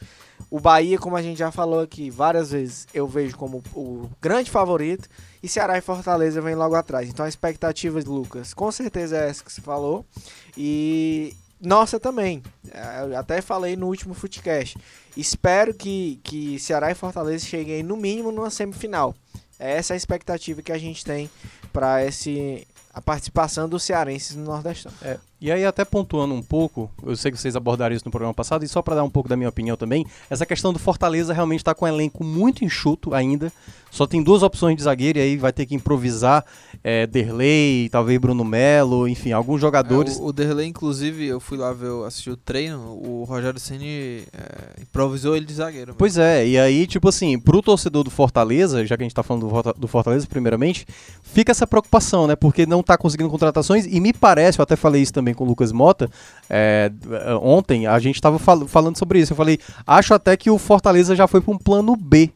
O 0.50 0.60
Bahia, 0.60 0.98
como 0.98 1.16
a 1.16 1.22
gente 1.22 1.38
já 1.38 1.52
falou 1.52 1.80
aqui 1.80 2.10
várias 2.10 2.52
vezes, 2.52 2.88
eu 2.94 3.08
vejo 3.08 3.38
como 3.38 3.64
o 3.74 4.10
grande 4.20 4.50
favorito 4.50 5.08
e 5.44 5.48
Ceará 5.48 5.78
e 5.78 5.82
Fortaleza 5.82 6.42
vem 6.42 6.56
logo 6.56 6.76
atrás. 6.76 7.08
Então 7.08 7.26
a 7.26 7.30
expectativa, 7.30 8.00
Lucas, 8.06 8.54
com 8.54 8.72
certeza 8.72 9.18
é 9.18 9.30
essa 9.30 9.44
que 9.44 9.52
você 9.52 9.62
falou. 9.62 10.04
E 10.58 11.36
nossa 11.62 12.00
também. 12.00 12.42
É, 12.76 13.04
eu 13.04 13.18
até 13.18 13.42
falei 13.42 13.76
no 13.76 13.88
último 13.88 14.14
Footcast. 14.14 14.78
Espero 15.16 15.74
que, 15.74 16.20
que 16.24 16.60
Ceará 16.60 16.92
e 16.92 16.96
Fortaleza 16.96 17.46
cheguem 17.46 17.82
no 17.82 17.96
mínimo 17.96 18.32
numa 18.32 18.50
semifinal. 18.50 19.16
Essa 19.58 19.94
é 19.94 19.96
a 19.96 19.98
expectativa 19.98 20.62
que 20.62 20.72
a 20.72 20.78
gente 20.78 21.04
tem 21.06 21.30
para 21.72 22.04
esse 22.06 22.68
a 22.94 23.02
participação 23.02 23.68
dos 23.68 23.84
cearenses 23.84 24.36
no 24.36 24.46
Nordestão. 24.46 24.92
É, 25.02 25.18
e 25.42 25.52
aí 25.52 25.66
até 25.66 25.84
pontuando 25.84 26.34
um 26.34 26.42
pouco, 26.42 26.90
eu 27.04 27.16
sei 27.16 27.32
que 27.32 27.38
vocês 27.38 27.56
abordaram 27.56 27.96
isso 27.96 28.06
no 28.06 28.12
programa 28.12 28.34
passado, 28.34 28.64
e 28.64 28.68
só 28.68 28.82
para 28.82 28.96
dar 28.96 29.04
um 29.04 29.10
pouco 29.10 29.28
da 29.28 29.36
minha 29.36 29.50
opinião 29.50 29.76
também, 29.76 30.06
essa 30.30 30.46
questão 30.46 30.72
do 30.72 30.80
Fortaleza 30.80 31.34
realmente 31.34 31.60
está 31.60 31.74
com 31.76 31.86
um 31.86 31.88
elenco 31.88 32.24
muito 32.24 32.64
enxuto 32.64 33.14
ainda, 33.14 33.52
só 33.96 34.06
tem 34.06 34.22
duas 34.22 34.44
opções 34.44 34.76
de 34.76 34.84
zagueiro 34.84 35.20
e 35.20 35.22
aí 35.22 35.38
vai 35.38 35.54
ter 35.54 35.66
que 35.66 35.74
improvisar 35.74 36.44
é, 36.84 37.08
Derlei, 37.08 37.88
talvez 37.90 38.20
Bruno 38.20 38.44
Melo, 38.44 39.08
enfim, 39.08 39.32
alguns 39.32 39.62
jogadores. 39.62 40.18
É, 40.18 40.22
o, 40.22 40.26
o, 40.26 40.34
Derlei, 40.34 40.68
inclusive, 40.68 41.26
eu 41.26 41.40
fui 41.40 41.58
lá 41.58 41.72
ver, 41.72 41.92
assistir 42.06 42.30
o 42.30 42.36
treino, 42.36 42.78
o 42.78 43.24
Rogério 43.24 43.58
Ceni 43.58 44.24
é, 44.34 44.82
improvisou 44.82 45.34
ele 45.34 45.46
de 45.46 45.54
zagueiro. 45.54 45.88
Mesmo. 45.88 45.98
Pois 45.98 46.18
é, 46.18 46.46
e 46.46 46.60
aí, 46.60 46.86
tipo 46.86 47.08
assim, 47.08 47.40
pro 47.40 47.62
torcedor 47.62 48.04
do 48.04 48.12
Fortaleza, 48.12 48.86
já 48.86 48.98
que 48.98 49.04
a 49.04 49.06
gente 49.06 49.16
tá 49.16 49.24
falando 49.24 49.48
do, 49.48 49.74
do 49.80 49.88
Fortaleza 49.88 50.28
primeiramente, 50.28 50.86
fica 51.24 51.52
essa 51.52 51.66
preocupação, 51.66 52.28
né? 52.28 52.36
Porque 52.36 52.66
não 52.66 52.84
tá 52.84 52.98
conseguindo 52.98 53.30
contratações 53.30 53.86
e 53.86 54.02
me 54.02 54.12
parece, 54.12 54.60
eu 54.60 54.64
até 54.64 54.76
falei 54.76 55.02
isso 55.02 55.14
também 55.14 55.25
com 55.34 55.44
o 55.44 55.48
Lucas 55.48 55.72
Mota, 55.72 56.10
é, 56.50 56.92
ontem 57.42 57.88
a 57.88 57.98
gente 58.00 58.22
tava 58.22 58.40
fal 58.40 58.68
falando 58.68 58.98
sobre 58.98 59.20
isso. 59.20 59.34
Eu 59.34 59.38
falei, 59.38 59.60
acho 59.86 60.14
até 60.14 60.36
que 60.38 60.50
o 60.50 60.58
Fortaleza 60.58 61.16
já 61.16 61.28
foi 61.28 61.42
para 61.42 61.54
um 61.54 61.58
plano 61.58 61.96
B 61.96 62.32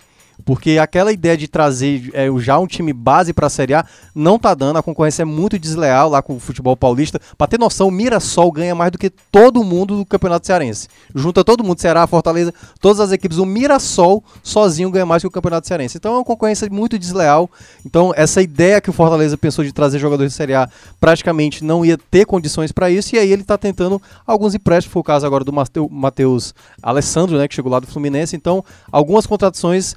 porque 0.45 0.78
aquela 0.78 1.11
ideia 1.11 1.38
de 1.38 1.48
trazer 1.48 2.10
é, 2.14 2.28
já 2.40 2.57
um 2.57 2.68
time 2.68 2.94
base 2.94 3.34
para 3.34 3.48
a 3.48 3.49
Série 3.49 3.74
A 3.74 3.86
não 4.14 4.40
tá 4.40 4.53
dando, 4.53 4.78
a 4.78 4.84
concorrência 4.84 5.22
é 5.22 5.26
muito 5.26 5.60
desleal 5.60 6.10
lá 6.10 6.22
com 6.22 6.36
o 6.36 6.40
futebol 6.40 6.76
paulista. 6.76 7.20
Para 7.38 7.48
ter 7.48 7.60
noção, 7.60 7.88
o 7.88 7.91
Mirassol 7.91 8.52
ganha 8.52 8.76
mais 8.76 8.91
do 8.91 8.98
que 8.98 9.10
todo 9.10 9.64
mundo 9.64 9.98
do 9.98 10.06
Campeonato 10.06 10.48
Cearense. 10.48 10.88
Junta 11.14 11.44
todo 11.44 11.64
mundo, 11.64 11.80
Ceará, 11.80 12.06
Fortaleza, 12.07 12.53
todas 12.80 12.99
as 12.99 13.11
equipes, 13.11 13.38
o 13.38 13.45
Mirassol 13.45 14.24
sozinho 14.44 14.90
ganha 14.90 15.06
mais 15.06 15.22
que 15.22 15.28
o 15.28 15.32
Campeonato 15.32 15.68
Cearense. 15.68 15.98
Então 15.98 16.14
é 16.14 16.18
uma 16.18 16.26
concorrência 16.26 16.68
muito 16.70 16.98
desleal. 16.98 17.49
Então 17.86 18.14
essa 18.16 18.41
ideia 18.41 18.82
que 18.82 18.90
o 18.90 18.94
Fortaleza 18.94 19.38
pensou 19.38 19.64
de 19.64 19.72
trazer 19.72 19.99
jogadores 19.99 20.34
de 20.34 20.38
Série 20.38 20.53
A 20.53 20.70
praticamente 20.99 21.64
não 21.64 21.86
ia 21.86 21.98
ter 21.98 22.26
condições 22.26 22.72
para 22.72 22.90
isso 22.90 23.16
e 23.16 23.20
aí 23.20 23.32
ele 23.32 23.41
está 23.41 23.57
tentando 23.57 24.02
alguns 24.26 24.56
empréstimos, 24.56 24.94
foi 24.94 24.99
o 25.02 25.03
caso 25.03 25.26
agora 25.26 25.44
do 25.44 25.53
Matheus 25.90 26.53
Alessandro, 26.82 27.38
né, 27.38 27.48
que 27.48 27.56
chegou 27.56 27.72
lá 27.72 27.80
do 27.80 27.88
Fluminense. 27.88 28.36
Então, 28.36 28.64
algumas 28.91 29.26
contratações 29.26 29.95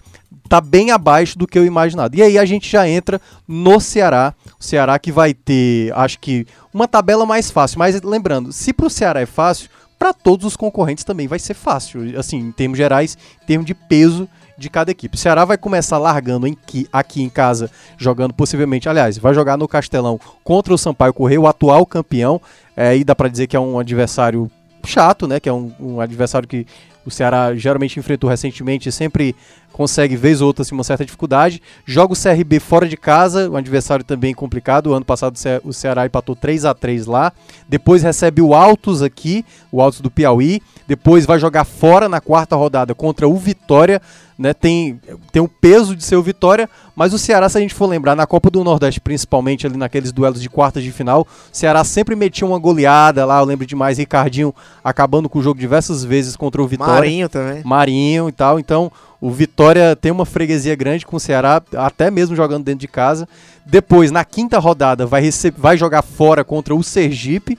tá 0.52 0.60
bem 0.60 0.90
abaixo 0.90 1.38
do 1.38 1.46
que 1.46 1.58
eu 1.58 1.64
imaginado. 1.64 2.14
E 2.14 2.20
aí 2.20 2.38
a 2.38 2.44
gente 2.44 2.70
já 2.70 2.86
entra 2.86 3.18
no 3.48 3.80
Ceará, 3.80 4.34
o 4.60 4.62
Ceará 4.62 4.98
que 4.98 5.10
vai 5.10 5.32
ter, 5.32 5.90
acho 5.94 6.18
que, 6.18 6.46
uma 6.74 6.86
tabela 6.86 7.24
mais 7.24 7.50
fácil. 7.50 7.78
Mas 7.78 7.98
lembrando, 8.02 8.52
se 8.52 8.70
pro 8.70 8.90
Ceará 8.90 9.22
é 9.22 9.24
fácil, 9.24 9.70
para 9.98 10.12
todos 10.12 10.44
os 10.44 10.54
concorrentes 10.54 11.04
também 11.04 11.26
vai 11.26 11.38
ser 11.38 11.54
fácil, 11.54 12.02
assim, 12.20 12.36
em 12.36 12.52
termos 12.52 12.76
gerais, 12.76 13.16
em 13.42 13.46
termos 13.46 13.66
de 13.66 13.72
peso 13.72 14.28
de 14.58 14.68
cada 14.68 14.90
equipe. 14.90 15.16
O 15.16 15.18
Ceará 15.18 15.46
vai 15.46 15.56
começar 15.56 15.96
largando 15.96 16.46
em, 16.46 16.54
aqui 16.92 17.22
em 17.22 17.30
casa, 17.30 17.70
jogando 17.96 18.34
possivelmente, 18.34 18.90
aliás, 18.90 19.16
vai 19.16 19.32
jogar 19.32 19.56
no 19.56 19.66
Castelão 19.66 20.20
contra 20.44 20.74
o 20.74 20.76
Sampaio 20.76 21.14
Correia, 21.14 21.40
o 21.40 21.46
atual 21.46 21.86
campeão. 21.86 22.38
É, 22.76 22.88
aí 22.88 23.04
dá 23.04 23.14
para 23.14 23.30
dizer 23.30 23.46
que 23.46 23.56
é 23.56 23.60
um 23.60 23.78
adversário 23.78 24.50
chato, 24.84 25.26
né? 25.26 25.40
Que 25.40 25.48
é 25.48 25.52
um, 25.52 25.72
um 25.80 26.00
adversário 26.00 26.46
que 26.46 26.66
o 27.04 27.10
Ceará 27.10 27.54
geralmente 27.54 27.98
enfrentou 27.98 28.28
recentemente 28.28 28.88
e 28.88 28.92
sempre 28.92 29.34
consegue, 29.72 30.16
vez 30.16 30.40
ou 30.40 30.46
outra, 30.46 30.62
assim, 30.62 30.74
uma 30.74 30.84
certa 30.84 31.04
dificuldade. 31.04 31.62
Joga 31.84 32.12
o 32.12 32.16
CRB 32.16 32.60
fora 32.60 32.86
de 32.86 32.96
casa, 32.96 33.50
um 33.50 33.56
adversário 33.56 34.04
também 34.04 34.34
complicado. 34.34 34.88
O 34.88 34.94
ano 34.94 35.04
passado 35.04 35.36
o 35.64 35.72
Ceará 35.72 36.06
empatou 36.06 36.36
3 36.36 36.64
a 36.64 36.74
3 36.74 37.06
lá. 37.06 37.32
Depois 37.68 38.02
recebe 38.02 38.42
o 38.42 38.54
Altos 38.54 39.02
aqui, 39.02 39.44
o 39.70 39.80
Altos 39.80 40.00
do 40.00 40.10
Piauí. 40.10 40.60
Depois 40.86 41.24
vai 41.24 41.38
jogar 41.38 41.64
fora 41.64 42.08
na 42.08 42.20
quarta 42.20 42.54
rodada 42.54 42.94
contra 42.94 43.26
o 43.26 43.36
Vitória 43.36 44.00
né, 44.42 44.52
tem, 44.52 45.00
tem 45.30 45.40
o 45.40 45.48
peso 45.48 45.94
de 45.94 46.04
ser 46.04 46.16
o 46.16 46.22
Vitória, 46.22 46.68
mas 46.96 47.14
o 47.14 47.18
Ceará, 47.18 47.48
se 47.48 47.56
a 47.56 47.60
gente 47.60 47.72
for 47.72 47.86
lembrar, 47.86 48.16
na 48.16 48.26
Copa 48.26 48.50
do 48.50 48.64
Nordeste, 48.64 49.00
principalmente 49.00 49.66
ali 49.66 49.76
naqueles 49.76 50.10
duelos 50.12 50.42
de 50.42 50.50
quartas 50.50 50.82
de 50.82 50.90
final, 50.90 51.22
o 51.22 51.56
Ceará 51.56 51.84
sempre 51.84 52.16
metia 52.16 52.46
uma 52.46 52.58
goleada 52.58 53.24
lá, 53.24 53.38
eu 53.38 53.44
lembro 53.44 53.64
demais, 53.64 53.98
Ricardinho 53.98 54.54
acabando 54.82 55.28
com 55.28 55.38
o 55.38 55.42
jogo 55.42 55.58
diversas 55.58 56.04
vezes 56.04 56.34
contra 56.34 56.60
o 56.60 56.66
Vitória. 56.66 56.94
Marinho 56.94 57.28
também. 57.28 57.62
Marinho 57.64 58.28
e 58.28 58.32
tal, 58.32 58.58
então 58.58 58.90
o 59.20 59.30
Vitória 59.30 59.94
tem 59.94 60.10
uma 60.10 60.26
freguesia 60.26 60.74
grande 60.74 61.06
com 61.06 61.16
o 61.16 61.20
Ceará, 61.20 61.62
até 61.76 62.10
mesmo 62.10 62.34
jogando 62.34 62.64
dentro 62.64 62.80
de 62.80 62.88
casa. 62.88 63.28
Depois, 63.64 64.10
na 64.10 64.24
quinta 64.24 64.58
rodada, 64.58 65.06
vai, 65.06 65.22
vai 65.56 65.76
jogar 65.76 66.02
fora 66.02 66.42
contra 66.42 66.74
o 66.74 66.82
Sergipe, 66.82 67.56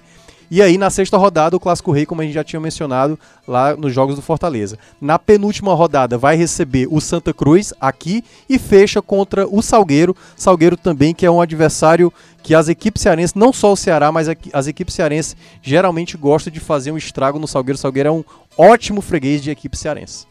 e 0.56 0.62
aí, 0.62 0.78
na 0.78 0.92
sexta 0.92 1.18
rodada, 1.18 1.58
o 1.58 1.60
Clássico 1.60 1.92
Rei, 1.92 2.06
como 2.06 2.22
a 2.22 2.24
gente 2.24 2.36
já 2.36 2.44
tinha 2.44 2.60
mencionado 2.60 3.18
lá 3.48 3.76
nos 3.76 3.92
Jogos 3.92 4.16
do 4.16 4.22
Fortaleza. 4.22 4.78
Na 5.02 5.18
penúltima 5.18 5.74
rodada, 5.74 6.16
vai 6.16 6.36
receber 6.36 6.88
o 6.92 7.02
Santa 7.02 7.34
Cruz 7.34 7.74
aqui 7.82 8.24
e 8.48 8.60
fecha 8.60 9.02
contra 9.02 9.48
o 9.48 9.64
Salgueiro. 9.64 10.16
Salgueiro 10.36 10.78
também, 10.78 11.12
que 11.12 11.26
é 11.26 11.32
um 11.32 11.42
adversário 11.42 12.14
que 12.44 12.54
as 12.54 12.68
equipes 12.68 13.02
cearenses, 13.02 13.34
não 13.34 13.52
só 13.52 13.74
o 13.74 13.76
Ceará, 13.76 14.12
mas 14.12 14.28
as 14.54 14.68
equipes 14.68 14.94
cearenses 14.94 15.36
geralmente 15.60 16.16
gostam 16.16 16.54
de 16.54 16.60
fazer 16.60 16.92
um 16.92 16.98
estrago 16.98 17.40
no 17.40 17.48
Salgueiro. 17.48 17.80
Salgueiro 17.80 18.10
é 18.10 18.12
um 18.12 18.24
ótimo 18.56 19.02
freguês 19.02 19.42
de 19.42 19.50
equipe 19.50 19.76
cearense. 19.76 20.28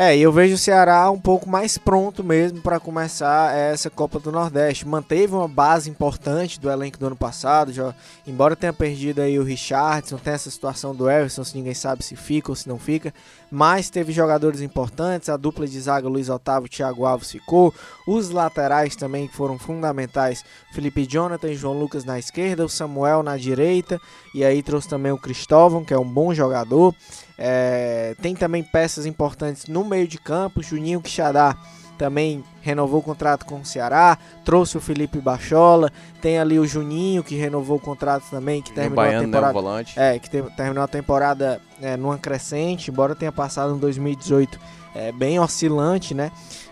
É, 0.00 0.16
e 0.16 0.22
eu 0.22 0.30
vejo 0.30 0.54
o 0.54 0.58
Ceará 0.58 1.10
um 1.10 1.18
pouco 1.18 1.50
mais 1.50 1.76
pronto 1.76 2.22
mesmo 2.22 2.60
para 2.60 2.78
começar 2.78 3.52
essa 3.52 3.90
Copa 3.90 4.20
do 4.20 4.30
Nordeste. 4.30 4.86
Manteve 4.86 5.34
uma 5.34 5.48
base 5.48 5.90
importante 5.90 6.60
do 6.60 6.70
elenco 6.70 6.96
do 6.96 7.06
ano 7.08 7.16
passado, 7.16 7.72
já, 7.72 7.92
embora 8.24 8.54
tenha 8.54 8.72
perdido 8.72 9.20
aí 9.20 9.36
o 9.40 9.42
Richardson, 9.42 10.16
tem 10.16 10.34
essa 10.34 10.52
situação 10.52 10.94
do 10.94 11.10
Everson, 11.10 11.42
se 11.42 11.56
ninguém 11.56 11.74
sabe 11.74 12.04
se 12.04 12.14
fica 12.14 12.52
ou 12.52 12.54
se 12.54 12.68
não 12.68 12.78
fica, 12.78 13.12
mas 13.50 13.90
teve 13.90 14.12
jogadores 14.12 14.60
importantes, 14.60 15.28
a 15.28 15.36
dupla 15.36 15.66
de 15.66 15.80
zaga 15.80 16.08
Luiz 16.08 16.28
Otávio 16.28 16.66
e 16.66 16.70
Thiago 16.70 17.04
Alves 17.04 17.30
ficou, 17.30 17.74
os 18.06 18.30
laterais 18.30 18.94
também 18.94 19.28
foram 19.28 19.58
fundamentais, 19.58 20.44
Felipe 20.72 21.06
Jonathan 21.06 21.50
e 21.50 21.54
João 21.54 21.78
Lucas 21.78 22.04
na 22.04 22.18
esquerda, 22.18 22.64
o 22.64 22.68
Samuel 22.68 23.22
na 23.22 23.36
direita, 23.36 24.00
e 24.34 24.44
aí 24.44 24.62
trouxe 24.62 24.88
também 24.88 25.12
o 25.12 25.18
Cristóvão, 25.18 25.84
que 25.84 25.94
é 25.94 25.98
um 25.98 26.08
bom 26.08 26.34
jogador. 26.34 26.94
É, 27.36 28.14
tem 28.20 28.34
também 28.34 28.62
peças 28.62 29.06
importantes 29.06 29.66
no 29.66 29.84
meio 29.84 30.08
de 30.08 30.18
campo. 30.18 30.62
Juninho 30.62 31.00
Quixadá 31.00 31.56
também 31.98 32.44
renovou 32.62 33.00
o 33.00 33.02
contrato 33.02 33.44
com 33.44 33.60
o 33.60 33.64
Ceará. 33.64 34.16
Trouxe 34.44 34.78
o 34.78 34.80
Felipe 34.80 35.18
Bachola. 35.18 35.92
Tem 36.22 36.38
ali 36.38 36.58
o 36.58 36.66
Juninho 36.66 37.24
que 37.24 37.34
renovou 37.34 37.76
o 37.76 37.80
contrato 37.80 38.24
também, 38.30 38.62
que 38.62 38.72
terminou 38.72 38.96
Baiano, 38.96 39.18
a 39.18 39.24
temporada. 39.24 39.46
Né, 39.48 39.52
volante. 39.52 40.00
É, 40.00 40.18
que 40.18 40.30
te, 40.30 40.42
terminou 40.56 40.84
a 40.84 40.88
temporada 40.88 41.60
é, 41.82 41.96
numa 41.96 42.16
crescente, 42.16 42.90
embora 42.90 43.14
tenha 43.14 43.32
passado 43.32 43.74
em 43.74 43.78
2018 43.78 44.58
é, 44.94 45.12
bem 45.12 45.38
oscilante, 45.38 46.14
né? 46.14 46.30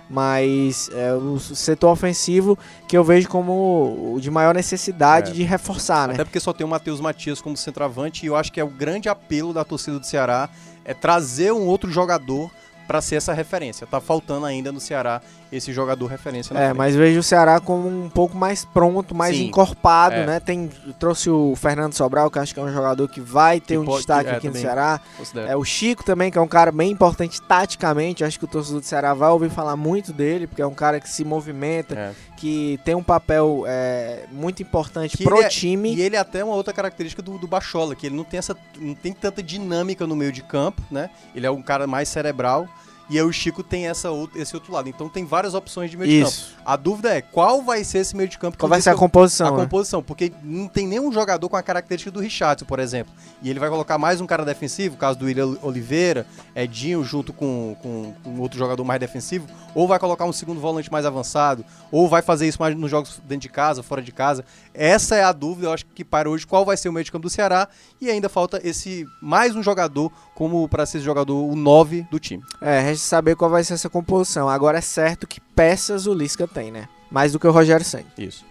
Mas 0.08 0.88
é, 0.92 1.12
o 1.12 1.38
setor 1.38 1.90
ofensivo 1.90 2.56
que 2.86 2.96
eu 2.96 3.02
vejo 3.02 3.28
como 3.28 4.14
o 4.14 4.20
de 4.20 4.30
maior 4.30 4.54
necessidade 4.54 5.32
é. 5.32 5.34
de 5.34 5.42
reforçar, 5.42 6.06
né? 6.06 6.14
Até 6.14 6.24
porque 6.24 6.38
só 6.38 6.52
tem 6.52 6.64
o 6.64 6.70
Matheus 6.70 7.00
Matias 7.00 7.40
como 7.40 7.56
centroavante 7.56 8.24
e 8.24 8.28
eu 8.28 8.36
acho 8.36 8.52
que 8.52 8.60
é 8.60 8.64
o 8.64 8.68
grande 8.68 9.08
apelo 9.08 9.52
da 9.52 9.64
torcida 9.64 9.98
do 9.98 10.06
Ceará 10.06 10.48
é 10.84 10.94
trazer 10.94 11.52
um 11.52 11.66
outro 11.66 11.90
jogador 11.90 12.50
para 12.86 13.00
ser 13.00 13.16
essa 13.16 13.32
referência. 13.32 13.86
Tá 13.86 14.00
faltando 14.00 14.46
ainda 14.46 14.70
no 14.72 14.80
Ceará 14.80 15.20
esse 15.50 15.72
jogador 15.72 16.06
referência. 16.06 16.52
é, 16.54 16.66
frente. 16.66 16.76
mas 16.76 16.96
vejo 16.96 17.20
o 17.20 17.22
Ceará 17.22 17.60
como 17.60 17.88
um 17.88 18.08
pouco 18.08 18.36
mais 18.36 18.64
pronto, 18.64 19.14
mais 19.14 19.36
Sim, 19.36 19.46
encorpado, 19.46 20.16
é. 20.16 20.26
né? 20.26 20.40
Tem 20.40 20.68
trouxe 20.98 21.30
o 21.30 21.54
Fernando 21.56 21.94
Sobral, 21.94 22.30
que 22.30 22.38
acho 22.38 22.52
que 22.52 22.60
é 22.60 22.62
um 22.62 22.72
jogador 22.72 23.08
que 23.08 23.20
vai 23.20 23.60
ter 23.60 23.74
que 23.74 23.78
um 23.78 23.84
pode, 23.84 23.98
destaque 23.98 24.30
é, 24.30 24.36
aqui 24.36 24.48
no 24.48 24.56
Ceará. 24.56 25.00
Considero. 25.16 25.48
É 25.48 25.56
o 25.56 25.64
Chico 25.64 26.04
também, 26.04 26.30
que 26.30 26.38
é 26.38 26.40
um 26.40 26.48
cara 26.48 26.72
bem 26.72 26.90
importante 26.90 27.40
taticamente. 27.40 28.24
Acho 28.24 28.38
que 28.38 28.44
o 28.44 28.48
torcedor 28.48 28.80
do 28.80 28.86
Ceará 28.86 29.14
vai 29.14 29.30
ouvir 29.30 29.50
falar 29.50 29.76
muito 29.76 30.12
dele, 30.12 30.46
porque 30.46 30.62
é 30.62 30.66
um 30.66 30.74
cara 30.74 31.00
que 31.00 31.08
se 31.08 31.24
movimenta, 31.24 31.94
é. 31.94 32.12
Que 32.36 32.78
tem 32.84 32.94
um 32.94 33.02
papel 33.02 33.64
é, 33.66 34.24
muito 34.30 34.62
importante 34.62 35.16
que 35.16 35.24
pro 35.24 35.40
é, 35.40 35.48
time. 35.48 35.94
E 35.94 36.00
ele 36.00 36.16
é 36.16 36.18
até 36.18 36.44
uma 36.44 36.54
outra 36.54 36.72
característica 36.72 37.22
do, 37.22 37.38
do 37.38 37.46
Bachola, 37.46 37.96
que 37.96 38.06
ele 38.06 38.16
não 38.16 38.24
tem 38.24 38.38
essa 38.38 38.56
não 38.78 38.94
tem 38.94 39.12
tanta 39.12 39.42
dinâmica 39.42 40.06
no 40.06 40.14
meio 40.14 40.30
de 40.30 40.42
campo, 40.42 40.82
né? 40.90 41.10
Ele 41.34 41.46
é 41.46 41.50
um 41.50 41.62
cara 41.62 41.86
mais 41.86 42.08
cerebral. 42.08 42.68
E 43.08 43.18
aí 43.18 43.24
o 43.24 43.32
Chico 43.32 43.62
tem 43.62 43.86
essa, 43.86 44.08
esse 44.34 44.54
outro 44.54 44.72
lado. 44.72 44.88
Então 44.88 45.08
tem 45.08 45.24
várias 45.24 45.54
opções 45.54 45.90
de 45.90 45.96
meio 45.96 46.10
de 46.10 46.24
campo. 46.24 46.36
A 46.64 46.76
dúvida 46.76 47.14
é 47.14 47.20
qual 47.20 47.62
vai 47.62 47.84
ser 47.84 47.98
esse 47.98 48.16
meio 48.16 48.28
de 48.28 48.38
campo. 48.38 48.58
Qual 48.58 48.68
vai 48.68 48.80
ser 48.80 48.90
a 48.90 48.94
composição? 48.94 49.48
A 49.48 49.50
né? 49.52 49.64
composição, 49.64 50.02
porque 50.02 50.32
não 50.42 50.66
tem 50.66 50.86
nenhum 50.86 51.12
jogador 51.12 51.48
com 51.48 51.56
a 51.56 51.62
característica 51.62 52.10
do 52.10 52.20
Richardson, 52.20 52.64
por 52.64 52.78
exemplo. 52.78 53.12
E 53.42 53.48
ele 53.48 53.60
vai 53.60 53.70
colocar 53.70 53.96
mais 53.96 54.20
um 54.20 54.26
cara 54.26 54.44
defensivo, 54.44 54.96
caso 54.96 55.18
do 55.18 55.26
William 55.26 55.56
Oliveira, 55.62 56.26
Edinho 56.54 57.04
junto 57.04 57.32
com, 57.32 57.76
com, 57.80 58.14
com 58.24 58.40
outro 58.40 58.58
jogador 58.58 58.82
mais 58.84 58.98
defensivo, 58.98 59.46
ou 59.74 59.86
vai 59.86 59.98
colocar 59.98 60.24
um 60.24 60.32
segundo 60.32 60.60
volante 60.60 60.90
mais 60.90 61.06
avançado, 61.06 61.64
ou 61.92 62.08
vai 62.08 62.22
fazer 62.22 62.48
isso 62.48 62.60
mais 62.60 62.74
nos 62.74 62.90
jogos 62.90 63.20
dentro 63.24 63.42
de 63.42 63.48
casa, 63.48 63.82
fora 63.82 64.02
de 64.02 64.10
casa. 64.10 64.44
Essa 64.74 65.16
é 65.16 65.22
a 65.22 65.32
dúvida, 65.32 65.68
eu 65.68 65.72
acho 65.72 65.86
que 65.86 66.04
para 66.04 66.28
hoje, 66.28 66.46
qual 66.46 66.64
vai 66.64 66.76
ser 66.76 66.88
o 66.88 66.92
meio 66.92 67.04
de 67.04 67.12
campo 67.12 67.22
do 67.22 67.30
Ceará. 67.30 67.68
E 68.00 68.10
ainda 68.10 68.28
falta 68.28 68.60
esse 68.62 69.06
mais 69.22 69.54
um 69.54 69.62
jogador 69.62 70.12
como 70.34 70.68
para 70.68 70.84
ser 70.84 71.00
jogador 71.00 71.50
o 71.50 71.56
9 71.56 72.06
do 72.10 72.18
time. 72.18 72.42
É, 72.60 72.80
resta 72.96 73.08
saber 73.08 73.36
qual 73.36 73.50
vai 73.50 73.62
ser 73.62 73.74
essa 73.74 73.90
composição. 73.90 74.48
Agora 74.48 74.78
é 74.78 74.80
certo 74.80 75.26
que 75.26 75.40
peças 75.40 76.06
o 76.06 76.14
Lisca 76.14 76.48
tem, 76.48 76.70
né? 76.70 76.88
Mais 77.10 77.32
do 77.32 77.38
que 77.38 77.46
o 77.46 77.52
Rogério 77.52 77.84
Senna. 77.84 78.06
Isso. 78.18 78.44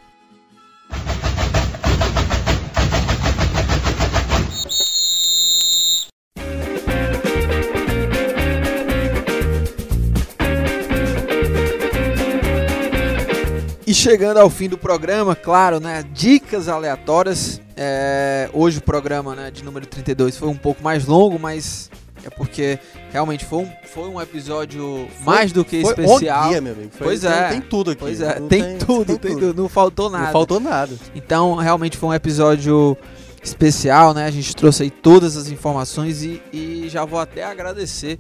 E 13.88 13.94
chegando 13.94 14.38
ao 14.38 14.50
fim 14.50 14.68
do 14.68 14.78
programa, 14.78 15.36
claro, 15.36 15.80
né? 15.80 16.04
Dicas 16.14 16.68
aleatórias. 16.68 17.62
É, 17.78 18.50
hoje 18.54 18.80
o 18.80 18.82
programa 18.82 19.36
né, 19.36 19.52
de 19.52 19.64
número 19.64 19.86
32 19.86 20.38
foi 20.38 20.48
um 20.48 20.56
pouco 20.56 20.82
mais 20.82 21.06
longo, 21.06 21.38
mas 21.38 21.92
é 22.26 22.30
porque 22.32 22.80
realmente 23.12 23.46
foi 23.46 23.60
um, 23.60 23.72
foi 23.84 24.10
um 24.10 24.20
episódio 24.20 25.08
foi, 25.18 25.26
mais 25.26 25.52
do 25.52 25.64
que 25.64 25.78
especial. 25.78 26.50
Dia, 26.50 26.60
meu 26.60 26.74
amigo. 26.74 26.90
Foi, 26.92 27.08
pois 27.08 27.24
é. 27.24 27.50
Tem 27.50 27.62
tudo 27.62 27.92
aqui. 27.92 28.00
Pois 28.00 28.20
é, 28.20 28.34
tem, 28.34 28.48
tem, 28.48 28.78
tudo, 28.80 29.06
tem, 29.06 29.18
tem 29.18 29.32
tudo. 29.34 29.48
tudo. 29.48 29.62
Não 29.62 29.70
faltou 29.70 30.10
nada. 30.10 30.26
Não 30.26 30.32
faltou 30.32 30.60
nada. 30.60 30.96
Então, 31.14 31.54
realmente 31.54 31.98
foi 31.98 32.10
um 32.10 32.14
episódio 32.14 32.98
especial, 33.44 34.12
né? 34.16 34.26
A 34.26 34.32
gente 34.32 34.56
trouxe 34.56 34.84
aí 34.84 34.90
todas 34.90 35.38
as 35.38 35.50
informações 35.50 36.24
e, 36.24 36.42
e 36.52 36.90
já 36.90 37.06
vou 37.06 37.20
até 37.20 37.44
agradecer 37.44 38.18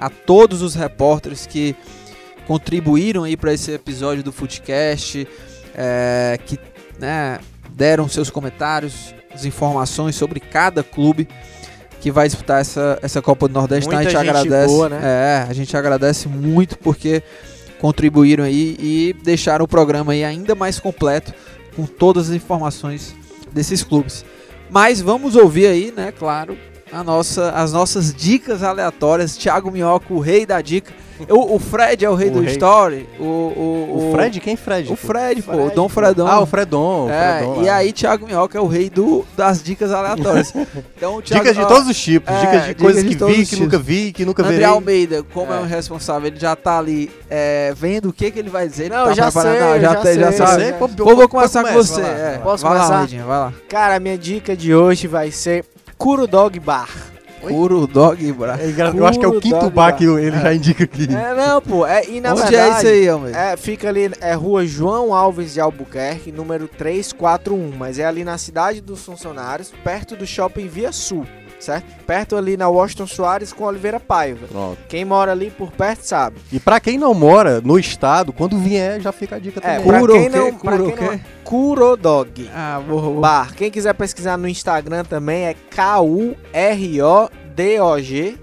a 0.00 0.08
todos 0.08 0.62
os 0.62 0.74
repórteres 0.74 1.46
que 1.46 1.76
contribuíram 2.46 3.24
aí 3.24 3.36
para 3.36 3.52
esse 3.52 3.70
episódio 3.70 4.22
do 4.22 4.32
Footcast, 4.32 5.28
é, 5.74 6.38
que 6.46 6.58
né, 6.98 7.38
deram 7.70 8.08
seus 8.08 8.30
comentários, 8.30 9.14
as 9.34 9.44
informações 9.44 10.16
sobre 10.16 10.40
cada 10.40 10.82
clube 10.82 11.28
que 12.02 12.10
vai 12.10 12.26
disputar 12.26 12.60
essa, 12.60 12.98
essa 13.00 13.22
Copa 13.22 13.46
do 13.46 13.54
Nordeste. 13.54 13.88
Muita 13.88 14.02
então 14.02 14.20
a 14.20 14.24
gente, 14.24 14.34
gente 14.34 14.44
agradece. 14.44 14.74
Boa, 14.74 14.88
né? 14.88 15.00
É, 15.02 15.46
a 15.48 15.52
gente 15.52 15.76
agradece 15.76 16.28
muito 16.28 16.76
porque 16.76 17.22
contribuíram 17.78 18.42
aí 18.42 18.76
e 18.78 19.16
deixaram 19.22 19.64
o 19.64 19.68
programa 19.68 20.12
aí 20.12 20.24
ainda 20.24 20.56
mais 20.56 20.80
completo 20.80 21.32
com 21.76 21.86
todas 21.86 22.28
as 22.28 22.34
informações 22.34 23.14
desses 23.52 23.84
clubes. 23.84 24.24
Mas 24.68 25.00
vamos 25.00 25.36
ouvir 25.36 25.68
aí, 25.68 25.94
né, 25.96 26.12
claro, 26.12 26.58
nossa, 27.04 27.50
as 27.52 27.72
nossas 27.72 28.12
dicas 28.14 28.62
aleatórias. 28.62 29.36
Thiago 29.36 29.70
Minhoca, 29.70 30.12
o 30.12 30.18
rei 30.20 30.44
da 30.44 30.60
dica. 30.60 30.92
O, 31.28 31.54
o 31.54 31.58
Fred 31.60 32.04
é 32.04 32.10
o 32.10 32.16
rei 32.16 32.30
O 32.30 32.32
do 32.32 32.40
rei. 32.40 32.50
Story. 32.52 33.08
O, 33.20 33.22
o, 33.24 34.08
O 34.08 34.12
Fred? 34.12 34.40
Quem 34.40 34.56
Fred? 34.56 34.92
O 34.92 34.96
Fred, 34.96 35.40
pô. 35.42 35.52
Fred, 35.52 35.66
o 35.68 35.70
Dom. 35.74 35.88
Fredon. 35.88 36.26
Ah, 36.26 36.40
o 36.40 36.46
Fredon. 36.46 37.04
o 37.06 37.10
É, 37.10 37.36
Fredon 37.38 37.62
e 37.62 37.66
lá. 37.66 37.74
aí 37.76 37.92
Thiago 37.92 38.26
Minhoca 38.26 38.58
é 38.58 38.60
o 38.60 38.66
rei 38.66 38.90
do, 38.90 39.24
das 39.36 39.62
dicas 39.62 39.92
aleatórias. 39.92 40.52
Então, 40.96 41.20
Thiago- 41.22 41.44
Dicas 41.44 41.56
de 41.56 41.62
ó, 41.62 41.66
todos 41.66 41.88
os 41.88 42.00
tipos. 42.00 42.32
é, 42.34 42.40
dicas 42.40 42.64
de 42.66 42.74
coisas 42.76 43.04
de 43.04 43.14
que 43.16 43.24
vi, 43.24 43.46
que 43.46 43.56
nunca 43.56 43.78
vi, 43.78 44.12
que 44.12 44.24
nunca 44.24 44.42
André 44.42 44.52
verei. 44.54 44.66
Almeida, 44.72 45.22
como 45.34 45.52
é, 45.52 45.56
É. 45.56 45.60
um 45.60 45.64
responsável, 45.64 46.26
ele 46.28 46.38
já 46.40 46.54
tá 46.56 46.78
ali 46.78 47.10
é, 47.30 47.72
vendo 47.76 48.08
o 48.08 48.12
que, 48.12 48.30
que 48.30 48.38
ele 48.38 48.50
vai 48.50 48.68
dizer. 48.68 48.88
Não, 48.90 49.06
tá 49.06 49.12
já 49.14 49.30
sei, 49.30 49.42
já, 49.42 49.78
já 49.78 49.94
tem- 49.96 50.18
já 50.18 50.32
sei, 50.32 50.46
já- 50.70 50.72
Pô, 50.74 50.88
Pô, 50.88 51.16
vou, 51.16 51.28
começar 51.28 51.64
com 51.64 51.72
você. 51.72 52.00
vai 52.00 52.10
lá, 52.12 52.18
é. 52.18 52.22
vai 52.24 52.32
lá. 52.38 52.44
Posso 52.44 52.64
começar? 52.66 53.06
Vai 53.06 53.26
lá. 53.38 53.52
Cara, 53.68 53.96
a 53.96 54.00
minha 54.00 54.16
dica 54.18 54.56
de 54.56 54.74
hoje 54.74 55.06
vai 55.08 55.30
ser 55.32 55.64
Kuro 56.02 56.26
Dog 56.26 56.58
Bar. 56.58 56.88
Puro 57.46 57.86
Dog 57.86 58.32
Bra. 58.32 58.58
É 58.60 58.70
Eu 58.96 59.06
acho 59.06 59.18
que 59.18 59.24
é 59.24 59.28
o 59.28 59.32
Kuro 59.32 59.40
quinto 59.42 59.58
Dog 59.60 59.70
bar 59.72 59.96
que 59.96 60.04
ele 60.04 60.36
É. 60.36 60.40
já 60.40 60.54
indica 60.54 60.84
aqui. 60.84 61.04
É, 61.12 61.34
não, 61.34 61.60
pô. 61.60 61.86
É, 61.86 62.04
e 62.08 62.20
na 62.20 62.32
Onde 62.32 62.42
verdade, 62.42 62.56
é 62.56 62.78
isso 62.78 62.86
aí, 62.86 63.08
Almeida? 63.08 63.38
É, 63.38 63.56
fica 63.56 63.88
ali, 63.88 64.10
é 64.20 64.32
rua 64.34 64.64
João 64.66 65.14
Alves 65.14 65.54
de 65.54 65.60
Albuquerque, 65.60 66.30
número 66.32 66.68
341. 66.68 67.72
Mas 67.76 67.98
é 67.98 68.04
ali 68.04 68.24
na 68.24 68.38
cidade 68.38 68.80
dos 68.80 69.04
funcionários, 69.04 69.72
perto 69.84 70.16
do 70.16 70.26
shopping 70.26 70.68
Via 70.68 70.92
Sul, 70.92 71.26
certo? 71.62 71.84
Perto 72.06 72.36
ali 72.36 72.56
na 72.56 72.68
Washington 72.68 73.06
Soares 73.06 73.52
com 73.52 73.64
Oliveira 73.64 73.98
Paiva. 74.00 74.46
Pronto. 74.48 74.78
Quem 74.88 75.04
mora 75.04 75.32
ali 75.32 75.50
por 75.50 75.70
perto 75.72 76.02
sabe. 76.02 76.36
E 76.52 76.58
pra 76.60 76.80
quem 76.80 76.98
não 76.98 77.14
mora 77.14 77.60
no 77.60 77.78
estado, 77.78 78.32
quando 78.32 78.58
vier, 78.58 79.00
já 79.00 79.12
fica 79.12 79.36
a 79.36 79.38
dica 79.38 79.60
É, 79.62 79.78
também. 79.78 80.00
Kuro 80.00 80.12
quem 80.12 80.26
o 80.28 80.30
quê? 80.30 80.38
não, 80.38 80.52
Kuro 80.52 80.84
quem 80.84 80.92
o 80.94 80.96
quê? 80.96 81.04
não, 81.04 81.20
Kuro 81.44 81.96
Dog. 81.96 82.50
Ah, 82.54 82.80
vou, 82.86 83.00
vou. 83.00 83.20
Bar. 83.20 83.54
Quem 83.54 83.70
quiser 83.70 83.92
pesquisar 83.94 84.36
no 84.36 84.48
Instagram 84.48 85.04
também 85.04 85.44
é 85.46 85.54
K-U-R-O-D-O-G 87.12 88.38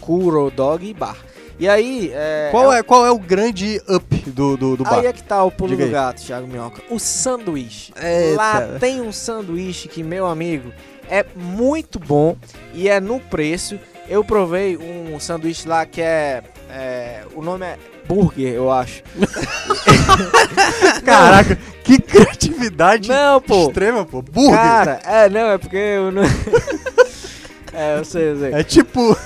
Kuro 0.00 0.50
Dog 0.50 0.92
Bar. 0.94 1.16
E 1.58 1.68
aí, 1.68 2.10
é, 2.12 2.48
Qual 2.50 2.72
é, 2.72 2.82
qual 2.82 3.06
é 3.06 3.12
o 3.12 3.18
grande 3.18 3.80
up 3.88 4.16
do, 4.30 4.56
do, 4.56 4.76
do 4.76 4.82
bar? 4.82 4.98
Aí 4.98 5.06
é 5.06 5.12
que 5.12 5.22
tá 5.22 5.44
o 5.44 5.52
pulo 5.52 5.70
Diga 5.70 5.84
do 5.84 5.86
aí. 5.86 5.92
gato, 5.92 6.20
Thiago 6.20 6.48
Minhoca. 6.48 6.82
O 6.90 6.98
sanduíche. 6.98 7.92
Eita. 7.96 8.36
Lá 8.36 8.60
tem 8.80 9.00
um 9.00 9.12
sanduíche 9.12 9.86
que, 9.86 10.02
meu 10.02 10.26
amigo, 10.26 10.72
é 11.08 11.24
muito 11.34 11.98
bom 11.98 12.36
e 12.72 12.88
é 12.88 13.00
no 13.00 13.20
preço. 13.20 13.78
Eu 14.08 14.22
provei 14.22 14.76
um 14.76 15.18
sanduíche 15.18 15.66
lá 15.66 15.84
que 15.86 16.00
é. 16.00 16.42
é, 16.70 17.22
o 17.34 17.42
nome 17.42 17.66
é 17.66 17.78
Burger, 18.06 18.52
eu 18.52 18.70
acho. 18.70 19.02
Caraca, 21.04 21.58
que 21.82 21.98
criatividade 21.98 23.08
Não, 23.08 23.40
pô. 23.40 23.68
extrema, 23.68 24.04
pô. 24.04 24.20
Burger. 24.20 24.54
Cara, 24.54 25.00
é, 25.04 25.28
não, 25.28 25.52
é 25.52 25.58
porque 25.58 25.76
eu 25.76 26.12
não. 26.12 26.22
é, 27.72 27.98
eu 27.98 28.04
sei, 28.04 28.30
eu 28.30 28.38
sei. 28.38 28.52
É 28.52 28.62
tipo. 28.62 29.16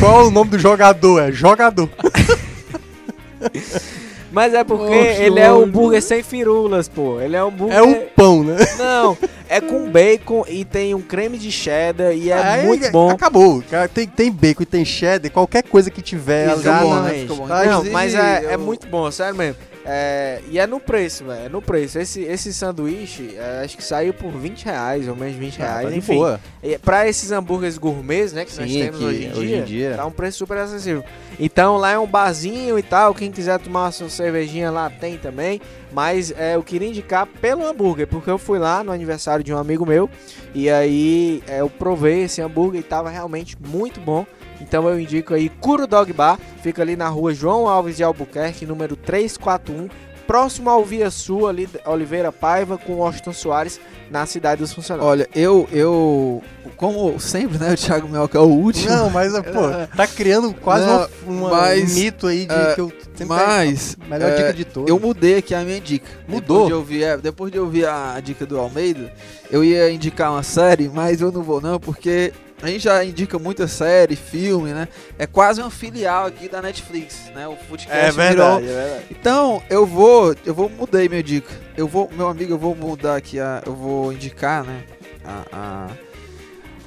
Qual 0.00 0.22
é 0.22 0.24
o 0.24 0.30
nome 0.30 0.50
do 0.50 0.58
jogador? 0.58 1.20
É 1.20 1.30
jogador. 1.30 1.88
Mas 4.30 4.52
é 4.52 4.62
porque 4.62 4.84
Oxe, 4.94 5.22
ele 5.22 5.40
é 5.40 5.50
um 5.50 5.58
olha. 5.58 5.66
burger 5.66 6.02
sem 6.02 6.22
firulas, 6.22 6.86
pô. 6.88 7.18
Ele 7.20 7.34
é 7.34 7.42
um 7.42 7.50
burger. 7.50 7.76
É 7.78 7.82
um 7.82 8.06
pão, 8.14 8.44
né? 8.44 8.56
Não, 8.76 9.16
é 9.48 9.60
com 9.60 9.88
bacon 9.90 10.44
e 10.46 10.64
tem 10.64 10.94
um 10.94 11.00
creme 11.00 11.38
de 11.38 11.50
cheddar 11.50 12.12
e 12.12 12.30
é 12.30 12.34
Aí, 12.34 12.66
muito 12.66 12.90
bom. 12.90 13.10
Acabou. 13.10 13.62
Cara, 13.70 13.88
Tem, 13.88 14.06
tem 14.06 14.30
bacon 14.30 14.62
e 14.62 14.66
tem 14.66 14.84
cheddar, 14.84 15.30
qualquer 15.30 15.62
coisa 15.62 15.90
que 15.90 16.02
tiver. 16.02 16.50
ali, 16.50 16.60
Exatamente. 16.60 17.26
bom, 17.28 17.46
né? 17.46 17.64
Bom. 17.64 17.66
Não, 17.70 17.84
mas 17.90 18.14
é, 18.14 18.52
é 18.52 18.56
muito 18.56 18.86
bom, 18.86 19.10
sério 19.10 19.34
mesmo. 19.36 19.56
É, 19.84 20.40
e 20.50 20.58
é 20.58 20.66
no 20.66 20.78
preço, 20.78 21.24
velho. 21.24 21.46
É 21.46 21.48
no 21.48 21.62
preço. 21.62 21.98
Esse, 21.98 22.22
esse 22.22 22.52
sanduíche, 22.52 23.34
é, 23.36 23.62
acho 23.64 23.76
que 23.76 23.82
saiu 23.84 24.12
por 24.12 24.30
20 24.32 24.64
reais, 24.64 25.08
ou 25.08 25.16
menos 25.16 25.36
20 25.36 25.62
Ah, 25.62 25.64
reais. 25.66 25.82
tá 25.84 25.90
de 25.90 25.98
enfim, 25.98 26.14
boa. 26.16 26.40
E 26.62 26.76
pra 26.78 27.08
esses 27.08 27.30
hambúrgueres 27.32 27.78
gourmets, 27.78 28.32
né, 28.32 28.44
que 28.44 28.54
nós 28.60 28.70
Sim, 28.70 28.80
temos 28.80 28.98
que 28.98 29.04
hoje 29.04 29.24
em, 29.24 29.30
hoje 29.32 29.46
dia, 29.46 29.58
em 29.58 29.64
dia- 29.64 29.94
tá 29.96 30.04
um 30.04 30.10
preço 30.10 30.38
super 30.38 30.58
acessível. 30.58 31.02
Então 31.40 31.76
lá 31.78 31.90
é 31.92 31.98
um 31.98 32.06
barzinho 32.06 32.78
e 32.78 32.82
tal, 32.82 33.14
quem 33.14 33.30
quiser 33.30 33.58
tomar 33.60 33.84
uma 33.84 33.92
sua 33.92 34.10
cervejinha 34.10 34.70
lá 34.70 34.90
tem 34.90 35.16
também, 35.16 35.60
mas 35.92 36.32
é, 36.36 36.56
eu 36.56 36.62
queria 36.62 36.88
indicar 36.88 37.26
pelo 37.26 37.66
hambúrguer, 37.66 38.06
porque 38.06 38.30
eu 38.30 38.38
fui 38.38 38.58
lá 38.58 38.82
no 38.84 38.92
aniversário 38.92 39.42
de 39.44 39.54
um 39.54 39.58
amigo 39.58 39.86
meu 39.86 40.10
e 40.54 40.68
aí 40.68 41.42
é, 41.46 41.60
eu 41.60 41.70
provei 41.70 42.24
esse 42.24 42.42
hambúrguer 42.42 42.80
e 42.80 42.84
tava 42.84 43.08
realmente 43.08 43.56
muito 43.66 44.00
bom. 44.00 44.26
Então 44.60 44.88
eu 44.88 44.98
indico 45.00 45.34
aí 45.34 45.48
Curo 45.48 45.86
Dog 45.86 46.12
Bar, 46.12 46.38
fica 46.62 46.82
ali 46.82 46.96
na 46.96 47.08
rua 47.08 47.32
João 47.34 47.68
Alves 47.68 47.96
de 47.96 48.02
Albuquerque, 48.04 48.66
número 48.66 48.96
341, 48.96 49.88
próximo 50.26 50.68
ao 50.68 50.84
Via 50.84 51.10
Sul, 51.10 51.46
ali 51.48 51.68
Oliveira 51.86 52.30
Paiva 52.32 52.76
com 52.76 52.94
Washington 52.94 53.32
Soares, 53.32 53.80
na 54.10 54.26
cidade 54.26 54.60
dos 54.62 54.72
funcionários. 54.72 55.10
Olha, 55.10 55.28
eu, 55.34 55.68
eu, 55.72 56.42
como 56.76 57.18
sempre, 57.20 57.58
né, 57.58 57.72
o 57.72 57.76
Thiago 57.76 58.08
Minhoca 58.08 58.36
é 58.36 58.40
o 58.40 58.44
último. 58.44 58.90
Não, 58.90 59.10
mas, 59.10 59.32
pô, 59.40 59.96
tá 59.96 60.06
criando 60.06 60.52
quase 60.54 60.86
Não, 60.86 61.08
uma, 61.26 61.48
uma- 61.48 61.50
mas, 61.50 61.92
um 61.92 61.94
mito 61.94 62.26
aí 62.26 62.46
de 62.46 62.54
é, 62.54 62.74
que 62.74 62.80
eu 62.80 62.92
sempre 63.14 63.24
Mas, 63.26 63.96
a 64.00 64.04
melhor 64.06 64.30
é, 64.30 64.36
dica 64.36 64.52
de 64.54 64.64
todas. 64.64 64.88
eu 64.90 64.98
mudei 64.98 65.36
aqui 65.36 65.54
a 65.54 65.60
minha 65.60 65.80
dica. 65.80 66.06
Mudou? 66.26 66.64
Depois 66.64 66.68
de, 66.68 66.74
ouvir, 66.74 67.02
é, 67.04 67.16
depois 67.16 67.52
de 67.52 67.58
ouvir 67.58 67.86
a 67.86 68.18
dica 68.20 68.44
do 68.46 68.58
Almeida, 68.58 69.12
eu 69.50 69.62
ia 69.62 69.90
indicar 69.90 70.32
uma 70.32 70.42
série, 70.42 70.88
mas 70.88 71.20
eu 71.20 71.30
não 71.30 71.42
vou 71.42 71.60
não, 71.60 71.78
porque 71.78 72.32
a 72.62 72.66
gente 72.68 72.82
já 72.84 73.04
indica 73.04 73.38
muita 73.38 73.68
série, 73.68 74.16
filme, 74.16 74.72
né? 74.72 74.88
É 75.18 75.26
quase 75.26 75.60
uma 75.60 75.70
filial 75.70 76.26
aqui 76.26 76.48
da 76.48 76.60
Netflix, 76.60 77.30
né? 77.34 77.46
O 77.46 77.56
Footcast 77.56 77.96
É 77.96 78.10
verdade, 78.10 78.64
virou... 78.66 78.76
é 78.78 78.82
verdade. 78.84 79.04
Então, 79.10 79.62
eu 79.70 79.86
vou, 79.86 80.34
eu 80.44 80.54
vou 80.54 80.68
mudei 80.68 81.08
minha 81.08 81.22
dica. 81.22 81.52
Eu 81.76 81.86
vou, 81.86 82.10
meu 82.12 82.28
amigo, 82.28 82.52
eu 82.52 82.58
vou 82.58 82.74
mudar 82.74 83.16
aqui 83.16 83.38
a, 83.38 83.62
eu 83.64 83.74
vou 83.74 84.12
indicar, 84.12 84.64
né, 84.64 84.82
a, 85.24 85.44
a- 85.52 85.88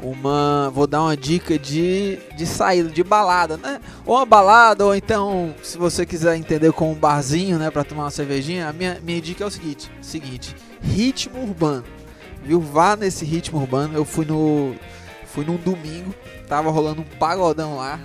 uma, 0.03 0.72
vou 0.73 0.88
dar 0.88 1.02
uma 1.03 1.15
dica 1.15 1.60
de, 1.60 2.18
de 2.35 2.45
saída, 2.48 2.89
de 2.89 3.03
balada, 3.03 3.56
né? 3.57 3.80
Ou 4.06 4.15
uma 4.18 4.26
balada, 4.26 4.84
ou 4.84 4.95
então, 4.95 5.53
se 5.61 5.77
você 5.77 6.06
quiser 6.07 6.35
entender 6.35 6.72
com 6.73 6.91
um 6.91 6.95
barzinho, 6.95 7.60
né, 7.60 7.69
para 7.69 7.84
tomar 7.84 8.06
uma 8.06 8.11
cervejinha, 8.11 8.68
a 8.68 8.73
minha, 8.73 8.99
minha 9.03 9.22
dica 9.22 9.43
é 9.43 9.48
o 9.48 9.52
seguinte, 9.52 9.91
seguinte, 10.02 10.56
ritmo 10.81 11.43
urbano. 11.43 11.84
Viu? 12.43 12.60
Vá 12.60 12.95
nesse 12.95 13.23
ritmo 13.23 13.60
urbano. 13.60 13.93
Eu 13.95 14.03
fui 14.03 14.26
no 14.26 14.73
fui 15.34 15.45
num 15.45 15.56
domingo, 15.58 16.14
tava 16.48 16.70
rolando 16.70 17.02
um 17.02 17.18
pagodão 17.18 17.78
lá. 17.78 17.99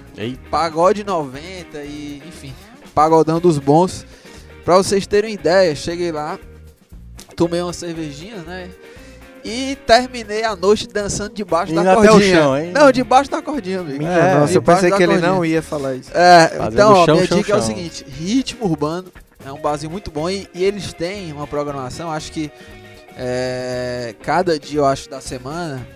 Pagode 0.51 1.05
90 1.05 1.79
e, 1.85 2.23
enfim, 2.27 2.55
pagodão 2.95 3.41
dos 3.41 3.59
bons. 3.59 4.07
Pra 4.65 4.77
vocês 4.77 5.07
terem 5.07 5.31
uma 5.31 5.41
ideia, 5.41 5.75
cheguei 5.77 6.11
lá, 6.11 6.39
tomei 7.37 7.61
uma 7.61 7.73
cervejinha, 7.73 8.37
né? 8.39 8.69
E 9.45 9.77
terminei 9.87 10.43
a 10.43 10.57
noite 10.57 10.89
dançando 10.89 11.33
debaixo 11.33 11.71
Indo 11.73 11.85
da 11.85 11.93
até 11.93 12.09
o 12.09 12.13
cordinha. 12.15 12.35
chão, 12.37 12.59
hein? 12.59 12.73
Não, 12.73 12.91
debaixo 12.91 13.31
da 13.31 13.41
cordinha, 13.41 13.79
amigo. 13.79 13.99
Minha 13.99 14.11
É, 14.11 14.35
nossa, 14.41 14.55
eu 14.55 14.63
pensei 14.63 14.91
que 14.91 14.97
ele 15.03 15.13
cordinha. 15.13 15.31
não 15.31 15.45
ia 15.45 15.63
falar 15.63 15.95
isso. 15.95 16.11
É, 16.13 16.49
Fazendo 16.49 16.73
então, 16.73 16.93
ó, 16.95 17.05
chão, 17.07 17.15
minha 17.15 17.27
chão, 17.29 17.39
dica 17.39 17.53
é 17.53 17.55
o 17.55 17.59
chão. 17.59 17.67
seguinte: 17.69 18.05
ritmo 18.09 18.67
urbano 18.67 19.07
é 19.47 19.53
um 19.53 19.61
barzinho 19.61 19.93
muito 19.93 20.11
bom 20.11 20.29
e, 20.29 20.49
e 20.53 20.65
eles 20.65 20.93
têm 20.93 21.33
uma 21.33 21.47
programação, 21.47 22.11
acho 22.11 22.33
que 22.33 22.51
é, 23.17 24.17
cada 24.23 24.59
dia, 24.59 24.81
eu 24.81 24.85
acho, 24.85 25.09
da 25.09 25.21
semana. 25.21 25.87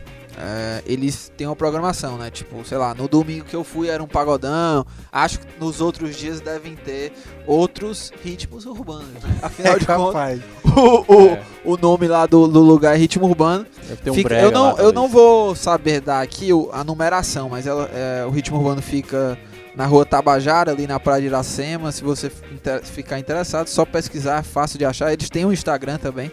É, 0.42 0.82
eles 0.86 1.30
têm 1.36 1.46
uma 1.46 1.54
programação, 1.56 2.16
né? 2.16 2.30
Tipo, 2.30 2.64
sei 2.64 2.78
lá, 2.78 2.94
no 2.94 3.06
domingo 3.08 3.44
que 3.44 3.54
eu 3.54 3.62
fui 3.62 3.88
era 3.88 4.02
um 4.02 4.06
pagodão. 4.06 4.84
Acho 5.12 5.40
que 5.40 5.46
nos 5.60 5.80
outros 5.80 6.16
dias 6.16 6.40
devem 6.40 6.74
ter 6.74 7.12
outros 7.46 8.12
ritmos 8.24 8.64
urbanos. 8.66 9.06
Né? 9.22 9.38
Afinal 9.42 9.74
É 9.74 9.78
de 9.78 9.86
contas, 9.86 10.40
o, 10.64 11.14
o, 11.14 11.28
É. 11.28 11.42
o 11.64 11.76
nome 11.76 12.06
lá 12.08 12.26
do, 12.26 12.46
do 12.48 12.60
lugar 12.60 12.94
é 12.94 12.98
ritmo 12.98 13.26
urbano. 13.26 13.66
Um 14.06 14.14
Fica- 14.14 14.34
eu 14.40 14.50
não, 14.50 14.62
lá, 14.64 14.70
eu 14.70 14.76
talvez. 14.76 14.94
não 14.94 15.08
vou 15.08 15.54
saber 15.54 16.00
dar 16.00 16.20
aqui 16.22 16.50
a 16.72 16.84
numeração, 16.84 17.48
mas 17.48 17.66
ela, 17.66 17.90
é, 17.92 18.24
o 18.24 18.30
ritmo 18.30 18.56
urbano 18.56 18.80
fica 18.80 19.36
na 19.76 19.86
rua 19.86 20.04
Tabajara, 20.04 20.72
ali 20.72 20.86
na 20.86 20.98
Praia 20.98 21.20
de 21.20 21.26
Iracema. 21.28 21.92
Se 21.92 22.02
você 22.02 22.30
inter- 22.52 22.82
ficar 22.84 23.18
interessado, 23.18 23.68
só 23.68 23.84
pesquisar, 23.84 24.38
é 24.40 24.42
fácil 24.42 24.78
de 24.78 24.84
achar. 24.84 25.12
Eles 25.12 25.28
têm 25.28 25.44
um 25.44 25.52
Instagram 25.52 25.98
também. 25.98 26.30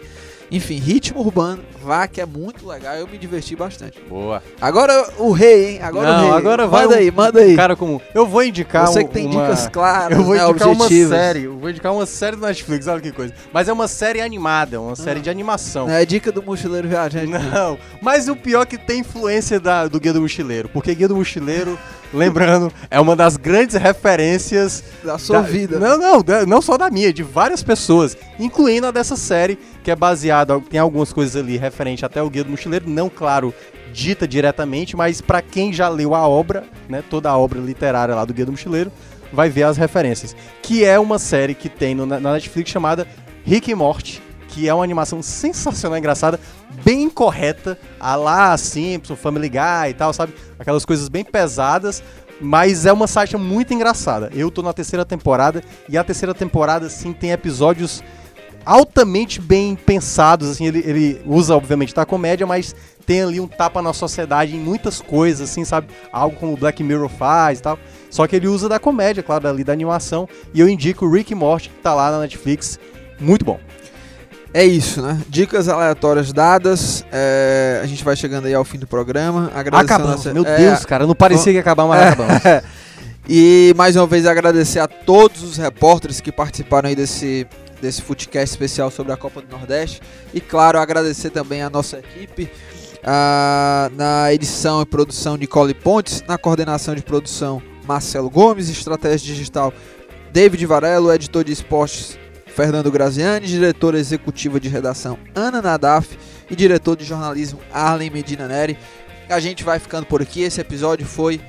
Enfim, 0.50 0.76
ritmo 0.76 1.20
urbano, 1.20 1.62
vá 1.84 2.06
que 2.08 2.20
é 2.22 2.24
muito 2.26 2.66
legal. 2.66 2.94
Eu 2.94 3.06
me 3.06 3.18
diverti 3.18 3.54
bastante. 3.54 4.00
Boa. 4.08 4.42
Agora 4.60 5.10
o 5.18 5.30
rei, 5.30 5.72
hein? 5.72 5.80
Agora 5.82 6.08
Não, 6.12 6.18
o 6.24 6.28
rei. 6.30 6.38
agora 6.38 6.66
vai 6.66 6.82
manda 6.84 6.94
um- 6.94 6.98
aí, 6.98 7.10
manda 7.10 7.40
aí. 7.40 7.54
Cara 7.56 7.76
comum. 7.76 8.00
Eu 8.14 8.26
vou 8.26 8.42
indicar 8.42 8.86
Você 8.86 9.04
que 9.04 9.10
tem 9.10 9.26
uma- 9.26 9.42
dicas 9.42 9.68
claras, 9.68 10.16
Eu 10.16 10.24
vou 10.24 10.34
né, 10.34 10.42
indicar 10.48 10.68
uma 10.68 10.88
série. 10.88 11.42
Eu 11.44 11.58
vou 11.58 11.68
indicar 11.68 11.92
uma 11.92 12.06
série 12.06 12.36
do 12.36 12.42
Netflix, 12.46 12.86
olha 12.86 13.00
que 13.00 13.12
coisa. 13.12 13.34
Mas 13.52 13.68
é 13.68 13.72
uma 13.74 13.86
série 13.86 14.22
animada, 14.22 14.80
uma 14.80 14.96
série 14.96 15.20
de 15.20 15.28
animação. 15.28 15.88
É 15.90 16.04
dica 16.06 16.32
do 16.32 16.42
mochileiro 16.42 16.88
viajante. 16.88 17.26
Não, 17.26 17.76
mas 18.00 18.26
o 18.28 18.34
pior 18.34 18.62
é 18.62 18.66
que 18.66 18.78
tem 18.78 19.00
influência 19.00 19.60
da- 19.60 19.86
do 19.86 20.00
Guia 20.00 20.14
do 20.14 20.22
Mochileiro. 20.22 20.70
Porque 20.70 20.94
Guia 20.94 21.08
do 21.08 21.16
Mochileiro, 21.16 21.78
lembrando, 22.12 22.72
é 22.90 22.98
uma 22.98 23.14
das 23.14 23.36
grandes 23.36 23.76
referências 23.76 24.82
Da 25.04 25.18
sua 25.18 25.42
vida. 25.42 25.78
Não, 25.78 25.98
não, 25.98 26.22
da- 26.22 26.46
não 26.46 26.62
só 26.62 26.78
da 26.78 26.90
minha, 26.90 27.12
de 27.12 27.22
várias 27.22 27.62
pessoas, 27.62 28.16
incluindo 28.38 28.86
a 28.86 28.90
dessa 28.90 29.14
série, 29.16 29.58
que 29.88 29.92
é 29.92 29.96
baseada, 29.96 30.60
tem 30.60 30.78
algumas 30.78 31.14
coisas 31.14 31.34
ali 31.34 31.56
referente 31.56 32.04
até 32.04 32.22
o 32.22 32.28
Guia 32.28 32.44
do 32.44 32.50
Mochileiro, 32.50 32.86
não, 32.86 33.08
claro, 33.08 33.54
dita 33.90 34.28
diretamente, 34.28 34.94
mas 34.94 35.22
pra 35.22 35.40
quem 35.40 35.72
já 35.72 35.88
leu 35.88 36.14
a 36.14 36.28
obra, 36.28 36.64
né, 36.90 37.02
toda 37.08 37.30
a 37.30 37.38
obra 37.38 37.58
literária 37.58 38.14
lá 38.14 38.22
do 38.26 38.34
Guia 38.34 38.44
do 38.44 38.52
Mochileiro, 38.52 38.92
vai 39.32 39.48
ver 39.48 39.62
as 39.62 39.78
referências. 39.78 40.36
Que 40.60 40.84
é 40.84 40.98
uma 40.98 41.18
série 41.18 41.54
que 41.54 41.70
tem 41.70 41.94
no- 41.94 42.04
na 42.04 42.20
Netflix 42.20 42.70
chamada 42.70 43.06
Rick 43.46 43.70
e 43.70 43.74
Morty, 43.74 44.20
que 44.48 44.68
é 44.68 44.74
uma 44.74 44.84
animação 44.84 45.22
sensacional, 45.22 45.96
engraçada, 45.96 46.38
bem 46.84 47.08
correta, 47.08 47.78
a 47.98 48.14
lá 48.14 48.54
Simpson, 48.58 49.16
Family 49.16 49.48
Guy 49.48 49.88
e 49.88 49.94
tal, 49.94 50.12
sabe? 50.12 50.34
Aquelas 50.58 50.84
coisas 50.84 51.08
bem 51.08 51.24
pesadas, 51.24 52.02
mas 52.42 52.84
é 52.84 52.92
uma 52.92 53.06
sátira 53.06 53.38
muito 53.38 53.72
engraçada. 53.72 54.30
Eu 54.34 54.50
tô 54.50 54.60
na 54.60 54.74
terceira 54.74 55.06
temporada 55.06 55.64
e 55.88 55.96
a 55.96 56.04
terceira 56.04 56.34
temporada, 56.34 56.88
assim, 56.88 57.14
tem 57.14 57.30
episódios 57.30 58.02
altamente 58.64 59.40
bem 59.40 59.74
pensados, 59.74 60.50
assim, 60.50 60.66
ele, 60.66 60.78
ele 60.84 61.20
usa, 61.26 61.54
obviamente, 61.56 61.94
da 61.94 62.04
comédia, 62.04 62.46
mas 62.46 62.74
tem 63.06 63.22
ali 63.22 63.40
um 63.40 63.46
tapa 63.48 63.80
na 63.80 63.92
sociedade 63.92 64.54
em 64.54 64.58
muitas 64.60 65.00
coisas, 65.00 65.50
assim, 65.50 65.64
sabe? 65.64 65.88
Algo 66.12 66.36
como 66.36 66.52
o 66.52 66.56
Black 66.56 66.82
Mirror 66.82 67.08
faz 67.08 67.58
e 67.58 67.62
tal. 67.62 67.78
Só 68.10 68.26
que 68.26 68.36
ele 68.36 68.48
usa 68.48 68.68
da 68.68 68.78
comédia, 68.78 69.22
claro, 69.22 69.48
ali 69.48 69.64
da 69.64 69.72
animação. 69.72 70.28
E 70.52 70.60
eu 70.60 70.68
indico 70.68 71.06
o 71.06 71.10
Rick 71.10 71.34
Morty, 71.34 71.70
que 71.70 71.76
tá 71.82 71.94
lá 71.94 72.10
na 72.10 72.20
Netflix. 72.20 72.78
Muito 73.18 73.44
bom. 73.44 73.58
É 74.52 74.64
isso, 74.64 75.02
né? 75.02 75.18
Dicas 75.28 75.68
aleatórias 75.68 76.32
dadas. 76.32 77.04
é, 77.12 77.80
a 77.82 77.86
gente 77.86 78.02
vai 78.04 78.16
chegando 78.16 78.46
aí 78.46 78.54
ao 78.54 78.64
fim 78.64 78.78
do 78.78 78.86
programa. 78.86 79.50
Acabamos, 79.54 80.10
nossa- 80.10 80.32
meu 80.34 80.44
é, 80.44 80.56
Deus, 80.56 80.84
cara, 80.84 81.06
não 81.06 81.14
parecia 81.14 81.52
que 81.52 81.56
ia 81.56 81.60
acabar, 81.60 81.86
mas 81.86 82.00
É. 82.02 82.08
acabamos. 82.08 82.42
E 83.30 83.74
mais 83.76 83.94
uma 83.94 84.06
vez 84.06 84.24
agradecer 84.24 84.78
a 84.78 84.88
todos 84.88 85.42
os 85.42 85.58
repórteres 85.58 86.18
que 86.18 86.32
participaram 86.32 86.88
aí 86.88 86.96
desse, 86.96 87.46
desse 87.80 88.02
Footcast 88.02 88.54
especial 88.54 88.90
sobre 88.90 89.12
a 89.12 89.16
Copa 89.16 89.40
do 89.40 89.48
Nordeste. 89.48 90.00
E 90.32 90.40
claro, 90.40 90.78
agradecer 90.78 91.30
também 91.30 91.62
a 91.62 91.70
nossa 91.70 91.98
equipe. 91.98 92.50
ah, 93.04 93.90
na 93.94 94.32
edição 94.32 94.82
e 94.82 94.86
produção 94.86 95.38
de 95.38 95.46
Cole 95.46 95.74
Pontes, 95.74 96.22
na 96.26 96.36
coordenação 96.36 96.94
de 96.94 97.02
produção 97.02 97.62
Marcelo 97.86 98.28
Gomes, 98.28 98.68
estratégia 98.68 99.34
digital 99.34 99.72
David 100.32 100.64
Varelo, 100.66 101.12
editor 101.12 101.44
de 101.44 101.52
esportes 101.52 102.18
Fernando 102.46 102.90
Graziani, 102.90 103.46
diretora 103.46 103.98
executiva 103.98 104.58
de 104.58 104.68
redação 104.68 105.16
Ana 105.34 105.62
Nadaf 105.62 106.18
e 106.50 106.56
diretor 106.56 106.96
de 106.96 107.04
jornalismo 107.04 107.60
Arlen 107.72 108.10
Medina 108.10 108.48
Neri. 108.48 108.76
A 109.28 109.38
gente 109.40 109.62
vai 109.62 109.78
ficando 109.78 110.06
por 110.06 110.20
aqui. 110.20 110.42
Esse 110.42 110.60
episódio 110.60 111.06
foi 111.06 111.40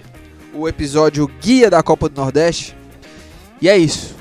o 0.53 0.68
episódio 0.68 1.27
Guia 1.41 1.69
da 1.69 1.81
Copa 1.81 2.10
do 2.10 2.19
Nordeste. 2.19 2.76
E 3.61 3.68
é 3.68 3.77
isso. 3.77 4.18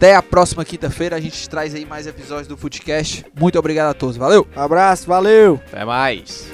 Até 0.00 0.14
a 0.14 0.22
próxima 0.22 0.64
quinta-feira. 0.64 1.14
A 1.14 1.20
gente 1.20 1.46
traz 1.46 1.74
aí 1.74 1.84
mais 1.84 2.06
episódios 2.06 2.48
do 2.48 2.56
Footcast. 2.56 3.22
Muito 3.38 3.58
obrigado 3.58 3.90
a 3.90 3.92
todos. 3.92 4.16
Valeu! 4.16 4.48
Abraço, 4.56 5.06
valeu! 5.06 5.60
Até 5.66 5.84
mais. 5.84 6.50